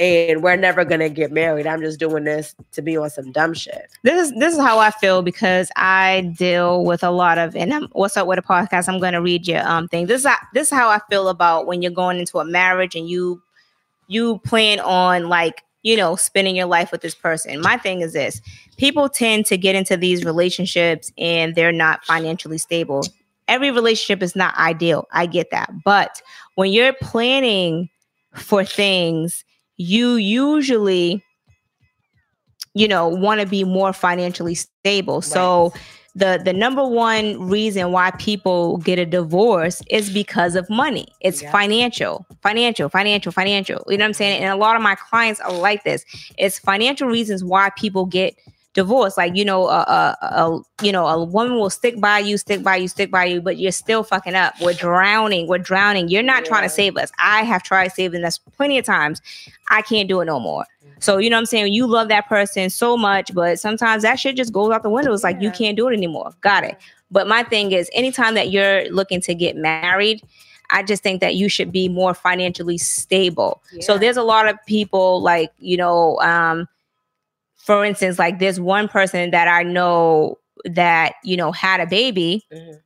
And 0.01 0.41
we're 0.41 0.55
never 0.55 0.83
gonna 0.83 1.09
get 1.09 1.31
married. 1.31 1.67
I'm 1.67 1.79
just 1.79 1.99
doing 1.99 2.23
this 2.23 2.55
to 2.71 2.81
be 2.81 2.97
on 2.97 3.11
some 3.11 3.31
dumb 3.31 3.53
shit. 3.53 3.87
this 4.01 4.29
is 4.29 4.39
this 4.39 4.55
is 4.55 4.59
how 4.59 4.79
I 4.79 4.89
feel 4.89 5.21
because 5.21 5.69
I 5.75 6.33
deal 6.35 6.83
with 6.83 7.03
a 7.03 7.11
lot 7.11 7.37
of 7.37 7.55
and 7.55 7.71
I'm, 7.71 7.87
what's 7.91 8.17
up 8.17 8.25
with 8.25 8.39
a 8.39 8.41
podcast. 8.41 8.89
I'm 8.89 8.99
to 8.99 9.21
read 9.21 9.47
your 9.47 9.61
um 9.67 9.87
thing. 9.87 10.07
This 10.07 10.21
is 10.21 10.27
how, 10.27 10.37
this 10.55 10.71
is 10.71 10.73
how 10.75 10.89
I 10.89 10.99
feel 11.07 11.27
about 11.27 11.67
when 11.67 11.83
you're 11.83 11.91
going 11.91 12.17
into 12.17 12.39
a 12.39 12.45
marriage 12.45 12.95
and 12.95 13.07
you 13.07 13.43
you 14.07 14.39
plan 14.39 14.79
on 14.79 15.29
like 15.29 15.61
you 15.83 15.95
know 15.95 16.15
spending 16.15 16.55
your 16.55 16.65
life 16.65 16.91
with 16.91 17.01
this 17.01 17.13
person. 17.13 17.61
My 17.61 17.77
thing 17.77 18.01
is 18.01 18.13
this: 18.13 18.41
people 18.77 19.07
tend 19.07 19.45
to 19.45 19.57
get 19.57 19.75
into 19.75 19.97
these 19.97 20.25
relationships 20.25 21.11
and 21.19 21.53
they're 21.53 21.71
not 21.71 22.03
financially 22.05 22.57
stable. 22.57 23.03
Every 23.47 23.69
relationship 23.69 24.23
is 24.23 24.35
not 24.35 24.57
ideal. 24.57 25.07
I 25.11 25.27
get 25.27 25.51
that, 25.51 25.69
but 25.85 26.23
when 26.55 26.71
you're 26.71 26.93
planning 26.93 27.87
for 28.33 28.65
things, 28.65 29.45
you 29.81 30.15
usually 30.15 31.23
you 32.73 32.87
know 32.87 33.07
want 33.07 33.41
to 33.41 33.47
be 33.47 33.63
more 33.63 33.93
financially 33.93 34.55
stable. 34.55 35.21
So 35.21 35.73
the 36.15 36.41
the 36.43 36.53
number 36.53 36.85
one 36.85 37.49
reason 37.49 37.91
why 37.91 38.11
people 38.11 38.77
get 38.77 38.99
a 38.99 39.05
divorce 39.05 39.81
is 39.89 40.09
because 40.09 40.55
of 40.55 40.69
money. 40.69 41.07
It's 41.21 41.41
Yeah. 41.41 41.51
financial 41.51 42.25
financial 42.41 42.89
financial 42.89 43.31
financial. 43.31 43.81
You 43.87 43.97
know 43.97 44.03
what 44.03 44.09
i'm 44.09 44.13
saying? 44.13 44.41
And 44.41 44.51
a 44.51 44.55
lot 44.57 44.75
of 44.75 44.81
my 44.81 44.95
clients 44.95 45.39
are 45.41 45.53
like 45.53 45.83
this. 45.83 46.05
It's 46.37 46.59
financial 46.59 47.07
reasons 47.07 47.43
why 47.43 47.69
people 47.77 48.05
get 48.05 48.35
divorced 48.73 49.17
like 49.17 49.35
you 49.35 49.43
know 49.43 49.67
a, 49.67 49.79
a, 49.79 50.17
a 50.21 50.61
you 50.81 50.91
know 50.91 51.05
a 51.07 51.23
woman 51.23 51.55
will 51.55 51.69
stick 51.69 51.99
by 51.99 52.17
you 52.17 52.37
stick 52.37 52.63
by 52.63 52.75
you 52.75 52.87
stick 52.87 53.11
by 53.11 53.25
you 53.25 53.41
but 53.41 53.57
you're 53.57 53.71
still 53.71 54.01
fucking 54.01 54.33
up 54.33 54.53
we're 54.61 54.73
drowning 54.73 55.45
we're 55.45 55.57
drowning 55.57 56.07
you're 56.07 56.23
not 56.23 56.45
trying 56.45 56.63
to 56.63 56.69
save 56.69 56.95
us 56.95 57.11
i 57.19 57.43
have 57.43 57.61
tried 57.63 57.89
saving 57.89 58.23
us 58.23 58.37
plenty 58.37 58.77
of 58.77 58.85
times 58.85 59.21
i 59.69 59.81
can't 59.81 60.07
do 60.07 60.21
it 60.21 60.25
no 60.25 60.39
more 60.39 60.65
so 61.01 61.17
you 61.17 61.29
know 61.31 61.35
what 61.35 61.41
I'm 61.41 61.45
saying? 61.47 61.73
You 61.73 61.87
love 61.87 62.09
that 62.09 62.29
person 62.29 62.69
so 62.69 62.95
much, 62.95 63.33
but 63.33 63.59
sometimes 63.59 64.03
that 64.03 64.19
shit 64.19 64.35
just 64.35 64.53
goes 64.53 64.71
out 64.71 64.83
the 64.83 64.89
window. 64.89 65.11
It's 65.11 65.23
like 65.23 65.41
you 65.41 65.49
can't 65.49 65.75
do 65.75 65.87
it 65.87 65.93
anymore. 65.93 66.31
Got 66.41 66.63
it. 66.63 66.77
But 67.09 67.27
my 67.27 67.41
thing 67.43 67.71
is 67.71 67.89
anytime 67.93 68.35
that 68.35 68.51
you're 68.51 68.87
looking 68.91 69.19
to 69.21 69.33
get 69.33 69.57
married, 69.57 70.21
I 70.69 70.83
just 70.83 71.01
think 71.01 71.19
that 71.19 71.35
you 71.35 71.49
should 71.49 71.71
be 71.71 71.89
more 71.89 72.13
financially 72.13 72.77
stable. 72.77 73.61
So 73.81 73.97
there's 73.97 74.15
a 74.15 74.23
lot 74.23 74.47
of 74.47 74.63
people 74.67 75.21
like, 75.21 75.51
you 75.59 75.75
know, 75.75 76.19
um, 76.19 76.67
for 77.71 77.85
instance, 77.85 78.19
like 78.19 78.39
there's 78.39 78.59
one 78.59 78.89
person 78.89 79.31
that 79.31 79.47
I 79.47 79.63
know 79.63 80.37
that, 80.65 81.13
you 81.23 81.37
know, 81.37 81.51
had 81.53 81.79
a 81.79 81.85
baby 81.87 82.45
Mhm, 82.51 82.79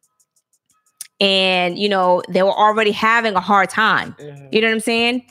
and, 1.19 1.79
you 1.79 1.89
know, 1.89 2.21
they 2.29 2.43
were 2.43 2.51
already 2.53 2.91
having 2.91 3.33
a 3.35 3.39
hard 3.39 3.69
time. 3.69 4.15
mhm. 4.19 4.49
You 4.51 4.61
know 4.61 4.67
what 4.67 4.73
I'm 4.73 4.79
saying? 4.81 5.23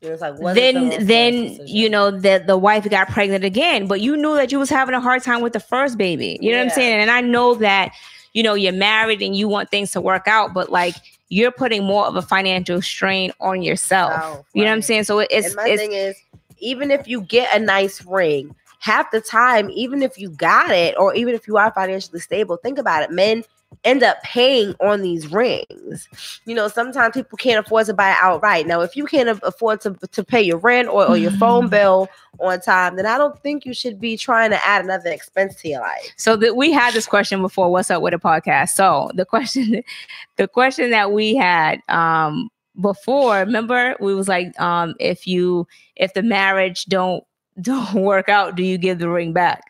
It 0.00 0.10
was 0.10 0.20
like, 0.20 0.38
wasn't 0.38 0.74
the 0.74 1.06
then 1.06 1.06
then 1.06 1.60
you 1.66 1.90
know 1.90 2.10
the 2.10 2.42
the 2.46 2.56
wife 2.56 2.88
got 2.88 3.08
pregnant 3.08 3.44
again 3.44 3.86
but 3.86 4.00
you 4.00 4.16
knew 4.16 4.36
that 4.36 4.52
you 4.52 4.58
was 4.58 4.70
having 4.70 4.94
a 4.94 5.00
hard 5.00 5.22
time 5.22 5.40
with 5.40 5.52
the 5.52 5.60
first 5.60 5.98
baby. 5.98 6.38
You 6.40 6.52
know 6.52 6.58
what 6.58 6.64
i'm 6.64 6.70
saying? 6.70 7.00
And 7.00 7.10
i 7.10 7.20
know 7.20 7.54
that 7.56 7.92
you 8.32 8.42
know 8.42 8.54
you're 8.54 8.72
married 8.72 9.20
and 9.22 9.34
you 9.34 9.48
want 9.48 9.70
things 9.70 9.90
to 9.92 10.00
work 10.00 10.28
out 10.28 10.54
but 10.54 10.70
like 10.70 10.94
you're 11.28 11.50
putting 11.50 11.82
more 11.84 12.06
of 12.06 12.14
a 12.14 12.22
financial 12.22 12.80
strain 12.80 13.32
on 13.40 13.62
yourself. 13.62 14.12
Oh, 14.22 14.44
you 14.54 14.62
know 14.62 14.70
what 14.70 14.74
i'm 14.76 14.82
saying? 14.82 15.04
So 15.04 15.18
it's 15.20 15.46
and 15.48 15.56
my 15.56 15.64
it's 15.64 15.82
thing 15.82 15.92
is, 15.92 16.16
even 16.58 16.90
if 16.90 17.06
you 17.06 17.20
get 17.22 17.54
a 17.54 17.58
nice 17.58 18.04
ring, 18.04 18.54
half 18.80 19.10
the 19.10 19.20
time, 19.20 19.70
even 19.70 20.02
if 20.02 20.18
you 20.18 20.30
got 20.30 20.70
it, 20.70 20.94
or 20.98 21.14
even 21.14 21.34
if 21.34 21.46
you 21.46 21.56
are 21.56 21.72
financially 21.72 22.20
stable, 22.20 22.56
think 22.56 22.78
about 22.78 23.02
it. 23.02 23.10
Men 23.10 23.44
end 23.84 24.02
up 24.02 24.22
paying 24.22 24.74
on 24.80 25.02
these 25.02 25.30
rings. 25.30 26.08
You 26.44 26.54
know, 26.54 26.68
sometimes 26.68 27.14
people 27.14 27.36
can't 27.36 27.64
afford 27.64 27.86
to 27.86 27.94
buy 27.94 28.10
it 28.10 28.16
outright. 28.20 28.66
Now, 28.66 28.80
if 28.80 28.96
you 28.96 29.06
can't 29.06 29.28
afford 29.42 29.80
to, 29.82 29.94
to 30.12 30.24
pay 30.24 30.42
your 30.42 30.58
rent 30.58 30.88
or, 30.88 31.06
or 31.06 31.16
your 31.16 31.30
phone 31.32 31.68
bill 31.70 32.08
on 32.38 32.60
time, 32.60 32.96
then 32.96 33.06
I 33.06 33.18
don't 33.18 33.40
think 33.42 33.64
you 33.64 33.74
should 33.74 34.00
be 34.00 34.16
trying 34.16 34.50
to 34.50 34.66
add 34.66 34.84
another 34.84 35.10
expense 35.10 35.56
to 35.62 35.68
your 35.68 35.80
life. 35.80 36.12
So 36.16 36.36
that 36.36 36.56
we 36.56 36.72
had 36.72 36.94
this 36.94 37.06
question 37.06 37.42
before, 37.42 37.70
what's 37.70 37.90
up 37.90 38.02
with 38.02 38.14
a 38.14 38.18
podcast? 38.18 38.70
So 38.70 39.10
the 39.14 39.24
question, 39.24 39.82
the 40.36 40.48
question 40.48 40.90
that 40.90 41.12
we 41.12 41.34
had 41.34 41.80
um 41.88 42.50
before, 42.80 43.38
remember, 43.38 43.96
we 44.00 44.14
was 44.14 44.28
like, 44.28 44.58
um, 44.60 44.94
if 45.00 45.26
you 45.26 45.66
if 45.96 46.14
the 46.14 46.22
marriage 46.22 46.86
don't 46.86 47.24
don't 47.60 47.94
work 47.94 48.28
out, 48.28 48.56
do 48.56 48.62
you 48.62 48.78
give 48.78 48.98
the 48.98 49.08
ring 49.08 49.32
back? 49.32 49.62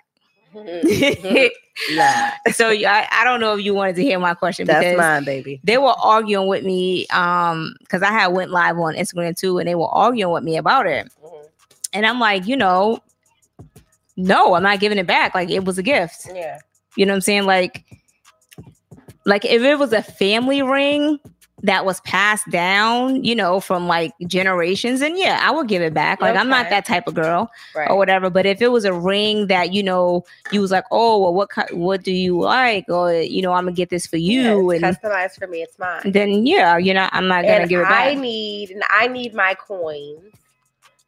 Nah. 0.55 2.31
so 2.53 2.71
I, 2.71 3.07
I 3.11 3.25
don't 3.25 3.41
know 3.41 3.55
if 3.55 3.65
you 3.65 3.75
wanted 3.75 3.97
to 3.97 4.03
hear 4.03 4.19
my 4.19 4.33
question 4.33 4.67
That's 4.67 4.97
mine, 4.97 5.25
baby. 5.25 5.61
they 5.63 5.77
were 5.77 5.95
arguing 6.03 6.49
with 6.49 6.65
me 6.65 7.07
um 7.09 7.75
because 7.81 8.03
I 8.03 8.11
had 8.11 8.29
went 8.29 8.51
live 8.51 8.79
on 8.79 8.95
Instagram 8.95 9.37
too 9.37 9.59
and 9.59 9.69
they 9.69 9.75
were 9.75 9.89
arguing 9.89 10.33
with 10.33 10.45
me 10.45 10.57
about 10.57 10.87
it. 10.87 11.13
And 11.93 12.07
I'm 12.07 12.19
like, 12.19 12.47
you 12.47 12.57
know, 12.57 13.01
no, 14.17 14.55
I'm 14.55 14.63
not 14.63 14.81
giving 14.81 14.99
it 14.99 15.07
back. 15.07 15.35
Like 15.35 15.51
it 15.51 15.65
was 15.65 15.77
a 15.77 15.83
gift. 15.83 16.27
Yeah. 16.33 16.59
You 16.97 17.05
know 17.05 17.13
what 17.13 17.17
I'm 17.17 17.21
saying? 17.23 17.45
Like, 17.45 17.85
like 19.27 19.45
if 19.45 19.61
it 19.63 19.79
was 19.79 19.93
a 19.93 20.03
family 20.03 20.63
ring 20.63 21.19
that 21.67 21.85
was 21.85 22.01
passed 22.03 22.49
down, 22.49 23.23
you 23.23 23.35
know, 23.35 23.61
from 23.61 23.87
like 23.87 24.13
generations, 24.27 25.01
and 25.03 25.19
yeah, 25.19 25.41
I 25.43 25.51
would 25.51 25.69
give 25.69 25.83
it 25.83 25.93
back. 25.93 26.21
Like 26.21 26.37
I'm 26.37 26.49
not 26.49 26.71
that 26.71 26.87
type 26.87 27.07
of 27.07 27.15
girl 27.15 27.51
Right. 27.75 27.91
or 27.91 27.97
whatever. 27.97 28.31
But 28.31 28.47
if 28.47 28.63
it 28.63 28.69
was 28.69 28.85
a 28.85 28.93
ring 28.95 29.49
that 29.49 29.73
you 29.73 29.83
know 29.83 30.25
you 30.53 30.61
was 30.61 30.71
like, 30.71 30.85
oh, 30.91 31.21
well, 31.21 31.35
what 31.35 31.51
what 31.75 32.03
do 32.03 32.13
you 32.13 32.41
like, 32.41 32.85
or 32.89 33.13
you 33.13 33.43
know, 33.43 33.53
I'm 33.53 33.65
gonna 33.65 33.73
get 33.77 33.91
this 33.91 34.07
for 34.07 34.17
you, 34.17 34.71
Yeah, 34.73 34.77
and 34.77 34.97
customized 34.97 35.39
for 35.39 35.47
me. 35.47 35.63
It's 35.63 35.79
mine. 35.79 36.01
then 36.13 36.47
yeah, 36.47 36.79
you 36.79 36.95
know, 36.95 37.09
I'm 37.13 37.27
not 37.29 37.43
gonna 37.43 37.55
and 37.55 37.69
give 37.69 37.81
it 37.81 37.85
back. 37.85 38.07
I 38.09 38.15
need 38.15 38.71
and 38.71 38.83
I 38.89 39.09
need 39.09 39.35
my 39.35 39.55
coins. 39.55 40.33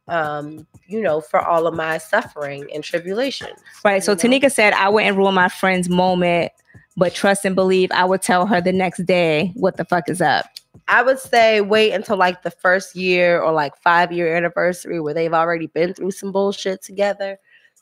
Um, 0.08 0.66
you 0.86 1.02
know, 1.02 1.20
for 1.20 1.38
all 1.38 1.66
of 1.66 1.74
my 1.74 1.98
suffering 1.98 2.66
and 2.74 2.82
tribulations. 2.82 3.60
Right. 3.84 4.02
So 4.02 4.12
know? 4.14 4.16
Tanika 4.16 4.50
said, 4.50 4.72
I 4.72 4.88
wouldn't 4.88 5.18
ruin 5.18 5.34
my 5.34 5.50
friend's 5.50 5.90
moment, 5.90 6.50
but 6.98 7.14
trust 7.14 7.44
and 7.44 7.54
believe 7.54 7.90
I 7.92 8.04
would 8.04 8.22
tell 8.22 8.44
her 8.46 8.60
the 8.60 8.72
next 8.72 9.06
day 9.06 9.52
what 9.54 9.76
the 9.76 9.84
fuck 9.84 10.08
is 10.08 10.20
up. 10.20 10.46
I 10.88 11.02
would 11.02 11.18
say 11.18 11.60
wait 11.60 11.92
until 11.92 12.16
like 12.16 12.42
the 12.42 12.50
first 12.50 12.96
year 12.96 13.40
or 13.40 13.52
like 13.52 13.76
five 13.82 14.10
year 14.10 14.34
anniversary 14.34 15.00
where 15.00 15.14
they've 15.14 15.32
already 15.32 15.68
been 15.68 15.94
through 15.94 16.10
some 16.10 16.32
bullshit 16.32 16.82
together. 16.82 17.38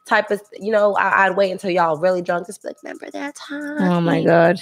Type 0.07 0.31
of, 0.31 0.41
you 0.53 0.71
know, 0.71 0.95
I, 0.97 1.27
I'd 1.27 1.37
wait 1.37 1.51
until 1.51 1.71
y'all 1.71 1.97
really 1.97 2.23
drunk. 2.23 2.47
Just 2.47 2.63
be 2.63 2.69
like, 2.69 2.83
remember 2.83 3.11
that 3.11 3.35
time? 3.35 3.83
Oh 3.83 4.01
my 4.01 4.23
god. 4.23 4.61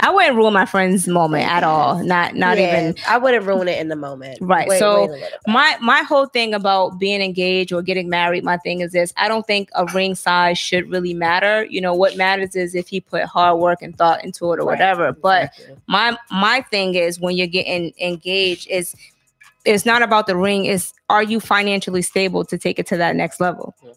I 0.00 0.10
wouldn't 0.10 0.36
ruin 0.36 0.52
my 0.52 0.66
friend's 0.66 1.08
moment 1.08 1.50
at 1.50 1.62
all. 1.64 2.02
Not 2.04 2.34
not 2.34 2.58
Yeah, 2.58 2.80
even 2.90 2.96
I 3.08 3.16
wouldn't 3.16 3.46
ruin 3.46 3.66
it 3.66 3.78
in 3.80 3.88
the 3.88 3.96
moment. 3.96 4.38
Right, 4.42 4.68
Wait- 4.68 4.78
so 4.78 4.94
wait 5.00 5.08
a 5.08 5.12
little 5.12 5.28
bit. 5.28 5.40
my 5.46 5.76
my 5.80 6.02
whole 6.02 6.26
thing 6.26 6.52
about 6.52 6.98
being 6.98 7.22
engaged 7.22 7.72
or 7.72 7.80
getting 7.80 8.08
married 8.10 8.44
my 8.44 8.58
thing 8.58 8.80
is 8.82 8.92
this. 8.92 9.14
I 9.16 9.26
don't 9.28 9.46
think 9.46 9.70
a 9.74 9.86
ring 9.86 10.14
size 10.14 10.58
should 10.58 10.90
really 10.90 11.14
matter. 11.14 11.64
You 11.64 11.80
know 11.80 11.94
what 11.94 12.16
matters 12.16 12.54
is 12.54 12.74
if 12.74 12.88
he 12.88 13.00
put 13.00 13.24
hard 13.24 13.58
work 13.58 13.80
and 13.80 13.96
thought 13.96 14.22
into 14.22 14.52
it 14.52 14.56
or 14.58 14.66
Right, 14.66 14.66
whatever. 14.66 15.12
But 15.12 15.44
exactly. 15.56 15.76
my 15.86 16.18
my 16.30 16.60
thing 16.70 16.94
is 16.94 17.18
when 17.18 17.36
you're 17.36 17.46
getting 17.46 17.92
engaged 17.98 18.68
is 18.68 18.94
it's 19.64 19.86
not 19.86 20.02
about 20.02 20.26
the 20.26 20.36
ring. 20.36 20.66
Is 20.66 20.92
are 21.08 21.22
you 21.22 21.40
financially 21.40 22.02
stable 22.02 22.44
to 22.44 22.58
take 22.58 22.78
it 22.78 22.86
to 22.88 22.96
that 22.98 23.16
next 23.16 23.40
level 23.40 23.74
mm-hmm. 23.82 23.92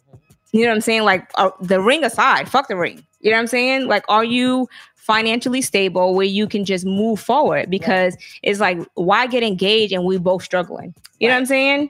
You 0.52 0.62
know 0.62 0.70
what 0.70 0.76
i'm 0.76 0.82
saying? 0.82 1.04
Like 1.04 1.30
uh, 1.36 1.52
the 1.62 1.82
ring 1.82 2.04
aside 2.04 2.50
fuck 2.50 2.68
the 2.68 2.76
ring. 2.78 3.06
You 3.22 3.32
know 3.32 3.38
what 3.38 3.42
i'm 3.42 3.48
saying? 3.48 3.88
Like 3.88 4.04
are 4.10 4.24
you 4.24 4.68
financially 4.96 5.62
stable 5.62 6.14
where 6.14 6.26
you 6.26 6.48
can 6.48 6.66
just 6.66 6.86
move 6.86 7.20
forward? 7.20 7.70
Because 7.70 8.16
it's 8.44 8.60
like 8.60 8.80
why 8.96 9.28
get 9.28 9.44
engaged 9.44 9.94
and 9.94 10.06
we 10.06 10.18
both 10.18 10.44
struggling? 10.44 10.94
You 11.20 11.28
know 11.28 11.36
what 11.36 11.40
i'm 11.40 11.46
saying? 11.46 11.90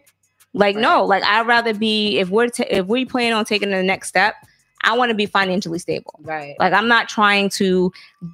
Like 0.53 0.75
no 0.75 1.05
like 1.05 1.23
i'd 1.23 1.45
rather 1.45 1.73
be 1.73 2.17
if 2.17 2.29
we're 2.29 2.49
ta- 2.49 2.65
if 2.69 2.87
we 2.87 3.05
plan 3.05 3.33
on 3.33 3.45
taking 3.45 3.69
the 3.69 3.83
next 3.83 4.07
step 4.07 4.35
i 4.83 4.97
want 4.97 5.09
to 5.09 5.15
be 5.15 5.25
financially 5.25 5.79
stable 5.79 6.19
right. 6.23 6.55
like 6.59 6.73
I'm 6.73 6.87
not 6.87 7.09
trying 7.09 7.49
to 7.51 7.91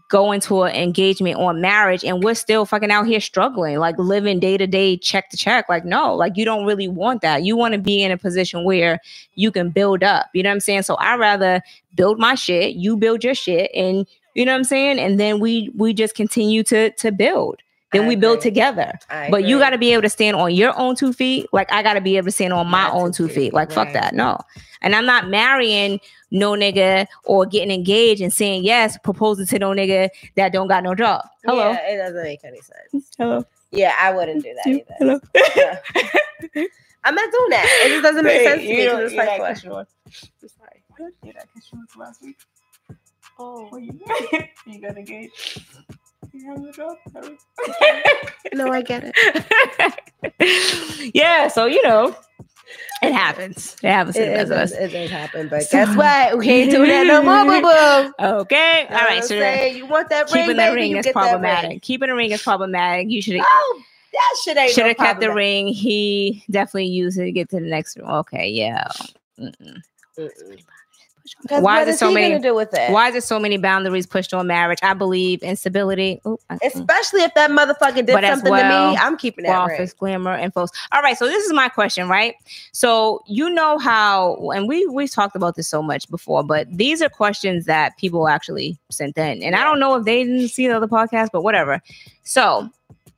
go 0.10 0.32
into 0.32 0.64
an 0.64 0.76
engagement 0.76 1.38
or 1.38 1.54
marriage 1.54 2.04
and 2.04 2.24
we're 2.24 2.36
still 2.36 2.66
fucking 2.66 2.91
out 2.91 3.06
here 3.06 3.20
struggling, 3.20 3.78
like 3.78 3.98
living 3.98 4.39
day 4.39 4.58
to 4.58 4.66
day, 4.66 4.98
check 4.98 5.30
to 5.30 5.38
check. 5.38 5.70
Like, 5.70 5.86
no, 5.86 6.16
like 6.16 6.38
you 6.38 6.46
don't 6.46 6.66
really 6.66 6.88
want 6.88 7.22
that. 7.22 7.43
You 7.43 7.56
want 7.56 7.74
to 7.74 7.80
be 7.80 8.02
in 8.02 8.12
a 8.12 8.18
position 8.18 8.64
where 8.64 9.00
you 9.36 9.52
can 9.52 9.70
build 9.70 10.04
up. 10.04 10.28
You 10.34 10.43
know 10.43 10.50
what 10.50 10.56
I'm 10.56 10.60
saying? 10.60 10.84
So 10.84 10.96
I 10.96 11.16
rather 11.16 11.62
build 11.96 12.20
my 12.20 12.36
shit, 12.36 12.76
you 12.76 12.98
build 12.98 13.24
your 13.24 13.36
shit, 13.36 13.72
and 13.76 14.08
you 14.36 14.46
know 14.46 14.52
what 14.54 14.58
I'm 14.60 14.64
saying? 14.64 15.00
And 15.00 15.20
then 15.20 15.39
we 15.39 15.72
we 15.76 15.93
just 15.93 16.16
continue 16.16 16.64
to 16.64 16.91
to 16.91 17.12
build. 17.12 17.62
Then 17.96 18.06
I 18.06 18.08
we 18.10 18.16
build 18.16 18.41
together. 18.41 18.93
I 19.10 19.30
But 19.32 19.46
you 19.46 19.58
got 19.60 19.70
to 19.72 19.78
be 19.78 19.93
able 19.93 20.04
to 20.04 20.10
stand 20.10 20.36
on 20.36 20.54
your 20.54 20.78
own 20.78 20.96
two 20.96 21.14
feet. 21.14 21.48
Like 21.54 21.72
I 21.72 21.82
got 21.84 21.93
to 21.93 22.02
be 22.02 22.18
able 22.18 22.26
to 22.26 22.32
stand 22.32 22.54
on 22.54 22.68
my 22.68 22.84
My 22.84 22.91
own 22.91 23.12
two 23.12 23.28
two 23.28 23.28
feet, 23.28 23.36
feet. 23.36 23.54
Like 23.54 23.72
fuck 23.72 23.91
that. 23.93 24.14
No. 24.14 24.38
And 24.82 24.96
I'm 24.96 25.06
not 25.06 25.30
marrying 25.30 26.00
no 26.32 26.52
nigga 26.52 27.08
or 27.24 27.46
getting 27.46 27.72
engaged 27.72 28.22
and 28.22 28.34
saying 28.34 28.64
yes, 28.64 28.98
proposing 29.04 29.46
to 29.48 29.60
no 29.60 29.70
nigga 29.72 30.10
that 30.36 30.52
don't 30.52 30.68
got 30.68 30.84
no 30.84 30.93
job. 30.96 31.26
Hello. 31.46 31.72
Yeah, 31.72 31.88
it 31.88 31.98
doesn't 31.98 32.24
make 32.24 32.43
any 32.43 32.60
sense. 32.62 33.10
Hello. 33.18 33.46
Yeah, 33.72 33.93
I 34.00 34.12
wouldn't 34.14 34.43
do 34.43 34.54
that 34.54 34.68
either. 34.68 34.96
Hello. 35.00 35.20
I'm 37.04 37.14
not 37.16 37.32
doing 37.32 37.50
that. 37.52 37.84
It 37.86 37.89
just 37.89 38.04
doesn't 38.04 38.24
make 38.26 38.41
sense 38.41 38.62
to 38.64 38.68
me. 38.68 38.86
'cause 38.88 39.00
it's 39.12 39.16
like, 39.16 39.39
what? 39.39 39.50
I'm 39.50 40.50
sorry. 40.50 42.38
Oh, 43.38 43.78
you, 43.78 44.00
you 44.66 44.82
got 44.82 44.98
engaged. 44.98 45.62
You 46.36 46.56
no 46.58 46.72
job? 46.72 46.98
No, 48.54 48.72
I 48.72 48.82
get 48.82 49.04
it. 49.14 51.12
yeah, 51.16 51.48
so 51.48 51.66
you 51.66 51.82
know, 51.84 52.16
it 53.02 53.14
happens. 53.14 53.76
It 53.82 53.90
happens 53.90 54.16
It, 54.18 54.28
it, 54.30 54.36
does, 54.48 54.52
us. 54.52 54.72
it 54.74 54.90
does 54.90 55.10
happen, 55.10 55.48
but 55.48 55.64
So- 55.64 55.78
guess 55.86 55.96
what? 55.96 56.38
We 56.38 56.50
ain't 56.50 56.72
doing 56.72 56.90
that 56.90 57.08
no 57.08 57.22
more, 57.24 57.46
boo 57.46 57.62
boo. 57.62 58.14
Okay. 58.42 58.86
All 58.90 58.96
right. 58.98 59.24
So 59.24 59.36
you 59.36 59.86
want 59.86 60.10
that 60.10 60.32
ring, 60.32 60.44
keeping 60.44 60.58
baby? 60.58 60.70
the 60.70 60.76
ring 60.76 60.98
is 60.98 61.08
problematic. 61.08 61.70
ring. 61.70 61.80
Keeping 61.80 62.10
the 62.10 62.16
ring 62.16 62.32
is 62.32 62.42
problematic. 62.42 63.10
You 63.10 63.22
should 63.22 63.40
Oh, 63.42 63.82
that 64.14 64.36
shit 64.44 64.58
ain't 64.58 64.72
should 64.72 64.82
no 64.82 64.88
have 64.90 64.98
kept 64.98 65.20
the 65.22 65.32
ring. 65.34 65.68
He 65.68 66.44
definitely 66.52 66.88
used 66.88 67.18
it 67.18 67.26
to 67.26 67.32
get 67.32 67.50
to 67.50 67.60
the 67.60 67.68
next 67.68 67.98
room. 67.98 68.10
Okay, 68.10 68.50
yeah. 68.50 68.88
Mm-mm. 69.40 69.82
Mm-mm. 70.18 70.64
Why 71.49 71.82
is 71.82 71.88
it 71.88 71.97
so 71.97 72.11
many- 72.11 72.39
do 72.39 72.53
with 72.55 72.73
it? 72.73 72.91
Why 72.91 73.07
is 73.07 73.13
there 73.13 73.21
so 73.21 73.39
many 73.39 73.57
boundaries 73.57 74.05
pushed 74.05 74.34
on 74.34 74.47
marriage? 74.47 74.80
I 74.84 74.93
believe 74.93 75.41
in 75.43 75.55
stability. 75.55 76.21
Ooh, 76.26 76.38
I-. 76.49 76.57
Especially 76.63 77.21
if 77.21 77.34
that 77.36 77.49
motherfucker 77.51 78.05
did 78.05 78.09
something 78.09 78.51
well, 78.51 78.91
to 78.91 78.91
me, 78.91 78.97
I'm 78.97 79.17
keeping 79.17 79.43
that 79.45 79.51
Well, 79.57 79.67
ring. 79.67 79.76
office 79.76 79.93
glamour 79.93 80.34
and 80.34 80.53
folks. 80.53 80.71
All 80.91 81.01
right, 81.01 81.17
so 81.17 81.26
this 81.26 81.45
is 81.45 81.53
my 81.53 81.69
question, 81.69 82.07
right? 82.07 82.36
So 82.71 83.23
you 83.28 83.49
know 83.49 83.78
how, 83.78 84.36
and 84.55 84.67
we 84.67 84.86
we've 84.88 85.11
talked 85.11 85.36
about 85.36 85.55
this 85.55 85.67
so 85.67 85.82
much 85.82 86.09
before, 86.09 86.43
but 86.43 86.67
these 86.71 87.01
are 87.01 87.09
questions 87.09 87.65
that 87.65 87.97
people 87.97 88.28
actually 88.28 88.78
sent 88.89 89.17
in, 89.17 89.41
and 89.43 89.55
I 89.55 89.63
don't 89.63 89.80
know 89.80 89.95
if 89.95 90.05
they 90.05 90.23
didn't 90.23 90.49
see 90.49 90.67
the 90.67 90.76
other 90.76 90.88
podcast, 90.88 91.30
but 91.32 91.41
whatever. 91.43 91.82
So 92.23 92.69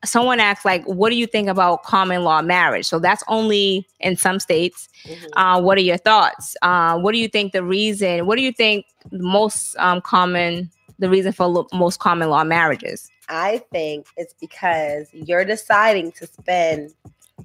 someone 0.07 0.39
asked, 0.39 0.65
like, 0.65 0.83
what 0.85 1.09
do 1.09 1.15
you 1.15 1.27
think 1.27 1.47
about 1.47 1.83
common 1.83 2.23
law 2.23 2.41
marriage? 2.41 2.85
So 2.85 2.99
that's 2.99 3.23
only 3.27 3.87
in 3.99 4.15
some 4.17 4.39
states. 4.39 4.89
Mhm. 5.05 5.29
Uh, 5.33 5.61
what 5.61 5.77
are 5.77 5.81
your 5.81 5.97
thoughts? 5.97 6.55
Uh, 6.61 6.97
what 6.97 7.11
do 7.13 7.19
you 7.19 7.27
think 7.27 7.53
the 7.53 7.63
reason? 7.63 8.25
What 8.25 8.37
do 8.37 8.41
you 8.41 8.51
think 8.51 8.85
the 9.11 9.19
most 9.19 9.75
um, 9.77 10.01
common? 10.01 10.69
The 10.99 11.09
reason 11.09 11.31
for 11.31 11.45
lo- 11.45 11.67
most 11.73 11.99
common 11.99 12.29
law 12.29 12.43
marriages? 12.43 13.09
I 13.29 13.61
think 13.71 14.07
it's 14.17 14.33
because 14.39 15.07
you're 15.13 15.45
deciding 15.45 16.11
to 16.13 16.25
spend 16.25 16.93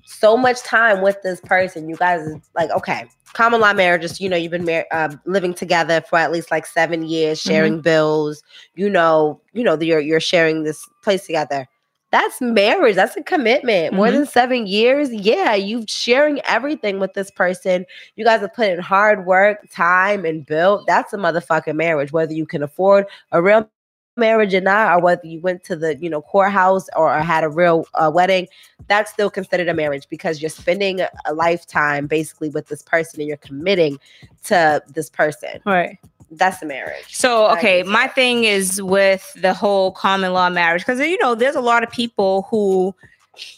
so 0.05 0.37
much 0.37 0.63
time 0.63 1.03
with 1.03 1.21
this 1.23 1.41
person. 1.41 1.89
You 1.89 1.97
guys 1.97 2.27
like, 2.55 2.71
okay, 2.71 3.05
common 3.33 3.61
law 3.61 3.73
marriages, 3.73 4.21
you 4.21 4.29
know, 4.29 4.37
you've 4.37 4.53
been 4.53 4.65
mar- 4.65 4.87
uh, 4.91 5.15
living 5.27 5.55
together 5.55 6.01
for 6.01 6.19
at 6.19 6.33
least 6.33 6.51
like 6.51 6.67
seven 6.67 7.03
years, 7.03 7.41
sharing 7.41 7.81
bills, 7.81 8.43
you 8.75 8.89
know, 8.89 9.41
you 9.53 9.65
know, 9.65 9.79
you're, 9.81 10.01
you're 10.01 10.21
sharing 10.21 10.63
this 10.63 10.89
place 11.03 11.27
together. 11.27 11.69
That's 12.13 12.41
marriage. 12.43 12.95
That's 12.95 13.17
a 13.17 13.23
commitment. 13.23 13.95
More 13.95 14.07
Mhm. 14.09 14.13
than 14.13 14.27
seven 14.27 14.67
years. 14.67 15.13
Yeah, 15.13 15.55
you've 15.55 15.89
sharing 15.89 16.41
everything 16.45 17.01
with 17.01 17.15
this 17.15 17.31
person. 17.31 17.87
You 18.17 18.25
guys 18.25 18.43
have 18.43 18.53
put 18.53 18.69
in 18.69 18.79
hard 18.81 19.25
work, 19.27 19.67
time, 19.73 20.27
and 20.27 20.45
built. 20.45 20.87
That's 20.87 21.15
a 21.15 21.17
motherfucking 21.17 21.75
marriage. 21.75 22.13
Whether 22.13 22.35
you 22.35 22.45
can 22.47 22.63
afford 22.63 23.07
a 23.33 23.41
real 23.43 23.67
marriage 24.19 24.53
or 24.53 24.61
not, 24.61 24.99
or 24.99 25.03
whether 25.03 25.27
you 25.27 25.41
went 25.41 25.65
to 25.65 25.75
the 25.75 25.97
you 25.97 26.11
know 26.11 26.21
courthouse 26.21 26.87
or, 26.95 27.19
had 27.21 27.45
a 27.45 27.49
real 27.49 27.87
uh, 27.95 28.11
wedding, 28.15 28.47
that's 28.89 29.11
still 29.11 29.31
considered 29.31 29.69
a 29.69 29.75
marriage 29.75 30.07
because 30.11 30.43
you're 30.43 30.51
spending 30.51 31.01
a 31.25 31.33
lifetime 31.33 32.07
basically 32.07 32.51
with 32.51 32.67
this 32.69 32.83
person 32.83 33.21
and 33.21 33.29
you're 33.29 33.39
committing 33.39 33.99
to 34.45 34.83
this 34.93 35.09
person. 35.09 35.61
Right. 35.65 35.99
That's 36.35 36.61
the 36.61 36.67
marriage. 36.67 37.05
So, 37.11 37.51
okay, 37.53 37.83
my 37.83 38.09
thing 38.09 38.45
is 38.45 38.81
with 38.81 39.31
the 39.41 39.53
whole 39.53 39.93
common 39.93 40.33
law 40.33 40.49
marriage 40.49 40.81
because 40.83 40.99
you 40.99 41.19
know 41.19 41.35
there's 41.35 41.57
a 41.57 41.61
lot 41.61 41.83
of 41.83 41.91
people 41.91 42.47
who 42.51 42.95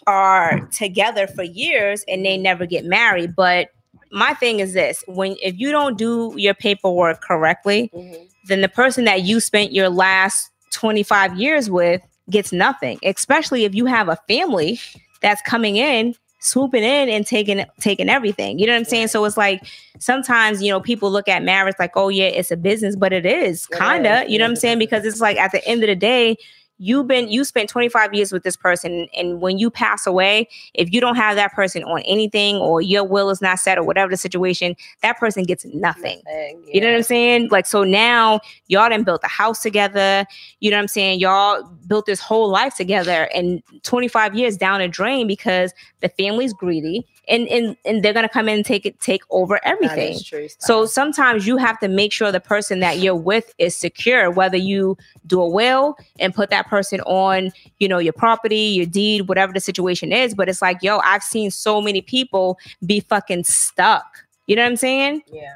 are 0.06 0.60
together 0.72 1.26
for 1.26 1.42
years 1.44 2.04
and 2.08 2.24
they 2.24 2.36
never 2.36 2.66
get 2.66 2.84
married, 2.84 3.34
but 3.36 3.68
my 4.10 4.34
thing 4.34 4.58
is 4.60 4.72
this: 4.72 5.04
when 5.06 5.36
if 5.42 5.58
you 5.58 5.70
don't 5.70 5.96
do 5.96 6.34
your 6.36 6.54
paperwork 6.54 7.20
correctly, 7.20 7.90
Mhm. 7.94 8.28
then 8.48 8.60
the 8.60 8.68
person 8.68 9.04
that 9.04 9.22
you 9.22 9.38
spent 9.40 9.72
your 9.72 9.88
last 9.88 10.50
25 10.72 11.38
years 11.38 11.70
with 11.70 12.02
gets 12.30 12.52
nothing, 12.52 12.98
especially 13.04 13.64
if 13.64 13.74
you 13.74 13.86
have 13.86 14.08
a 14.08 14.18
family 14.28 14.80
that's 15.20 15.42
coming 15.42 15.76
in, 15.76 16.14
swooping 16.44 16.82
in 16.82 17.08
and 17.08 17.26
taking 17.26 17.64
taking 17.80 18.08
everything. 18.08 18.58
You 18.58 18.66
know 18.66 18.72
what 18.72 18.78
I'm 18.78 18.84
saying? 18.84 19.08
So 19.08 19.24
it's 19.24 19.36
like 19.36 19.66
sometimes, 19.98 20.62
you 20.62 20.70
know, 20.70 20.80
people 20.80 21.10
look 21.10 21.28
at 21.28 21.42
marriage 21.42 21.76
like, 21.78 21.96
"Oh 21.96 22.08
yeah, 22.08 22.26
it's 22.26 22.50
a 22.50 22.56
business," 22.56 22.96
but 22.96 23.12
it 23.12 23.26
is 23.26 23.66
It 23.70 23.74
kind 23.76 24.06
of, 24.06 24.28
you 24.28 24.38
know 24.38 24.44
what 24.44 24.50
I'm 24.50 24.56
saying? 24.56 24.78
Because 24.78 25.04
it's 25.04 25.20
like 25.20 25.36
at 25.38 25.52
the 25.52 25.66
end 25.66 25.82
of 25.82 25.88
the 25.88 25.96
day, 25.96 26.36
you've 26.78 27.06
been 27.06 27.28
you 27.28 27.44
spent 27.44 27.68
25 27.68 28.14
years 28.14 28.32
with 28.32 28.42
this 28.42 28.56
person 28.56 29.08
and 29.16 29.40
when 29.40 29.58
you 29.58 29.70
pass 29.70 30.06
away, 30.06 30.48
if 30.74 30.92
you 30.92 31.00
don't 31.00 31.16
have 31.16 31.36
that 31.36 31.52
person 31.52 31.84
on 31.84 32.00
anything 32.02 32.56
or 32.56 32.80
your 32.80 33.04
will 33.04 33.30
is 33.30 33.40
not 33.40 33.58
set 33.58 33.78
or 33.78 33.84
whatever 33.84 34.10
the 34.10 34.16
situation, 34.16 34.74
that 35.02 35.18
person 35.18 35.44
gets 35.44 35.64
nothing. 35.66 36.22
Nothing, 36.24 36.64
You 36.66 36.80
know 36.80 36.88
what. 36.88 36.96
I'm 36.96 37.02
saying? 37.02 37.48
Like, 37.50 37.66
so 37.66 37.84
now 37.84 38.40
y'all 38.66 38.88
done 38.88 39.04
built 39.04 39.20
a 39.24 39.28
house 39.28 39.62
together. 39.62 40.26
You 40.60 40.70
know 40.70 40.76
what 40.76 40.82
I'm 40.82 40.88
saying? 40.88 41.20
Y'all 41.20 41.62
built 41.86 42.06
this 42.06 42.20
whole 42.20 42.48
life 42.48 42.74
together 42.74 43.28
and 43.34 43.62
25 43.82 44.34
years 44.34 44.56
down 44.56 44.80
a 44.80 44.88
drain 44.88 45.26
because 45.26 45.72
the 46.00 46.08
family's 46.08 46.52
greedy 46.52 47.06
and 47.28 47.48
and, 47.48 47.76
and 47.84 48.02
they're 48.02 48.12
gonna 48.12 48.28
come 48.28 48.48
in 48.48 48.56
and 48.56 48.64
take 48.64 48.86
it, 48.86 49.00
take 49.00 49.22
over 49.30 49.60
everything. 49.64 50.14
So 50.58 50.86
sometimes 50.86 51.46
you 51.46 51.56
have 51.56 51.78
to 51.80 51.88
make 51.88 52.12
sure 52.12 52.30
the 52.32 52.40
person 52.40 52.80
that 52.80 52.98
you're 52.98 53.14
with 53.14 53.54
is 53.58 53.76
secure, 53.76 54.30
whether 54.30 54.56
you 54.56 54.96
do 55.26 55.40
a 55.40 55.48
will 55.48 55.96
and 56.18 56.34
put 56.34 56.50
that 56.50 56.66
person 56.68 57.00
on, 57.02 57.50
you 57.78 57.88
know, 57.88 57.98
your 57.98 58.12
property, 58.12 58.56
your 58.56 58.86
deed, 58.86 59.28
whatever 59.28 59.52
the 59.52 59.60
situation 59.60 60.12
is. 60.12 60.34
But 60.34 60.48
it's 60.48 60.62
like, 60.62 60.82
yo, 60.82 60.98
I've 60.98 61.22
seen 61.22 61.50
so 61.50 61.80
many 61.80 62.00
people 62.00 62.58
be 62.84 63.00
fucking 63.00 63.44
stuck. 63.44 64.04
You 64.46 64.56
know 64.56 64.62
what 64.62 64.68
I'm 64.70 64.76
saying? 64.76 65.22
yeah. 65.32 65.54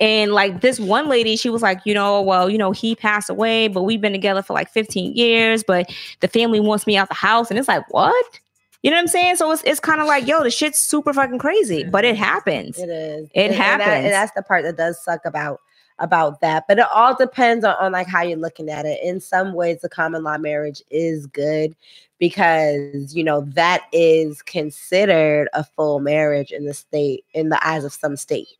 And 0.00 0.32
like 0.32 0.60
this 0.60 0.80
one 0.80 1.08
lady, 1.08 1.36
she 1.36 1.48
was 1.48 1.62
like, 1.62 1.80
you 1.84 1.94
know, 1.94 2.20
well, 2.20 2.50
you 2.50 2.58
know, 2.58 2.72
he 2.72 2.96
passed 2.96 3.30
away, 3.30 3.68
but 3.68 3.84
we've 3.84 4.00
been 4.00 4.12
together 4.12 4.42
for 4.42 4.52
like 4.52 4.68
15 4.68 5.14
years, 5.14 5.62
but 5.62 5.90
the 6.20 6.28
family 6.28 6.60
wants 6.60 6.86
me 6.86 6.96
out 6.96 7.08
the 7.08 7.14
house. 7.14 7.48
And 7.48 7.58
it's 7.58 7.68
like, 7.68 7.84
what? 7.92 8.40
You 8.84 8.90
know 8.90 8.96
what 8.98 9.00
I'm 9.00 9.08
saying? 9.08 9.36
So 9.36 9.50
it's, 9.50 9.62
it's 9.64 9.80
kind 9.80 10.02
of 10.02 10.06
like, 10.06 10.26
yo, 10.26 10.42
the 10.42 10.50
shit's 10.50 10.78
super 10.78 11.14
fucking 11.14 11.38
crazy, 11.38 11.84
but 11.84 12.04
it 12.04 12.16
mm-hmm. 12.16 12.22
happens. 12.22 12.78
It 12.78 12.90
is. 12.90 13.30
It 13.30 13.30
And- 13.34 13.52
and 13.52 13.52
that- 13.54 13.80
happens. 13.80 14.04
And, 14.04 14.12
that's 14.12 14.32
the 14.32 14.42
part 14.42 14.64
that 14.64 14.76
does 14.76 15.02
suck 15.02 15.24
about 15.24 15.62
about 16.00 16.42
that. 16.42 16.64
But 16.68 16.80
it 16.80 16.86
all 16.92 17.16
depends 17.16 17.64
on, 17.64 17.76
on 17.80 17.92
like 17.92 18.08
how 18.08 18.20
you're 18.20 18.36
looking 18.36 18.68
at 18.68 18.84
it. 18.84 19.00
In 19.02 19.20
some 19.20 19.54
ways, 19.54 19.80
the 19.80 19.88
common 19.88 20.22
law 20.22 20.36
marriage 20.36 20.82
is 20.90 21.26
good 21.26 21.74
because 22.18 23.14
you 23.14 23.24
know 23.24 23.42
that 23.52 23.84
is 23.92 24.42
considered 24.42 25.48
a 25.54 25.64
full 25.64 26.00
marriage 26.00 26.50
in 26.50 26.66
the 26.66 26.74
state 26.74 27.24
in 27.32 27.48
the 27.48 27.66
eyes 27.66 27.84
of 27.84 27.92
some 27.92 28.16
states. 28.16 28.52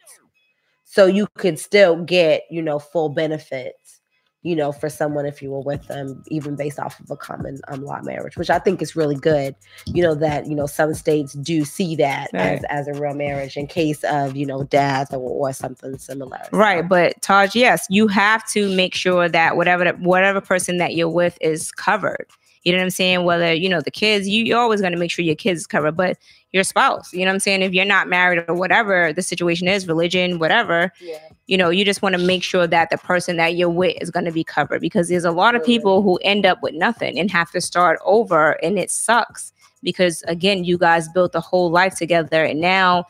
So 0.85 1.05
you 1.05 1.27
could 1.35 1.59
still 1.59 2.03
get, 2.03 2.45
you 2.51 2.63
know, 2.63 2.79
full 2.79 3.11
benefits, 3.11 4.01
you 4.45 4.55
know, 4.55 4.71
for 4.71 4.89
someone 4.91 5.27
if 5.27 5.43
you 5.43 5.51
were 5.51 5.63
with 5.63 5.87
them, 5.89 6.23
even 6.29 6.55
based 6.55 6.79
off 6.79 7.01
of 7.01 7.11
a 7.11 7.17
common 7.17 7.59
um, 7.69 7.83
law 7.83 8.01
marriage, 8.03 8.37
which 8.37 8.51
I 8.51 8.59
think 8.59 8.81
is 8.83 8.95
really 8.95 9.17
good. 9.17 9.57
You 9.87 10.03
know 10.03 10.15
that 10.15 10.47
you 10.47 10.55
know 10.55 10.67
some 10.67 10.95
states 10.95 11.33
do 11.33 11.65
see 11.65 11.97
that 11.97 12.29
Right. 12.33 12.41
as 12.59 12.65
as 12.69 12.89
a 12.89 13.01
real 13.01 13.15
marriage 13.15 13.57
in 13.57 13.67
case 13.67 14.05
of 14.05 14.37
you 14.37 14.47
know 14.47 14.63
death 14.65 15.13
or, 15.13 15.19
or 15.19 15.53
something 15.53 15.99
similar. 15.99 16.41
Right, 16.53 16.87
but 16.89 17.21
Taj, 17.23 17.57
yes, 17.57 17.87
you 17.91 18.07
have 18.09 18.47
to 18.51 18.75
make 18.77 18.95
sure 18.95 19.29
that 19.29 19.57
whatever 19.57 19.91
whatever 19.95 20.41
person 20.41 20.77
that 20.77 20.95
you're 20.95 21.09
with 21.09 21.39
is 21.41 21.73
covered. 21.73 22.27
You 22.65 22.73
know 22.73 22.79
what 22.79 22.85
I'm 22.85 22.91
saying? 22.91 23.25
Whether 23.25 23.53
you 23.53 23.69
know 23.69 23.81
the 23.81 23.91
kids, 23.91 24.27
you, 24.27 24.45
you're 24.45 24.59
always 24.59 24.81
going 24.81 24.93
to 24.93 24.99
make 24.99 25.11
sure 25.11 25.25
your 25.25 25.35
kids 25.35 25.61
is 25.61 25.67
covered, 25.67 25.97
but 25.97 26.19
your 26.53 26.65
spouse. 26.65 27.13
You 27.13 27.21
know 27.21 27.27
what 27.27 27.35
I'm 27.35 27.41
saying? 27.41 27.63
If 27.63 27.75
you're 27.75 27.85
not 27.85 28.09
married 28.09 28.45
or 28.49 28.55
whatever 28.55 29.13
the 29.13 29.23
situation 29.23 29.69
is, 29.69 29.87
religion, 29.89 30.39
whatever, 30.39 30.93
Yeah. 31.01 31.19
you 31.47 31.57
know, 31.59 31.69
you 31.69 31.85
just 31.85 32.01
want 32.01 32.15
to 32.15 32.21
make 32.21 32.43
sure 32.43 32.67
that 32.67 32.91
the 32.91 32.97
person 32.97 33.37
that 33.37 33.57
you're 33.57 33.69
with 33.69 33.97
is 34.01 34.11
going 34.11 34.25
to 34.25 34.33
be 34.33 34.45
covered 34.45 34.81
because 34.81 35.09
there's 35.09 35.25
a 35.25 35.33
lot 35.33 35.55
of 35.55 35.65
people 35.65 36.01
who 36.01 36.17
end 36.23 36.47
up 36.47 36.63
with 36.63 36.75
nothing 36.75 37.19
and 37.19 37.31
have 37.31 37.51
to 37.51 37.61
start 37.61 37.99
over, 38.05 38.53
and 38.65 38.79
it 38.79 38.91
sucks 38.91 39.53
because 39.83 40.23
again, 40.29 40.65
you 40.65 40.79
guys 40.79 41.09
built 41.09 41.35
a 41.35 41.41
whole 41.41 41.71
life 41.71 41.97
together, 41.97 42.45
and 42.45 42.61
now 42.61 43.05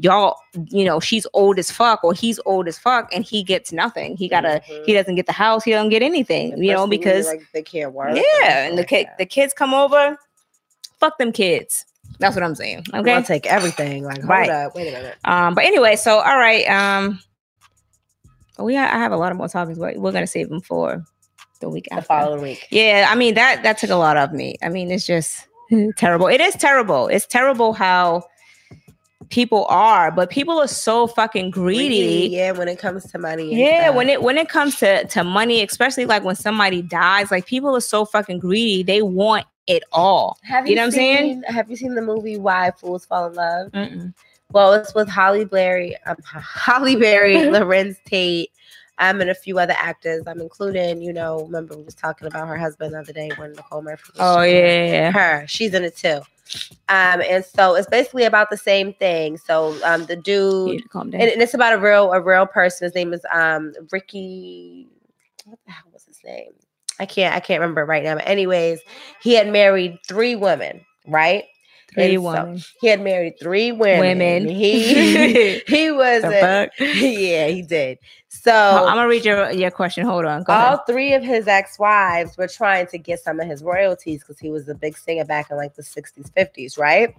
y'all, 0.00 0.36
you 0.70 0.84
know, 0.84 1.00
she's 1.00 1.26
old 1.32 1.58
as 1.58 1.70
fuck 1.70 2.04
or 2.04 2.12
he's 2.14 2.38
old 2.46 2.68
as 2.68 2.78
fuck, 2.78 3.08
and 3.14 3.24
he 3.24 3.42
gets 3.42 3.72
nothing. 3.72 4.16
He 4.16 4.28
gotta, 4.28 4.60
Mhm. 4.68 4.84
he 4.86 4.92
doesn't 4.92 5.14
get 5.16 5.26
the 5.26 5.32
house, 5.32 5.64
he 5.64 5.70
don't 5.72 5.88
get 5.88 6.02
anything, 6.02 6.62
you 6.62 6.72
know, 6.72 6.86
because 6.86 7.26
like 7.26 7.42
they 7.52 7.62
can't 7.62 7.92
work. 7.92 8.16
yeah, 8.16 8.64
and 8.66 8.78
the 8.78 8.84
kid 8.84 9.06
kid, 9.06 9.08
the 9.18 9.26
kids 9.26 9.52
come 9.52 9.74
over, 9.74 10.16
fuck 11.00 11.18
them 11.18 11.32
kids. 11.32 11.84
That's 12.20 12.34
what 12.34 12.42
I'm 12.42 12.54
saying. 12.54 12.84
Okay. 12.94 13.12
I'll 13.12 13.22
take 13.22 13.46
everything. 13.46 14.02
Like, 14.04 14.18
hold 14.18 14.28
Right. 14.30 14.50
up, 14.50 14.74
wait 14.74 14.88
a 14.88 14.92
minute. 14.92 15.16
Um, 15.24 15.54
but 15.54 15.64
anyway, 15.64 15.94
so 15.96 16.18
all 16.18 16.38
right. 16.38 16.64
Um, 16.68 17.20
we 18.58 18.74
ha- 18.74 18.90
I 18.92 18.98
have 18.98 19.12
a 19.12 19.16
lot 19.16 19.30
of 19.30 19.38
more 19.38 19.48
topics, 19.48 19.78
but 19.78 19.96
we're 19.96 20.12
gonna 20.12 20.26
save 20.26 20.48
them 20.48 20.60
for 20.60 21.04
the 21.60 21.68
week 21.68 21.86
after 21.92 22.06
The 22.06 22.12
after. 22.14 22.24
following 22.26 22.42
week. 22.42 22.66
Yeah, 22.70 23.08
I 23.10 23.14
mean 23.14 23.34
that 23.34 23.62
that 23.62 23.78
took 23.78 23.90
a 23.90 23.96
lot 23.96 24.16
of 24.16 24.32
me. 24.32 24.56
I 24.62 24.68
mean, 24.68 24.90
it's 24.90 25.06
just 25.06 25.46
terrible. 25.96 26.26
It 26.28 26.40
is 26.40 26.54
terrible. 26.54 27.08
It's 27.08 27.26
terrible 27.26 27.72
how 27.72 28.24
people 29.30 29.66
are, 29.66 30.10
but 30.10 30.30
people 30.30 30.58
are 30.58 30.68
so 30.68 31.06
fucking 31.06 31.50
greedy. 31.50 32.28
Yeah, 32.34 32.52
when 32.52 32.68
it 32.68 32.78
comes 32.78 33.10
to 33.10 33.18
money. 33.18 33.54
Yeah, 33.54 33.84
stuff. 33.84 33.96
when 33.96 34.08
it 34.08 34.22
when 34.22 34.38
it 34.38 34.48
comes 34.48 34.76
to 34.76 35.06
to 35.06 35.24
money, 35.24 35.62
especially 35.62 36.06
like 36.06 36.24
when 36.24 36.36
somebody 36.36 36.82
dies, 36.82 37.30
like 37.30 37.46
people 37.46 37.74
are 37.76 37.80
so 37.80 38.04
fucking 38.04 38.38
greedy. 38.38 38.82
They 38.82 39.02
want 39.02 39.46
it 39.66 39.82
all. 39.92 40.38
have 40.42 40.66
you 40.66 40.74
know 40.74 40.82
what 40.82 40.86
I'm 40.86 40.92
saying? 40.92 41.42
Have 41.46 41.70
you 41.70 41.76
seen 41.76 41.94
the 41.94 42.02
movie 42.02 42.38
Why 42.38 42.70
Fools 42.72 43.04
Fall 43.04 43.26
in 43.26 43.34
Love? 43.34 43.72
Mm-mm. 43.72 44.14
Well, 44.52 44.72
it's 44.72 44.94
with 44.94 45.08
Halle 45.08 45.44
Berry, 45.44 45.96
um, 46.06 46.16
Halle 46.24 46.96
Berry, 46.96 47.34
Larenz 47.36 47.96
Tate, 48.06 48.50
um, 48.98 49.20
and 49.20 49.28
a 49.28 49.34
few 49.34 49.58
other 49.58 49.74
actors. 49.76 50.22
I'm 50.26 50.40
including, 50.40 51.02
you 51.02 51.12
know, 51.12 51.40
remember 51.40 51.76
we 51.76 51.82
was 51.82 51.94
talking 51.94 52.26
about 52.26 52.48
her 52.48 52.56
husband 52.56 52.94
the 52.94 53.00
other 53.00 53.12
day 53.12 53.30
when 53.36 53.52
Nicole 53.52 53.82
Murphy. 53.82 54.10
was 54.14 54.20
Oh 54.20 54.42
yeah, 54.42 54.86
yeah. 54.86 55.10
her. 55.10 55.46
She's 55.46 55.74
in 55.74 55.84
it 55.84 55.96
too. 55.96 56.22
Um, 56.88 57.22
and 57.28 57.44
so 57.44 57.74
it's 57.74 57.88
basically 57.88 58.24
about 58.24 58.50
the 58.50 58.56
same 58.56 58.94
thing. 58.94 59.36
So 59.36 59.76
um, 59.84 60.06
the 60.06 60.16
dude, 60.16 60.70
need 60.70 60.82
to 60.82 60.88
calm 60.88 61.10
down. 61.10 61.20
and, 61.20 61.30
and 61.30 61.42
it's 61.42 61.54
about 61.54 61.72
a 61.74 61.78
real 61.78 62.12
a 62.12 62.20
real 62.20 62.46
person. 62.46 62.86
His 62.86 62.94
name 62.94 63.12
is 63.12 63.24
um 63.32 63.72
Ricky. 63.92 64.88
What 65.44 65.58
the 65.66 65.72
hell 65.72 65.84
was 65.92 66.04
his 66.04 66.20
name? 66.24 66.52
I 67.00 67.06
can't 67.06 67.34
I 67.34 67.40
can't 67.40 67.60
remember 67.60 67.84
right 67.84 68.02
now. 68.02 68.14
But 68.16 68.26
anyways, 68.28 68.80
he 69.22 69.34
had 69.34 69.48
married 69.50 69.98
three 70.06 70.34
women, 70.36 70.84
right? 71.06 71.44
Three 71.94 72.14
and 72.16 72.22
so- 72.24 72.30
women. 72.32 72.62
He 72.80 72.88
had 72.88 73.00
married 73.00 73.34
three 73.40 73.72
women. 73.72 74.00
Women. 74.18 74.48
He 74.48 75.58
he 75.66 75.90
was 75.92 76.24
a- 76.24 76.68
yeah 76.78 77.46
he 77.48 77.62
did. 77.62 77.98
So 78.48 78.86
I'm 78.86 78.96
gonna 78.96 79.08
read 79.08 79.24
your 79.24 79.50
your 79.50 79.70
question. 79.70 80.06
Hold 80.06 80.24
on. 80.24 80.42
Go 80.42 80.52
all 80.52 80.74
ahead. 80.74 80.80
three 80.86 81.12
of 81.14 81.22
his 81.22 81.46
ex-wives 81.46 82.36
were 82.38 82.48
trying 82.48 82.86
to 82.88 82.98
get 82.98 83.20
some 83.20 83.40
of 83.40 83.46
his 83.46 83.62
royalties 83.62 84.20
because 84.20 84.38
he 84.38 84.50
was 84.50 84.68
a 84.68 84.74
big 84.74 84.96
singer 84.96 85.24
back 85.24 85.50
in 85.50 85.56
like 85.56 85.74
the 85.74 85.82
60s 85.82 86.30
50s 86.32 86.78
right 86.78 87.14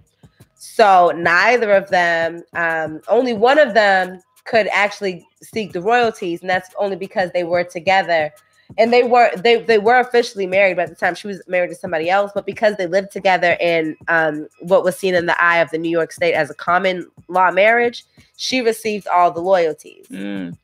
so 0.56 1.12
neither 1.16 1.72
of 1.72 1.88
them 1.90 2.42
um 2.54 3.00
only 3.08 3.32
one 3.32 3.58
of 3.58 3.74
them 3.74 4.20
could 4.44 4.66
actually 4.68 5.26
seek 5.42 5.72
the 5.72 5.80
royalties 5.80 6.40
and 6.40 6.50
that's 6.50 6.70
only 6.78 6.96
because 6.96 7.30
they 7.32 7.44
were 7.44 7.64
together 7.64 8.32
and 8.78 8.92
they 8.92 9.02
were 9.04 9.30
they 9.36 9.62
they 9.62 9.78
were 9.78 10.00
officially 10.00 10.46
married 10.46 10.76
by 10.76 10.86
the 10.86 10.94
time 10.94 11.14
she 11.14 11.26
was 11.26 11.40
married 11.48 11.68
to 11.68 11.74
somebody 11.74 12.10
else 12.10 12.30
but 12.34 12.44
because 12.46 12.76
they 12.76 12.86
lived 12.86 13.10
together 13.12 13.56
in 13.60 13.96
um 14.08 14.46
what 14.62 14.82
was 14.84 14.96
seen 14.96 15.14
in 15.14 15.26
the 15.26 15.40
eye 15.42 15.58
of 15.58 15.70
the 15.70 15.78
new 15.78 15.90
york 15.90 16.12
state 16.12 16.34
as 16.34 16.50
a 16.50 16.54
common 16.54 17.06
law 17.28 17.50
marriage 17.50 18.04
she 18.36 18.60
received 18.60 19.06
all 19.08 19.30
the 19.30 19.40
loyalties 19.40 20.06
Mm. 20.10 20.56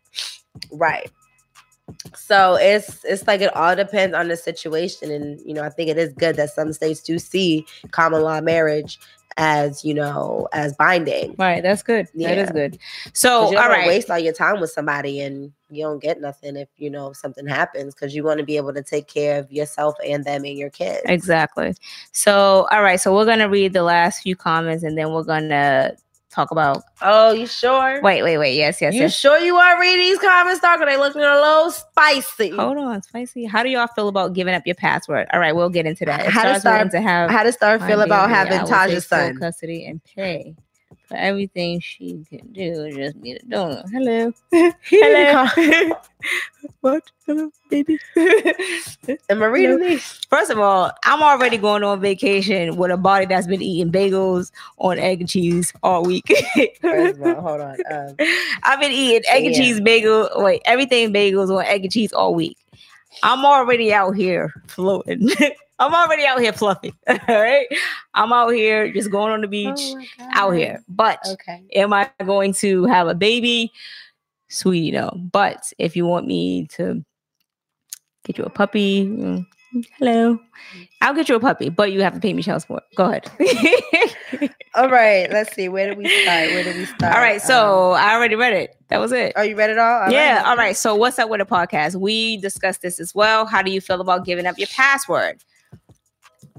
Right. 0.71 1.11
So 2.15 2.57
it's 2.57 3.05
it's 3.05 3.27
like 3.27 3.41
it 3.41 3.55
all 3.55 3.77
depends 3.77 4.15
on 4.15 4.29
the 4.29 4.37
situation, 4.37 5.11
and 5.11 5.41
you 5.45 5.55
know 5.55 5.63
I 5.63 5.71
think 5.71 5.89
it 5.89 5.99
is 5.99 6.13
good 6.13 6.37
that 6.37 6.51
some 6.51 6.73
states 6.73 7.01
do 7.01 7.19
see 7.19 7.65
common 7.93 8.23
law 8.23 8.41
marriage 8.41 8.99
as 9.37 9.85
you 9.85 9.95
know 9.95 10.49
as 10.53 10.75
binding. 10.77 11.35
Right, 11.39 11.63
that's 11.63 11.83
good. 11.83 12.09
Yeah. 12.15 12.35
That 12.35 12.39
is 12.39 12.51
good. 12.51 12.79
So, 13.13 13.51
you 13.51 13.59
all 13.59 13.69
right. 13.69 13.87
waste 13.87 14.11
all 14.11 14.19
your 14.19 14.33
time 14.33 14.61
with 14.61 14.71
somebody 14.71 15.21
and 15.21 15.53
you 15.69 15.83
don't 15.83 16.01
get 16.01 16.21
nothing 16.21 16.57
if 16.57 16.69
you 16.77 16.91
know 16.91 17.13
something 17.13 17.47
happens 17.47 17.95
because 17.95 18.15
you 18.15 18.25
want 18.25 18.39
to 18.39 18.47
be 18.47 18.57
able 18.57 18.73
to 18.73 18.83
take 18.83 19.09
care 19.09 19.39
of 19.39 19.53
yourself 19.53 19.95
and 20.05 20.25
them 20.25 20.45
and 20.45 20.57
your 20.57 20.71
kids. 20.71 21.03
Exactly. 21.05 21.75
So, 22.13 22.67
all 22.71 22.83
right. 22.83 23.01
So 23.01 23.15
we're 23.15 23.27
gonna 23.27 23.49
read 23.49 23.73
the 23.73 23.83
last 23.83 24.23
few 24.23 24.37
comments, 24.37 24.83
and 24.83 24.97
then 24.97 25.13
we're 25.13 25.25
gonna 25.25 25.97
talk 26.37 26.51
about. 26.51 26.85
Oh, 27.03 27.33
you 27.33 27.47
sure? 27.47 28.01
Wait, 28.03 28.23
wait, 28.23 28.39
wait. 28.39 28.55
Yes, 28.55 28.81
yes, 28.81 28.95
you 28.95 29.01
yes. 29.01 29.19
sure 29.19 29.39
you 29.39 29.55
want 29.55 29.77
to 29.77 29.81
read 29.81 29.97
these 29.97 30.19
comments? 30.19 30.63
Are 30.63 30.85
they 30.85 30.97
looking 30.97 31.23
a 31.23 31.35
little 31.35 31.71
spicy? 31.71 32.51
Hold 32.51 32.79
on, 32.79 33.03
spicy. 33.03 33.47
How 33.47 33.63
do 33.63 33.71
y'all 33.71 33.89
feel 33.89 34.09
about 34.09 34.35
giving 34.35 34.55
up 34.55 34.63
your 34.67 34.75
password? 34.75 35.27
All 35.33 35.41
right, 35.41 35.57
we'll 35.57 35.71
get 35.71 35.87
into 35.87 36.05
that. 36.05 36.27
If 36.27 36.33
How 36.33 36.45
to 36.53 36.61
start- 36.61 36.91
to 36.93 37.01
have 37.01 37.31
How 37.31 37.43
does 37.43 37.55
Star 37.55 37.81
feel 37.81 38.03
about 38.03 38.29
having 38.29 38.53
I 38.53 38.63
will 38.63 38.69
take 38.69 38.77
Taj's 38.77 39.07
son? 39.07 39.39
custody 39.39 39.87
and 39.87 40.01
pay 40.05 40.55
For 41.07 41.17
everything 41.17 41.79
she 41.79 42.25
can 42.29 42.53
do, 42.53 42.91
just 42.93 43.21
be 43.23 43.35
the 43.35 43.41
donor. 43.49 43.85
Hello. 43.93 44.33
Hello. 44.83 45.47
what? 46.81 47.05
Hello, 47.25 47.49
baby. 47.71 47.97
Am 49.31 49.41
I 49.41 49.47
reading 49.47 49.79
these? 49.79 50.03
First 50.29 50.51
of 50.51 50.59
all, 50.59 50.91
I'm 51.05 51.23
already 51.23 51.59
going 51.59 51.85
on 51.85 52.01
vacation 52.01 52.77
with 52.77 52.91
a 52.91 52.97
body 52.97 53.25
that's 53.27 53.47
been 53.47 53.63
eating 53.63 53.93
bagels 53.93 54.51
on 54.79 54.99
egg 54.99 55.21
and 55.21 55.29
cheese 55.29 55.73
all 55.85 56.03
week. 56.03 56.27
First 56.81 57.21
of 57.21 57.23
all, 57.23 57.41
hold 57.41 57.61
on. 57.61 57.77
Um, 57.89 58.17
I've 58.65 58.81
been 58.81 58.91
eating 58.91 59.23
egg 59.29 59.45
and 59.45 59.55
cheese 59.55 59.81
bagel, 59.81 60.29
wait, 60.35 60.63
everything 60.65 61.13
bagels 61.13 61.57
on 61.57 61.65
egg 61.67 61.85
and 61.85 61.93
cheese 61.93 62.13
all 62.13 62.35
week. 62.35 62.59
I'm 63.23 63.45
already 63.45 63.95
out 63.95 64.17
here 64.17 64.53
floating. 64.67 65.31
I'm 65.79 65.93
already 65.95 66.25
out 66.25 66.41
here 66.41 66.53
fluffy. 66.53 66.95
All 67.09 67.17
right. 67.29 67.67
I'm 68.15 68.33
out 68.33 68.49
here 68.51 68.91
just 68.93 69.11
going 69.11 69.33
on 69.33 69.41
the 69.43 69.49
beach 69.49 69.69
oh 69.79 70.05
out 70.33 70.53
here. 70.53 70.83
But 70.89 71.21
Okay. 71.33 71.63
am 71.75 71.93
I 71.93 72.11
going 72.25 72.53
to 72.55 72.85
have 72.87 73.09
a 73.09 73.15
baby? 73.15 73.73
Sweetie, 74.49 74.93
no. 74.93 75.11
But 75.33 75.73
if 75.79 75.97
you 75.97 76.07
want 76.07 76.27
me 76.27 76.67
to 76.77 77.05
get 78.25 78.39
you 78.39 78.45
a 78.45 78.51
puppy, 78.51 79.05
mm, 79.07 79.45
hello. 79.99 80.39
I'll 81.03 81.15
get 81.15 81.29
you 81.29 81.35
a 81.35 81.41
puppy, 81.41 81.69
but 81.69 81.93
you 81.93 82.01
have 82.03 82.15
to 82.15 82.21
pay 82.21 82.33
me 82.33 82.43
child 82.43 82.63
support. 82.63 82.85
Go 82.97 83.05
ahead. 83.11 83.31
All 84.75 84.89
right. 84.91 85.31
Let's 85.31 85.55
see. 85.55 85.69
Where 85.69 85.93
do 85.93 85.99
we 85.99 86.07
start? 86.09 86.51
Where 86.51 86.65
do 86.65 86.71
we 86.79 86.85
start? 86.87 87.15
all 87.15 87.21
right. 87.21 87.41
Um, 87.41 87.47
So 87.47 87.91
I 87.93 88.15
already 88.15 88.35
read 88.35 88.53
it. 88.53 88.77
That 88.89 88.99
was 88.99 89.13
it. 89.13 89.33
oh, 89.37 89.43
you 89.43 89.57
read 89.57 89.71
it 89.71 89.79
all? 89.79 90.03
All 90.03 90.13
yeah. 90.13 90.37
right. 90.39 90.47
All 90.47 90.57
right. 90.57 90.77
So 90.77 90.95
what's 90.95 91.19
up 91.19 91.29
with 91.29 91.41
the 91.41 91.47
podcast? 91.47 91.97
We 91.97 92.37
discussed 92.39 92.83
this 92.83 93.01
as 93.01 93.15
well. 93.15 93.47
How 93.47 93.63
do 93.63 93.71
you 93.71 93.81
feel 93.81 94.01
about 94.01 94.25
giving 94.25 94.47
up 94.47 94.59
your 94.59 94.69
password? 94.69 95.43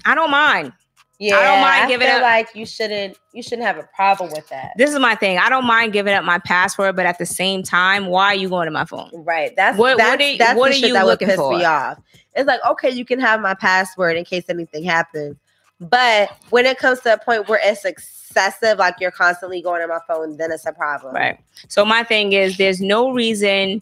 I 0.06 0.16
don't 0.16 0.32
mind. 0.32 0.74
Yeah, 1.20 1.38
I 1.38 1.44
don't 1.46 1.62
mind 1.62 1.88
giving 1.90 2.08
feel 2.08 2.18
up- 2.18 2.22
like 2.22 2.50
you 2.56 2.66
shouldn't. 2.66 3.18
You 3.34 3.42
shouldn't 3.42 3.66
have 3.66 3.78
a 3.78 3.90
problem 3.96 4.32
with 4.32 4.48
that. 4.50 4.74
This 4.78 4.92
is 4.92 5.00
my 5.00 5.16
thing. 5.16 5.40
I 5.40 5.50
don't 5.50 5.66
mind 5.66 5.92
giving 5.94 6.14
up 6.14 6.24
my 6.24 6.38
password, 6.38 6.96
but 6.96 7.08
at 7.08 7.18
the 7.18 7.26
same 7.26 7.64
time, 7.64 8.06
why 8.06 8.26
are 8.28 8.36
you 8.36 8.50
going 8.50 8.66
to 8.68 8.72
my 8.72 8.86
phone? 8.86 9.10
Right. 9.14 9.56
That's 9.56 9.78
What- 9.78 9.98
what 9.98 9.98
that's, 9.98 10.22
are- 10.24 10.38
that's 10.38 10.58
what 10.60 10.72
the 10.72 10.84
are 10.84 10.88
you 10.88 10.94
that 10.94 11.06
would 11.06 11.12
looking 11.12 11.28
piss 11.30 11.38
for? 11.38 11.58
me 11.58 11.66
off. 11.66 11.98
It's 12.36 12.48
like 12.48 12.60
okay, 12.70 12.92
you 12.92 13.04
can 13.04 13.20
have 13.20 13.42
my 13.42 13.56
password 13.56 14.16
in 14.16 14.26
case 14.26 14.44
anything 14.48 14.84
happens, 14.84 15.38
but 15.80 16.30
when 16.52 16.68
it 16.68 16.78
comes 16.78 17.00
to 17.02 17.14
a 17.14 17.18
point 17.18 17.48
where 17.50 17.60
it's 17.64 17.84
excessive, 17.84 18.78
like 18.78 18.96
you're 19.00 19.10
constantly 19.10 19.60
going 19.60 19.82
on 19.82 19.90
my 19.90 20.00
phone, 20.08 20.38
then 20.38 20.52
it's 20.52 20.68
a 20.68 20.72
problem. 20.74 21.16
Right. 21.16 21.40
So 21.68 21.84
my 21.84 22.04
thing 22.04 22.34
is 22.34 22.58
there's 22.58 22.80
no 22.80 23.10
reason 23.12 23.82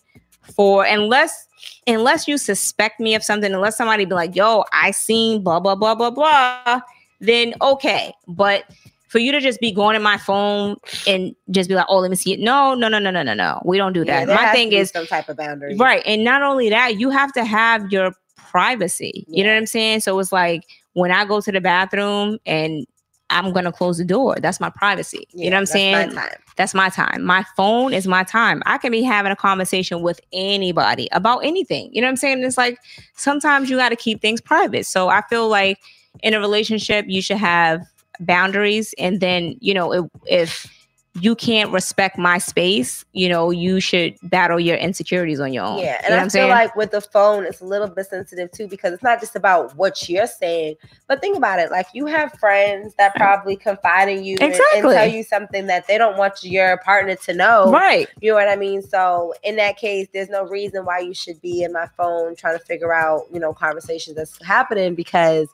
for 0.55 0.85
unless 0.85 1.44
unless 1.87 2.27
you 2.27 2.37
suspect 2.37 2.99
me 2.99 3.15
of 3.15 3.23
something, 3.23 3.53
unless 3.53 3.77
somebody 3.77 4.05
be 4.05 4.13
like, 4.13 4.35
yo, 4.35 4.63
I 4.71 4.91
seen 4.91 5.43
blah 5.43 5.59
blah 5.59 5.75
blah 5.75 5.95
blah 5.95 6.11
blah, 6.11 6.81
then 7.19 7.53
okay. 7.61 8.13
But 8.27 8.65
for 9.07 9.19
you 9.19 9.31
to 9.31 9.39
just 9.39 9.61
be 9.61 9.71
going 9.71 9.95
in 9.95 10.01
my 10.01 10.17
phone 10.17 10.75
and 11.07 11.35
just 11.49 11.69
be 11.69 11.75
like, 11.75 11.85
oh, 11.87 11.99
let 11.99 12.09
me 12.09 12.17
see 12.17 12.33
it. 12.33 12.39
No, 12.39 12.73
no, 12.73 12.89
no, 12.89 12.99
no, 12.99 13.11
no, 13.11 13.23
no, 13.23 13.33
no. 13.33 13.61
We 13.63 13.77
don't 13.77 13.93
do 13.93 14.03
that. 14.03 14.27
there 14.27 14.35
my 14.35 14.51
thing 14.51 14.73
is 14.73 14.89
some 14.89 15.07
type 15.07 15.29
of 15.29 15.37
boundary. 15.37 15.77
Right. 15.77 16.03
And 16.05 16.23
not 16.23 16.41
only 16.41 16.69
that, 16.69 16.99
you 16.99 17.09
have 17.11 17.31
to 17.33 17.45
have 17.45 17.91
your 17.91 18.13
privacy. 18.35 19.25
You 19.29 19.43
know 19.43 19.51
what 19.51 19.57
I'm 19.57 19.67
saying? 19.67 20.01
So 20.01 20.19
it's 20.19 20.33
like 20.33 20.65
when 20.93 21.11
I 21.11 21.23
go 21.23 21.39
to 21.39 21.51
the 21.51 21.61
bathroom 21.61 22.39
and 22.45 22.85
I'm 23.29 23.51
gonna 23.53 23.71
close 23.71 23.97
the 23.97 24.05
door. 24.05 24.35
That's 24.39 24.59
my 24.59 24.69
privacy. 24.69 25.27
you 25.33 25.49
know 25.49 25.55
what 25.55 25.59
I'm 25.59 25.63
that's 25.63 25.71
saying? 25.71 26.13
My. 26.13 26.29
That's 26.57 26.73
my 26.73 26.89
time. 26.89 27.23
My 27.23 27.45
phone 27.57 27.93
is 27.93 28.07
my 28.07 28.23
time. 28.23 28.63
I 28.65 28.77
can 28.77 28.91
be 28.91 29.03
having 29.03 29.31
a 29.31 29.35
conversation 29.35 30.01
with 30.01 30.21
anybody 30.31 31.09
about 31.11 31.39
anything. 31.39 31.89
You 31.91 32.01
know 32.01 32.07
what 32.07 32.11
I'm 32.11 32.17
saying? 32.17 32.43
It's 32.43 32.57
like 32.57 32.79
sometimes 33.15 33.69
you 33.69 33.77
got 33.77 33.89
to 33.89 33.95
keep 33.95 34.21
things 34.21 34.39
private. 34.39 34.85
So 34.85 35.09
I 35.09 35.21
feel 35.29 35.49
like 35.49 35.79
in 36.23 36.33
a 36.33 36.39
relationship, 36.39 37.05
you 37.07 37.21
should 37.21 37.37
have 37.37 37.81
boundaries. 38.21 38.93
And 38.97 39.19
then, 39.19 39.57
you 39.59 39.73
know, 39.73 39.91
if, 39.91 40.05
if 40.27 40.74
you 41.21 41.33
can't 41.33 41.71
respect 41.71 42.17
my 42.17 42.37
space, 42.37 43.05
you 43.13 43.29
know, 43.29 43.49
you 43.49 43.79
should 43.79 44.15
battle 44.23 44.59
your 44.59 44.75
insecurities 44.75 45.39
on 45.39 45.53
your 45.53 45.63
own. 45.63 45.79
Yeah, 45.79 45.93
You 46.01 46.07
and 46.07 46.09
know 46.09 46.17
I 46.17 46.21
feel 46.23 46.29
saying? 46.29 46.49
like 46.49 46.75
with 46.75 46.91
the 46.91 46.99
phone, 46.99 47.45
it's 47.45 47.61
a 47.61 47.65
little 47.65 47.87
bit 47.87 48.07
sensitive 48.07 48.51
too 48.51 48.67
because 48.67 48.91
it's 48.93 49.01
not 49.03 49.21
just 49.21 49.33
about 49.35 49.73
what 49.77 50.09
you're 50.09 50.27
saying, 50.27 50.75
but 51.07 51.21
think 51.21 51.37
about 51.37 51.59
it. 51.59 51.71
Like 51.71 51.87
you 51.93 52.05
have 52.07 52.33
friends 52.33 52.93
that 52.97 53.15
probably 53.15 53.55
confide 53.55 54.09
in 54.09 54.25
you 54.25 54.37
and- 54.41 54.53
and, 54.75 54.81
tell 54.83 55.07
you 55.07 55.23
something 55.23 55.67
that 55.67 55.87
they 55.87 55.97
don't 55.97 56.17
want 56.17 56.43
your 56.43 56.77
partner 56.79 57.15
to 57.15 57.33
know. 57.33 57.71
right. 57.71 58.09
You 58.19 58.31
know 58.31 58.35
what 58.35 58.49
I 58.49 58.57
mean? 58.57 58.81
So 58.81 59.33
in 59.43 59.55
that 59.55 59.77
case, 59.77 60.07
there's 60.13 60.29
no 60.29 60.43
reason 60.43 60.83
why 60.83 60.99
you 60.99 61.13
should 61.13 61.39
be 61.41 61.63
in 61.63 61.71
my 61.71 61.87
phone 61.95 62.35
trying 62.35 62.57
to 62.59 62.65
figure 62.65 62.93
out, 62.93 63.23
you 63.31 63.39
know, 63.39 63.53
conversations 63.53 64.17
that's 64.17 64.43
happening 64.43 64.95
because 64.95 65.47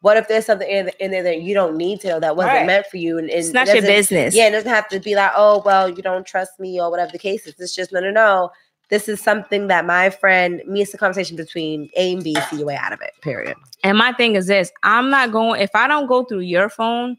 what 0.00 0.16
if 0.16 0.28
there's 0.28 0.46
something 0.46 0.68
in, 0.68 0.90
in 1.00 1.10
there 1.10 1.22
that 1.24 1.42
you 1.42 1.54
don't 1.54 1.76
need 1.76 2.00
to 2.02 2.08
know 2.08 2.20
that 2.20 2.36
wasn't 2.36 2.54
Right. 2.54 2.66
meant 2.66 2.86
for 2.86 2.98
you? 2.98 3.18
And, 3.18 3.28
and 3.30 3.38
It's 3.38 3.48
it 3.48 3.54
not 3.54 3.66
your 3.66 3.82
business. 3.82 4.34
yeah, 4.34 4.46
it 4.46 4.52
doesn't 4.52 4.70
have 4.70 4.88
to 4.90 5.00
be 5.00 5.14
like, 5.14 5.32
oh, 5.36 5.62
well, 5.64 5.88
you 5.88 6.02
don't 6.02 6.26
trust 6.26 6.58
me 6.60 6.80
or 6.80 6.90
whatever 6.90 7.10
the 7.10 7.18
case 7.18 7.46
is. 7.46 7.54
It's 7.58 7.74
just 7.74 7.92
no, 7.92 8.00
no, 8.00 8.10
no. 8.10 8.50
This 8.90 9.08
is 9.08 9.20
something 9.20 9.66
that 9.66 9.84
my 9.84 10.08
friend, 10.08 10.62
me, 10.66 10.80
it's 10.80 10.94
a 10.94 10.98
conversation 10.98 11.36
between 11.36 11.90
A 11.96 12.14
and 12.14 12.24
B. 12.24 12.34
See 12.48 12.56
your 12.56 12.66
way 12.66 12.76
out 12.76 12.92
of 12.92 13.00
it. 13.02 13.10
Period. 13.20 13.54
And 13.84 13.98
my 13.98 14.12
thing 14.12 14.34
is 14.34 14.46
this 14.46 14.72
I'm 14.82 15.10
not 15.10 15.30
going, 15.32 15.60
if 15.60 15.70
I 15.74 15.86
don't 15.88 16.06
go 16.06 16.24
through 16.24 16.40
your 16.40 16.68
phone, 16.70 17.18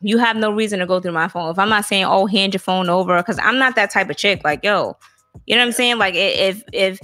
you 0.00 0.16
have 0.18 0.36
no 0.36 0.50
reason 0.50 0.78
to 0.78 0.86
go 0.86 0.98
through 1.00 1.12
my 1.12 1.28
phone. 1.28 1.50
If 1.50 1.58
I'm 1.58 1.68
not 1.68 1.84
saying, 1.84 2.04
oh, 2.06 2.24
hand 2.26 2.54
your 2.54 2.60
phone 2.60 2.88
over, 2.88 3.16
because 3.18 3.38
I'm 3.42 3.58
not 3.58 3.74
that 3.76 3.90
type 3.90 4.08
of 4.08 4.16
chick. 4.16 4.42
Like, 4.42 4.64
yo, 4.64 4.96
you 5.46 5.54
know 5.54 5.60
what 5.60 5.66
I'm 5.66 5.72
saying? 5.72 5.98
Like, 5.98 6.14
if, 6.14 6.62
if, 6.72 6.98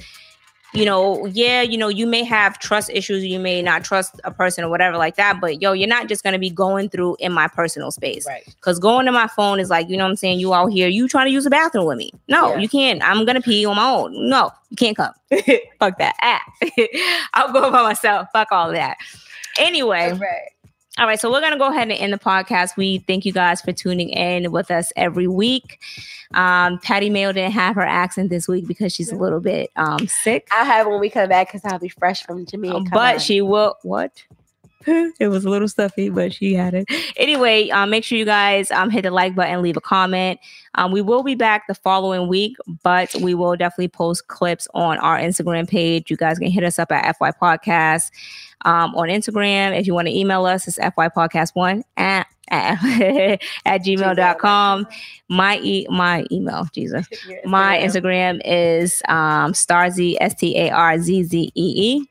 you 0.76 0.84
know, 0.84 1.26
yeah, 1.26 1.62
you 1.62 1.76
know, 1.78 1.88
you 1.88 2.06
may 2.06 2.22
have 2.22 2.58
trust 2.58 2.90
issues, 2.90 3.24
you 3.24 3.38
may 3.40 3.62
not 3.62 3.82
trust 3.84 4.20
a 4.24 4.30
person 4.30 4.62
or 4.64 4.68
whatever 4.68 4.96
like 4.96 5.16
that, 5.16 5.40
but 5.40 5.60
yo, 5.62 5.72
you're 5.72 5.88
not 5.88 6.08
just 6.08 6.22
gonna 6.22 6.38
be 6.38 6.50
going 6.50 6.88
through 6.88 7.16
in 7.18 7.32
my 7.32 7.48
personal 7.48 7.90
space. 7.90 8.26
Right. 8.26 8.44
Because 8.46 8.78
going 8.78 9.06
to 9.06 9.12
my 9.12 9.26
phone 9.28 9.58
is 9.60 9.70
like, 9.70 9.88
you 9.88 9.96
know 9.96 10.04
what 10.04 10.10
I'm 10.10 10.16
saying? 10.16 10.38
You 10.40 10.52
out 10.54 10.66
here, 10.68 10.88
you 10.88 11.08
trying 11.08 11.26
to 11.26 11.32
use 11.32 11.44
the 11.44 11.50
bathroom 11.50 11.86
with 11.86 11.98
me. 11.98 12.12
No, 12.28 12.50
Yeah. 12.50 12.58
you 12.58 12.68
can't. 12.68 13.02
I'm 13.02 13.24
gonna 13.24 13.40
pee 13.40 13.64
on 13.66 13.76
my 13.76 13.88
own. 13.90 14.28
No, 14.28 14.50
you 14.70 14.76
can't 14.76 14.96
come. 14.96 15.12
Fuck 15.80 15.98
that. 15.98 16.14
Ah. 16.22 16.42
I'll 17.34 17.52
go 17.52 17.70
by 17.70 17.82
myself. 17.82 18.28
Fuck 18.32 18.52
all 18.52 18.70
that. 18.72 18.96
Anyway, 19.58 20.12
Right. 20.12 20.50
All 20.98 21.06
right, 21.06 21.20
so 21.20 21.30
we're 21.30 21.40
gonna 21.40 21.58
go 21.58 21.70
ahead 21.70 21.90
and 21.90 21.98
end 21.98 22.12
the 22.12 22.18
podcast. 22.18 22.76
We 22.76 22.98
thank 22.98 23.26
you 23.26 23.32
guys 23.32 23.60
for 23.60 23.72
tuning 23.72 24.08
in 24.10 24.50
with 24.50 24.70
us 24.70 24.92
every 24.96 25.28
week. 25.28 25.78
Um, 26.32 26.78
Patty 26.78 27.10
Mayo 27.10 27.32
didn't 27.32 27.52
have 27.52 27.74
her 27.74 27.86
accent 27.86 28.30
this 28.30 28.48
week 28.48 28.66
because 28.66 28.94
she's 28.94 29.12
a 29.12 29.16
little 29.16 29.40
bit 29.40 29.70
um 29.76 30.08
sick. 30.08 30.48
I'll 30.52 30.64
have 30.64 30.86
when 30.86 31.00
we 31.00 31.10
come 31.10 31.28
back 31.28 31.48
because 31.48 31.62
I'll 31.64 31.78
be 31.78 31.88
fresh 31.90 32.22
from 32.22 32.46
Jamaica. 32.46 32.90
But 32.92 33.14
on. 33.16 33.20
she 33.20 33.42
will 33.42 33.76
what? 33.82 34.24
it 35.18 35.28
was 35.28 35.44
a 35.44 35.50
little 35.50 35.68
stuffy, 35.68 36.08
but 36.08 36.32
she 36.32 36.54
had 36.54 36.74
it. 36.74 36.88
Anyway, 37.16 37.68
um, 37.70 37.90
make 37.90 38.04
sure 38.04 38.16
you 38.16 38.24
guys 38.24 38.70
um, 38.70 38.90
hit 38.90 39.02
the 39.02 39.10
like 39.10 39.34
button, 39.34 39.62
leave 39.62 39.76
a 39.76 39.80
comment. 39.80 40.38
Um, 40.76 40.92
we 40.92 41.00
will 41.00 41.22
be 41.22 41.34
back 41.34 41.66
the 41.66 41.74
following 41.74 42.28
week, 42.28 42.56
but 42.82 43.14
we 43.16 43.34
will 43.34 43.56
definitely 43.56 43.88
post 43.88 44.28
clips 44.28 44.68
on 44.74 44.98
our 44.98 45.18
Instagram 45.18 45.68
page. 45.68 46.10
You 46.10 46.16
guys 46.16 46.38
can 46.38 46.50
hit 46.50 46.62
us 46.62 46.78
up 46.78 46.92
at 46.92 47.16
FY 47.16 47.32
Podcast 47.32 48.10
um, 48.64 48.94
on 48.94 49.08
Instagram. 49.08 49.78
If 49.78 49.86
you 49.86 49.94
want 49.94 50.08
to 50.08 50.16
email 50.16 50.44
us, 50.46 50.68
it's 50.68 50.78
FYPodcast1 50.78 51.82
at, 51.96 52.26
at, 52.48 52.78
at 53.64 53.84
gmail.com. 53.84 54.86
My, 55.28 55.58
e- 55.58 55.86
my 55.90 56.24
email, 56.30 56.68
Jesus. 56.72 57.06
My 57.44 57.78
Instagram 57.78 58.40
is 58.44 59.02
um, 59.08 59.52
Starzy, 59.52 60.16
S 60.20 60.34
T 60.34 60.56
A 60.58 60.70
R 60.70 60.98
Z 60.98 61.24
Z 61.24 61.38
E 61.38 61.50
E. 61.54 62.08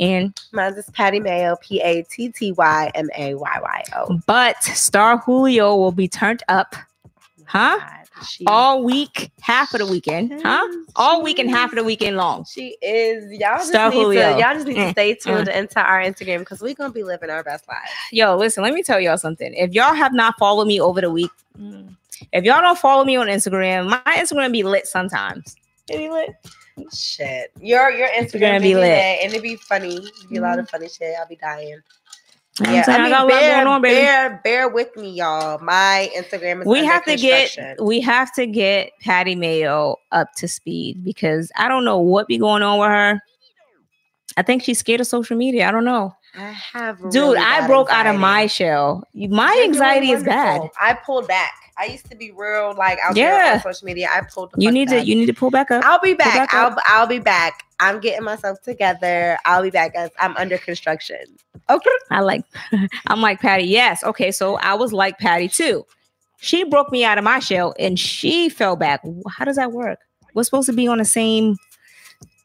And 0.00 0.34
Mine's 0.52 0.76
is 0.78 0.88
Patty 0.90 1.20
Mayo, 1.20 1.56
P 1.60 1.80
A 1.80 2.02
T 2.04 2.30
T 2.30 2.52
Y 2.52 2.90
M 2.94 3.08
A 3.16 3.34
Y 3.34 3.58
Y 3.62 3.84
O. 3.96 4.18
but 4.26 4.60
Star 4.64 5.18
Julio 5.18 5.76
will 5.76 5.92
be 5.92 6.08
turned 6.08 6.42
up, 6.48 6.74
huh? 7.44 7.78
She- 8.26 8.44
All 8.46 8.82
week, 8.82 9.30
half 9.40 9.72
of 9.72 9.80
the 9.80 9.86
weekend, 9.86 10.42
huh? 10.42 10.66
All 10.96 11.22
week 11.22 11.38
and 11.38 11.48
half 11.50 11.70
of 11.72 11.76
the 11.76 11.84
weekend 11.84 12.16
long. 12.18 12.44
She 12.44 12.76
is. 12.82 13.30
Y'all 13.32 13.56
just 13.56 13.68
Star 13.68 13.88
need 13.90 13.96
to. 13.96 14.02
Julio. 14.02 14.30
Y'all 14.38 14.54
just 14.54 14.66
need 14.66 14.74
to 14.74 14.80
Mm, 14.80 14.90
stay 14.92 15.14
tuned 15.14 15.48
into 15.48 15.80
our 15.80 16.00
Instagram 16.02 16.40
because 16.40 16.60
we're 16.60 16.74
gonna 16.74 16.92
be 16.92 17.02
living 17.02 17.30
our 17.30 17.42
best 17.42 17.66
lives. 17.68 17.90
Yo, 18.10 18.36
listen, 18.36 18.62
let 18.62 18.74
me 18.74 18.82
tell 18.82 19.00
y'all 19.00 19.16
something. 19.18 19.52
If 19.54 19.72
y'all 19.72 19.94
have 19.94 20.12
not 20.12 20.34
followed 20.38 20.66
me 20.66 20.80
over 20.80 21.00
the 21.00 21.10
week, 21.10 21.30
if 22.32 22.44
y'all 22.44 22.60
don't 22.60 22.78
follow 22.78 23.04
me 23.04 23.16
on 23.16 23.26
Instagram, 23.28 23.88
my 23.88 24.02
Instagram 24.16 24.52
be 24.52 24.62
lit 24.62 24.86
sometimes. 24.86 25.56
It 25.90 25.98
be 25.98 26.08
lit. 26.08 26.30
Shit, 26.94 27.50
your 27.60 27.90
your 27.90 28.08
Instagram 28.08 28.40
gonna 28.40 28.60
be 28.60 28.74
lit. 28.74 29.18
and 29.22 29.34
it 29.34 29.42
be 29.42 29.56
funny. 29.56 29.96
It 29.96 30.30
be 30.30 30.36
a 30.36 30.40
lot 30.40 30.58
of 30.58 30.66
mm-hmm. 30.66 30.76
funny 30.76 30.88
shit. 30.88 31.14
I'll 31.18 31.28
be 31.28 31.36
dying. 31.36 31.80
Yeah, 32.60 32.72
Yeah, 32.72 32.84
I 32.88 32.92
I, 32.92 33.02
mean, 33.02 33.12
lot 33.12 33.28
bear, 33.28 33.54
going 33.54 33.66
on, 33.66 33.82
baby. 33.82 33.94
bear, 33.94 34.40
bear 34.44 34.68
with 34.68 34.94
me, 34.96 35.10
y'all. 35.10 35.58
My 35.62 36.10
Instagram 36.16 36.60
is 36.60 36.66
we 36.66 36.84
have 36.84 37.04
to 37.04 37.16
get 37.16 37.56
we 37.82 38.00
have 38.00 38.32
to 38.34 38.46
get 38.46 38.92
Patty 39.00 39.34
Mayo 39.34 39.96
up 40.12 40.28
to 40.36 40.48
speed 40.48 41.04
because 41.04 41.50
I 41.56 41.68
don't 41.68 41.84
know 41.84 41.98
what 41.98 42.26
be 42.26 42.38
going 42.38 42.62
on 42.62 42.78
with 42.78 42.88
her. 42.88 43.20
I 44.36 44.42
think 44.42 44.62
she's 44.62 44.78
scared 44.78 45.00
of 45.00 45.06
social 45.06 45.36
media. 45.36 45.68
I 45.68 45.70
don't 45.70 45.84
know. 45.84 46.14
I 46.36 46.50
have, 46.50 46.98
Dude, 47.10 47.14
really 47.14 47.38
I 47.38 47.66
broke 47.66 47.90
out 47.90 48.06
of 48.06 48.18
my 48.18 48.46
shell. 48.46 49.02
My 49.14 49.52
You're 49.54 49.64
anxiety 49.64 50.12
is 50.12 50.22
bad. 50.22 50.62
I 50.80 50.94
pulled 50.94 51.26
back. 51.26 51.52
I 51.80 51.86
used 51.86 52.08
to 52.10 52.16
be 52.16 52.30
real 52.30 52.74
like 52.76 52.98
out 53.02 53.16
Yeah. 53.16 53.30
there 53.36 53.52
on 53.54 53.60
social 53.62 53.86
media. 53.86 54.08
I 54.12 54.20
pulled. 54.22 54.50
The 54.52 54.62
You 54.62 54.70
need 54.70 54.88
back. 54.88 55.00
to 55.02 55.06
you 55.06 55.14
need 55.14 55.26
to 55.26 55.32
pull 55.34 55.50
back 55.50 55.70
up. 55.70 55.82
I'll 55.84 56.00
be 56.00 56.14
back. 56.14 56.34
back 56.34 56.54
I'll 56.54 56.72
up. 56.72 56.78
I'll 56.86 57.06
be 57.06 57.18
back. 57.18 57.64
I'm 57.80 57.98
getting 58.00 58.22
myself 58.24 58.60
together. 58.62 59.38
I'll 59.46 59.62
be 59.62 59.70
back 59.70 59.94
as 59.94 60.10
I'm 60.20 60.36
under 60.36 60.58
construction. 60.58 61.18
Okay. 61.70 61.90
I 62.10 62.20
like 62.20 62.44
I'm 63.06 63.20
like 63.22 63.40
Patty. 63.40 63.64
Yes. 63.64 64.04
Okay. 64.04 64.30
So 64.30 64.56
I 64.56 64.74
was 64.74 64.92
like 64.92 65.18
Patty 65.18 65.48
too. 65.48 65.86
she 66.42 66.64
broke 66.64 66.90
me 66.92 67.04
out 67.04 67.16
of 67.18 67.24
my 67.24 67.38
shell 67.38 67.74
and 67.78 67.98
she 67.98 68.48
fell 68.50 68.76
back. 68.76 69.00
How 69.30 69.44
does 69.46 69.56
that 69.56 69.72
work? 69.72 69.98
We're 70.34 70.42
supposed 70.44 70.66
to 70.66 70.72
be 70.74 70.86
on 70.88 70.98
the 70.98 71.04
same 71.04 71.56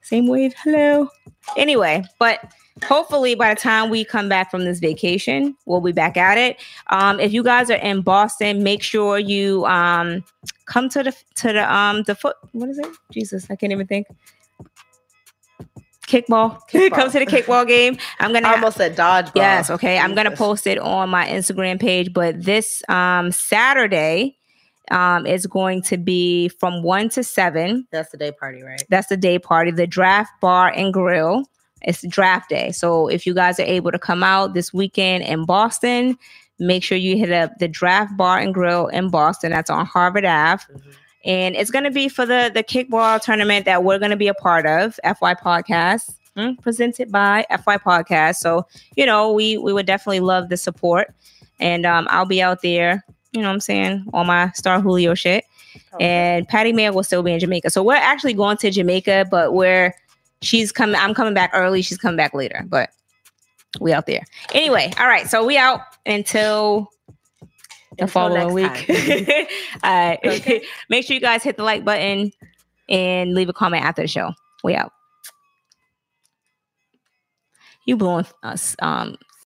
same 0.03 0.27
wave. 0.27 0.53
Hello. 0.63 1.09
Anyway, 1.57 2.03
but 2.19 2.39
hopefully 2.83 3.35
by 3.35 3.53
the 3.53 3.59
time 3.59 3.89
we 3.89 4.03
come 4.03 4.27
back 4.27 4.51
from 4.51 4.65
this 4.65 4.79
vacation, 4.79 5.55
we'll 5.65 5.81
be 5.81 5.91
back 5.91 6.17
at 6.17 6.37
it. 6.37 6.57
Um, 6.87 7.19
if 7.19 7.33
you 7.33 7.43
guys 7.43 7.69
are 7.71 7.75
in 7.75 8.01
Boston, 8.01 8.63
make 8.63 8.83
sure 8.83 9.17
you 9.17 9.65
um 9.65 10.23
come 10.65 10.89
to 10.89 11.03
the 11.03 11.15
to 11.35 11.53
the 11.53 11.73
um 11.73 12.03
the 12.03 12.15
foot 12.15 12.35
what 12.51 12.69
is 12.69 12.79
it? 12.79 12.87
Jesus, 13.11 13.47
I 13.49 13.55
can't 13.55 13.71
even 13.71 13.87
think. 13.87 14.07
Kickball. 16.07 16.59
Kickball. 16.69 16.91
come 16.91 17.11
to 17.11 17.19
the 17.19 17.25
kickball 17.25 17.67
game. 17.67 17.97
I'm 18.19 18.31
gonna 18.31 18.47
I 18.47 18.55
almost 18.55 18.77
said 18.77 18.95
dodgeball. 18.95 19.35
Yes, 19.35 19.69
okay. 19.69 19.97
I'm 19.97 20.13
gonna 20.13 20.35
post 20.35 20.67
it 20.67 20.77
on 20.77 21.09
my 21.09 21.27
Instagram 21.27 21.79
page, 21.79 22.13
but 22.13 22.43
this 22.43 22.83
um 22.89 23.31
Saturday 23.31 24.37
um 24.91 25.25
is 25.25 25.47
going 25.47 25.81
to 25.81 25.97
be 25.97 26.49
from 26.49 26.83
one 26.83 27.09
to 27.09 27.23
seven. 27.23 27.87
That's 27.91 28.11
the 28.11 28.17
day 28.17 28.31
party, 28.31 28.61
right? 28.61 28.83
That's 28.89 29.07
the 29.07 29.17
day 29.17 29.39
party, 29.39 29.71
the 29.71 29.87
draft 29.87 30.31
bar 30.41 30.71
and 30.75 30.93
grill. 30.93 31.45
It's 31.85 32.05
draft 32.07 32.49
day. 32.49 32.71
So 32.71 33.07
if 33.07 33.25
you 33.25 33.33
guys 33.33 33.59
are 33.59 33.63
able 33.63 33.91
to 33.91 33.99
come 33.99 34.23
out 34.23 34.53
this 34.53 34.73
weekend 34.73 35.23
in 35.23 35.45
Boston, 35.45 36.17
make 36.59 36.83
sure 36.83 36.97
you 36.97 37.17
hit 37.17 37.31
up 37.31 37.57
the 37.59 37.67
draft 37.67 38.17
bar 38.17 38.39
and 38.39 38.53
grill 38.53 38.87
in 38.87 39.09
Boston. 39.09 39.51
That's 39.51 39.69
on 39.69 39.85
Harvard 39.85 40.25
Ave. 40.25 40.63
Mhm. 40.73 40.81
And 41.25 41.55
it's 41.55 41.71
going 41.71 41.85
to 41.85 41.91
be 41.91 42.07
for 42.09 42.25
the 42.25 42.51
the 42.53 42.63
kickball 42.63 43.19
tournament 43.21 43.65
that 43.65 43.83
we're 43.83 43.99
going 43.99 44.11
to 44.11 44.17
be 44.17 44.27
a 44.27 44.33
part 44.33 44.65
of, 44.65 44.99
FY 45.03 45.33
Podcast, 45.35 46.15
mm, 46.37 46.59
presented 46.61 47.11
by 47.11 47.45
FY 47.49 47.77
Podcast. 47.77 48.35
So, 48.35 48.67
you 48.95 49.05
know, 49.05 49.31
we 49.31 49.57
we 49.57 49.73
would 49.73 49.85
definitely 49.87 50.19
love 50.19 50.49
the 50.49 50.57
support. 50.57 51.13
And 51.59 51.85
um, 51.85 52.07
I'll 52.11 52.25
be 52.25 52.41
out 52.41 52.61
there, 52.61 53.03
you 53.31 53.41
know 53.41 53.47
what 53.47 53.53
I'm 53.53 53.59
saying, 53.59 54.05
on 54.13 54.27
my 54.27 54.51
Star 54.51 54.81
Julio 54.81 55.13
shit. 55.15 55.45
And 55.99 56.47
Patty 56.47 56.73
Mayo 56.73 56.91
will 56.93 57.03
still 57.03 57.23
be 57.23 57.31
in 57.31 57.39
Jamaica. 57.39 57.69
So 57.69 57.81
we're 57.83 57.95
actually 57.95 58.33
going 58.33 58.57
to 58.57 58.69
Jamaica, 58.71 59.27
but 59.31 59.53
we're 59.53 59.93
she's 60.45 60.71
coming, 60.71 60.95
I'm 60.95 61.13
coming 61.13 61.33
back 61.33 61.51
early, 61.53 61.81
she's 61.81 61.97
coming 61.97 62.17
back 62.17 62.33
later, 62.33 62.63
but 62.67 62.89
we 63.79 63.93
out 63.93 64.05
there. 64.05 64.23
Anyway, 64.53 64.91
all 64.99 65.07
right. 65.07 65.29
So 65.29 65.45
we 65.45 65.57
out 65.57 65.81
until 66.05 66.89
the 67.97 68.03
Until 68.03 68.07
following 68.07 68.53
week. 68.53 68.89
all 69.83 69.91
right. 69.91 70.19
Okay. 70.23 70.61
Make 70.89 71.05
sure 71.05 71.13
you 71.13 71.21
guys 71.21 71.43
hit 71.43 71.57
the 71.57 71.63
like 71.63 71.83
button 71.83 72.31
and 72.89 73.33
leave 73.33 73.49
a 73.49 73.53
comment 73.53 73.83
after 73.83 74.01
the 74.01 74.07
show. 74.07 74.31
We 74.63 74.75
out. 74.75 74.91
You 77.85 77.97
blowing 77.97 78.25
us 78.43 78.75
um 78.79 79.15